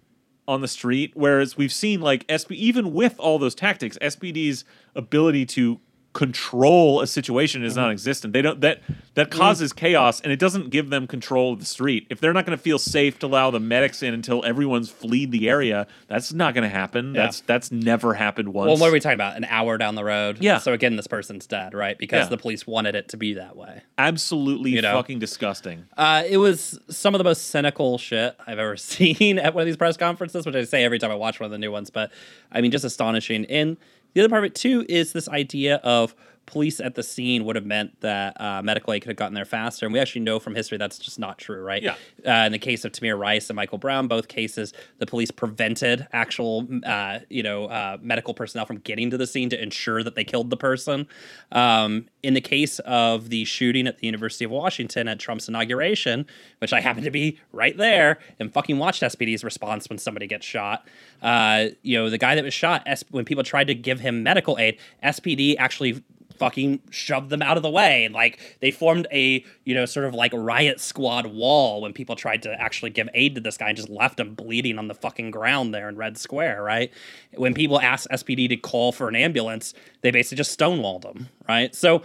on 0.48 0.62
the 0.62 0.68
street. 0.68 1.12
Whereas 1.14 1.58
we've 1.58 1.72
seen 1.72 2.02
like 2.02 2.26
SP, 2.30 2.52
even 2.54 2.94
with 2.94 3.20
all 3.20 3.40
those 3.40 3.56
tactics, 3.56 3.98
SPD's 4.02 4.66
ability 4.96 5.46
to 5.48 5.80
control 6.14 7.02
a 7.02 7.08
situation 7.08 7.64
is 7.64 7.76
non-existent. 7.76 8.34
They 8.34 8.42
don't 8.42 8.62
that 8.62 8.82
that 9.16 9.32
causes 9.32 9.74
chaos 9.74 10.22
and 10.22 10.32
it 10.32 10.40
doesn't 10.40 10.70
give 10.70 10.90
them 10.90 11.08
control 11.08 11.54
of 11.54 11.60
the 11.60 11.66
street. 11.66 12.08
If 12.10 12.20
they're 12.20 12.34
not 12.34 12.46
going 12.46 12.58
to 12.58 12.62
feel 12.64 12.78
safe 12.80 13.20
to 13.20 13.26
allow 13.28 13.52
the 13.52 13.60
medics 13.60 14.02
in 14.04 14.14
until 14.14 14.44
everyone's 14.46 14.90
fled 14.90 15.32
the 15.32 15.50
area, 15.50 15.88
that's 16.08 16.32
not 16.32 16.54
going 16.54 16.64
to 16.64 16.70
happen. 16.70 17.16
Yeah. 17.16 17.24
That's 17.24 17.42
that's 17.42 17.72
never 17.72 18.14
happened 18.14 18.54
once. 18.54 18.68
Well, 18.68 18.78
what 18.78 18.90
are 18.90 18.94
we 18.94 19.00
talking 19.00 19.16
about? 19.16 19.38
An 19.38 19.46
hour 19.46 19.78
down 19.78 19.96
the 19.96 20.04
road. 20.04 20.38
Yeah. 20.40 20.60
So 20.60 20.72
again, 20.74 20.96
this 20.96 21.08
person's 21.08 21.48
dead, 21.48 21.74
right? 21.74 21.98
Because 21.98 22.26
Yeah. 22.26 22.30
the 22.30 22.38
police 22.38 22.66
wanted 22.68 22.96
it 22.96 23.10
to 23.10 23.18
be 23.18 23.34
that 23.34 23.56
way. 23.58 23.82
Absolutely 23.98 24.72
You 24.72 24.82
know? 24.84 24.94
fucking 24.94 25.20
disgusting. 25.20 25.86
Uh, 25.98 26.24
it 26.28 26.38
was 26.38 26.80
some 26.90 27.16
of 27.16 27.18
the 27.20 27.24
most 27.24 27.48
cynical 27.50 27.98
shit 27.98 28.36
I've 28.46 28.60
ever 28.60 28.78
seen 28.78 29.40
at 29.40 29.54
one 29.56 29.64
of 29.64 29.66
these 29.66 29.78
press 29.78 29.98
conferences, 29.98 30.46
which 30.46 30.56
I 30.56 30.64
say 30.64 30.84
every 30.84 31.00
time 31.00 31.12
I 31.12 31.16
watch 31.16 31.40
one 31.40 31.46
of 31.46 31.52
the 31.52 31.58
new 31.58 31.72
ones. 31.72 31.90
But 31.90 32.12
I 32.52 32.62
mean, 32.62 32.70
just 32.72 32.86
astonishing. 32.86 33.46
And 33.46 33.78
the 34.14 34.22
other 34.22 34.30
part 34.30 34.44
of 34.44 34.48
it 34.52 34.56
too 34.56 34.86
is 34.90 35.14
this 35.14 35.28
idea 35.30 35.76
of 35.78 36.16
police 36.46 36.80
at 36.80 36.96
the 36.96 37.04
scene 37.04 37.46
would 37.46 37.56
have 37.56 37.66
meant 37.66 38.00
that 38.02 38.40
uh, 38.40 38.62
medical 38.62 38.94
aid 38.94 39.02
could 39.02 39.10
have 39.10 39.18
gotten 39.18 39.34
there 39.34 39.46
faster. 39.46 39.86
And 39.86 39.94
we 39.94 40.00
actually 40.00 40.22
know 40.22 40.40
from 40.40 40.56
history 40.56 40.78
that's 40.78 41.00
just 41.00 41.20
not 41.20 41.38
true, 41.38 41.62
right? 41.62 41.82
Yeah. 41.82 41.96
Uh, 42.26 42.46
in 42.46 42.52
the 42.52 42.60
case 42.60 42.86
of 42.86 42.92
Tamir 42.92 43.18
Rice 43.18 43.50
and 43.50 43.56
Michael 43.56 43.78
Brown, 43.78 44.08
both 44.08 44.28
cases, 44.28 44.74
the 45.00 45.06
police 45.06 45.32
prevented 45.32 46.08
actual, 46.12 46.68
uh, 46.86 47.20
you 47.30 47.44
know, 47.44 47.66
uh, 47.66 47.98
medical 48.02 48.34
personnel 48.34 48.66
from 48.66 48.78
getting 48.80 49.10
to 49.10 49.18
the 49.18 49.28
scene 49.28 49.50
to 49.50 49.62
ensure 49.62 50.04
that 50.04 50.16
they 50.16 50.24
killed 50.24 50.50
the 50.50 50.58
person. 50.58 51.08
Um, 51.52 52.08
in 52.22 52.34
the 52.34 52.42
case 52.42 52.80
of 52.80 53.30
the 53.30 53.46
shooting 53.46 53.88
at 53.88 53.98
the 53.98 54.06
University 54.08 54.46
of 54.46 54.52
Washington 54.52 55.08
at 55.08 55.20
Trump's 55.20 55.50
inauguration, 55.50 56.26
which 56.60 56.72
I 56.72 56.80
happened 56.80 57.06
to 57.06 57.12
be 57.12 57.40
right 57.52 57.76
there 57.78 58.20
and 58.40 58.52
fucking 58.52 58.78
watched 58.78 59.02
SPD's 59.02 59.44
response 59.44 59.90
when 59.90 59.98
somebody 59.98 60.28
gets 60.28 60.46
shot. 60.46 60.88
Uh, 61.22 61.68
you 61.82 61.98
know, 61.98 62.10
the 62.10 62.18
guy 62.18 62.36
that 62.36 62.44
was 62.44 62.54
shot, 62.54 62.88
when 63.12 63.26
people 63.26 63.44
tried 63.44 63.68
to 63.68 63.76
give 63.76 64.00
him 64.00 64.24
medical 64.24 64.58
aid, 64.58 64.80
SPD 65.04 65.56
actually 65.58 66.04
fucking 66.38 66.82
shoved 66.90 67.30
them 67.30 67.42
out 67.42 67.58
of 67.58 67.64
the 67.64 67.70
way. 67.70 68.10
Like 68.10 68.58
they 68.62 68.72
formed 68.72 69.08
a, 69.12 69.44
you 69.64 69.74
know, 69.74 69.86
sort 69.86 70.06
of 70.06 70.14
like 70.14 70.32
riot 70.34 70.80
squad 70.80 71.28
wall 71.28 71.82
when 71.82 71.94
people 71.94 72.16
tried 72.16 72.44
to 72.44 72.54
actually 72.60 72.92
give 72.92 73.10
aid 73.14 73.36
to 73.36 73.42
this 73.42 73.58
guy 73.58 73.70
and 73.70 73.78
just 73.78 73.90
left 73.90 74.20
him 74.20 74.36
bleeding 74.36 74.78
on 74.78 74.88
the 74.88 74.94
fucking 74.94 75.32
ground 75.32 75.74
there 75.74 75.90
in 75.90 75.96
Red 75.96 76.18
Square, 76.18 76.64
right? 76.64 76.92
When 77.36 77.54
people 77.54 77.80
asked 77.80 78.08
SPD 78.12 78.50
to 78.50 78.58
call 78.58 78.92
for 78.92 79.08
an 79.08 79.16
ambulance, 79.16 79.74
they 80.02 80.12
basically 80.12 80.38
just 80.38 80.58
stonewalled 80.58 81.04
him, 81.06 81.30
right? 81.48 81.74
So 81.76 82.04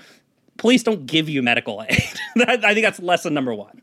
police 0.56 0.82
don't 0.82 1.06
give 1.06 1.28
you 1.28 1.42
medical 1.42 1.82
aid. 1.88 2.02
I 2.46 2.74
think 2.74 2.84
that's 2.84 3.00
lesson 3.00 3.34
number 3.34 3.54
one. 3.54 3.82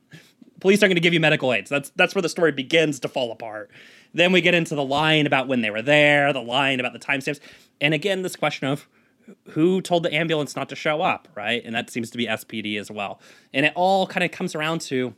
Police 0.60 0.82
aren't 0.82 0.92
going 0.92 0.96
to 0.96 1.02
give 1.02 1.14
you 1.14 1.20
medical 1.20 1.54
aid. 1.54 1.68
So 1.68 1.76
that's 1.76 1.92
that's 1.96 2.16
where 2.16 2.22
the 2.22 2.30
story 2.30 2.52
begins 2.52 3.00
to 3.02 3.08
fall 3.08 3.32
apart. 3.32 3.72
Then 4.14 4.32
we 4.32 4.40
get 4.42 4.54
into 4.54 4.76
the 4.76 4.84
line 4.84 5.28
about 5.28 5.48
when 5.48 5.62
they 5.62 5.70
were 5.70 5.82
there, 5.82 6.32
the 6.32 6.42
line 6.42 6.80
about 6.80 6.94
the 6.94 7.00
timestamps, 7.00 7.40
and 7.82 7.94
again 7.94 8.22
this 8.22 8.36
question 8.36 8.68
of 8.68 8.88
who 9.50 9.82
told 9.82 10.04
the 10.04 10.14
ambulance 10.14 10.56
not 10.56 10.70
to 10.70 10.76
show 10.76 11.02
up, 11.02 11.28
right? 11.36 11.64
And 11.64 11.76
that 11.76 11.90
seems 11.90 12.10
to 12.12 12.18
be 12.18 12.28
SPD 12.28 12.80
as 12.80 12.92
well. 12.92 13.20
And 13.54 13.66
it 13.66 13.74
all 13.76 14.08
kind 14.08 14.24
of 14.24 14.32
comes 14.32 14.56
around 14.56 14.82
to, 14.82 15.14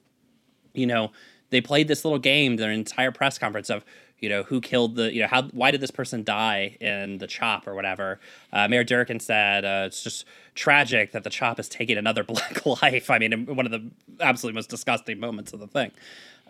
you 0.73 0.85
know, 0.85 1.11
they 1.49 1.61
played 1.61 1.87
this 1.87 2.03
little 2.03 2.19
game 2.19 2.57
their 2.57 2.71
entire 2.71 3.11
press 3.11 3.37
conference 3.37 3.69
of, 3.69 3.85
you 4.19 4.29
know, 4.29 4.43
who 4.43 4.59
killed 4.59 4.95
the, 4.95 5.13
you 5.13 5.21
know, 5.21 5.27
how, 5.27 5.43
why 5.49 5.71
did 5.71 5.81
this 5.81 5.91
person 5.91 6.23
die 6.23 6.77
in 6.81 7.19
the 7.19 7.27
chop 7.27 7.67
or 7.67 7.75
whatever? 7.75 8.19
Uh, 8.51 8.67
Mayor 8.67 8.83
Durkan 8.83 9.21
said 9.21 9.63
uh, 9.63 9.85
it's 9.87 10.03
just 10.03 10.25
tragic 10.55 11.11
that 11.11 11.23
the 11.23 11.29
chop 11.29 11.59
is 11.59 11.69
taking 11.69 11.97
another 11.97 12.23
black 12.25 12.65
life. 12.65 13.09
I 13.09 13.19
mean, 13.19 13.45
one 13.45 13.65
of 13.65 13.71
the 13.71 13.89
absolutely 14.19 14.57
most 14.57 14.69
disgusting 14.69 15.19
moments 15.19 15.53
of 15.53 15.59
the 15.59 15.67
thing. 15.67 15.91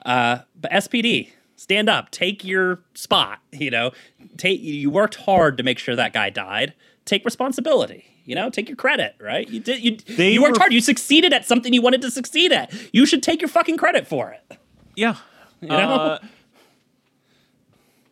Uh, 0.06 0.40
but 0.60 0.72
SPD, 0.72 1.32
stand 1.58 1.90
up, 1.90 2.12
take 2.12 2.46
your 2.46 2.80
spot. 2.94 3.40
You 3.52 3.72
know, 3.72 3.92
take 4.38 4.62
you 4.62 4.90
worked 4.90 5.16
hard 5.16 5.58
to 5.58 5.64
make 5.64 5.80
sure 5.80 5.96
that 5.96 6.14
guy 6.14 6.30
died. 6.30 6.74
Take 7.08 7.26
responsibility. 7.26 8.06
You 8.26 8.36
know, 8.36 8.50
take 8.52 8.68
your 8.70 8.76
credit. 8.76 9.16
Right? 9.20 9.50
You 9.50 9.60
did. 9.60 9.84
You 9.84 9.98
They 10.16 10.34
you 10.34 10.42
worked 10.44 10.58
were- 10.58 10.60
hard. 10.60 10.74
You 10.74 10.82
succeeded 10.82 11.34
at 11.34 11.46
something 11.46 11.74
you 11.74 11.82
wanted 11.82 12.02
to 12.02 12.12
succeed 12.12 12.52
at. 12.52 12.72
You 12.94 13.06
should 13.08 13.24
take 13.24 13.42
your 13.42 13.48
fucking 13.48 13.78
credit 13.78 14.06
for 14.06 14.32
it. 14.32 14.58
Yeah. 14.96 15.16
know? 15.62 15.76
Uh, 15.76 16.20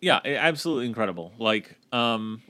yeah, 0.01 0.19
absolutely 0.23 0.85
incredible. 0.85 1.33
Like, 1.37 1.75
um, 1.91 2.41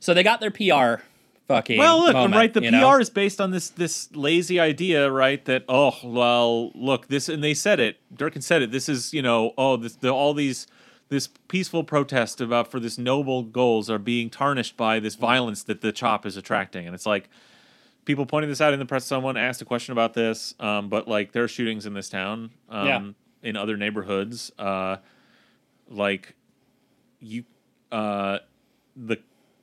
So 0.00 0.14
they 0.14 0.22
got 0.22 0.40
their 0.40 0.50
PR 0.50 1.02
fucking. 1.48 1.78
well, 1.78 2.00
look, 2.00 2.12
moment, 2.14 2.34
right. 2.34 2.52
The 2.52 2.60
PR 2.60 2.70
know? 2.70 2.98
is 2.98 3.08
based 3.08 3.40
on 3.40 3.50
this 3.52 3.70
this 3.70 4.10
lazy 4.14 4.58
idea, 4.58 5.10
right? 5.10 5.44
That 5.44 5.64
oh, 5.68 5.94
well, 6.04 6.72
look, 6.74 7.08
this, 7.08 7.28
and 7.28 7.42
they 7.42 7.54
said 7.54 7.78
it. 7.80 7.98
Durkan 8.14 8.42
said 8.42 8.62
it. 8.62 8.70
This 8.72 8.88
is, 8.88 9.14
you 9.14 9.22
know, 9.22 9.52
oh, 9.56 9.76
this, 9.76 9.94
the, 9.96 10.10
all 10.10 10.34
these 10.34 10.66
this 11.12 11.28
peaceful 11.46 11.84
protest 11.84 12.40
about 12.40 12.70
for 12.70 12.80
this 12.80 12.96
noble 12.96 13.42
goals 13.42 13.90
are 13.90 13.98
being 13.98 14.30
tarnished 14.30 14.78
by 14.78 14.98
this 14.98 15.14
violence 15.14 15.62
that 15.64 15.82
the 15.82 15.92
chop 15.92 16.24
is 16.24 16.38
attracting, 16.38 16.86
and 16.86 16.94
it's 16.94 17.04
like 17.04 17.28
people 18.06 18.24
pointing 18.24 18.48
this 18.48 18.62
out 18.62 18.72
in 18.72 18.78
the 18.78 18.86
press. 18.86 19.04
Someone 19.04 19.36
asked 19.36 19.60
a 19.60 19.66
question 19.66 19.92
about 19.92 20.14
this, 20.14 20.54
um, 20.58 20.88
but 20.88 21.06
like 21.06 21.32
there 21.32 21.44
are 21.44 21.48
shootings 21.48 21.84
in 21.84 21.92
this 21.92 22.08
town, 22.08 22.50
um, 22.70 22.86
Yeah. 22.88 23.48
in 23.50 23.56
other 23.58 23.76
neighborhoods, 23.76 24.50
uh, 24.58 24.96
like 25.86 26.34
you, 27.20 27.44
uh, 27.92 28.38
the 28.96 29.18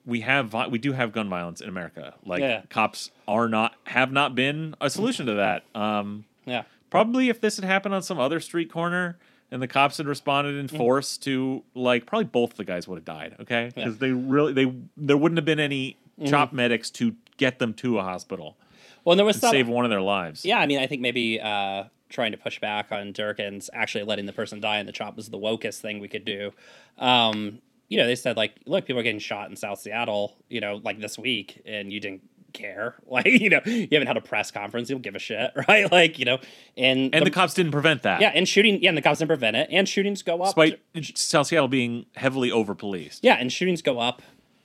we 0.06 0.22
have 0.22 0.50
vi- 0.50 0.68
we 0.68 0.78
do 0.78 0.94
have 0.94 1.12
gun 1.12 1.30
violence 1.30 1.62
in 1.62 1.68
America. 1.68 2.14
Like 2.24 2.42
Yeah. 2.42 2.62
cops 2.70 3.10
are 3.28 3.50
not 3.50 3.74
have 3.86 4.12
not 4.12 4.36
been 4.36 4.76
a 4.80 4.90
solution 4.92 5.26
to 5.26 5.34
that. 5.34 5.64
Um, 5.74 6.26
Yeah. 6.46 6.64
probably 6.92 7.30
if 7.30 7.42
this 7.42 7.56
had 7.56 7.66
happened 7.66 7.96
on 7.96 8.04
some 8.04 8.20
other 8.20 8.40
street 8.40 8.72
corner 8.72 9.18
and 9.52 9.62
the 9.62 9.68
cops 9.68 9.98
had 9.98 10.08
responded 10.08 10.56
in 10.56 10.68
force 10.68 11.18
to 11.18 11.64
like 11.76 12.06
probably 12.06 12.26
both 12.26 12.56
the 12.56 12.64
guys 12.66 12.88
would 12.88 12.98
have 12.98 13.06
died 13.06 13.36
okay 13.42 13.66
Yeah. 13.76 13.84
because 13.86 13.98
they 13.98 14.12
really 14.12 14.54
they 14.54 14.74
there 14.98 15.18
wouldn't 15.18 15.38
have 15.38 15.46
been 15.46 15.60
any 15.60 15.98
chop 16.26 16.52
medics 16.54 16.90
to 16.92 17.16
get 17.38 17.60
them 17.60 17.74
to 17.76 17.98
a 18.00 18.04
hospital 18.04 18.58
Well, 19.06 19.16
there 19.16 19.26
was 19.26 19.40
some. 19.40 19.52
save 19.52 19.68
one 19.70 19.86
of 19.86 19.92
their 19.92 20.02
lives 20.02 20.44
Yeah, 20.46 20.60
I 20.60 20.66
mean, 20.66 20.80
I 20.80 20.88
think 20.88 21.02
maybe 21.02 21.40
uh, 21.40 21.86
trying 22.10 22.32
to 22.32 22.38
push 22.38 22.60
back 22.60 22.92
on 22.92 23.14
Durkan's 23.14 23.70
actually 23.74 24.04
letting 24.04 24.26
the 24.26 24.34
person 24.34 24.60
die 24.60 24.80
in 24.80 24.86
the 24.86 24.92
chop 24.92 25.16
was 25.16 25.30
the 25.30 25.38
wokest 25.38 25.80
thing 25.80 26.00
we 26.00 26.08
could 26.10 26.26
do. 26.26 26.52
Um, 26.98 27.60
you 27.88 27.98
know, 27.98 28.06
they 28.06 28.16
said 28.16 28.36
like, 28.38 28.56
look, 28.66 28.86
people 28.86 29.00
are 29.00 29.04
getting 29.04 29.20
shot 29.20 29.50
in 29.50 29.56
South 29.56 29.80
Seattle, 29.80 30.36
you 30.50 30.60
know, 30.60 30.82
like 30.84 31.00
this 31.00 31.18
week, 31.18 31.62
and 31.66 31.92
you 31.94 32.00
didn't 32.00 32.22
care. 32.54 32.96
Like, 33.10 33.26
you 33.26 33.50
know, 33.50 33.62
you 33.66 33.88
haven't 33.92 34.08
had 34.08 34.18
a 34.18 34.22
press 34.22 34.52
conference, 34.52 34.88
you 34.90 34.96
don't 34.96 35.02
give 35.02 35.16
a 35.16 35.20
shit, 35.20 35.52
right? 35.68 35.92
Like, 35.92 36.20
you 36.20 36.26
know, 36.26 36.38
and 36.78 37.14
and 37.16 37.26
the, 37.26 37.32
cops 37.32 37.56
didn't 37.56 37.72
prevent 37.72 38.04
that 38.04 38.22
yeah, 38.22 38.32
and 38.36 38.48
shooting, 38.48 38.82
yeah, 38.84 38.90
and 38.90 38.98
the 38.98 39.02
cops 39.02 39.18
didn't 39.18 39.30
prevent 39.30 39.56
it, 39.56 39.68
and 39.72 39.90
shootings 39.90 40.22
go 40.22 40.42
up. 40.42 40.56
despite 40.56 40.80
south 41.18 41.48
seattle 41.48 41.68
being 41.68 42.06
heavily 42.16 42.52
over 42.52 42.76
policed 42.76 43.24
Yeah, 43.24 43.34
and 43.34 43.52
shootings 43.52 43.82
go 43.82 44.00
up 44.00 44.22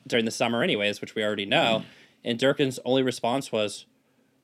during 0.07 0.27
the 0.27 0.31
summer, 0.31 0.63
anyways, 0.63 1.01
which 1.01 1.15
we 1.15 1.25
already 1.25 1.47
know. 1.47 1.83
Mm. 1.83 1.85
And 2.27 2.39
Durkan's 2.39 2.79
only 2.85 3.03
response 3.03 3.51
was, 3.51 3.87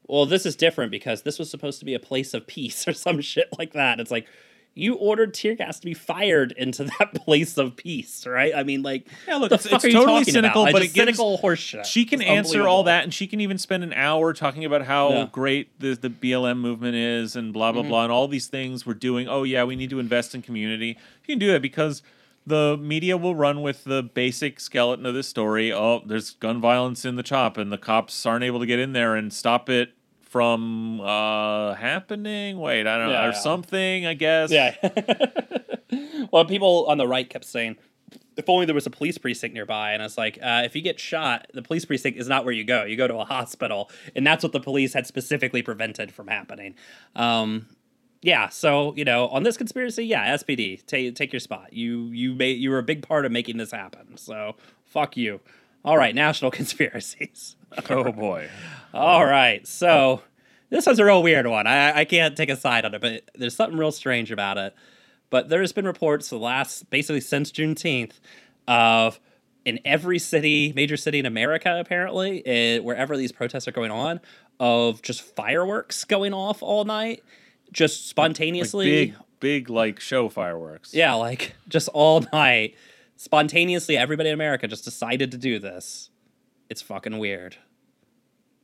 "Well, 0.07 0.25
this 0.25 0.47
is 0.47 0.57
different 0.57 0.91
because 0.91 1.23
this 1.23 1.39
was 1.39 1.51
supposed 1.51 1.79
to 1.81 1.85
be 1.85 1.95
a 1.95 2.01
place 2.01 2.33
of 2.33 2.47
peace 2.47 2.89
or 2.89 2.95
some 2.95 3.21
shit 3.21 3.49
like 3.59 3.73
that." 3.75 4.01
It's 4.01 4.11
like 4.11 4.27
you 4.75 4.95
ordered 4.95 5.35
tear 5.35 5.55
gas 5.57 5.81
to 5.81 5.87
be 5.87 5.95
fired 5.95 6.53
into 6.53 6.85
that 6.99 7.13
place 7.15 7.59
of 7.59 7.77
peace, 7.77 8.27
right? 8.27 8.53
I 8.55 8.63
mean, 8.63 8.83
like, 8.83 9.07
Yeah, 9.27 9.37
look, 9.37 9.53
it's- 9.53 9.67
it's 9.67 9.93
totally 9.95 10.25
cynical, 10.25 10.63
about? 10.63 10.73
but 10.73 10.83
It's 10.83 10.93
it 10.93 10.97
cynical 10.97 11.39
horseshit. 11.39 11.85
she 11.85 12.05
can 12.05 12.21
It's 12.21 12.31
answer 12.31 12.67
all 12.69 12.85
that 12.85 13.05
and 13.05 13.13
she 13.13 13.27
can 13.27 13.41
even 13.41 13.59
spend 13.59 13.83
an 13.83 13.93
hour 13.93 14.33
talking 14.33 14.65
about 14.65 14.83
how 14.83 15.11
Yeah. 15.11 15.29
great 15.31 15.79
the, 15.81 15.95
the 15.95 16.09
blm 16.11 16.59
movement 16.59 16.95
is 16.95 17.37
and 17.37 17.53
blah 17.53 17.73
blah 17.73 17.83
mm-hmm. 17.83 17.91
blah 17.91 18.05
and 18.05 18.13
all 18.13 18.29
these 18.29 18.47
things 18.47 18.87
we're 18.87 18.95
doing 18.95 19.29
oh 19.29 19.43
yeah 19.43 19.65
we 19.65 19.77
need 19.77 19.91
to 19.91 19.99
invest 19.99 20.35
in 20.35 20.43
community 20.43 20.89
you 21.27 21.35
can 21.35 21.39
do 21.39 21.51
that 21.53 21.61
because 21.63 22.03
the 22.47 22.77
media 22.81 23.17
will 23.17 23.35
run 23.35 23.61
with 23.63 23.85
the 23.85 24.03
basic 24.03 24.61
skeleton 24.61 25.05
of 25.05 25.15
this 25.15 25.29
story 25.29 25.73
oh 25.73 26.03
there's 26.07 26.31
gun 26.33 26.61
violence 26.61 27.05
in 27.05 27.17
the 27.17 27.23
chop 27.23 27.57
and 27.59 27.71
the 27.73 27.79
cops 27.79 28.25
aren't 28.25 28.45
able 28.45 28.61
to 28.61 28.67
get 28.67 28.79
in 28.79 28.93
there 28.93 29.15
and 29.15 29.33
stop 29.33 29.69
it 29.69 29.93
from 30.31 31.01
uh 31.01 31.75
happening 31.75 32.59
wait 32.59 32.87
i 32.87 32.97
don't 32.97 33.09
know 33.09 33.13
Yeah, 33.13 33.25
or 33.27 33.33
yeah. 33.33 33.41
something 33.41 34.07
i 34.07 34.15
guess 34.15 34.51
Yeah. 34.51 34.75
well, 36.33 36.45
people 36.45 36.87
on 36.89 36.99
the 36.99 37.07
right 37.09 37.29
kept 37.29 37.45
saying, 37.45 37.77
if 38.37 38.49
only 38.49 38.65
there 38.65 38.75
was 38.75 38.87
a 38.87 38.91
police 38.91 39.19
precinct 39.19 39.55
nearby. 39.55 39.93
And 39.93 40.03
I 40.03 40.07
was 40.07 40.17
like, 40.17 40.39
uh, 40.41 40.63
if 40.65 40.75
you 40.77 40.83
get 40.83 41.01
shot, 41.01 41.49
the 41.53 41.63
police 41.63 41.85
precinct 41.85 42.19
is 42.19 42.29
not 42.29 42.45
where 42.45 42.55
you 42.55 42.65
go. 42.65 42.85
You 42.85 42.97
go 42.97 43.09
to 43.09 43.17
a 43.17 43.25
hospital. 43.25 43.91
And 44.15 44.27
that's 44.27 44.43
what 44.43 44.53
the 44.53 44.61
police 44.61 44.95
had 44.95 45.07
specifically 45.07 45.63
prevented 45.63 46.13
from 46.13 46.29
happening. 46.29 46.75
Um, 47.17 47.67
yeah, 48.23 48.49
so 48.51 48.95
you 48.97 49.05
know, 49.05 49.29
on 49.29 49.43
this 49.43 49.57
conspiracy, 49.57 50.05
yeah, 50.05 50.37
SPD, 50.37 50.85
take 50.87 51.17
take 51.17 51.33
your 51.33 51.41
spot. 51.41 51.73
You 51.73 52.05
you 52.13 52.35
made 52.35 52.59
you 52.59 52.71
were 52.71 52.79
a 52.79 52.83
big 52.83 53.03
part 53.03 53.25
of 53.25 53.33
making 53.33 53.57
this 53.57 53.73
happen. 53.73 54.17
So 54.17 54.57
fuck 54.85 55.17
you. 55.17 55.41
All 55.85 55.97
right, 55.97 56.15
national 56.15 56.51
conspiracies. 56.61 57.57
oh 57.89 58.11
boy 58.13 58.49
All 58.93 59.25
right, 59.25 59.67
so 59.67 60.23
this 60.71 60.87
one's 60.87 60.99
a 60.99 61.05
real 61.05 61.23
weird 61.23 61.47
one. 61.47 61.67
I, 61.67 62.01
I 62.01 62.05
can't 62.05 62.37
take 62.37 62.49
a 62.49 62.57
side 62.57 62.85
on 62.85 62.95
it, 62.95 63.01
but 63.01 63.31
there's 63.35 63.57
something 63.57 63.79
real 63.79 63.93
strange 63.93 64.31
about 64.31 64.59
it. 64.59 64.75
But 65.31 65.49
there's 65.49 65.73
been 65.73 65.85
reports 65.85 66.29
the 66.29 66.39
last, 66.39 66.91
basically 66.91 67.21
since 67.21 67.53
Juneteenth, 67.53 68.15
of 68.67 69.21
in 69.65 69.79
every 69.85 70.19
city, 70.19 70.73
major 70.75 70.97
city 70.97 71.19
in 71.19 71.27
America, 71.27 71.79
apparently, 71.79 72.45
eh, 72.47 72.79
wherever 72.79 73.17
these 73.17 73.31
protests 73.31 73.69
are 73.69 73.73
going 73.73 73.91
on, 73.91 74.21
of 74.59 75.03
just 75.03 75.23
fireworks 75.23 76.05
going 76.05 76.33
off 76.33 76.63
all 76.63 76.85
night, 76.85 77.23
just 77.73 78.09
spontaneously. 78.09 78.87
big 78.87 79.15
big 79.39 79.71
like 79.71 80.01
show 80.01 80.29
fireworks. 80.29 80.95
Yeah, 80.95 81.15
like 81.15 81.55
just 81.69 81.89
all 81.89 82.25
night, 82.33 82.75
spontaneously, 83.25 83.99
everybody 83.99 84.31
in 84.31 84.35
America 84.35 84.67
just 84.67 84.83
decided 84.85 85.31
to 85.33 85.37
do 85.37 85.59
this. 85.59 86.09
It's 86.71 86.81
fucking 86.81 87.19
weird. 87.19 87.57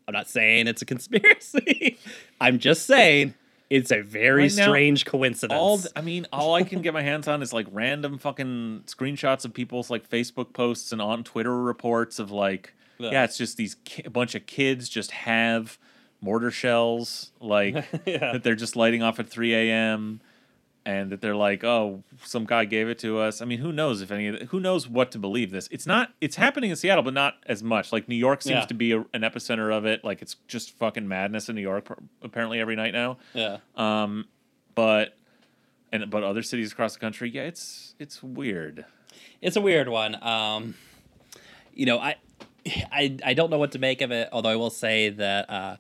I'm 0.09 0.15
not 0.15 0.29
saying 0.31 0.67
it's 0.67 0.81
a 0.81 0.87
conspiracy. 0.87 1.99
I'm 2.41 2.59
just 2.59 2.87
saying 2.87 3.35
it's 3.69 3.91
a 3.91 4.01
very 4.01 4.45
Right 4.45 4.57
now, 4.57 4.63
strange 4.65 5.05
coincidence. 5.05 5.59
all 5.59 5.81
I 5.95 6.01
mean, 6.01 6.27
all 6.33 6.55
I 6.55 6.63
can 6.63 6.81
get 6.81 6.95
my 6.95 7.03
hands 7.03 7.29
on 7.29 7.43
is 7.43 7.53
like 7.53 7.67
random 7.71 8.17
fucking 8.19 8.85
screenshots 8.87 9.45
of 9.45 9.53
people's 9.53 9.91
like 9.91 10.09
Facebook 10.09 10.55
posts 10.55 10.91
and 10.93 11.03
on 11.03 11.23
Twitter 11.23 11.55
reports 11.61 12.19
of 12.19 12.31
like, 12.31 12.73
Yeah. 12.99 13.11
yeah, 13.11 13.25
it's 13.25 13.37
just 13.37 13.57
these 13.59 13.75
ki- 13.85 14.05
a 14.07 14.11
bunch 14.11 14.35
of 14.35 14.47
kids 14.47 14.89
just 14.89 15.11
have 15.11 15.77
mortar 16.23 16.51
shells 16.51 17.33
like 17.41 17.75
Yeah. 18.07 18.33
that 18.33 18.43
they're 18.43 18.55
just 18.55 18.75
lighting 18.77 19.03
off 19.03 19.19
at 19.21 19.29
3 19.29 19.55
a.m. 19.55 20.21
and 20.87 21.11
that 21.11 21.21
they're 21.21 21.37
like, 21.37 21.63
oh, 21.65 22.03
some 22.25 22.47
guy 22.47 22.65
gave 22.65 22.89
it 22.89 22.99
to 23.01 23.19
us. 23.19 23.43
I 23.43 23.45
mean, 23.45 23.59
who 23.59 23.73
knows 23.73 24.01
if 24.01 24.11
any 24.11 24.29
of 24.29 24.37
it, 24.37 24.43
who 24.45 24.61
knows 24.61 24.89
what 24.89 25.11
to 25.13 25.19
believe 25.19 25.51
this? 25.51 25.69
It's 25.71 25.87
not. 25.87 26.13
It's 26.21 26.37
happening 26.37 26.71
in 26.71 26.77
Seattle, 26.77 27.03
but 27.03 27.13
not 27.13 27.35
as 27.47 27.63
much. 27.63 27.93
Like 27.93 28.09
New 28.09 28.15
York 28.17 28.41
seems 28.41 28.61
Yeah. 28.61 28.67
to 28.67 28.75
be 28.75 28.93
a, 28.93 29.01
an 29.13 29.21
epicenter 29.23 29.71
of 29.77 29.85
it. 29.85 30.03
Like 30.05 30.23
it's 30.23 30.37
just 30.49 30.71
fucking 30.79 31.07
madness 31.07 31.49
in 31.51 31.57
New 31.57 31.61
York 31.63 31.87
apparently 32.23 32.61
every 32.61 32.77
night 32.77 32.93
now 32.93 33.19
yeah. 33.35 33.59
um 33.77 34.27
but 34.75 35.17
and 35.93 36.09
but 36.11 36.23
other 36.23 36.43
cities 36.43 36.73
across 36.73 36.95
the 36.95 37.01
country 37.01 37.31
yeah 37.31 37.43
it's 37.43 37.95
it's 37.99 38.23
weird 38.23 38.85
it's 39.43 39.57
a 39.57 39.61
weird 39.61 39.89
one. 39.89 40.23
Um, 40.23 40.75
you 41.75 41.87
know, 41.87 41.99
I, 41.99 42.17
I, 42.91 43.17
I 43.25 43.35
don't 43.35 43.51
know 43.51 43.59
what 43.59 43.73
to 43.73 43.79
make 43.79 44.01
of 44.01 44.11
it. 44.11 44.29
Although 44.33 44.49
I 44.49 44.57
will 44.57 44.71
say 44.71 45.11
that 45.11 45.51
uh, 45.51 45.77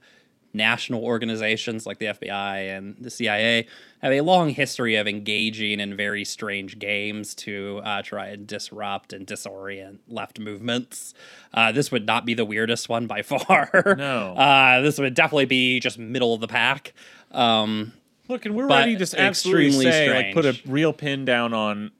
national 0.57 1.05
organizations 1.05 1.87
like 1.87 1.99
the 1.99 2.07
FBI 2.07 2.77
and 2.77 2.97
the 2.99 3.11
CIA 3.11 3.67
have 4.03 4.13
a 4.13 4.21
long 4.23 4.51
history 4.51 4.97
of 4.97 5.07
engaging 5.07 5.81
in 5.81 5.97
very 5.97 6.25
strange 6.25 6.79
games 6.79 7.35
to 7.35 7.81
uh, 7.85 8.03
try 8.03 8.29
and 8.29 8.47
disrupt 8.47 9.13
and 9.13 9.27
disorient 9.27 9.99
left 10.09 10.39
movements. 10.39 11.15
Uh, 11.53 11.73
this 11.73 11.93
would 11.93 12.07
not 12.07 12.25
be 12.25 12.35
the 12.35 12.45
weirdest 12.45 12.89
one 12.89 13.07
by 13.07 13.23
far. 13.23 13.95
No. 13.99 14.35
uh, 14.35 14.81
this 14.81 14.99
would 14.99 15.15
definitely 15.15 15.47
be 15.47 15.81
just 15.81 15.99
middle 15.99 16.35
of 16.35 16.41
the 16.41 16.49
pack. 16.49 16.93
Um, 17.33 17.93
look 18.29 18.47
and 18.47 18.55
we're 18.57 18.67
ready 18.67 18.95
to 18.95 18.99
just 18.99 19.15
absolutely 19.15 19.85
say 19.85 20.13
like 20.13 20.35
put 20.35 20.45
a 20.47 20.59
real 20.67 20.93
pin 20.93 21.25
down 21.25 21.55
on 21.55 21.93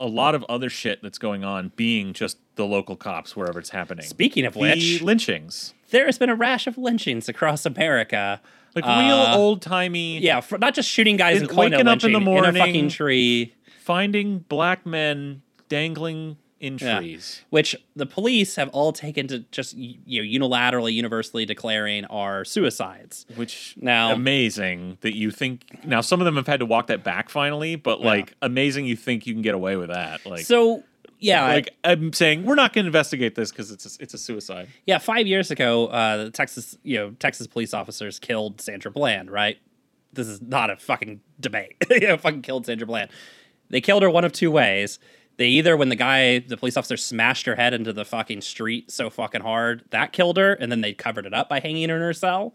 a 0.00 0.06
lot 0.06 0.34
of 0.34 0.44
other 0.48 0.70
shit 0.70 1.02
that's 1.02 1.18
going 1.18 1.44
on 1.44 1.72
being 1.76 2.12
just 2.14 2.38
the 2.56 2.64
local 2.66 2.96
cops 2.96 3.36
wherever 3.36 3.58
it's 3.58 3.70
happening. 3.70 4.04
Speaking 4.06 4.44
of 4.46 4.54
the 4.54 4.60
which, 4.60 5.02
lynchings. 5.02 5.74
there 5.90 6.06
has 6.06 6.18
been 6.18 6.30
a 6.30 6.34
rash 6.34 6.66
of 6.66 6.78
lynchings 6.78 7.28
across 7.28 7.66
America. 7.66 8.40
like 8.74 8.84
Uh, 8.86 9.00
real 9.04 9.38
old 9.38 9.60
timey 9.62 10.18
Yeah, 10.20 10.40
for, 10.40 10.56
not 10.58 10.74
just 10.74 10.88
shooting 10.88 11.16
guys 11.16 11.40
and 11.42 11.50
waking 11.52 11.86
up 11.88 12.02
in 12.04 12.12
the 12.12 12.16
in 12.18 12.22
a 12.22 12.24
morning- 12.24 12.54
fucking 12.54 12.88
tree, 12.88 13.54
finding 13.80 14.38
black 14.48 14.86
men 14.86 15.42
dangling 15.68 16.36
in 16.60 16.76
Yeah. 16.78 17.00
which 17.48 17.74
the 17.96 18.04
police 18.06 18.56
have 18.56 18.68
all 18.68 18.92
taken 18.92 19.26
to 19.28 19.40
just 19.50 19.74
you 19.76 20.22
know 20.22 20.46
unilaterally, 20.46 20.92
universally 20.92 21.46
declaring 21.46 22.04
are 22.04 22.44
suicides. 22.44 23.24
which 23.34 23.74
Now- 23.80 24.12
amazing 24.12 24.98
that 25.00 25.16
you 25.16 25.30
think 25.30 25.84
now 25.84 26.00
some 26.02 26.20
of 26.20 26.26
them 26.26 26.36
have 26.36 26.46
had 26.46 26.60
to 26.60 26.66
walk 26.66 26.88
that 26.88 27.02
back 27.02 27.30
finally 27.30 27.76
but 27.76 28.00
Yeah. 28.00 28.06
like 28.06 28.34
amazing 28.42 28.84
you 28.86 28.94
think 28.96 29.26
you 29.26 29.32
can 29.32 29.42
get 29.42 29.54
away 29.54 29.76
with 29.76 29.88
that 29.88 30.24
like 30.26 30.44
so 30.44 30.84
yeah, 31.22 31.46
like 31.48 31.68
I'm 31.84 32.14
saying, 32.14 32.44
we're 32.44 32.54
not 32.54 32.72
going 32.72 32.84
to 32.84 32.88
investigate 32.88 33.34
this 33.34 33.50
because 33.50 33.70
it's 33.70 33.84
a, 33.84 34.02
it's 34.02 34.14
a 34.14 34.18
suicide. 34.18 34.68
yeah, 34.86 34.96
five 34.96 35.26
years 35.26 35.50
ago, 35.50 35.88
uh, 35.88 36.16
the 36.24 36.30
Texas 36.30 36.78
you 36.82 36.96
know 36.96 37.10
Texas 37.18 37.46
police 37.46 37.74
officers 37.74 38.18
killed 38.18 38.58
Sandra 38.58 38.90
Bland. 38.90 39.30
Right, 39.30 39.58
this 40.14 40.26
is 40.26 40.40
not 40.40 40.70
a 40.70 40.76
fucking 40.76 41.20
debate. 41.38 41.76
you 41.90 42.08
know, 42.08 42.16
fucking 42.16 42.40
killed 42.40 42.64
Sandra 42.64 42.86
Bland. 42.86 43.10
They 43.68 43.82
killed 43.82 44.02
her 44.02 44.08
one 44.08 44.24
of 44.24 44.32
two 44.32 44.50
ways. 44.50 44.98
They 45.40 45.46
either 45.46 45.74
when 45.74 45.88
the 45.88 45.96
guy, 45.96 46.40
the 46.40 46.58
police 46.58 46.76
officer, 46.76 46.98
smashed 46.98 47.46
her 47.46 47.54
head 47.54 47.72
into 47.72 47.94
the 47.94 48.04
fucking 48.04 48.42
street 48.42 48.90
so 48.90 49.08
fucking 49.08 49.40
hard 49.40 49.82
that 49.88 50.12
killed 50.12 50.36
her, 50.36 50.52
and 50.52 50.70
then 50.70 50.82
they 50.82 50.92
covered 50.92 51.24
it 51.24 51.32
up 51.32 51.48
by 51.48 51.60
hanging 51.60 51.88
her 51.88 51.96
in 51.96 52.02
her 52.02 52.12
cell, 52.12 52.52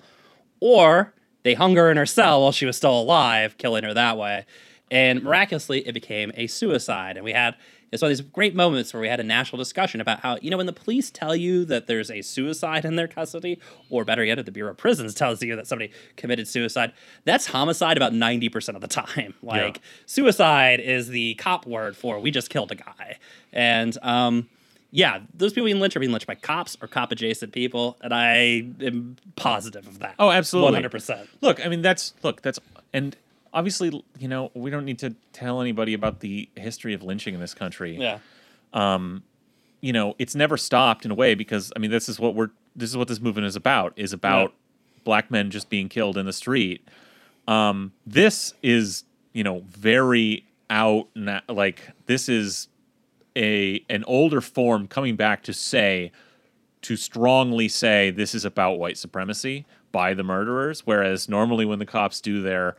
or 0.60 1.12
they 1.41 1.56
hung 1.56 1.76
her 1.78 1.90
in 1.90 1.98
her 1.98 2.06
cell 2.06 2.44
while 2.44 2.52
she 2.52 2.68
was 2.68 2.78
still 2.78 3.02
alive, 3.02 3.57
killing 3.57 3.84
her 3.84 3.95
that 3.95 4.20
way. 4.20 4.45
And 4.91 5.24
miraculously, 5.24 5.80
it 5.88 5.94
became 5.94 6.32
a 6.36 6.45
suicide. 6.45 7.18
And 7.18 7.26
we 7.26 7.34
had 7.34 7.56
it's 7.91 8.02
one 8.02 8.12
of 8.12 8.18
these 8.18 8.26
great 8.26 8.56
moments 8.56 8.94
where 8.94 9.02
we 9.02 9.07
had 9.07 9.20
a 9.20 9.24
national 9.24 9.57
discussion 9.57 10.02
about 10.02 10.20
how, 10.20 10.38
you 10.41 10.49
know, 10.49 10.57
when 10.57 10.66
the 10.66 10.74
police 10.74 11.10
tell 11.10 11.36
you 11.36 11.66
that 11.66 11.88
there's 11.88 12.12
a 12.12 12.22
suicide 12.22 12.86
in 12.86 12.95
their 12.95 13.07
custody, 13.07 13.60
or 13.90 14.03
better 14.03 14.24
yet, 14.24 14.40
if 14.40 14.45
the 14.45 14.52
Bureau 14.52 14.72
of 14.72 14.78
Prisons 14.78 15.14
tells 15.14 15.41
you 15.41 15.56
that 15.56 15.68
somebody 15.68 15.91
committed 16.18 16.48
suicide, 16.48 16.94
that's 17.24 17.48
homicide 17.48 17.98
about 17.98 18.14
90% 18.14 18.76
of 18.76 18.82
the 18.82 18.88
time. 18.88 19.34
Like, 19.45 19.80
suicide 20.07 20.80
is 20.80 21.07
the 21.07 21.36
cop 21.36 21.68
word 21.68 21.95
for 21.95 22.20
we 22.20 22.32
just 22.32 22.49
killed 22.49 22.72
a 22.72 22.76
guy. 22.76 23.20
And, 23.53 23.95
um, 24.02 24.49
yeah, 24.91 25.20
those 25.34 25.53
people 25.53 25.66
being 25.66 25.80
lynched 25.80 25.95
are 25.95 25.99
being 25.99 26.12
lynched 26.12 26.26
by 26.26 26.36
cops 26.36 26.78
or 26.82 26.88
cop 26.88 27.12
adjacent 27.12 27.52
people, 27.52 27.98
and 28.02 28.14
I 28.14 28.66
am 28.82 29.18
positive 29.36 29.86
of 29.88 29.99
that. 29.99 30.16
Oh, 30.18 30.32
absolutely. 30.32 30.68
one 30.68 30.74
hundred 30.74 30.91
percent. 30.91 31.30
Look, 31.41 31.64
I 31.64 31.68
mean, 31.68 31.82
that's 31.82 32.14
look, 32.24 32.41
that's 32.41 32.60
and 32.94 33.16
obviously, 33.56 34.03
you 34.19 34.27
know, 34.27 34.52
we 34.53 34.69
don't 34.69 34.86
need 34.86 34.99
to 34.99 35.15
tell 35.34 35.61
anybody 35.61 35.94
about 35.95 36.19
the 36.19 36.48
history 36.56 36.94
of 36.94 37.02
lynching 37.02 37.34
in 37.34 37.40
this 37.40 37.56
country. 37.56 37.98
Yeah, 37.98 38.19
You 39.82 39.94
know, 39.94 40.15
it's 40.19 40.36
never 40.36 40.57
stopped 40.57 41.06
in 41.06 41.11
a 41.11 41.15
way 41.15 41.34
because 41.34 41.72
I 41.76 41.80
mean, 41.80 41.90
this 41.90 42.10
is 42.10 42.19
what 42.19 42.36
we're 42.36 42.49
this 42.76 42.90
is 42.90 42.98
what 42.98 43.07
this 43.07 43.19
movement 43.22 43.48
is 43.48 43.56
about 43.56 43.94
is 43.95 44.14
about 44.14 44.53
black 45.03 45.32
men 45.32 45.49
just 45.49 45.69
being 45.69 45.90
killed 45.90 46.18
in 46.18 46.26
the 46.26 46.34
street. 46.34 46.88
Um, 47.48 47.94
this 48.06 48.53
is 48.61 49.06
you 49.34 49.44
know 49.44 49.64
very 49.68 50.45
out 50.69 51.07
na- 51.15 51.41
like 51.48 51.90
this 52.07 52.27
is 52.27 52.68
a 53.38 53.84
an 53.90 54.03
older 54.06 54.41
form 54.41 54.88
coming 54.88 55.15
back 55.15 55.44
to 55.44 55.53
say 55.53 56.11
to 56.82 56.95
strongly 56.95 57.68
say 57.68 58.10
this 58.11 58.34
is 58.36 58.45
about 58.45 58.80
white 58.80 58.98
supremacy 58.98 59.65
by 59.91 60.14
the 60.14 60.23
murderers 60.23 60.86
whereas 60.86 61.30
normally 61.30 61.65
when 61.65 61.80
the 61.80 61.86
cops 61.86 62.19
do 62.22 62.41
their 62.41 62.76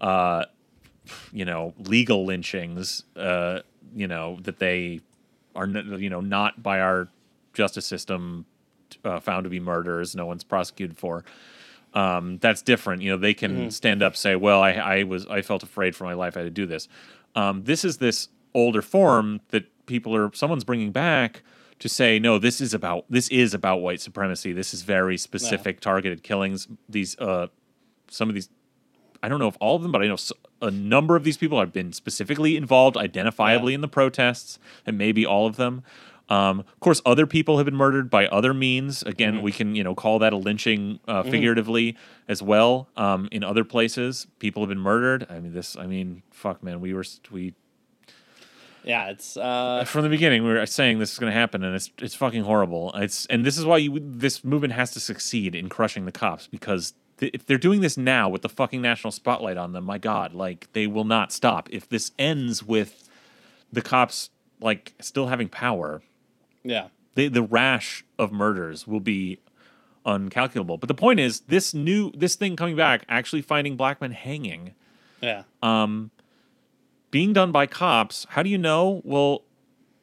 uh 0.00 0.44
you 1.32 1.44
know 1.44 1.74
legal 1.78 2.24
lynchings 2.24 3.04
uh 3.16 3.60
you 3.94 4.06
know 4.06 4.38
that 4.42 4.58
they 4.58 5.00
are 5.54 5.66
you 5.66 6.10
know 6.10 6.20
not 6.20 6.62
by 6.62 6.80
our 6.80 7.08
justice 7.52 7.86
system 7.86 8.44
uh, 9.04 9.20
found 9.20 9.44
to 9.44 9.50
be 9.50 9.60
murders 9.60 10.14
no 10.14 10.26
one's 10.26 10.44
prosecuted 10.44 10.96
for 10.96 11.24
um, 11.94 12.38
that's 12.38 12.62
different. 12.62 13.02
You 13.02 13.10
know, 13.10 13.16
they 13.16 13.34
can 13.34 13.70
stand 13.70 14.02
up, 14.02 14.16
say, 14.16 14.36
"Well, 14.36 14.62
I, 14.62 14.72
I 14.72 15.02
was, 15.02 15.26
I 15.26 15.42
felt 15.42 15.62
afraid 15.62 15.96
for 15.96 16.04
my 16.04 16.14
life. 16.14 16.36
I 16.36 16.40
had 16.40 16.44
to 16.44 16.50
do 16.50 16.66
this." 16.66 16.88
Um, 17.34 17.64
this 17.64 17.84
is 17.84 17.98
this 17.98 18.28
older 18.54 18.82
form 18.82 19.40
that 19.48 19.64
people 19.86 20.14
are, 20.14 20.32
someone's 20.34 20.64
bringing 20.64 20.92
back 20.92 21.42
to 21.80 21.88
say, 21.88 22.18
"No, 22.18 22.38
this 22.38 22.60
is 22.60 22.74
about, 22.74 23.06
this 23.10 23.28
is 23.28 23.54
about 23.54 23.78
white 23.78 24.00
supremacy. 24.00 24.52
This 24.52 24.72
is 24.72 24.82
very 24.82 25.16
specific, 25.16 25.80
targeted 25.80 26.22
killings. 26.22 26.68
These, 26.88 27.18
uh, 27.18 27.48
some 28.08 28.28
of 28.28 28.34
these, 28.34 28.48
I 29.22 29.28
don't 29.28 29.38
know 29.38 29.48
if 29.48 29.56
all 29.60 29.76
of 29.76 29.82
them, 29.82 29.92
but 29.92 30.02
I 30.02 30.06
know 30.06 30.16
a 30.62 30.70
number 30.70 31.16
of 31.16 31.24
these 31.24 31.36
people 31.36 31.58
have 31.60 31.72
been 31.72 31.92
specifically 31.92 32.56
involved, 32.56 32.96
identifiably 32.96 33.70
Yeah. 33.70 33.74
in 33.76 33.80
the 33.80 33.88
protests, 33.88 34.58
and 34.86 34.96
maybe 34.98 35.24
all 35.26 35.46
of 35.46 35.56
them." 35.56 35.82
Um, 36.28 36.60
of 36.60 36.78
course, 36.78 37.02
other 37.04 37.26
people 37.26 37.56
have 37.56 37.64
been 37.64 37.74
murdered 37.74 38.08
by 38.08 38.28
other 38.28 38.54
means. 38.54 39.02
Again, 39.02 39.34
Mm-hmm. 39.34 39.42
we 39.42 39.52
can 39.52 39.74
you 39.74 39.82
know 39.82 39.94
call 39.96 40.20
that 40.20 40.32
a 40.32 40.36
lynching 40.36 41.00
uh, 41.08 41.22
figuratively 41.24 41.96
as 42.28 42.40
well. 42.40 42.88
Um, 42.96 43.28
in 43.32 43.42
other 43.42 43.64
places, 43.64 44.28
people 44.38 44.62
have 44.62 44.68
been 44.68 44.78
murdered. 44.78 45.26
I 45.28 45.40
mean, 45.40 45.52
this. 45.54 45.76
I 45.76 45.86
mean, 45.86 46.22
fuck, 46.30 46.62
man. 46.62 46.80
We 46.80 46.94
were 46.94 47.04
we 47.32 47.54
yeah. 48.84 49.10
It's 49.10 49.36
uh, 49.36 49.84
from 49.86 50.02
the 50.02 50.08
beginning 50.08 50.44
we 50.44 50.50
were 50.50 50.64
saying 50.66 51.00
this 51.00 51.12
is 51.12 51.18
going 51.18 51.32
to 51.32 51.38
happen, 51.38 51.64
and 51.64 51.74
it's 51.74 51.90
it's 51.98 52.14
fucking 52.14 52.44
horrible. 52.44 52.92
It's 52.94 53.26
and 53.26 53.44
this 53.44 53.58
is 53.58 53.64
why 53.64 53.78
you 53.78 53.98
this 54.00 54.44
movement 54.44 54.72
has 54.74 54.92
to 54.92 55.00
succeed 55.00 55.54
in 55.54 55.68
crushing 55.68 56.04
the 56.06 56.12
cops 56.12 56.46
because. 56.46 56.94
Th- 57.20 57.32
If 57.34 57.46
they're 57.46 57.58
doing 57.58 57.80
this 57.80 57.96
now 57.96 58.28
with 58.28 58.42
the 58.42 58.48
fucking 58.48 58.82
national 58.82 59.12
spotlight 59.12 59.56
on 59.56 59.72
them, 59.72 59.84
my 59.84 59.98
God, 59.98 60.34
like 60.34 60.68
they 60.72 60.86
will 60.88 61.04
not 61.04 61.32
stop. 61.32 61.68
If 61.70 61.88
this 61.88 62.10
ends 62.18 62.62
with 62.64 63.08
the 63.72 63.80
cops 63.82 64.30
like 64.60 64.94
still 65.00 65.28
having 65.28 65.48
power, 65.48 66.02
yeah. 66.64 66.88
the 67.14 67.28
the 67.28 67.42
rash 67.42 68.04
of 68.18 68.32
murders 68.32 68.86
will 68.86 69.00
be 69.00 69.38
uncalculable. 70.04 70.78
But 70.80 70.88
the 70.88 70.94
point 70.94 71.20
is, 71.20 71.40
this 71.40 71.72
new 71.74 72.10
this 72.12 72.34
thing 72.34 72.56
coming 72.56 72.76
back, 72.76 73.04
actually 73.08 73.42
finding 73.42 73.76
black 73.76 74.00
men 74.00 74.12
hanging, 74.12 74.74
Yeah. 75.20 75.44
Um, 75.62 76.10
being 77.10 77.32
done 77.32 77.52
by 77.52 77.66
cops. 77.66 78.26
How 78.30 78.42
do 78.42 78.48
you 78.50 78.58
know? 78.58 79.00
Well, 79.04 79.42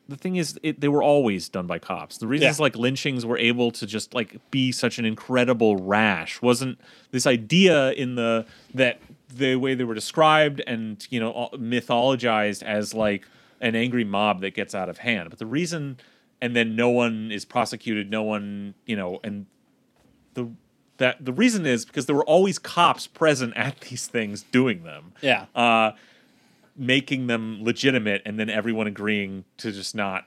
the 0.10 0.16
thing 0.16 0.36
is, 0.38 0.60
it, 0.64 0.80
they 0.80 0.88
were 0.88 1.04
always 1.04 1.50
done 1.50 1.68
by 1.68 1.80
cops. 1.80 2.18
The 2.18 2.28
reasons 2.28 2.60
Yeah. 2.60 2.64
like 2.64 2.76
lynchings 2.76 3.26
were 3.26 3.38
able 3.38 3.72
to 3.72 3.86
just 3.86 4.14
like 4.14 4.40
be 4.52 4.72
such 4.72 5.00
an 5.00 5.06
incredible 5.06 5.76
rash 5.78 6.42
wasn't 6.42 6.80
this 7.12 7.28
idea 7.28 7.92
in 7.94 8.16
the 8.16 8.46
that 8.74 9.00
the 9.36 9.56
way 9.58 9.76
they 9.76 9.84
were 9.84 9.94
described 9.94 10.62
and 10.66 11.06
you 11.10 11.20
know 11.20 11.50
mythologized 11.54 12.64
as 12.64 12.94
like 12.94 13.26
an 13.60 13.76
angry 13.76 14.04
mob 14.04 14.42
that 14.42 14.54
gets 14.54 14.74
out 14.76 14.88
of 14.90 15.00
hand. 15.00 15.30
But 15.30 15.40
the 15.40 15.46
reason, 15.46 15.98
and 16.42 16.56
then 16.56 16.76
no 16.76 16.90
one 16.90 17.32
is 17.32 17.44
prosecuted. 17.44 18.10
No 18.10 18.24
one, 18.24 18.76
you 18.86 18.96
know, 18.96 19.20
and 19.24 19.46
the 20.36 20.50
that 20.98 21.24
the 21.24 21.34
reason 21.34 21.66
is 21.66 21.86
because 21.86 22.06
there 22.08 22.16
were 22.16 22.26
always 22.26 22.58
cops 22.58 23.06
present 23.08 23.56
at 23.56 23.80
these 23.90 24.08
things 24.08 24.44
doing 24.52 24.84
them 24.84 25.14
Yeah. 25.22 25.46
uh, 25.56 25.92
making 26.78 27.28
them 27.28 27.64
legitimate 27.64 28.22
and 28.26 28.40
then 28.40 28.50
everyone 28.50 28.88
agreeing 28.88 29.44
to 29.58 29.72
just 29.72 29.96
not 29.96 30.26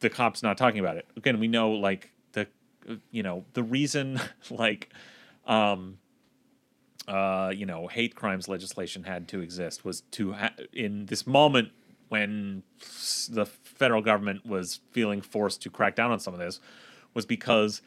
the 0.00 0.10
cops 0.10 0.42
not 0.42 0.56
talking 0.56 0.80
about 0.80 0.96
it. 0.96 1.06
Again, 1.16 1.40
we 1.40 1.48
know 1.48 1.72
like 1.72 2.12
the 2.32 2.46
you 3.10 3.22
know 3.22 3.44
the 3.54 3.62
reason 3.62 4.20
like 4.50 4.90
um 5.46 5.98
uh 7.08 7.52
you 7.54 7.66
know 7.66 7.88
hate 7.88 8.14
crimes 8.14 8.48
legislation 8.48 9.04
had 9.04 9.26
to 9.28 9.40
exist 9.40 9.84
was 9.84 10.02
to 10.12 10.32
ha- 10.34 10.54
in 10.72 11.06
this 11.06 11.26
moment 11.26 11.70
when 12.08 12.62
the 13.30 13.46
federal 13.46 14.02
government 14.02 14.44
was 14.46 14.80
feeling 14.92 15.20
forced 15.20 15.62
to 15.62 15.70
crack 15.70 15.96
down 15.96 16.12
on 16.12 16.20
some 16.20 16.34
of 16.34 16.38
this 16.38 16.60
was 17.14 17.26
because 17.26 17.82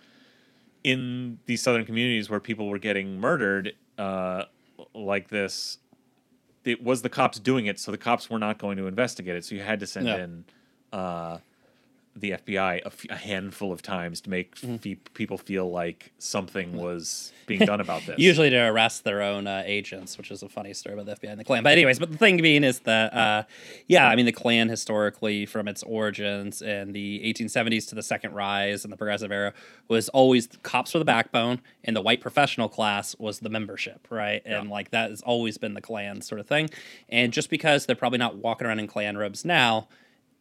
in 0.83 1.39
these 1.45 1.61
southern 1.61 1.85
communities 1.85 2.29
where 2.29 2.39
people 2.39 2.67
were 2.67 2.79
getting 2.79 3.19
murdered 3.19 3.73
uh 3.97 4.43
like 4.93 5.29
this 5.29 5.77
it 6.65 6.83
was 6.83 7.01
the 7.01 7.09
cops 7.09 7.39
doing 7.39 7.65
it 7.67 7.79
so 7.79 7.91
the 7.91 7.97
cops 7.97 8.29
were 8.29 8.39
not 8.39 8.57
going 8.57 8.77
to 8.77 8.87
investigate 8.87 9.35
it 9.35 9.45
so 9.45 9.55
you 9.55 9.61
had 9.61 9.79
to 9.79 9.87
send 9.87 10.07
Yeah. 10.07 10.17
in 10.23 10.45
uh 10.93 11.37
the 12.17 12.31
FBI 12.31 12.79
a, 12.81 12.85
f- 12.87 13.05
a 13.09 13.15
handful 13.17 13.73
of 13.73 13.81
times 13.81 14.21
to 14.21 14.29
make 14.29 14.55
Mm-hmm. 14.55 14.77
fe- 14.77 14.95
people 15.13 15.37
feel 15.37 15.69
like 15.69 16.13
something 16.17 16.73
was 16.77 17.33
being 17.45 17.59
done 17.65 17.81
about 17.81 18.05
this. 18.05 18.17
Usually 18.17 18.49
to 18.49 18.57
arrest 18.57 19.03
their 19.03 19.21
own 19.21 19.47
uh, 19.47 19.63
agents, 19.65 20.17
which 20.17 20.31
is 20.31 20.41
a 20.41 20.47
funny 20.47 20.73
story 20.73 20.93
about 20.97 21.05
the 21.07 21.27
FBI 21.27 21.31
and 21.31 21.39
the 21.39 21.43
Klan. 21.43 21.61
But 21.63 21.73
anyways, 21.73 21.99
but 21.99 22.11
the 22.11 22.17
thing 22.17 22.41
being 22.41 22.63
is 22.63 22.79
that, 22.79 23.13
uh, 23.13 23.43
yeah, 23.87 24.07
I 24.07 24.15
mean, 24.15 24.25
the 24.25 24.31
Klan 24.31 24.69
historically, 24.69 25.45
from 25.45 25.67
its 25.67 25.83
origins 25.83 26.61
in 26.61 26.93
the 26.93 27.21
1870s 27.33 27.89
to 27.89 27.95
the 27.95 28.03
Second 28.03 28.33
Rise 28.33 28.85
and 28.85 28.93
the 28.93 28.97
Progressive 28.97 29.31
Era, 29.31 29.53
was 29.89 30.07
always 30.09 30.47
cops 30.63 30.93
were 30.93 30.99
the 30.99 31.05
backbone, 31.05 31.59
and 31.83 31.95
the 31.97 32.01
white 32.01 32.21
professional 32.21 32.69
class 32.69 33.15
was 33.19 33.39
the 33.39 33.49
membership, 33.49 34.07
right? 34.09 34.41
And 34.45 34.69
like 34.69 34.91
that 34.91 35.09
has 35.09 35.21
always 35.21 35.57
been 35.57 35.73
the 35.73 35.81
Klan 35.81 36.21
sort 36.21 36.39
of 36.39 36.47
thing. 36.47 36.69
And 37.09 37.33
just 37.33 37.49
because 37.49 37.85
they're 37.85 37.95
probably 37.95 38.19
not 38.19 38.37
walking 38.37 38.65
around 38.67 38.79
in 38.79 38.87
Klan 38.87 39.17
robes 39.17 39.43
now, 39.43 39.89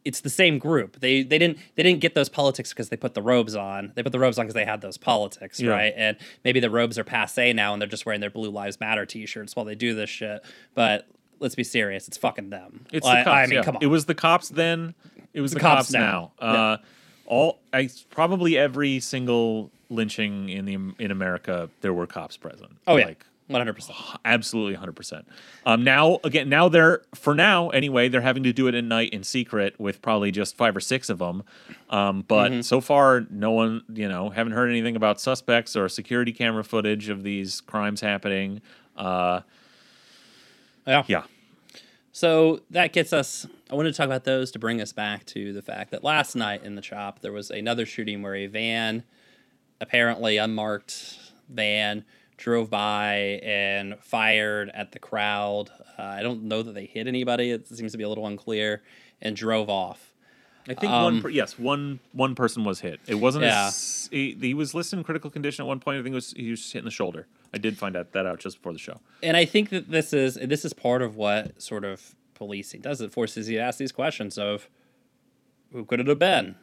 it's 0.05 0.21
the 0.21 0.29
same 0.29 0.57
group. 0.59 0.99
They 1.01 1.23
they 1.23 1.37
didn't 1.37 1.57
they 1.75 1.83
didn't 1.83 1.99
get 1.99 2.13
those 2.15 2.29
politics 2.29 2.69
because 2.69 2.89
they 2.89 2.95
put 2.97 3.13
the 3.15 3.21
robes 3.21 3.55
on. 3.55 3.91
They 3.95 4.03
put 4.03 4.11
the 4.11 4.19
robes 4.19 4.37
on 4.39 4.45
because 4.45 4.53
they 4.53 4.63
had 4.65 4.79
those 4.81 4.97
politics, 4.97 5.59
Yeah. 5.59 5.71
right? 5.71 5.93
And 5.97 6.15
maybe 6.43 6.59
the 6.59 6.69
robes 6.69 6.97
are 6.99 7.03
passe 7.03 7.51
now, 7.53 7.73
and 7.73 7.81
they're 7.81 7.89
just 7.89 8.05
wearing 8.05 8.21
their 8.21 8.29
Blue 8.29 8.49
Lives 8.51 8.79
Matter 8.79 9.05
T-shirts 9.05 9.55
while 9.55 9.65
they 9.65 9.75
do 9.75 9.93
this 9.95 10.09
shit. 10.09 10.41
But 10.75 11.07
let's 11.39 11.55
be 11.55 11.63
serious, 11.65 12.07
it's 12.07 12.17
fucking 12.17 12.49
them. 12.51 12.85
It's 12.93 13.05
I, 13.05 13.19
the 13.19 13.23
cops. 13.25 13.35
I 13.35 13.45
mean, 13.47 13.53
yeah. 13.55 13.63
come 13.63 13.75
on. 13.77 13.83
It 13.83 13.87
was 13.87 14.05
the 14.05 14.15
cops 14.15 14.49
then. 14.49 14.93
It 15.33 15.41
was 15.41 15.51
the, 15.51 15.55
the 15.55 15.61
cops, 15.61 15.77
cops 15.87 15.91
now. 15.91 16.31
now. 16.39 16.47
Uh, 16.47 16.77
all 17.25 17.59
I 17.73 17.89
probably 18.11 18.57
every 18.57 18.99
single 18.99 19.71
lynching 19.89 20.49
in 20.49 20.65
the 20.65 20.73
in 21.03 21.11
America 21.11 21.69
there 21.81 21.93
were 21.93 22.07
cops 22.07 22.37
present. 22.37 22.71
oh 22.87 22.95
yeah, 22.97 23.05
Like, 23.07 23.25
one 23.47 23.59
hundred 23.59 23.73
percent. 23.73 23.97
absolutely 24.25 24.75
100%. 24.75 25.23
Um, 25.65 25.83
now, 25.83 26.19
again, 26.23 26.49
now 26.49 26.67
they're, 26.69 27.01
for 27.13 27.35
now 27.35 27.69
anyway, 27.69 28.09
they're 28.09 28.21
having 28.21 28.43
to 28.43 28.53
do 28.53 28.67
it 28.67 28.73
at 28.75 28.83
night 28.83 29.09
in 29.11 29.23
secret 29.23 29.79
with 29.79 30.01
probably 30.01 30.31
just 30.31 30.57
five 30.57 30.75
or 30.75 30.79
six 30.79 31.09
of 31.09 31.19
them. 31.19 31.43
Um, 31.89 32.23
but 32.27 32.51
Mm-hmm. 32.51 32.61
so 32.61 32.81
far, 32.81 33.25
no 33.29 33.51
one, 33.51 33.83
you 33.93 34.07
know, 34.09 34.29
haven't 34.31 34.53
heard 34.53 34.69
anything 34.69 34.95
about 34.95 35.21
suspects 35.21 35.75
or 35.75 35.87
security 35.89 36.31
camera 36.31 36.63
footage 36.63 37.09
of 37.09 37.21
these 37.23 37.61
crimes 37.61 38.01
happening. 38.01 38.61
Uh, 38.97 39.41
Yeah. 40.87 41.03
yeah. 41.07 41.23
So 42.11 42.61
that 42.69 42.93
gets 42.93 43.11
us. 43.11 43.45
I 43.69 43.75
wanted 43.75 43.91
to 43.91 43.97
talk 43.97 44.05
about 44.05 44.23
those 44.23 44.49
to 44.51 44.59
bring 44.59 44.79
us 44.81 44.93
back 44.93 45.25
to 45.27 45.51
the 45.51 45.61
fact 45.61 45.91
that 45.91 46.03
last 46.03 46.35
night 46.35 46.63
in 46.63 46.75
the 46.75 46.81
chop 46.81 47.19
there 47.19 47.33
was 47.33 47.49
another 47.51 47.85
shooting 47.85 48.21
where 48.21 48.35
a 48.35 48.47
van, 48.47 49.03
apparently 49.81 50.37
unmarked 50.37 51.17
van, 51.49 52.05
drove 52.37 52.69
by 52.69 53.39
and 53.43 53.97
fired 53.99 54.69
at 54.73 54.91
the 54.91 54.99
crowd. 54.99 55.69
Uh, 55.97 56.03
I 56.03 56.21
don't 56.23 56.43
know 56.43 56.61
that 56.63 56.73
they 56.73 56.85
hit 56.85 57.07
anybody. 57.07 57.51
It 57.51 57.67
seems 57.67 57.91
to 57.93 57.97
be 57.97 58.03
a 58.03 58.09
little 58.09 58.27
unclear, 58.27 58.81
and 59.21 59.35
drove 59.35 59.69
off. 59.69 60.11
I 60.67 60.73
think 60.73 60.91
Um, 60.91 61.03
one, 61.03 61.21
per, 61.21 61.29
yes, 61.29 61.59
one 61.59 61.99
one 62.11 62.33
person 62.35 62.63
was 62.63 62.79
hit. 62.79 62.99
It 63.07 63.15
wasn't. 63.15 63.45
Yeah. 63.45 63.69
he, 64.11 64.35
he 64.41 64.53
was 64.55 64.73
listed 64.73 64.97
in 64.97 65.05
critical 65.05 65.29
condition 65.29 65.63
at 65.63 65.67
one 65.67 65.79
point. 65.79 65.99
I 65.99 66.03
think 66.03 66.13
it 66.13 66.15
was 66.15 66.33
he 66.35 66.49
was 66.51 66.71
hit 66.71 66.79
in 66.79 66.85
the 66.85 66.91
shoulder. 66.91 67.27
I 67.53 67.57
did 67.59 67.77
find 67.77 67.95
out 67.95 68.11
that 68.13 68.25
out 68.25 68.39
just 68.39 68.57
before 68.57 68.73
the 68.73 68.79
show. 68.79 68.99
and 69.23 69.37
I 69.37 69.45
think 69.45 69.69
that 69.69 69.89
this 69.91 70.11
is 70.11 70.35
this 70.35 70.65
is 70.65 70.73
part 70.73 71.01
of 71.03 71.15
what 71.15 71.61
sort 71.61 71.85
of 71.85 72.15
policing 72.33 72.81
does. 72.81 72.99
It 72.99 73.11
forces 73.13 73.47
you 73.49 73.57
to 73.59 73.63
ask 73.63 73.77
these 73.77 73.91
questions 73.91 74.37
of 74.37 74.67
who 75.71 75.85
could 75.85 75.99
it 75.99 76.07
have 76.07 76.19
been, 76.19 76.55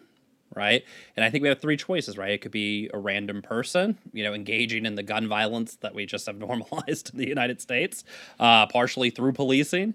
right? 0.54 0.84
And 1.16 1.24
I 1.24 1.30
think 1.30 1.42
we 1.42 1.48
have 1.48 1.60
three 1.60 1.76
choices, 1.76 2.16
right? 2.18 2.32
It 2.32 2.40
could 2.42 2.52
be 2.52 2.90
a 2.94 2.98
random 2.98 3.42
person, 3.42 3.98
you 4.12 4.22
know, 4.24 4.34
engaging 4.34 4.86
in 4.86 4.94
the 4.94 5.02
gun 5.02 5.28
violence 5.28 5.76
that 5.76 5.94
we 5.94 6.06
just 6.06 6.26
have 6.26 6.36
normalized 6.38 7.10
in 7.12 7.18
the 7.18 7.28
United 7.28 7.60
States, 7.60 8.04
uh, 8.40 8.66
partially 8.66 9.10
through 9.10 9.32
policing. 9.32 9.94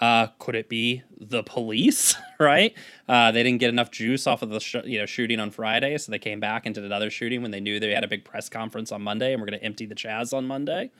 Uh, 0.00 0.28
could 0.38 0.54
it 0.54 0.68
be 0.70 1.02
the 1.18 1.42
police? 1.42 2.14
Right? 2.40 2.74
Uh, 3.06 3.30
they 3.32 3.42
didn't 3.42 3.60
get 3.60 3.68
enough 3.68 3.90
juice 3.90 4.26
off 4.26 4.40
of 4.40 4.48
the 4.48 4.60
sh- 4.60 4.76
you 4.86 4.98
know 4.98 5.04
shooting 5.04 5.38
on 5.40 5.50
Friday, 5.50 5.98
so 5.98 6.10
they 6.10 6.18
came 6.18 6.40
back 6.40 6.64
and 6.64 6.74
did 6.74 6.84
another 6.84 7.10
shooting 7.10 7.42
when 7.42 7.50
they 7.50 7.60
knew 7.60 7.78
they 7.78 7.90
had 7.90 8.02
a 8.02 8.08
big 8.08 8.24
press 8.24 8.48
conference 8.48 8.90
on 8.90 9.02
Monday, 9.02 9.34
and 9.34 9.42
we're 9.42 9.46
going 9.46 9.58
to 9.58 9.62
empty 9.66 9.84
the 9.84 9.94
Chaz 9.94 10.32
on 10.32 10.46
Monday. 10.46 10.90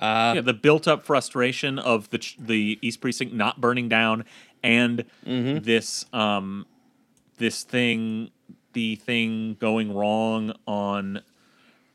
Uh, 0.00 0.32
yeah, 0.34 0.40
the 0.40 0.52
built 0.52 0.88
up 0.88 1.04
frustration 1.04 1.78
of 1.78 2.10
the 2.10 2.18
ch- 2.18 2.36
the 2.40 2.76
East 2.82 3.00
Precinct 3.00 3.32
not 3.32 3.60
burning 3.60 3.88
down, 3.88 4.24
and 4.64 5.04
Mm-hmm. 5.24 5.62
this 5.62 6.04
um 6.12 6.66
this 7.38 7.62
thing 7.62 8.30
the 8.72 8.96
thing 8.96 9.56
going 9.60 9.94
wrong 9.94 10.52
on 10.66 11.22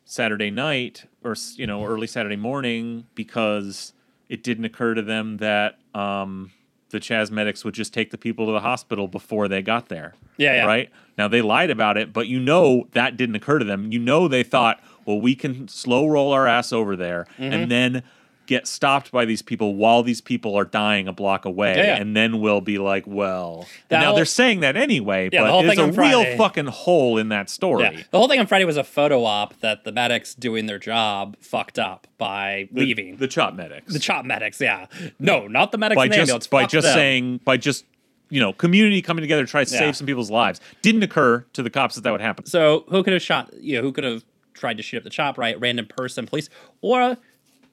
Saturday 0.06 0.50
night 0.50 1.06
or 1.24 1.36
you 1.56 1.68
know 1.68 1.86
early 1.86 2.08
Saturday 2.08 2.36
morning 2.36 3.06
because 3.16 3.94
it 4.28 4.44
didn't 4.44 4.66
occur 4.66 4.94
to 4.94 5.02
them 5.02 5.38
that 5.38 5.78
um 5.94 6.52
the 6.92 7.00
Chaz 7.00 7.30
medics 7.30 7.64
would 7.64 7.76
just 7.76 7.94
take 7.94 8.10
the 8.10 8.18
people 8.18 8.48
to 8.48 8.52
the 8.52 8.62
hospital 8.62 9.08
before 9.08 9.48
they 9.48 9.62
got 9.62 9.90
there. 9.90 10.16
Yeah, 10.38 10.56
yeah. 10.56 10.66
Right? 10.66 10.90
Now 11.20 11.28
they 11.28 11.42
lied 11.44 11.70
about 11.70 11.98
it, 11.98 12.12
but 12.12 12.26
you 12.28 12.40
know 12.40 12.88
that 12.94 13.16
didn't 13.16 13.36
occur 13.36 13.60
to 13.60 13.66
them. 13.66 13.92
You 13.92 14.00
know 14.00 14.28
they 14.28 14.42
thought, 14.42 14.82
well, 15.06 15.22
we 15.22 15.36
can 15.36 15.68
slow 15.68 16.08
roll 16.08 16.32
our 16.32 16.48
ass 16.48 16.74
over 16.74 16.96
there 16.96 17.28
Mm-hmm. 17.38 17.54
and 17.54 17.72
then 17.72 18.04
get 18.50 18.66
stopped 18.68 19.12
by 19.12 19.26
these 19.26 19.44
people 19.44 19.76
while 19.76 20.02
these 20.02 20.22
people 20.22 20.56
are 20.56 20.66
dying 20.66 21.08
a 21.08 21.14
block 21.14 21.46
away. 21.46 21.76
Yeah, 21.78 21.84
yeah. 21.84 21.96
And 21.98 22.16
then 22.18 22.42
we'll 22.42 22.62
be 22.62 22.80
like, 22.80 23.04
well. 23.06 23.68
Now 23.92 24.06
whole- 24.06 24.16
they're 24.16 24.26
saying 24.26 24.62
that 24.62 24.76
anyway, 24.76 25.30
Yeah, 25.32 25.42
the 25.42 25.46
but 25.46 25.52
whole 25.52 25.62
there's 25.62 25.78
a 25.78 25.84
on 25.84 25.92
real 25.94 26.36
fucking 26.36 26.66
hole 26.66 27.20
in 27.20 27.30
that 27.30 27.48
story. 27.52 27.84
Yeah. 27.84 28.02
The 28.10 28.18
whole 28.18 28.28
thing 28.28 28.40
on 28.40 28.48
Friday 28.48 28.66
was 28.66 28.76
a 28.76 28.84
photo 28.84 29.24
op 29.24 29.60
that 29.60 29.84
the 29.84 29.92
medics 29.92 30.34
doing 30.34 30.66
their 30.66 30.80
job 30.80 31.38
fucked 31.40 31.78
up 31.78 32.08
by 32.18 32.70
The- 32.72 32.82
leaving. 32.82 33.18
The 33.18 33.28
chop 33.28 33.54
medics. 33.54 33.94
The 33.94 34.00
chop 34.00 34.26
medics, 34.26 34.60
yeah. 34.60 34.88
No, 35.20 35.48
not 35.48 35.72
the 35.72 35.78
medics 35.78 35.96
by 35.96 36.06
in 36.06 36.10
the 36.10 36.18
ambulance. 36.18 36.46
just 36.46 36.50
by 36.50 36.66
just 36.66 36.88
them. 36.88 36.94
saying 36.96 37.42
by 37.46 37.56
just 37.58 37.86
you 38.32 38.40
know 38.42 38.52
community 38.52 39.04
coming 39.04 39.22
together 39.22 39.46
to 39.46 39.52
try 39.52 39.64
to 39.64 39.72
Yeah. 39.72 39.80
save 39.80 39.96
some 39.96 40.08
people's 40.08 40.32
lives 40.32 40.60
didn't 40.82 41.04
occur 41.04 41.46
to 41.54 41.62
the 41.62 41.70
cops 41.70 41.94
that 41.96 42.02
that 42.02 42.12
would 42.12 42.22
happen. 42.22 42.48
So 42.48 42.86
who 42.90 43.04
could 43.04 43.14
have 43.14 43.22
shot? 43.22 43.54
You 43.62 43.76
know, 43.78 43.82
who 43.84 43.92
could 43.92 44.04
have 44.06 44.24
tried 44.56 44.78
to 44.78 44.84
shoot 44.84 44.98
up 44.98 45.04
the 45.04 45.10
chop? 45.12 45.38
Right, 45.38 45.60
random 45.60 45.86
person, 45.86 46.26
police, 46.26 46.50
or 46.82 47.16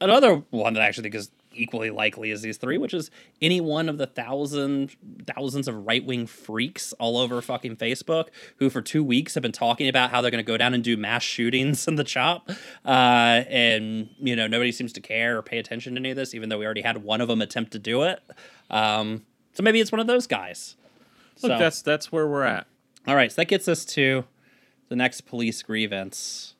another 0.00 0.42
one 0.50 0.74
that 0.74 0.82
I 0.82 0.86
actually 0.86 1.04
think 1.04 1.14
is 1.14 1.30
equally 1.58 1.88
likely 1.88 2.30
as 2.32 2.42
these 2.42 2.58
three, 2.58 2.76
which 2.76 2.92
is 2.92 3.10
any 3.40 3.62
one 3.62 3.88
of 3.88 3.96
the 3.96 4.06
thousand 4.06 4.94
thousands 5.26 5.66
of 5.68 5.86
right 5.86 6.04
wing 6.04 6.26
freaks 6.26 6.92
all 6.94 7.16
over 7.16 7.40
fucking 7.40 7.76
Facebook 7.76 8.26
who 8.58 8.68
for 8.68 8.82
two 8.82 9.02
weeks 9.02 9.32
have 9.34 9.42
been 9.42 9.52
talking 9.52 9.88
about 9.88 10.10
how 10.10 10.20
they're 10.20 10.30
going 10.30 10.44
to 10.44 10.46
go 10.46 10.58
down 10.58 10.74
and 10.74 10.84
do 10.84 10.96
mass 10.98 11.22
shootings 11.22 11.88
in 11.88 11.94
the 11.96 12.04
chop, 12.04 12.50
uh, 12.84 12.90
and 13.48 14.10
you 14.18 14.36
know 14.36 14.46
nobody 14.46 14.70
seems 14.70 14.92
to 14.92 15.00
care 15.00 15.38
or 15.38 15.42
pay 15.42 15.58
attention 15.58 15.94
to 15.94 16.00
any 16.00 16.10
of 16.10 16.16
this, 16.16 16.34
even 16.34 16.48
though 16.50 16.58
we 16.58 16.64
already 16.66 16.82
had 16.82 17.02
one 17.02 17.20
of 17.22 17.28
them 17.28 17.40
attempt 17.40 17.72
to 17.72 17.78
do 17.78 18.02
it. 18.02 18.20
Um, 18.70 19.24
so 19.54 19.62
maybe 19.62 19.80
it's 19.80 19.92
one 19.92 20.00
of 20.00 20.06
those 20.06 20.26
guys. 20.26 20.76
Look, 21.42 21.52
So- 21.52 21.58
that's 21.58 21.80
that's 21.82 22.12
where 22.12 22.26
we're 22.26 22.44
at. 22.44 22.66
All 23.06 23.14
right, 23.16 23.30
so 23.32 23.36
that 23.36 23.46
gets 23.46 23.66
us 23.68 23.84
to 23.86 24.24
the 24.88 24.96
next 24.96 25.22
police 25.22 25.62
grievance, 25.62 26.54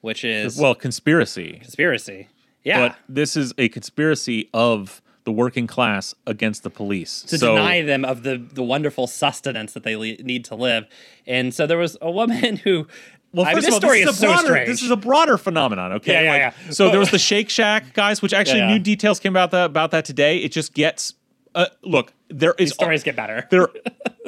which 0.00 0.24
is 0.24 0.58
Well, 0.58 0.74
conspiracy, 0.74 1.58
conspiracy. 1.60 2.28
Yeah, 2.64 2.88
but 2.88 2.96
this 3.08 3.36
is 3.36 3.52
a 3.58 3.68
conspiracy 3.68 4.48
of 4.54 5.00
the 5.24 5.32
working 5.32 5.66
class 5.68 6.14
against 6.26 6.62
the 6.64 6.70
police. 6.70 7.22
to 7.22 7.38
so, 7.38 7.54
deny 7.54 7.82
them 7.82 8.04
of 8.04 8.22
the 8.22 8.36
the 8.38 8.62
wonderful 8.62 9.06
sustenance 9.06 9.72
that 9.72 9.82
they 9.84 9.96
le- 9.96 10.16
need 10.22 10.44
to 10.46 10.54
live. 10.54 10.86
And 11.26 11.54
so 11.54 11.66
there 11.66 11.78
was 11.78 11.96
a 12.00 12.10
woman 12.10 12.56
who. 12.56 12.86
Well, 13.34 13.46
I 13.46 13.50
mean, 13.50 13.56
first 13.56 13.66
this 13.68 13.76
of 13.76 13.82
all, 13.84 13.88
story 13.88 14.04
this 14.04 14.10
is, 14.10 14.16
is, 14.18 14.22
a 14.22 14.26
broader, 14.26 14.38
so 14.40 14.46
strange. 14.46 14.68
this 14.68 14.82
is 14.82 14.90
a 14.90 14.96
broader 14.96 15.38
phenomenon. 15.38 15.92
Okay, 15.92 16.12
Yeah, 16.12 16.20
yeah, 16.20 16.30
Like, 16.48 16.54
yeah. 16.66 16.72
So 16.72 16.90
there 16.90 16.98
was 17.00 17.10
the 17.10 17.18
Shake 17.18 17.48
Shack 17.48 17.94
guys, 17.94 18.20
which 18.20 18.34
actually 18.34 18.58
Yeah, 18.58 18.68
yeah. 18.68 18.74
new 18.74 18.78
details 18.82 19.20
came 19.20 19.32
about 19.32 19.52
that 19.52 19.64
about 19.66 19.90
that 19.92 20.04
today. 20.04 20.36
It 20.38 20.52
just 20.52 20.74
gets. 20.74 21.14
Uh, 21.54 21.66
look, 21.82 22.12
there 22.28 22.54
is 22.58 22.68
These 22.70 22.74
stories 22.74 23.02
get 23.02 23.16
better. 23.16 23.46
there 23.50 23.68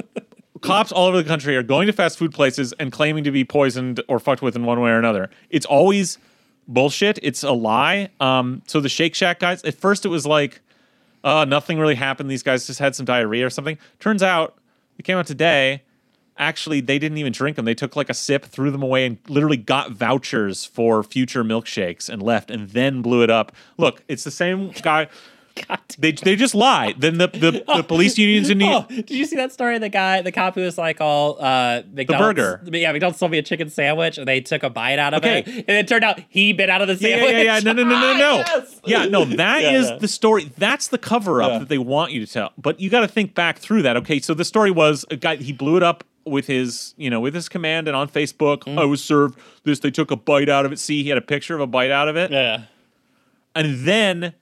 cops 0.63 0.91
all 0.93 1.07
over 1.07 1.17
the 1.19 1.29
country 1.29 1.57
are 1.57 1.63
going 1.63 1.87
to 1.87 1.93
fast 1.93 2.19
food 2.19 2.33
places 2.33 2.73
and 2.79 2.91
claiming 2.93 3.25
to 3.25 3.31
be 3.31 3.45
poisoned 3.45 4.01
or 4.09 4.19
fucked 4.19 4.41
with 4.43 4.57
in 4.57 4.65
one 4.65 4.81
way 4.81 4.91
or 4.91 4.99
another. 4.99 5.29
It's 5.51 5.67
always 5.67 6.17
bullshit. 6.67 7.19
It's 7.23 7.43
a 7.43 7.53
lie. 7.53 8.11
Um, 8.21 8.63
so 8.67 8.81
the 8.81 8.89
Shake 8.89 9.15
Shack 9.15 9.41
guys, 9.41 9.63
at 9.65 9.75
first 9.75 10.05
it 10.05 10.09
was 10.09 10.27
like, 10.27 10.61
uh, 11.23 11.45
nothing 11.45 11.79
really 11.79 11.95
happened. 11.95 12.31
These 12.31 12.43
guys 12.43 12.67
just 12.67 12.79
had 12.79 12.95
some 12.95 13.07
diarrhea 13.07 13.47
or 13.47 13.51
something. 13.51 13.79
Turns 13.99 14.23
out, 14.23 14.59
it 14.99 15.05
came 15.05 15.17
out 15.17 15.27
today. 15.27 15.83
Actually, 16.37 16.81
they 16.81 16.99
didn't 16.99 17.19
even 17.19 17.33
drink 17.33 17.57
them. 17.57 17.65
They 17.65 17.75
took 17.75 17.97
like 17.97 18.11
a 18.11 18.15
sip, 18.15 18.45
threw 18.45 18.71
them 18.71 18.83
away, 18.83 19.07
and 19.07 19.19
literally 19.29 19.57
got 19.57 19.93
vouchers 19.93 20.65
for 20.65 21.03
future 21.03 21.45
milkshakes 21.45 22.09
and 22.09 22.23
left, 22.23 22.51
and 22.51 22.69
then 22.71 23.03
blew 23.03 23.23
it 23.23 23.31
up. 23.31 23.53
Look, 23.79 24.03
it's 24.09 24.25
the 24.25 24.33
same 24.33 24.71
guy. 24.83 25.09
God. 25.69 25.79
They 25.99 26.11
they 26.13 26.35
just 26.35 26.55
lie. 26.55 26.95
Then 26.99 27.19
the 27.19 27.29
the, 27.29 27.63
the 27.77 27.83
police 27.87 28.19
unions 28.19 28.51
in 28.51 28.59
New 28.59 28.67
Oh, 28.67 28.87
did 28.89 29.09
you 29.11 29.25
see 29.25 29.37
that 29.37 29.53
story? 29.53 29.79
The 29.79 29.89
guy, 29.89 30.21
the 30.21 30.33
cop 30.33 30.57
who 30.57 30.63
was 30.63 30.77
like 30.77 31.01
all 31.01 31.37
uh, 31.41 31.83
McDonald's, 31.93 32.35
burger. 32.35 32.61
Yeah, 32.73 32.91
McDonald's 32.91 33.19
sold 33.21 33.31
me 33.31 33.39
a 33.39 33.43
chicken 33.43 33.71
sandwich, 33.71 34.19
and 34.19 34.27
they 34.27 34.41
took 34.41 34.65
a 34.65 34.71
bite 34.71 34.99
out 34.99 35.15
of 35.15 35.23
Okay. 35.23 35.41
it, 35.47 35.47
and 35.69 35.71
it 35.77 35.87
turned 35.87 36.03
out 36.03 36.21
he 36.29 36.53
bit 36.53 36.69
out 36.71 36.83
of 36.83 36.89
the 36.89 36.97
sandwich. 36.97 37.31
yeah, 37.31 37.39
yeah, 37.43 37.55
yeah. 37.55 37.61
No, 37.61 37.73
no, 37.73 37.85
no, 37.85 38.01
no, 38.01 38.19
no. 38.19 38.37
Yes. 38.47 38.81
Yeah, 38.85 39.05
no, 39.07 39.25
that 39.25 39.63
Yeah, 39.63 39.79
is 39.79 39.91
yeah. 39.91 39.99
the 39.99 40.09
story. 40.09 40.51
That's 40.59 40.89
the 40.89 40.99
cover 40.99 41.41
up 41.41 41.51
Yeah. 41.53 41.59
that 41.61 41.69
they 41.69 41.79
want 41.79 42.11
you 42.11 42.25
to 42.27 42.33
tell. 42.33 42.53
But 42.59 42.81
you 42.81 42.91
got 42.91 43.01
to 43.03 43.09
think 43.09 43.35
back 43.35 43.59
through 43.59 43.83
that. 43.83 43.97
Okay, 43.99 44.19
so 44.21 44.35
the 44.35 44.45
story 44.45 44.73
was 44.73 45.05
a 45.11 45.17
guy, 45.17 45.37
he 45.37 45.53
blew 45.53 45.77
it 45.77 45.83
up 45.85 46.03
with 46.27 46.47
his, 46.49 46.95
you 46.97 47.11
know, 47.11 47.21
with 47.21 47.35
his 47.35 47.49
command 47.49 47.87
and 47.87 47.97
on 47.97 48.09
Facebook. 48.09 48.61
Mm. 48.65 48.79
I 48.81 48.85
was 48.87 49.05
served 49.05 49.39
this. 49.63 49.79
They 49.81 49.91
took 49.93 50.11
a 50.11 50.17
bite 50.17 50.49
out 50.49 50.65
of 50.67 50.73
it. 50.73 50.79
See, 50.81 51.03
he 51.05 51.11
had 51.11 51.19
a 51.19 51.23
picture 51.23 51.55
of 51.55 51.61
a 51.61 51.67
bite 51.67 51.91
out 51.93 52.09
of 52.09 52.17
it. 52.17 52.31
Yeah. 52.33 52.63
And 53.55 53.87
then 53.87 54.35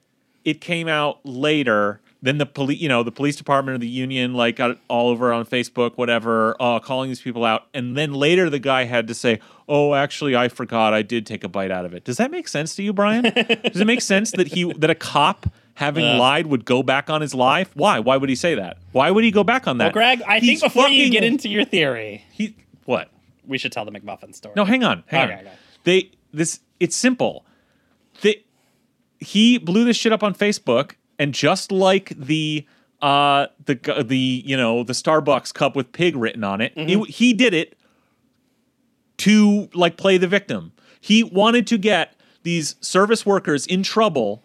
it 0.45 0.61
came 0.61 0.87
out 0.87 1.19
later. 1.25 1.99
Then 2.21 2.37
the 2.37 2.45
police, 2.45 2.79
you 2.79 2.87
know, 2.87 3.03
the 3.03 3.11
police 3.11 3.35
department 3.35 3.75
or 3.75 3.79
the 3.79 3.87
union, 3.87 4.33
like, 4.33 4.55
got 4.55 4.71
it 4.71 4.77
all 4.87 5.09
over 5.09 5.33
on 5.33 5.45
Facebook, 5.45 5.97
whatever, 5.97 6.55
uh, 6.57 6.79
calling 6.79 7.09
these 7.09 7.19
people 7.19 7.43
out. 7.43 7.67
And 7.73 7.97
then 7.97 8.13
later, 8.13 8.49
the 8.49 8.59
guy 8.59 8.85
had 8.85 9.07
to 9.09 9.13
say, 9.13 9.39
"Oh, 9.67 9.93
actually, 9.93 10.33
I 10.33 10.47
forgot. 10.47 10.93
I 10.93 11.01
did 11.01 11.25
take 11.25 11.43
a 11.43 11.49
bite 11.49 11.69
out 11.69 11.83
of 11.83 11.93
it." 11.93 12.05
Does 12.05 12.15
that 12.17 12.31
make 12.31 12.47
sense 12.47 12.75
to 12.75 12.83
you, 12.83 12.93
Brian? 12.93 13.23
Does 13.73 13.81
it 13.81 13.85
make 13.87 13.99
sense 13.99 14.31
that 14.31 14.47
he 14.53 14.71
that 14.71 14.89
a 14.89 14.95
cop 14.95 15.47
having 15.73 16.05
Yeah. 16.05 16.15
lied 16.17 16.47
would 16.47 16.63
go 16.63 16.81
back 16.81 17.09
on 17.09 17.19
his 17.19 17.33
lie? 17.35 17.65
Why? 17.73 17.99
Why 17.99 18.15
would 18.15 18.29
he 18.29 18.35
say 18.35 18.55
that? 18.55 18.77
Why 18.93 19.11
would 19.11 19.25
he 19.25 19.31
go 19.31 19.43
back 19.43 19.67
on 19.67 19.79
that? 19.79 19.85
Well, 19.87 19.91
Greg, 19.93 20.21
I 20.25 20.39
He's 20.39 20.61
think 20.61 20.73
before 20.73 20.87
you 20.87 21.09
get 21.09 21.25
into 21.25 21.49
your 21.49 21.65
theory, 21.65 22.23
he 22.31 22.55
what? 22.85 23.09
we 23.45 23.57
should 23.57 23.73
tell 23.73 23.83
the 23.83 23.91
McMuffin 23.91 24.33
story. 24.33 24.53
No, 24.55 24.63
hang 24.63 24.85
on, 24.85 25.03
hang 25.07 25.25
Okay, 25.25 25.33
on. 25.33 25.39
okay. 25.41 25.51
They 25.83 26.11
this 26.33 26.61
it's 26.79 26.95
simple. 26.95 27.43
They 28.21 28.43
he 29.23 29.57
blew 29.57 29.83
this 29.85 29.97
shit 29.97 30.11
up 30.11 30.21
on 30.23 30.33
Facebook, 30.35 30.91
and 31.17 31.33
just 31.33 31.71
like 31.71 32.09
the 32.17 32.65
uh 33.01 33.47
the 33.65 34.03
the 34.05 34.43
you 34.45 34.55
know 34.55 34.83
the 34.83 34.93
Starbucks 34.93 35.53
cup 35.53 35.75
with 35.75 35.91
pig 35.91 36.15
written 36.15 36.43
on 36.43 36.61
it, 36.61 36.73
it- 36.75 37.09
he 37.09 37.33
did 37.33 37.53
it 37.53 37.77
to 39.17 39.69
like 39.73 39.97
play 39.97 40.17
the 40.17 40.27
victim. 40.27 40.71
He 40.99 41.23
wanted 41.23 41.67
to 41.67 41.77
get 41.77 42.15
these 42.43 42.75
service 42.81 43.25
workers 43.25 43.65
in 43.65 43.83
trouble 43.83 44.43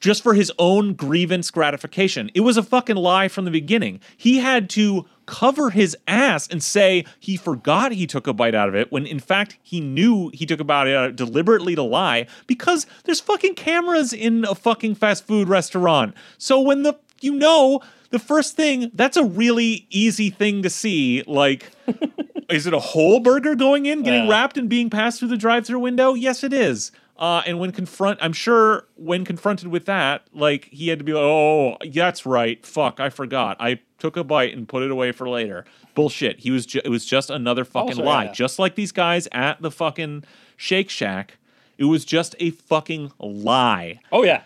just 0.00 0.22
for 0.22 0.32
his 0.34 0.50
own 0.58 0.94
grievance 0.94 1.50
gratification. 1.50 2.30
It 2.34 2.40
was 2.40 2.56
a 2.56 2.62
fucking 2.62 2.96
lie 2.96 3.28
from 3.28 3.44
the 3.44 3.50
beginning. 3.50 4.00
He 4.16 4.38
had 4.38 4.70
to 4.70 5.04
cover 5.26 5.70
his 5.70 5.96
ass 6.06 6.46
and 6.48 6.62
say 6.62 7.04
he 7.18 7.36
forgot 7.36 7.92
he 7.92 8.06
took 8.06 8.26
a 8.26 8.32
bite 8.32 8.54
out 8.54 8.68
of 8.68 8.74
it 8.74 8.90
when 8.92 9.06
in 9.06 9.18
fact 9.18 9.56
he 9.62 9.80
knew 9.80 10.30
he 10.34 10.46
took 10.46 10.60
a 10.60 10.64
bite 10.64 10.92
out 10.94 11.04
of 11.04 11.10
it 11.10 11.16
deliberately 11.16 11.74
to 11.74 11.82
lie 11.82 12.26
because 12.46 12.86
there's 13.04 13.20
fucking 13.20 13.54
cameras 13.54 14.12
in 14.12 14.44
a 14.44 14.54
fucking 14.54 14.94
fast 14.94 15.26
food 15.26 15.48
restaurant. 15.48 16.14
So 16.38 16.60
when 16.60 16.82
the 16.82 16.98
you 17.20 17.34
know 17.34 17.80
the 18.10 18.18
first 18.18 18.54
thing 18.54 18.90
that's 18.94 19.16
a 19.16 19.24
really 19.24 19.86
easy 19.90 20.30
thing 20.30 20.62
to 20.62 20.70
see 20.70 21.22
like 21.26 21.70
is 22.50 22.66
it 22.66 22.74
a 22.74 22.78
whole 22.78 23.20
burger 23.20 23.54
going 23.54 23.86
in, 23.86 24.02
getting 24.02 24.24
Yeah. 24.24 24.30
wrapped 24.30 24.58
and 24.58 24.68
being 24.68 24.90
passed 24.90 25.18
through 25.18 25.28
the 25.28 25.36
drive-through 25.36 25.78
window? 25.80 26.14
Yes, 26.14 26.44
it 26.44 26.52
is. 26.52 26.92
Uh, 27.16 27.42
and 27.46 27.60
when 27.60 27.70
confront, 27.70 28.18
I'm 28.20 28.32
sure 28.32 28.88
when 28.96 29.24
confronted 29.24 29.68
with 29.68 29.86
that, 29.86 30.26
like 30.32 30.64
he 30.66 30.88
had 30.88 30.98
to 30.98 31.04
be 31.04 31.12
like, 31.12 31.22
"Oh, 31.22 31.76
that's 31.92 32.26
right. 32.26 32.64
Fuck, 32.66 32.98
I 32.98 33.08
forgot. 33.08 33.56
I 33.60 33.80
took 33.98 34.16
a 34.16 34.24
bite 34.24 34.56
and 34.56 34.68
put 34.68 34.82
it 34.82 34.90
away 34.90 35.12
for 35.12 35.28
later." 35.28 35.64
Bullshit. 35.94 36.40
He 36.40 36.50
was. 36.50 36.66
Ju- 36.66 36.80
it 36.84 36.88
was 36.88 37.06
just 37.06 37.30
another 37.30 37.64
fucking 37.64 37.96
sure, 37.96 38.04
lie. 38.04 38.24
yeah. 38.24 38.32
Just 38.32 38.58
like 38.58 38.74
these 38.74 38.90
guys 38.90 39.28
at 39.30 39.62
the 39.62 39.70
fucking 39.70 40.24
Shake 40.56 40.90
Shack. 40.90 41.38
It 41.78 41.84
was 41.84 42.04
just 42.04 42.34
a 42.40 42.50
fucking 42.50 43.12
lie. 43.20 44.00
Oh 44.10 44.24
yeah. 44.24 44.42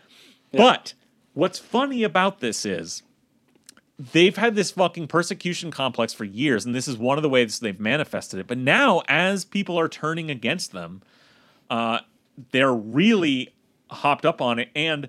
But 0.53 0.93
what's 1.33 1.59
funny 1.59 2.03
about 2.03 2.41
this 2.41 2.67
is 2.67 3.03
they've 3.99 4.37
had 4.37 4.55
this 4.55 4.71
fucking 4.71 5.09
persecution 5.09 5.71
complex 5.71 6.13
for 6.13 6.25
years, 6.25 6.65
and 6.65 6.75
this 6.75 6.87
is 6.89 6.97
one 6.99 7.19
of 7.19 7.23
the 7.23 7.29
ways 7.29 7.61
they've 7.61 7.81
manifested 7.81 8.41
it. 8.41 8.47
But 8.47 8.59
now, 8.59 9.03
as 9.09 9.45
people 9.45 9.79
are 9.79 9.89
turning 9.89 10.31
against 10.31 10.73
them, 10.73 11.03
uh, 11.71 12.01
they're 12.53 12.75
really 12.75 13.55
hopped 13.91 14.27
up 14.27 14.41
on 14.41 14.59
it. 14.59 14.69
And 14.75 15.09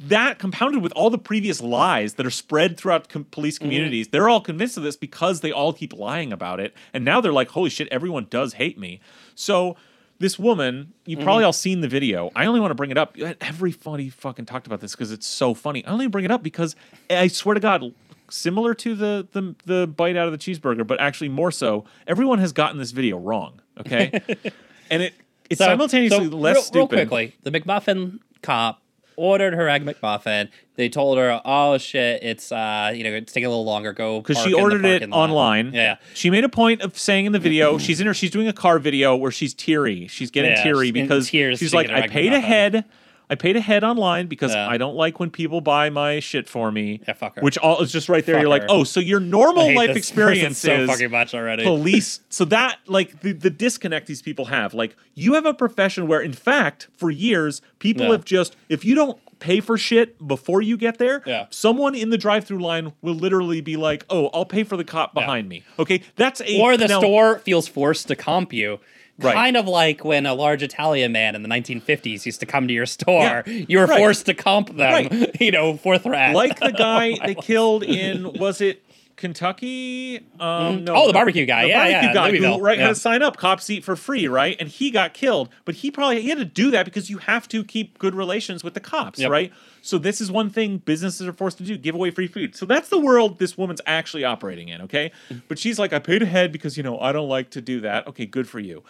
that 0.00 0.38
compounded 0.38 0.82
with 0.82 0.92
all 0.92 1.10
the 1.10 1.18
previous 1.18 1.60
lies 1.60 2.14
that 2.14 2.24
are 2.24 2.30
spread 2.30 2.76
throughout 2.78 3.08
com- 3.08 3.24
police 3.24 3.56
mm-hmm. 3.56 3.64
communities, 3.64 4.08
they're 4.08 4.28
all 4.28 4.40
convinced 4.40 4.76
of 4.76 4.82
this 4.82 4.96
because 4.96 5.40
they 5.40 5.52
all 5.52 5.72
keep 5.72 5.92
lying 5.92 6.32
about 6.32 6.58
it. 6.60 6.74
And 6.92 7.04
now 7.04 7.20
they're 7.20 7.32
like, 7.32 7.50
holy 7.50 7.70
shit, 7.70 7.88
everyone 7.88 8.26
does 8.30 8.54
hate 8.54 8.78
me. 8.78 9.00
So 9.34 9.76
this 10.18 10.38
woman, 10.38 10.94
you 11.04 11.16
mm-hmm. 11.16 11.24
probably 11.24 11.44
all 11.44 11.52
seen 11.52 11.80
the 11.80 11.88
video. 11.88 12.30
I 12.34 12.46
only 12.46 12.60
want 12.60 12.70
to 12.70 12.74
bring 12.74 12.90
it 12.90 12.98
up. 12.98 13.16
Uh, 13.20 13.34
everybody 13.40 14.08
fucking 14.08 14.46
talked 14.46 14.66
about 14.66 14.80
this 14.80 14.92
because 14.92 15.12
it's 15.12 15.26
so 15.26 15.52
funny. 15.54 15.84
I 15.84 15.90
only 15.90 16.06
bring 16.06 16.24
it 16.24 16.30
up 16.30 16.42
because 16.42 16.76
I 17.10 17.28
swear 17.28 17.54
to 17.54 17.60
God, 17.60 17.94
similar 18.30 18.74
to 18.74 18.94
the, 18.94 19.28
the 19.32 19.54
the 19.66 19.86
bite 19.86 20.16
out 20.16 20.26
of 20.28 20.32
the 20.32 20.38
cheeseburger, 20.38 20.86
but 20.86 21.00
actually 21.00 21.30
more 21.30 21.50
so, 21.50 21.84
everyone 22.06 22.38
has 22.38 22.52
gotten 22.52 22.78
this 22.78 22.90
video 22.90 23.18
wrong. 23.18 23.60
Okay, 23.78 24.12
and 24.90 25.02
it 25.02 25.14
it's 25.50 25.58
So- 25.58 25.66
simultaneously 25.66 26.30
so 26.30 26.36
less 26.36 26.54
real, 26.56 26.62
stupid. 26.62 26.96
Real 26.96 27.06
quickly, 27.06 27.34
the 27.42 27.50
McMuffin 27.50 28.18
cop 28.42 28.80
ordered 29.16 29.52
her 29.52 29.68
egg 29.68 29.84
McMuffin. 29.84 30.48
They 30.76 30.88
told 30.88 31.18
her, 31.18 31.42
"Oh 31.44 31.76
shit, 31.76 32.22
it's 32.22 32.50
uh, 32.50 32.90
you 32.94 33.04
know, 33.04 33.10
it's 33.10 33.32
taking 33.34 33.46
a 33.46 33.50
little 33.50 33.66
longer. 33.66 33.92
Go 33.92 34.22
because 34.22 34.38
she 34.42 34.54
ordered 34.54 34.84
it 34.86 35.06
lot." 35.10 35.28
online. 35.30 35.72
Yeah, 35.74 35.96
She 36.14 36.30
made 36.30 36.44
a 36.44 36.48
point 36.48 36.80
of 36.80 36.96
saying 36.98 37.26
in 37.26 37.32
the 37.32 37.38
video, 37.38 37.76
she's 37.76 38.00
in 38.00 38.06
her, 38.06 38.14
she's 38.14 38.30
doing 38.30 38.48
a 38.48 38.52
car 38.54 38.78
video 38.78 39.14
where 39.14 39.30
she's 39.30 39.52
teary. 39.52 40.06
She's 40.06 40.30
getting 40.30 40.52
Yeah, 40.52 40.62
teary 40.62 40.86
she's 40.86 40.92
because 40.92 41.28
tears 41.28 41.58
she's 41.58 41.74
like, 41.74 41.90
I 41.90 42.06
paid 42.06 42.32
McMuffin." 42.32 42.36
ahead. 42.36 42.84
I 43.30 43.36
paid 43.36 43.56
ahead 43.56 43.84
online 43.84 44.26
because 44.26 44.52
Yeah. 44.52 44.68
I 44.68 44.76
don't 44.76 44.96
like 44.96 45.20
when 45.20 45.30
people 45.30 45.60
buy 45.60 45.88
my 45.88 46.18
shit 46.18 46.48
for 46.48 46.72
me. 46.72 47.00
Yeah, 47.06 47.14
fuck 47.14 47.36
her. 47.36 47.42
Which 47.42 47.56
all 47.58 47.80
is 47.80 47.92
just 47.92 48.08
right 48.08 48.26
there. 48.26 48.34
Fuck 48.34 48.40
You're 48.42 48.50
like, 48.50 48.64
oh, 48.68 48.82
so 48.84 48.98
your 48.98 49.20
normal 49.20 49.72
life 49.72 49.90
experience 49.96 50.60
person 50.62 50.80
is 50.80 50.86
so 50.88 50.92
fucking 50.92 51.10
much 51.12 51.32
already. 51.34 51.62
police. 51.62 52.20
So 52.28 52.44
that 52.46 52.78
like 52.86 53.20
the, 53.20 53.32
the 53.32 53.50
disconnect 53.50 54.06
these 54.08 54.20
people 54.22 54.46
have. 54.46 54.74
Like 54.74 54.96
you 55.14 55.34
have 55.34 55.46
a 55.46 55.54
profession 55.54 56.08
where, 56.08 56.20
in 56.20 56.32
fact, 56.32 56.88
for 56.96 57.10
years, 57.10 57.62
people 57.78 58.06
Yeah. 58.06 58.12
have 58.12 58.24
just 58.24 58.56
if 58.68 58.84
you 58.84 58.94
don't 58.96 59.18
pay 59.38 59.60
for 59.60 59.78
shit 59.78 60.26
before 60.26 60.60
you 60.60 60.76
get 60.76 60.98
there, 60.98 61.22
Yeah. 61.24 61.46
someone 61.50 61.94
in 61.94 62.10
the 62.10 62.18
drive-through 62.18 62.58
line 62.62 62.92
will 63.00 63.14
literally 63.14 63.60
be 63.62 63.76
like, 63.76 64.04
"Oh, 64.10 64.28
I'll 64.34 64.44
pay 64.44 64.64
for 64.64 64.76
the 64.76 64.84
cop 64.84 65.14
behind 65.14 65.48
me." 65.48 65.62
Okay, 65.78 66.02
that's 66.16 66.40
a 66.42 66.60
or 66.60 66.76
the 66.76 66.88
now- 66.88 66.98
store 67.00 67.38
feels 67.38 67.66
forced 67.68 68.08
to 68.08 68.16
comp 68.16 68.52
you. 68.52 68.80
Right. 69.20 69.34
Kind 69.34 69.56
of 69.56 69.66
like 69.68 70.04
when 70.04 70.26
a 70.26 70.34
large 70.34 70.62
Italian 70.62 71.12
man 71.12 71.34
in 71.34 71.42
the 71.42 71.48
1950s 71.48 72.24
used 72.26 72.40
to 72.40 72.46
come 72.46 72.66
to 72.68 72.74
your 72.74 72.86
store. 72.86 73.22
Yeah, 73.22 73.42
You 73.46 73.78
were 73.78 73.86
right. 73.86 73.98
forced 73.98 74.26
to 74.26 74.34
comp 74.34 74.68
them, 74.76 74.78
Right. 75.10 75.40
you 75.40 75.50
know, 75.50 75.74
for 75.76 75.98
forthright. 75.98 76.34
like 76.34 76.58
the 76.60 76.72
guy 76.72 77.16
they 77.26 77.34
killed 77.34 77.82
in 77.82 78.32
was 78.34 78.60
it 78.60 78.82
Kentucky? 79.16 80.18
Um, 80.40 80.84
no, 80.84 80.94
Oh, 80.96 81.06
the 81.06 81.12
barbecue 81.12 81.46
guy. 81.46 81.62
the 81.64 81.68
Yeah, 81.68 81.78
barbecue 81.78 82.08
yeah, 82.08 82.14
guy 82.50 82.56
who 82.56 82.62
right 82.62 82.78
had 82.78 82.88
to 82.88 82.94
sign 82.94 83.22
up, 83.22 83.36
cops 83.36 83.68
eat 83.70 83.84
for 83.84 83.96
free, 83.96 84.26
right? 84.28 84.56
And 84.58 84.68
he 84.68 84.90
got 84.90 85.14
killed, 85.14 85.50
but 85.64 85.76
he 85.76 85.90
probably 85.90 86.20
he 86.22 86.28
had 86.28 86.38
to 86.38 86.44
do 86.44 86.70
that 86.72 86.84
because 86.84 87.10
you 87.10 87.18
have 87.18 87.46
to 87.48 87.62
keep 87.64 87.98
good 87.98 88.14
relations 88.14 88.64
with 88.64 88.74
the 88.74 88.80
cops, 88.80 89.20
Yep. 89.20 89.30
right? 89.30 89.52
So 89.82 89.98
this 89.98 90.20
is 90.20 90.30
one 90.30 90.50
thing 90.50 90.78
businesses 90.78 91.26
are 91.26 91.32
forced 91.32 91.58
to 91.58 91.64
do: 91.64 91.76
give 91.76 91.94
away 91.94 92.10
free 92.10 92.26
food. 92.26 92.54
So 92.56 92.66
that's 92.66 92.88
the 92.88 92.98
world 92.98 93.38
this 93.38 93.56
woman's 93.56 93.80
actually 93.86 94.24
operating 94.24 94.68
in, 94.68 94.82
okay? 94.82 95.12
But 95.48 95.58
she's 95.58 95.78
like, 95.78 95.92
I 95.92 95.98
paid 95.98 96.22
ahead 96.22 96.52
because 96.52 96.76
you 96.76 96.82
know 96.82 96.98
I 96.98 97.12
don't 97.12 97.28
like 97.28 97.50
to 97.50 97.60
do 97.60 97.80
that. 97.80 98.06
Okay, 98.08 98.26
good 98.26 98.48
for 98.48 98.58
you. 98.60 98.82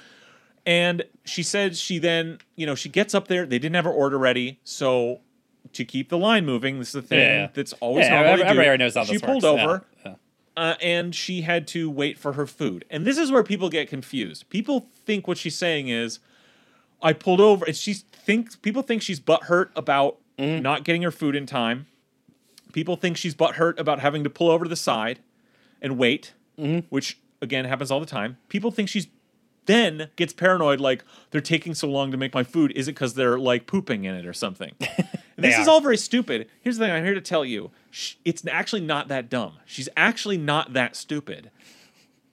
And 0.67 1.05
she 1.25 1.43
said 1.43 1.77
she 1.77 1.99
then, 1.99 2.39
you 2.57 2.67
know, 2.67 2.75
she 2.75 2.89
gets 2.89 3.15
up 3.15 3.29
there. 3.29 3.47
They 3.47 3.59
didn't 3.59 3.77
have 3.77 3.85
her 3.87 3.93
order 3.93 4.19
ready, 4.19 4.61
so 4.65 5.21
to 5.73 5.85
keep 5.85 6.09
the 6.09 6.19
line 6.19 6.45
moving, 6.45 6.79
this 6.79 6.89
is 6.89 6.93
the 6.95 7.03
thing 7.03 7.19
Yeah, 7.21 7.49
that's 7.55 7.73
always 7.75 8.07
Yeah, 8.07 8.21
every- 8.23 8.45
everybody 8.45 8.77
knows 8.79 8.95
how 8.95 9.05
she 9.05 9.15
this 9.15 9.23
pulled 9.23 9.43
works. 9.43 9.63
Over, 9.63 9.85
yeah. 10.05 10.15
uh, 10.57 10.75
and 10.83 11.15
she 11.15 11.43
had 11.43 11.67
to 11.69 11.89
wait 11.91 12.19
for 12.19 12.33
her 12.35 12.47
food. 12.47 12.85
And 12.91 13.07
this 13.07 13.17
is 13.19 13.31
where 13.33 13.43
people 13.43 13.69
get 13.71 13.89
confused. 13.89 14.49
People 14.51 14.89
think 15.07 15.27
what 15.29 15.39
she's 15.39 15.57
saying 15.57 15.89
is, 15.89 16.19
"I 17.03 17.13
pulled 17.13 17.41
over," 17.41 17.65
and 17.65 17.77
she 17.77 17.95
thinks 17.95 18.57
people 18.57 18.83
think 18.83 19.03
she's 19.03 19.21
butthurt 19.21 19.69
about 19.77 20.17
Mm-hmm. 20.39 20.63
not 20.63 20.85
getting 20.85 21.03
her 21.03 21.11
food 21.11 21.37
in 21.37 21.45
time. 21.45 21.87
People 22.73 22.97
think 22.97 23.17
she's 23.19 23.35
butthurt 23.35 23.79
about 23.79 24.01
having 24.01 24.25
to 24.25 24.31
pull 24.31 24.49
over 24.51 24.65
to 24.65 24.69
the 24.71 24.77
side 24.77 25.19
and 25.83 25.99
wait, 25.99 26.33
Mm-hmm. 26.59 26.87
which 26.89 27.19
again 27.43 27.65
happens 27.67 27.91
all 27.91 28.01
the 28.01 28.07
time. 28.07 28.39
People 28.49 28.71
think 28.71 28.89
she's 28.89 29.07
then 29.71 30.11
gets 30.17 30.33
paranoid, 30.33 30.81
like 30.81 31.05
they're 31.31 31.41
taking 31.41 31.75
so 31.75 31.89
long 31.89 32.11
to 32.11 32.17
make 32.17 32.35
my 32.35 32.43
food. 32.43 32.73
Is 32.75 32.89
it 32.89 32.93
because 32.93 33.15
they're 33.15 33.39
like 33.39 33.67
pooping 33.67 34.05
in 34.05 34.15
it 34.15 34.27
or 34.27 34.33
something? 34.33 34.75
This 35.41 35.57
They 35.57 35.63
is 35.63 35.69
all 35.69 35.81
very 35.81 35.97
stupid. 35.97 36.49
Here's 36.61 36.77
the 36.77 36.85
thing: 36.85 36.93
I'm 36.93 37.03
here 37.03 37.15
to 37.15 37.21
tell 37.21 37.47
you, 37.47 37.71
it's 38.27 38.47
actually 38.47 38.83
not 38.83 39.09
that 39.09 39.31
dumb. 39.31 39.55
She's 39.65 39.89
actually 39.97 40.37
not 40.37 40.75
that 40.75 40.95
stupid, 40.95 41.51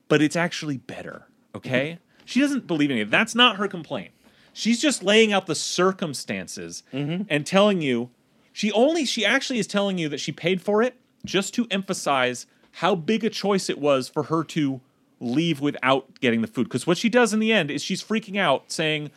but 0.09 0.22
it's 0.22 0.35
actually 0.35 0.77
better. 0.77 1.27
Okay, 1.55 1.91
mm-hmm. 1.91 2.23
she 2.26 2.41
doesn't 2.41 2.68
believe 2.68 2.91
in 2.91 2.97
it. 2.97 3.09
That's 3.09 3.34
not 3.34 3.55
her 3.55 3.68
complaint. 3.69 4.11
She's 4.51 4.81
just 4.81 5.03
laying 5.03 5.31
out 5.31 5.45
the 5.45 5.55
circumstances 5.55 6.84
mm-hmm. 6.93 7.23
and 7.30 7.45
telling 7.45 7.81
you. 7.81 8.09
She 8.51 8.72
only 8.72 9.05
she 9.05 9.23
actually 9.23 9.59
is 9.59 9.68
telling 9.68 9.99
you 9.99 10.09
that 10.09 10.19
she 10.19 10.31
paid 10.31 10.61
for 10.61 10.81
it 10.81 10.95
just 11.23 11.53
to 11.53 11.68
emphasize 11.69 12.47
how 12.72 12.95
big 12.95 13.23
a 13.23 13.30
choice 13.30 13.69
it 13.69 13.77
was 13.77 14.09
for 14.09 14.23
her 14.23 14.43
to 14.43 14.81
leave 15.19 15.60
without 15.60 16.19
getting 16.19 16.41
the 16.41 16.48
food. 16.48 16.64
Because 16.64 16.88
what 16.88 16.98
she 16.98 17.10
does 17.10 17.34
in 17.34 17.39
the 17.39 17.52
end 17.52 17.72
is 17.72 17.81
she's 17.84 18.03
freaking 18.03 18.38
out, 18.38 18.72
saying, 18.72 19.11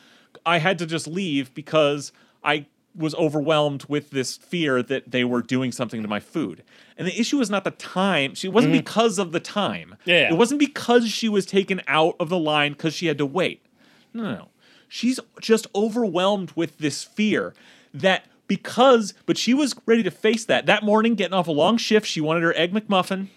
"I 0.44 0.58
had 0.58 0.78
to 0.78 0.86
just 0.86 1.06
leave 1.06 1.54
because 1.54 2.12
I 2.42 2.66
was 2.94 3.14
overwhelmed 3.14 3.84
with 3.88 4.10
this 4.10 4.36
fear 4.36 4.82
that 4.82 5.10
they 5.10 5.24
were 5.24 5.42
doing 5.42 5.72
something 5.72 6.02
to 6.02 6.08
my 6.08 6.20
food. 6.20 6.62
And 6.96 7.06
the 7.06 7.18
issue 7.18 7.38
was 7.38 7.48
not 7.50 7.64
the 7.64 7.70
time. 7.70 8.34
She 8.34 8.48
wasn't 8.48 8.72
because 8.72 9.18
of 9.18 9.32
the 9.32 9.40
time. 9.40 9.90
Mm-hmm. 10.00 10.10
Yeah, 10.10 10.20
yeah. 10.22 10.32
It 10.32 10.36
wasn't 10.36 10.60
because 10.60 11.08
she 11.08 11.28
was 11.28 11.46
taken 11.46 11.80
out 11.86 12.16
of 12.18 12.28
the 12.28 12.38
line 12.38 12.72
because 12.72 12.94
she 12.94 13.06
had 13.06 13.18
to 13.18 13.26
wait. 13.26 13.64
No, 14.12 14.24
no, 14.24 14.34
no. 14.34 14.48
She's 14.88 15.20
just 15.40 15.68
overwhelmed 15.74 16.52
with 16.56 16.78
this 16.78 17.04
fear 17.04 17.54
that 17.94 18.26
because, 18.48 19.14
but 19.24 19.38
she 19.38 19.54
was 19.54 19.74
ready 19.86 20.02
to 20.02 20.10
face 20.10 20.44
that. 20.46 20.66
That 20.66 20.82
morning, 20.82 21.14
getting 21.14 21.34
off 21.34 21.46
a 21.46 21.52
long 21.52 21.76
shift, 21.76 22.06
she 22.06 22.20
wanted 22.20 22.42
her 22.42 22.56
Egg 22.56 22.72
McMuffin 22.72 23.28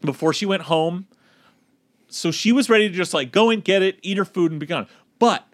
before 0.00 0.32
she 0.32 0.46
went 0.46 0.62
home. 0.62 1.06
So 2.14 2.30
she 2.30 2.52
was 2.52 2.68
ready 2.68 2.88
to 2.88 2.94
just 2.94 3.14
like 3.14 3.32
go 3.32 3.50
and 3.50 3.62
get 3.64 3.82
it, 3.82 3.98
eat 4.02 4.16
her 4.18 4.24
food, 4.24 4.50
and 4.50 4.60
be 4.60 4.66
gone. 4.66 4.86
But 5.18 5.46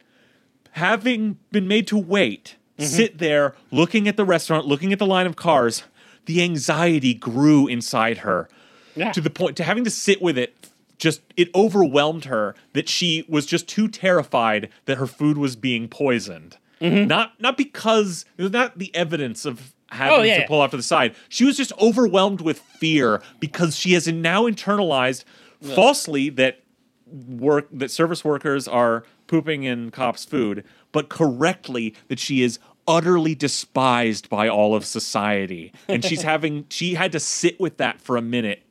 having 0.73 1.39
been 1.51 1.69
made 1.69 1.87
to 1.89 1.97
wait, 1.99 2.57
mm-hmm. 2.79 2.85
sit 2.89 3.19
there 3.19 3.55
looking 3.71 4.09
at 4.09 4.17
the 4.17 4.25
restaurant, 4.25 4.67
looking 4.67 4.93
at 4.93 4.99
the 4.99 5.07
line 5.07 5.27
of 5.27 5.37
cars, 5.37 5.85
the 6.27 6.43
anxiety 6.43 7.15
grew 7.15 7.67
inside 7.67 8.19
her 8.19 8.49
Yeah. 8.95 9.13
to 9.13 9.21
the 9.21 9.31
point 9.31 9.57
to 9.59 9.65
having 9.65 9.85
to 9.85 9.91
sit 9.91 10.21
with 10.23 10.37
it. 10.39 10.55
Just 10.99 11.21
it 11.37 11.49
overwhelmed 11.55 12.25
her 12.25 12.57
that 12.73 12.89
she 12.89 13.25
was 13.29 13.47
just 13.47 13.69
too 13.69 13.87
terrified 13.87 14.69
that 14.87 14.99
her 14.99 15.07
food 15.07 15.39
was 15.39 15.55
being 15.55 15.87
poisoned. 15.89 16.57
Mm-hmm. 16.81 17.07
Not 17.07 17.41
not 17.41 17.57
because 17.57 18.25
it 18.37 18.43
was 18.43 18.51
not 18.53 18.79
the 18.79 18.93
evidence 18.97 19.45
of 19.45 19.73
having 19.91 20.19
Oh, 20.19 20.23
yeah, 20.23 20.41
to 20.41 20.49
pull 20.49 20.61
off 20.61 20.73
to 20.73 20.77
the 20.77 20.83
side. 20.83 21.15
She 21.29 21.45
was 21.45 21.57
just 21.57 21.73
overwhelmed 21.81 22.41
with 22.41 22.59
fear 22.59 23.23
because 23.39 23.77
she 23.77 23.93
has 23.93 24.09
now 24.09 24.43
internalized 24.43 25.23
falsely 25.61 26.29
that 26.31 26.63
work 27.07 27.69
that 27.73 27.91
service 27.91 28.25
workers 28.25 28.69
are 28.69 29.05
pooping 29.27 29.65
in 29.65 29.91
cops' 29.91 30.25
food, 30.25 30.65
but 30.93 31.09
correctly 31.09 31.95
that 32.09 32.19
she 32.19 32.43
is 32.43 32.59
utterly 32.87 33.35
despised 33.35 34.29
by 34.29 34.49
all 34.49 34.75
of 34.75 34.85
society. 34.85 35.73
And 35.89 36.05
she's 36.05 36.23
having 36.33 36.67
she 36.69 36.95
had 36.95 37.13
to 37.13 37.21
sit 37.21 37.61
with 37.61 37.77
that 37.79 38.01
for 38.01 38.17
a 38.17 38.23
minute 38.23 38.63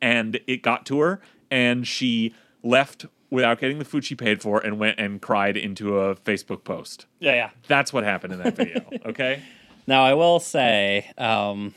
and 0.00 0.40
it 0.46 0.62
got 0.62 0.84
to 0.86 1.00
her 1.00 1.20
and 1.50 1.86
she 1.86 2.34
left 2.62 3.06
without 3.30 3.58
getting 3.58 3.78
the 3.78 3.84
food 3.84 4.04
she 4.04 4.14
paid 4.14 4.42
for 4.42 4.60
and 4.60 4.78
went 4.78 4.98
and 4.98 5.22
cried 5.22 5.56
into 5.56 5.98
a 5.98 6.14
Facebook 6.16 6.64
post. 6.64 7.06
Yeah, 7.18 7.34
yeah. 7.34 7.50
That's 7.66 7.92
what 7.92 8.04
happened 8.04 8.34
in 8.34 8.40
that 8.40 8.56
video, 8.56 8.84
okay? 9.06 9.42
Now, 9.84 10.04
I 10.04 10.14
will 10.14 10.38
say 10.38 11.10
um, 11.18 11.74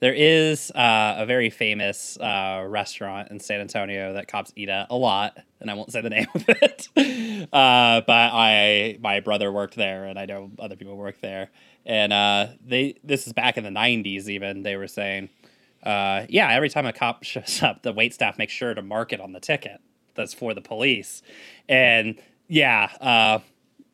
there 0.00 0.14
is 0.14 0.70
uh, 0.72 1.14
a 1.18 1.26
very 1.26 1.48
famous 1.50 2.18
uh, 2.18 2.64
restaurant 2.66 3.30
in 3.30 3.40
San 3.40 3.60
Antonio 3.60 4.12
that 4.12 4.28
cops 4.28 4.52
eat 4.54 4.68
at 4.68 4.88
a 4.90 4.96
lot, 4.96 5.38
and 5.60 5.70
I 5.70 5.74
won't 5.74 5.90
say 5.90 6.00
the 6.02 6.10
name 6.10 6.26
of 6.34 6.44
it. 6.48 6.88
uh, 7.52 8.02
but 8.06 8.10
I, 8.10 8.98
my 9.00 9.20
brother 9.20 9.50
worked 9.50 9.74
there, 9.74 10.04
and 10.04 10.18
I 10.18 10.26
know 10.26 10.50
other 10.58 10.76
people 10.76 10.96
work 10.96 11.20
there. 11.20 11.50
And 11.86 12.12
uh, 12.12 12.48
they, 12.64 12.96
this 13.04 13.26
is 13.26 13.32
back 13.32 13.56
in 13.56 13.64
the 13.64 13.70
'90s. 13.70 14.28
Even 14.28 14.62
they 14.62 14.76
were 14.76 14.88
saying, 14.88 15.30
uh, 15.82 16.26
yeah, 16.28 16.52
every 16.52 16.68
time 16.68 16.84
a 16.84 16.92
cop 16.92 17.22
shows 17.22 17.62
up, 17.62 17.82
the 17.82 17.92
wait 17.92 18.12
staff 18.12 18.36
makes 18.38 18.52
sure 18.52 18.74
to 18.74 18.82
mark 18.82 19.12
it 19.12 19.20
on 19.20 19.32
the 19.32 19.40
ticket 19.40 19.80
that's 20.14 20.34
for 20.34 20.52
the 20.52 20.60
police. 20.60 21.22
And 21.68 22.18
yeah, 22.48 22.90
uh, 23.00 23.38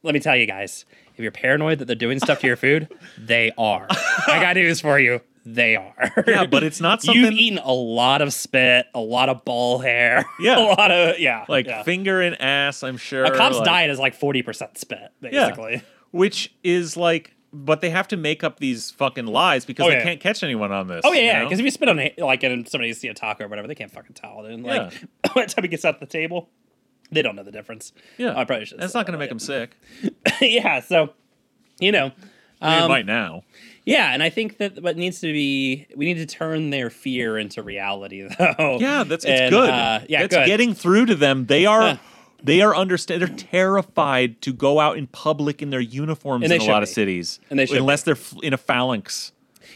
let 0.03 0.15
me 0.15 0.21
tell 0.21 0.37
you 0.37 0.47
guys, 0.47 0.85
if 1.15 1.21
you're 1.21 1.31
paranoid 1.31 1.79
that 1.79 1.85
they're 1.85 1.95
doing 1.95 2.19
stuff 2.19 2.41
to 2.41 2.47
your 2.47 2.57
food, 2.57 2.89
they 3.19 3.53
are. 3.59 3.87
I 4.27 4.41
got 4.41 4.57
news 4.57 4.81
for 4.81 4.99
you. 4.99 5.21
They 5.45 5.77
are. 5.77 6.13
Yeah, 6.27 6.47
but 6.47 6.63
it's 6.63 6.81
not 6.81 7.03
something 7.03 7.23
You've 7.23 7.33
eaten 7.33 7.59
a 7.59 7.73
lot 7.73 8.23
of 8.23 8.33
spit, 8.33 8.87
a 8.95 9.01
lot 9.01 9.29
of 9.29 9.45
ball 9.45 9.79
hair. 9.79 10.25
Yeah. 10.41 10.59
A 10.59 10.65
lot 10.65 10.91
of, 10.91 11.19
yeah. 11.21 11.45
like 11.49 11.67
yeah. 11.67 11.83
finger 11.83 12.21
and 12.21 12.41
ass, 12.41 12.83
I'm 12.83 12.97
sure. 12.97 13.25
A 13.25 13.37
cop's 13.37 13.57
like- 13.57 13.65
diet 13.65 13.91
is 13.91 13.99
like 13.99 14.19
40% 14.19 14.79
spit, 14.79 15.13
basically. 15.21 15.83
which 16.11 16.53
is 16.65 16.97
like 16.97 17.35
but 17.53 17.81
they 17.83 17.91
have 17.91 18.09
to 18.09 18.17
make 18.17 18.43
up 18.43 18.59
these 18.59 18.91
fucking 18.93 19.27
lies 19.27 19.65
because 19.65 19.87
Oh, 19.87 19.91
they 19.91 19.97
yeah. 19.97 20.03
can't 20.03 20.21
catch 20.21 20.43
anyone 20.43 20.73
on 20.73 20.87
this. 20.89 21.03
Oh, 21.05 21.13
yeah, 21.13 21.21
you 21.21 21.27
yeah. 21.27 21.39
know? 21.41 21.45
Because 21.45 21.59
if 21.59 21.65
you 21.67 21.71
spit 21.71 21.89
on, 21.89 21.99
a, 21.99 22.15
like, 22.19 22.43
and 22.43 22.67
somebody 22.67 22.93
see 22.95 23.09
a 23.09 23.15
taco 23.15 23.45
or 23.45 23.49
whatever, 23.49 23.69
they 23.69 23.75
can't 23.75 23.91
fucking 23.91 24.15
tell. 24.15 24.47
It. 24.47 24.53
And, 24.53 24.65
like, 24.65 24.91
by 25.35 25.45
the 25.45 25.53
time 25.53 25.63
he 25.65 25.69
gets 25.69 25.85
at 25.85 26.01
the 26.01 26.07
table, 26.07 26.49
they 27.11 27.21
don't 27.21 27.37
know 27.37 27.43
the 27.43 27.53
difference. 27.53 27.93
yeah, 28.17 28.33
I 28.35 28.45
probably 28.45 28.65
should. 28.65 28.79
That's 28.79 28.95
not 28.95 29.05
going 29.07 29.13
to 29.13 29.19
make 29.19 29.29
them 29.29 29.39
sick. 29.39 29.77
yeah, 30.41 30.81
so, 30.81 31.13
you 31.79 31.93
know. 31.93 32.11
I 32.63 32.71
mean, 32.71 32.79
it 32.79 32.83
um, 32.83 32.89
might 32.89 33.07
now. 33.07 33.43
Yeah, 33.85 34.13
and 34.13 34.23
I 34.23 34.31
think 34.31 34.59
that 34.59 34.81
what 34.83 34.97
needs 34.97 35.21
to 35.21 35.33
be, 35.33 35.87
we 35.97 36.05
need 36.05 36.19
to 36.19 36.27
turn 36.27 36.71
their 36.71 36.89
fear 36.89 37.37
into 37.37 37.63
reality, 37.63 38.23
though. 38.39 38.79
Yeah, 38.81 39.03
that's 39.05 39.25
it's 39.25 39.41
And, 39.41 39.51
good. 39.51 39.69
Uh, 39.71 40.01
yeah, 40.09 40.23
it's 40.23 40.35
getting 40.35 40.75
through 40.75 41.07
to 41.07 41.15
them. 41.15 41.47
They 41.47 41.67
are. 41.67 41.99
They 42.45 42.61
are 42.61 42.75
understand. 42.75 43.23
They're 43.23 43.29
terrified 43.29 44.43
to 44.43 44.53
go 44.53 44.81
out 44.81 44.99
in 44.99 45.07
public 45.07 45.63
in 45.63 45.71
their 45.71 45.81
uniforms 45.81 46.45
in 46.51 46.61
a 46.61 46.65
lot 46.65 46.83
of 46.83 46.89
cities, 46.89 47.39
And 47.51 47.59
they 47.59 47.67
should 47.67 47.77
unless 47.79 48.03
they're 48.03 48.17
in 48.43 48.53
a 48.53 48.57
phalanx. 48.59 49.31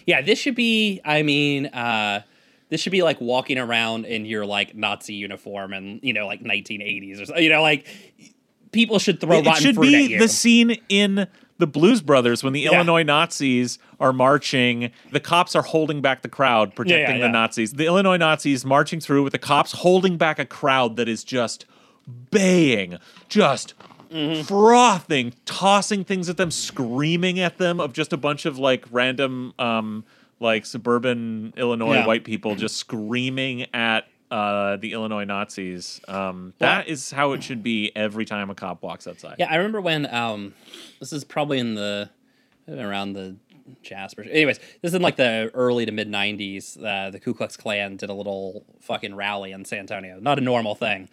Yeah, 0.05 0.21
this 0.21 0.39
should 0.39 0.57
be. 0.57 1.01
I 1.05 1.23
mean, 1.23 1.67
uh, 1.67 2.23
this 2.69 2.81
should 2.81 2.91
be 2.91 3.03
like 3.05 3.21
walking 3.21 3.59
around 3.59 4.05
in 4.05 4.25
your 4.27 4.45
like 4.47 4.75
Nazi 4.75 5.15
uniform 5.15 5.73
and 5.73 6.01
you 6.03 6.13
know 6.13 6.27
like 6.27 6.43
1980s 6.43 7.23
or 7.23 7.27
so. 7.27 7.37
You 7.37 7.51
know, 7.51 7.63
like 7.63 7.87
people 8.73 8.99
should 8.99 9.21
throw 9.21 9.39
it 9.39 9.47
rotten 9.47 9.63
should 9.63 9.75
fruit 9.77 9.87
at 9.95 10.09
be 10.09 10.13
you. 10.15 10.19
the 10.19 10.29
scene 10.29 10.77
in 10.89 11.29
the 11.59 11.67
Blues 11.67 12.03
Brothers 12.03 12.45
when 12.45 12.53
the 12.53 12.61
Yeah. 12.61 12.73
Illinois 12.75 13.03
Nazis 13.03 13.79
are 13.99 14.13
marching. 14.13 14.91
The 15.13 15.21
cops 15.21 15.55
are 15.57 15.63
holding 15.63 16.01
back 16.03 16.23
the 16.23 16.29
crowd, 16.29 16.75
protecting 16.75 17.17
yeah. 17.17 17.23
the 17.27 17.29
Nazis. 17.33 17.73
The 17.73 17.87
Illinois 17.87 18.17
Nazis 18.19 18.65
marching 18.65 19.01
through 19.01 19.23
with 19.23 19.33
the 19.33 19.39
cops 19.39 19.73
holding 19.73 20.17
back 20.17 20.39
a 20.39 20.45
crowd 20.45 20.97
that 20.97 21.09
is 21.09 21.25
just 21.25 21.65
baying, 22.31 22.99
just 23.29 23.75
Mm-hmm. 24.13 24.43
frothing, 24.43 25.33
tossing 25.47 26.05
things 26.05 26.29
at 26.29 26.37
them, 26.37 26.53
screaming 26.53 27.41
at 27.41 27.59
them 27.59 27.81
of 27.81 27.93
just 27.93 28.13
a 28.13 28.17
bunch 28.17 28.47
of 28.47 28.57
like 28.57 28.85
random, 28.93 29.53
um, 29.59 30.05
like 30.39 30.65
suburban 30.65 31.53
Illinois 31.57 31.97
Yeah. 31.97 32.07
white 32.07 32.23
people 32.23 32.55
just 32.55 32.77
screaming 32.77 33.67
at. 33.75 34.07
Uh, 34.31 34.77
the 34.77 34.93
Illinois 34.93 35.25
Nazis. 35.25 36.01
Um, 36.09 36.53
Well- 36.61 36.71
that 36.79 36.89
is 36.89 37.11
how 37.13 37.33
it 37.33 37.43
should 37.45 37.63
be 37.63 37.93
every 37.95 38.25
time 38.25 38.51
a 38.51 38.55
cop 38.55 38.83
walks 38.83 39.07
outside. 39.07 39.37
Yeah, 39.39 39.47
I 39.51 39.57
remember 39.57 39.81
when 39.81 40.13
um 40.13 40.55
this 41.01 41.13
is 41.13 41.23
probably 41.25 41.59
in 41.61 41.75
the 41.75 42.11
around 42.69 43.13
the 43.13 43.37
Jasper. 43.83 44.23
Anyways, 44.23 44.59
this 44.59 44.91
is 44.91 44.95
in 44.95 45.03
like 45.03 45.17
the 45.17 45.51
early 45.55 45.87
to 45.87 45.93
mid 45.93 46.09
'90s. 46.11 46.77
Uh, 46.83 47.11
the 47.11 47.21
Ku 47.21 47.35
Klux 47.35 47.57
Klan 47.57 47.97
did 47.97 48.11
a 48.11 48.15
little 48.15 48.65
fucking 48.81 49.15
rally 49.15 49.53
in 49.53 49.65
San 49.65 49.81
Antonio. 49.81 50.19
Not 50.21 50.39
a 50.39 50.41
normal 50.43 50.75
thing. 50.75 51.09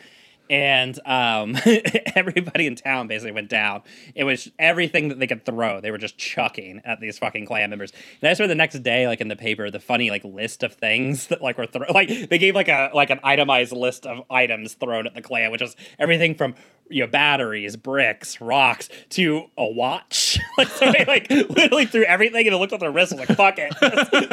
And 0.50 1.00
um, 1.06 1.58
everybody 2.16 2.68
in 2.68 2.76
town 2.76 3.08
basically 3.08 3.32
went 3.32 3.50
down. 3.50 3.82
It 4.14 4.24
was 4.24 4.52
everything 4.60 5.10
that 5.10 5.20
they 5.20 5.28
could 5.28 5.46
throw. 5.46 5.82
They 5.82 5.92
were 5.92 5.98
just 5.98 6.18
chucking 6.18 6.82
at 6.86 7.00
these 7.00 7.18
fucking 7.18 7.46
Klan 7.46 7.70
members. 7.70 7.94
And 8.22 8.30
I 8.30 8.34
saw 8.34 8.46
the 8.46 8.56
next 8.56 8.80
day, 8.84 9.08
like 9.08 9.22
in 9.22 9.30
the 9.30 9.36
paper, 9.36 9.72
the 9.72 9.80
funny 9.80 10.10
like 10.10 10.24
list 10.24 10.64
of 10.64 10.74
things 10.74 11.28
that 11.30 11.42
like 11.42 11.58
were 11.58 11.66
thrown. 11.66 11.88
Like 11.94 12.30
they 12.30 12.38
gave 12.38 12.56
like 12.56 12.68
a 12.68 12.92
like 12.94 13.10
an 13.10 13.20
itemized 13.24 13.72
list 13.72 14.06
of 14.06 14.24
items 14.30 14.74
thrown 14.74 15.08
at 15.08 15.16
the 15.16 15.22
Klan, 15.22 15.52
which 15.52 15.62
was 15.62 15.76
everything 16.00 16.36
from 16.36 16.56
you 16.90 17.02
know 17.02 17.08
batteries, 17.08 17.76
bricks, 17.76 18.42
rocks 18.42 18.90
to 19.10 19.50
a 19.58 19.66
watch. 19.66 20.40
like 20.58 20.68
somebody 20.68 21.06
like 21.06 21.30
literally 21.30 21.86
threw 21.86 22.04
everything 22.04 22.46
and 22.46 22.56
it 22.56 22.58
looked 22.58 22.74
at 22.74 22.80
their 22.80 22.92
wrist 22.92 23.12
and 23.12 23.22
was 23.22 23.30
like 23.30 23.38
fuck 23.38 23.56
it. 23.58 23.74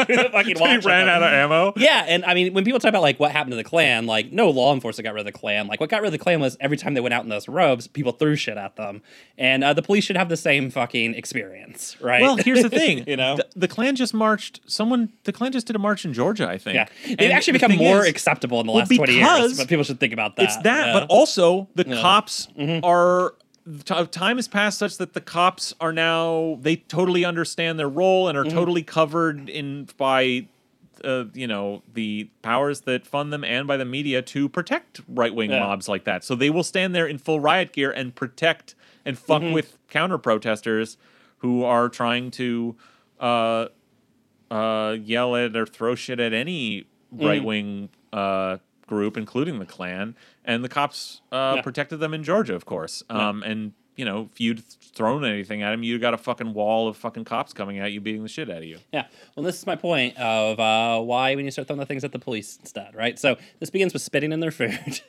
Threw 0.07 0.17
the 0.17 0.31
fucking 0.31 0.57
He 0.57 0.61
watch 0.61 0.71
at 0.71 0.85
ran 0.85 1.09
out 1.09 1.23
of 1.23 1.33
ammo. 1.33 1.73
Yeah, 1.77 2.05
and 2.07 2.25
I 2.25 2.35
mean, 2.35 2.53
when 2.53 2.65
people 2.65 2.81
talk 2.81 2.89
about 2.89 3.03
like 3.03 3.21
what 3.21 3.31
happened 3.31 3.53
to 3.53 3.57
the 3.57 3.65
Klan, 3.65 4.07
like 4.07 4.33
no 4.33 4.51
law 4.51 4.75
enforcement 4.75 5.05
got 5.05 5.15
rid 5.15 5.21
of 5.21 5.33
the 5.33 5.39
Klan. 5.39 5.67
Like 5.67 5.81
what 5.81 5.91
got 5.91 6.00
rid 6.03 6.13
of 6.15 6.19
the 6.21 6.57
every 6.61 6.77
time 6.77 6.95
they 6.95 7.01
went 7.01 7.15
out 7.15 7.23
in 7.25 7.29
those 7.31 7.49
robes, 7.49 7.87
people 7.87 8.13
threw 8.13 8.37
shit 8.37 8.57
at 8.57 8.77
them, 8.77 9.03
and 9.39 9.63
uh, 9.65 9.73
the 9.73 9.83
police 9.83 10.05
should 10.05 10.17
have 10.17 10.29
the 10.29 10.37
same 10.37 10.71
fucking 10.71 11.15
experience, 11.15 11.97
right? 12.01 12.23
Well, 12.23 12.37
here's 12.37 12.63
the 12.63 12.71
thing. 12.81 13.05
you 13.07 13.17
know, 13.17 13.37
the, 13.37 13.47
the 13.57 13.69
Klan 13.69 13.97
just 13.97 14.15
marched. 14.15 14.61
Someone, 14.67 15.13
the 15.25 15.33
Klan 15.33 15.53
just 15.53 15.67
did 15.67 15.77
a 15.77 15.79
march 15.79 16.05
in 16.05 16.13
Georgia. 16.13 16.49
I 16.49 16.59
think. 16.59 16.75
yeah, 16.75 16.87
they've 17.19 17.31
actually 17.31 17.53
the 17.53 17.59
become 17.59 17.71
thing 17.73 17.79
more 17.81 18.03
is, 18.05 18.09
acceptable 18.11 18.61
in 18.61 18.67
the 18.67 18.73
well, 18.73 18.81
last 18.81 18.95
twenty 18.95 19.15
years, 19.15 19.27
because 19.29 19.59
but 19.59 19.69
people 19.69 19.85
should 19.85 20.01
think 20.01 20.13
about 20.13 20.37
that. 20.37 20.43
It's 20.45 20.57
that, 20.59 20.93
but 20.93 21.07
also 21.09 21.69
the 21.75 21.85
Yeah. 21.87 22.01
cops 22.01 22.49
Mhm. 22.59 22.85
are. 22.85 23.35
Time 24.11 24.37
has 24.37 24.49
passed 24.49 24.79
such 24.79 24.97
that 24.97 25.13
the 25.13 25.21
cops 25.21 25.75
are 25.81 25.93
now 25.93 26.59
they 26.63 26.77
totally 26.77 27.25
understand 27.25 27.79
their 27.79 27.89
role 27.91 28.27
and 28.29 28.37
are 28.37 28.45
Mm-hmm. 28.45 28.57
totally 28.57 28.83
covered 28.83 29.49
in 29.49 29.87
by. 29.97 30.47
Uh, 31.05 31.25
you 31.35 31.47
know 31.47 31.83
the 31.93 32.31
powers 32.43 32.83
that 32.83 33.07
fund 33.07 33.33
them 33.33 33.43
and 33.45 33.67
by 33.67 33.77
the 33.77 33.85
media 33.85 34.21
to 34.23 34.49
protect 34.49 35.01
right 35.09 35.35
wing 35.35 35.51
Yeah. 35.51 35.61
mobs 35.61 35.89
like 35.89 36.05
that. 36.05 36.25
So 36.25 36.35
they 36.35 36.51
will 36.51 36.63
stand 36.63 36.95
there 36.95 37.07
in 37.07 37.19
full 37.19 37.41
riot 37.41 37.73
gear 37.73 37.91
and 37.91 38.15
protect 38.15 38.75
and 39.05 39.19
fuck 39.19 39.43
Mhm. 39.43 39.53
with 39.55 39.79
counter 39.89 40.19
protesters 40.19 40.99
who 41.39 41.65
are 41.65 41.89
trying 41.89 42.31
to 42.33 42.77
uh, 43.19 43.67
uh, 44.51 44.97
yell 45.03 45.37
at 45.37 45.57
or 45.57 45.67
throw 45.67 45.95
shit 45.95 46.19
at 46.21 46.33
any 46.33 46.87
Mm. 47.15 47.27
right 47.27 47.45
wing 47.45 47.89
uh, 48.13 48.59
group, 48.87 49.17
including 49.17 49.59
the 49.61 49.67
Klan. 49.67 50.17
And 50.45 50.65
the 50.65 50.69
cops 50.69 51.21
uh, 51.31 51.55
Yeah. 51.57 51.63
protected 51.63 52.01
them 52.01 52.13
in 52.13 52.25
Georgia, 52.25 52.55
of 52.55 52.65
course. 52.67 53.03
Um, 53.09 53.43
And 53.45 53.73
you 54.01 54.07
know, 54.07 54.31
if 54.33 54.41
you'd 54.41 54.65
thrown 54.65 55.27
anything 55.27 55.63
at 55.63 55.75
him, 55.75 55.83
you 55.83 55.99
got 55.99 56.15
a 56.15 56.17
fucking 56.17 56.55
wall 56.55 56.89
of 56.89 56.97
fucking 56.97 57.27
cops 57.27 57.53
coming 57.53 57.81
at 57.81 57.93
you, 57.93 58.01
beating 58.01 58.23
the 58.23 58.31
shit 58.31 58.49
out 58.49 58.57
of 58.57 58.65
you. 58.65 58.79
Yeah. 58.95 59.09
Well, 59.37 59.45
this 59.45 59.59
is 59.59 59.67
my 59.67 59.77
point 59.77 60.17
of 60.17 60.59
uh, 60.59 61.03
why 61.03 61.35
when 61.35 61.45
you 61.45 61.51
start 61.51 61.69
throwing 61.69 61.81
the 61.81 61.85
things 61.85 62.03
at 62.03 62.11
the 62.11 62.19
police 62.19 62.57
instead, 62.59 62.95
right? 62.95 63.19
So 63.19 63.37
this 63.59 63.69
begins 63.69 63.93
with 63.93 64.01
spitting 64.01 64.33
in 64.33 64.41
their 64.41 64.51
food. 64.51 65.03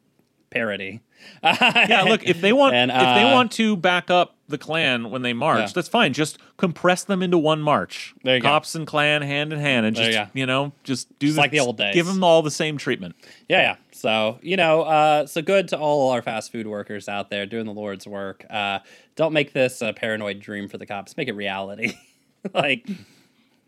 Parody. 0.50 1.00
Yeah, 1.42 2.04
look, 2.06 2.22
if 2.24 2.42
they 2.42 2.52
want, 2.52 2.74
And, 2.74 2.90
if 2.90 2.98
they 2.98 3.22
uh, 3.22 3.32
want 3.32 3.50
to 3.52 3.78
back 3.78 4.10
up 4.10 4.33
the 4.48 4.58
Klan 4.58 5.10
when 5.10 5.22
they 5.22 5.32
march. 5.32 5.60
Yeah. 5.60 5.72
That's 5.74 5.88
fine. 5.88 6.12
Just 6.12 6.38
compress 6.56 7.04
them 7.04 7.22
into 7.22 7.38
one 7.38 7.62
march. 7.62 8.14
There 8.22 8.36
you 8.36 8.42
go. 8.42 8.48
Cops 8.48 8.74
and 8.74 8.86
Klan 8.86 9.22
hand 9.22 9.52
in 9.52 9.58
hand, 9.58 9.86
and 9.86 9.96
just 9.96 10.10
you 10.10 10.26
you, 10.40 10.46
know, 10.46 10.72
just 10.82 11.18
do 11.18 11.26
Just 11.26 11.38
like 11.38 11.50
the 11.50 11.60
old 11.60 11.76
days. 11.76 11.94
Give 11.94 12.06
them 12.06 12.22
all 12.22 12.42
the 12.42 12.50
same 12.50 12.76
treatment. 12.76 13.16
Yeah, 13.48 13.60
yeah. 13.60 13.76
So 13.92 14.38
you 14.42 14.56
know, 14.56 14.82
uh, 14.82 15.26
so 15.26 15.42
good 15.42 15.68
to 15.68 15.78
all 15.78 16.10
our 16.10 16.22
fast 16.22 16.52
food 16.52 16.66
workers 16.66 17.08
out 17.08 17.30
there 17.30 17.46
doing 17.46 17.66
the 17.66 17.72
Lord's 17.72 18.06
work. 18.06 18.44
Uh, 18.50 18.80
don't 19.16 19.32
make 19.32 19.52
this 19.52 19.80
a 19.80 19.92
paranoid 19.92 20.40
dream 20.40 20.68
for 20.68 20.78
the 20.78 20.86
cops. 20.86 21.16
Make 21.16 21.28
it 21.28 21.34
reality. 21.34 21.94
like, 22.54 22.86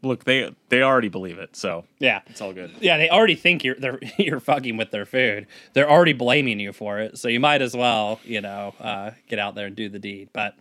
Look, 0.03 0.25
they 0.25 0.55
they 0.69 0.83
already 0.83 1.09
believe 1.09 1.39
it, 1.39 1.57
so 1.57 1.85
yeah, 1.99 2.21
it's 2.27 2.41
all 2.41 2.53
good. 2.53 2.71
yeah. 2.81 2.97
They 2.99 3.09
already 3.09 3.35
think 3.35 3.65
you're 3.65 3.75
they're 3.77 3.99
you're 4.19 4.41
fucking 4.41 4.77
with 4.77 4.91
their 4.91 5.07
food. 5.07 5.47
They're 5.73 5.91
already 5.91 6.13
blaming 6.13 6.61
you 6.61 6.73
for 6.73 6.99
it. 7.01 7.19
So 7.19 7.29
you 7.29 7.41
might 7.41 7.63
as 7.63 7.75
well, 7.77 8.21
you 8.25 8.41
know, 8.41 8.75
uh, 8.81 9.13
get 9.29 9.39
out 9.39 9.55
there 9.55 9.67
and 9.67 9.75
do 9.75 9.89
the 9.89 9.99
deed. 9.99 10.29
But 10.33 10.55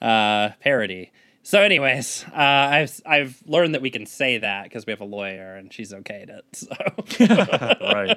uh, 0.00 0.50
parody. 0.60 1.12
So, 1.44 1.60
anyways, 1.60 2.24
uh, 2.32 2.36
I've 2.36 3.00
I've 3.04 3.42
learned 3.46 3.74
that 3.74 3.82
we 3.82 3.90
can 3.90 4.06
say 4.06 4.38
that 4.38 4.64
because 4.64 4.86
we 4.86 4.92
have 4.92 5.00
a 5.00 5.04
lawyer 5.04 5.56
and 5.56 5.72
she's 5.72 5.92
okayed 5.92 6.28
it. 6.30 6.44
So. 6.54 7.26
right. 7.80 8.16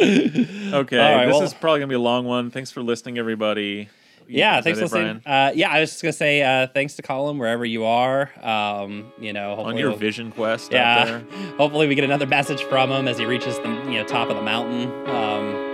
Okay. 0.00 0.98
All 0.98 1.16
right, 1.16 1.26
this 1.26 1.32
well- 1.34 1.42
is 1.42 1.54
probably 1.54 1.80
gonna 1.80 1.88
be 1.88 1.94
a 1.94 1.98
long 2.00 2.24
one. 2.26 2.50
Thanks 2.50 2.70
for 2.70 2.82
listening, 2.82 3.18
everybody. 3.18 3.88
Yeah, 4.28 4.60
thanks 4.60 4.78
for 4.78 4.84
listening. 4.86 5.22
Uh, 5.24 5.52
yeah, 5.54 5.70
I 5.70 5.80
was 5.80 5.90
just 5.90 6.02
gonna 6.02 6.12
say 6.12 6.42
uh, 6.42 6.66
thanks 6.68 6.94
to 6.96 7.02
Colin 7.02 7.38
wherever 7.38 7.64
you 7.64 7.84
are. 7.84 8.30
Um, 8.42 9.12
you 9.20 9.32
know, 9.32 9.54
On 9.54 9.76
your 9.76 9.90
we'll- 9.90 9.98
vision 9.98 10.30
quest 10.32 10.72
out 10.74 10.76
Yeah, 10.76 11.04
there. 11.04 11.18
hopefully 11.58 11.86
we 11.86 11.94
get 11.94 12.04
another 12.04 12.26
message 12.26 12.62
from 12.64 12.90
him 12.90 13.08
as 13.08 13.18
he 13.18 13.24
reaches 13.24 13.56
the 13.58 13.68
you 13.68 13.94
know 13.98 14.04
top 14.04 14.28
of 14.28 14.36
the 14.36 14.42
mountain. 14.42 14.90
Um, 15.08 15.65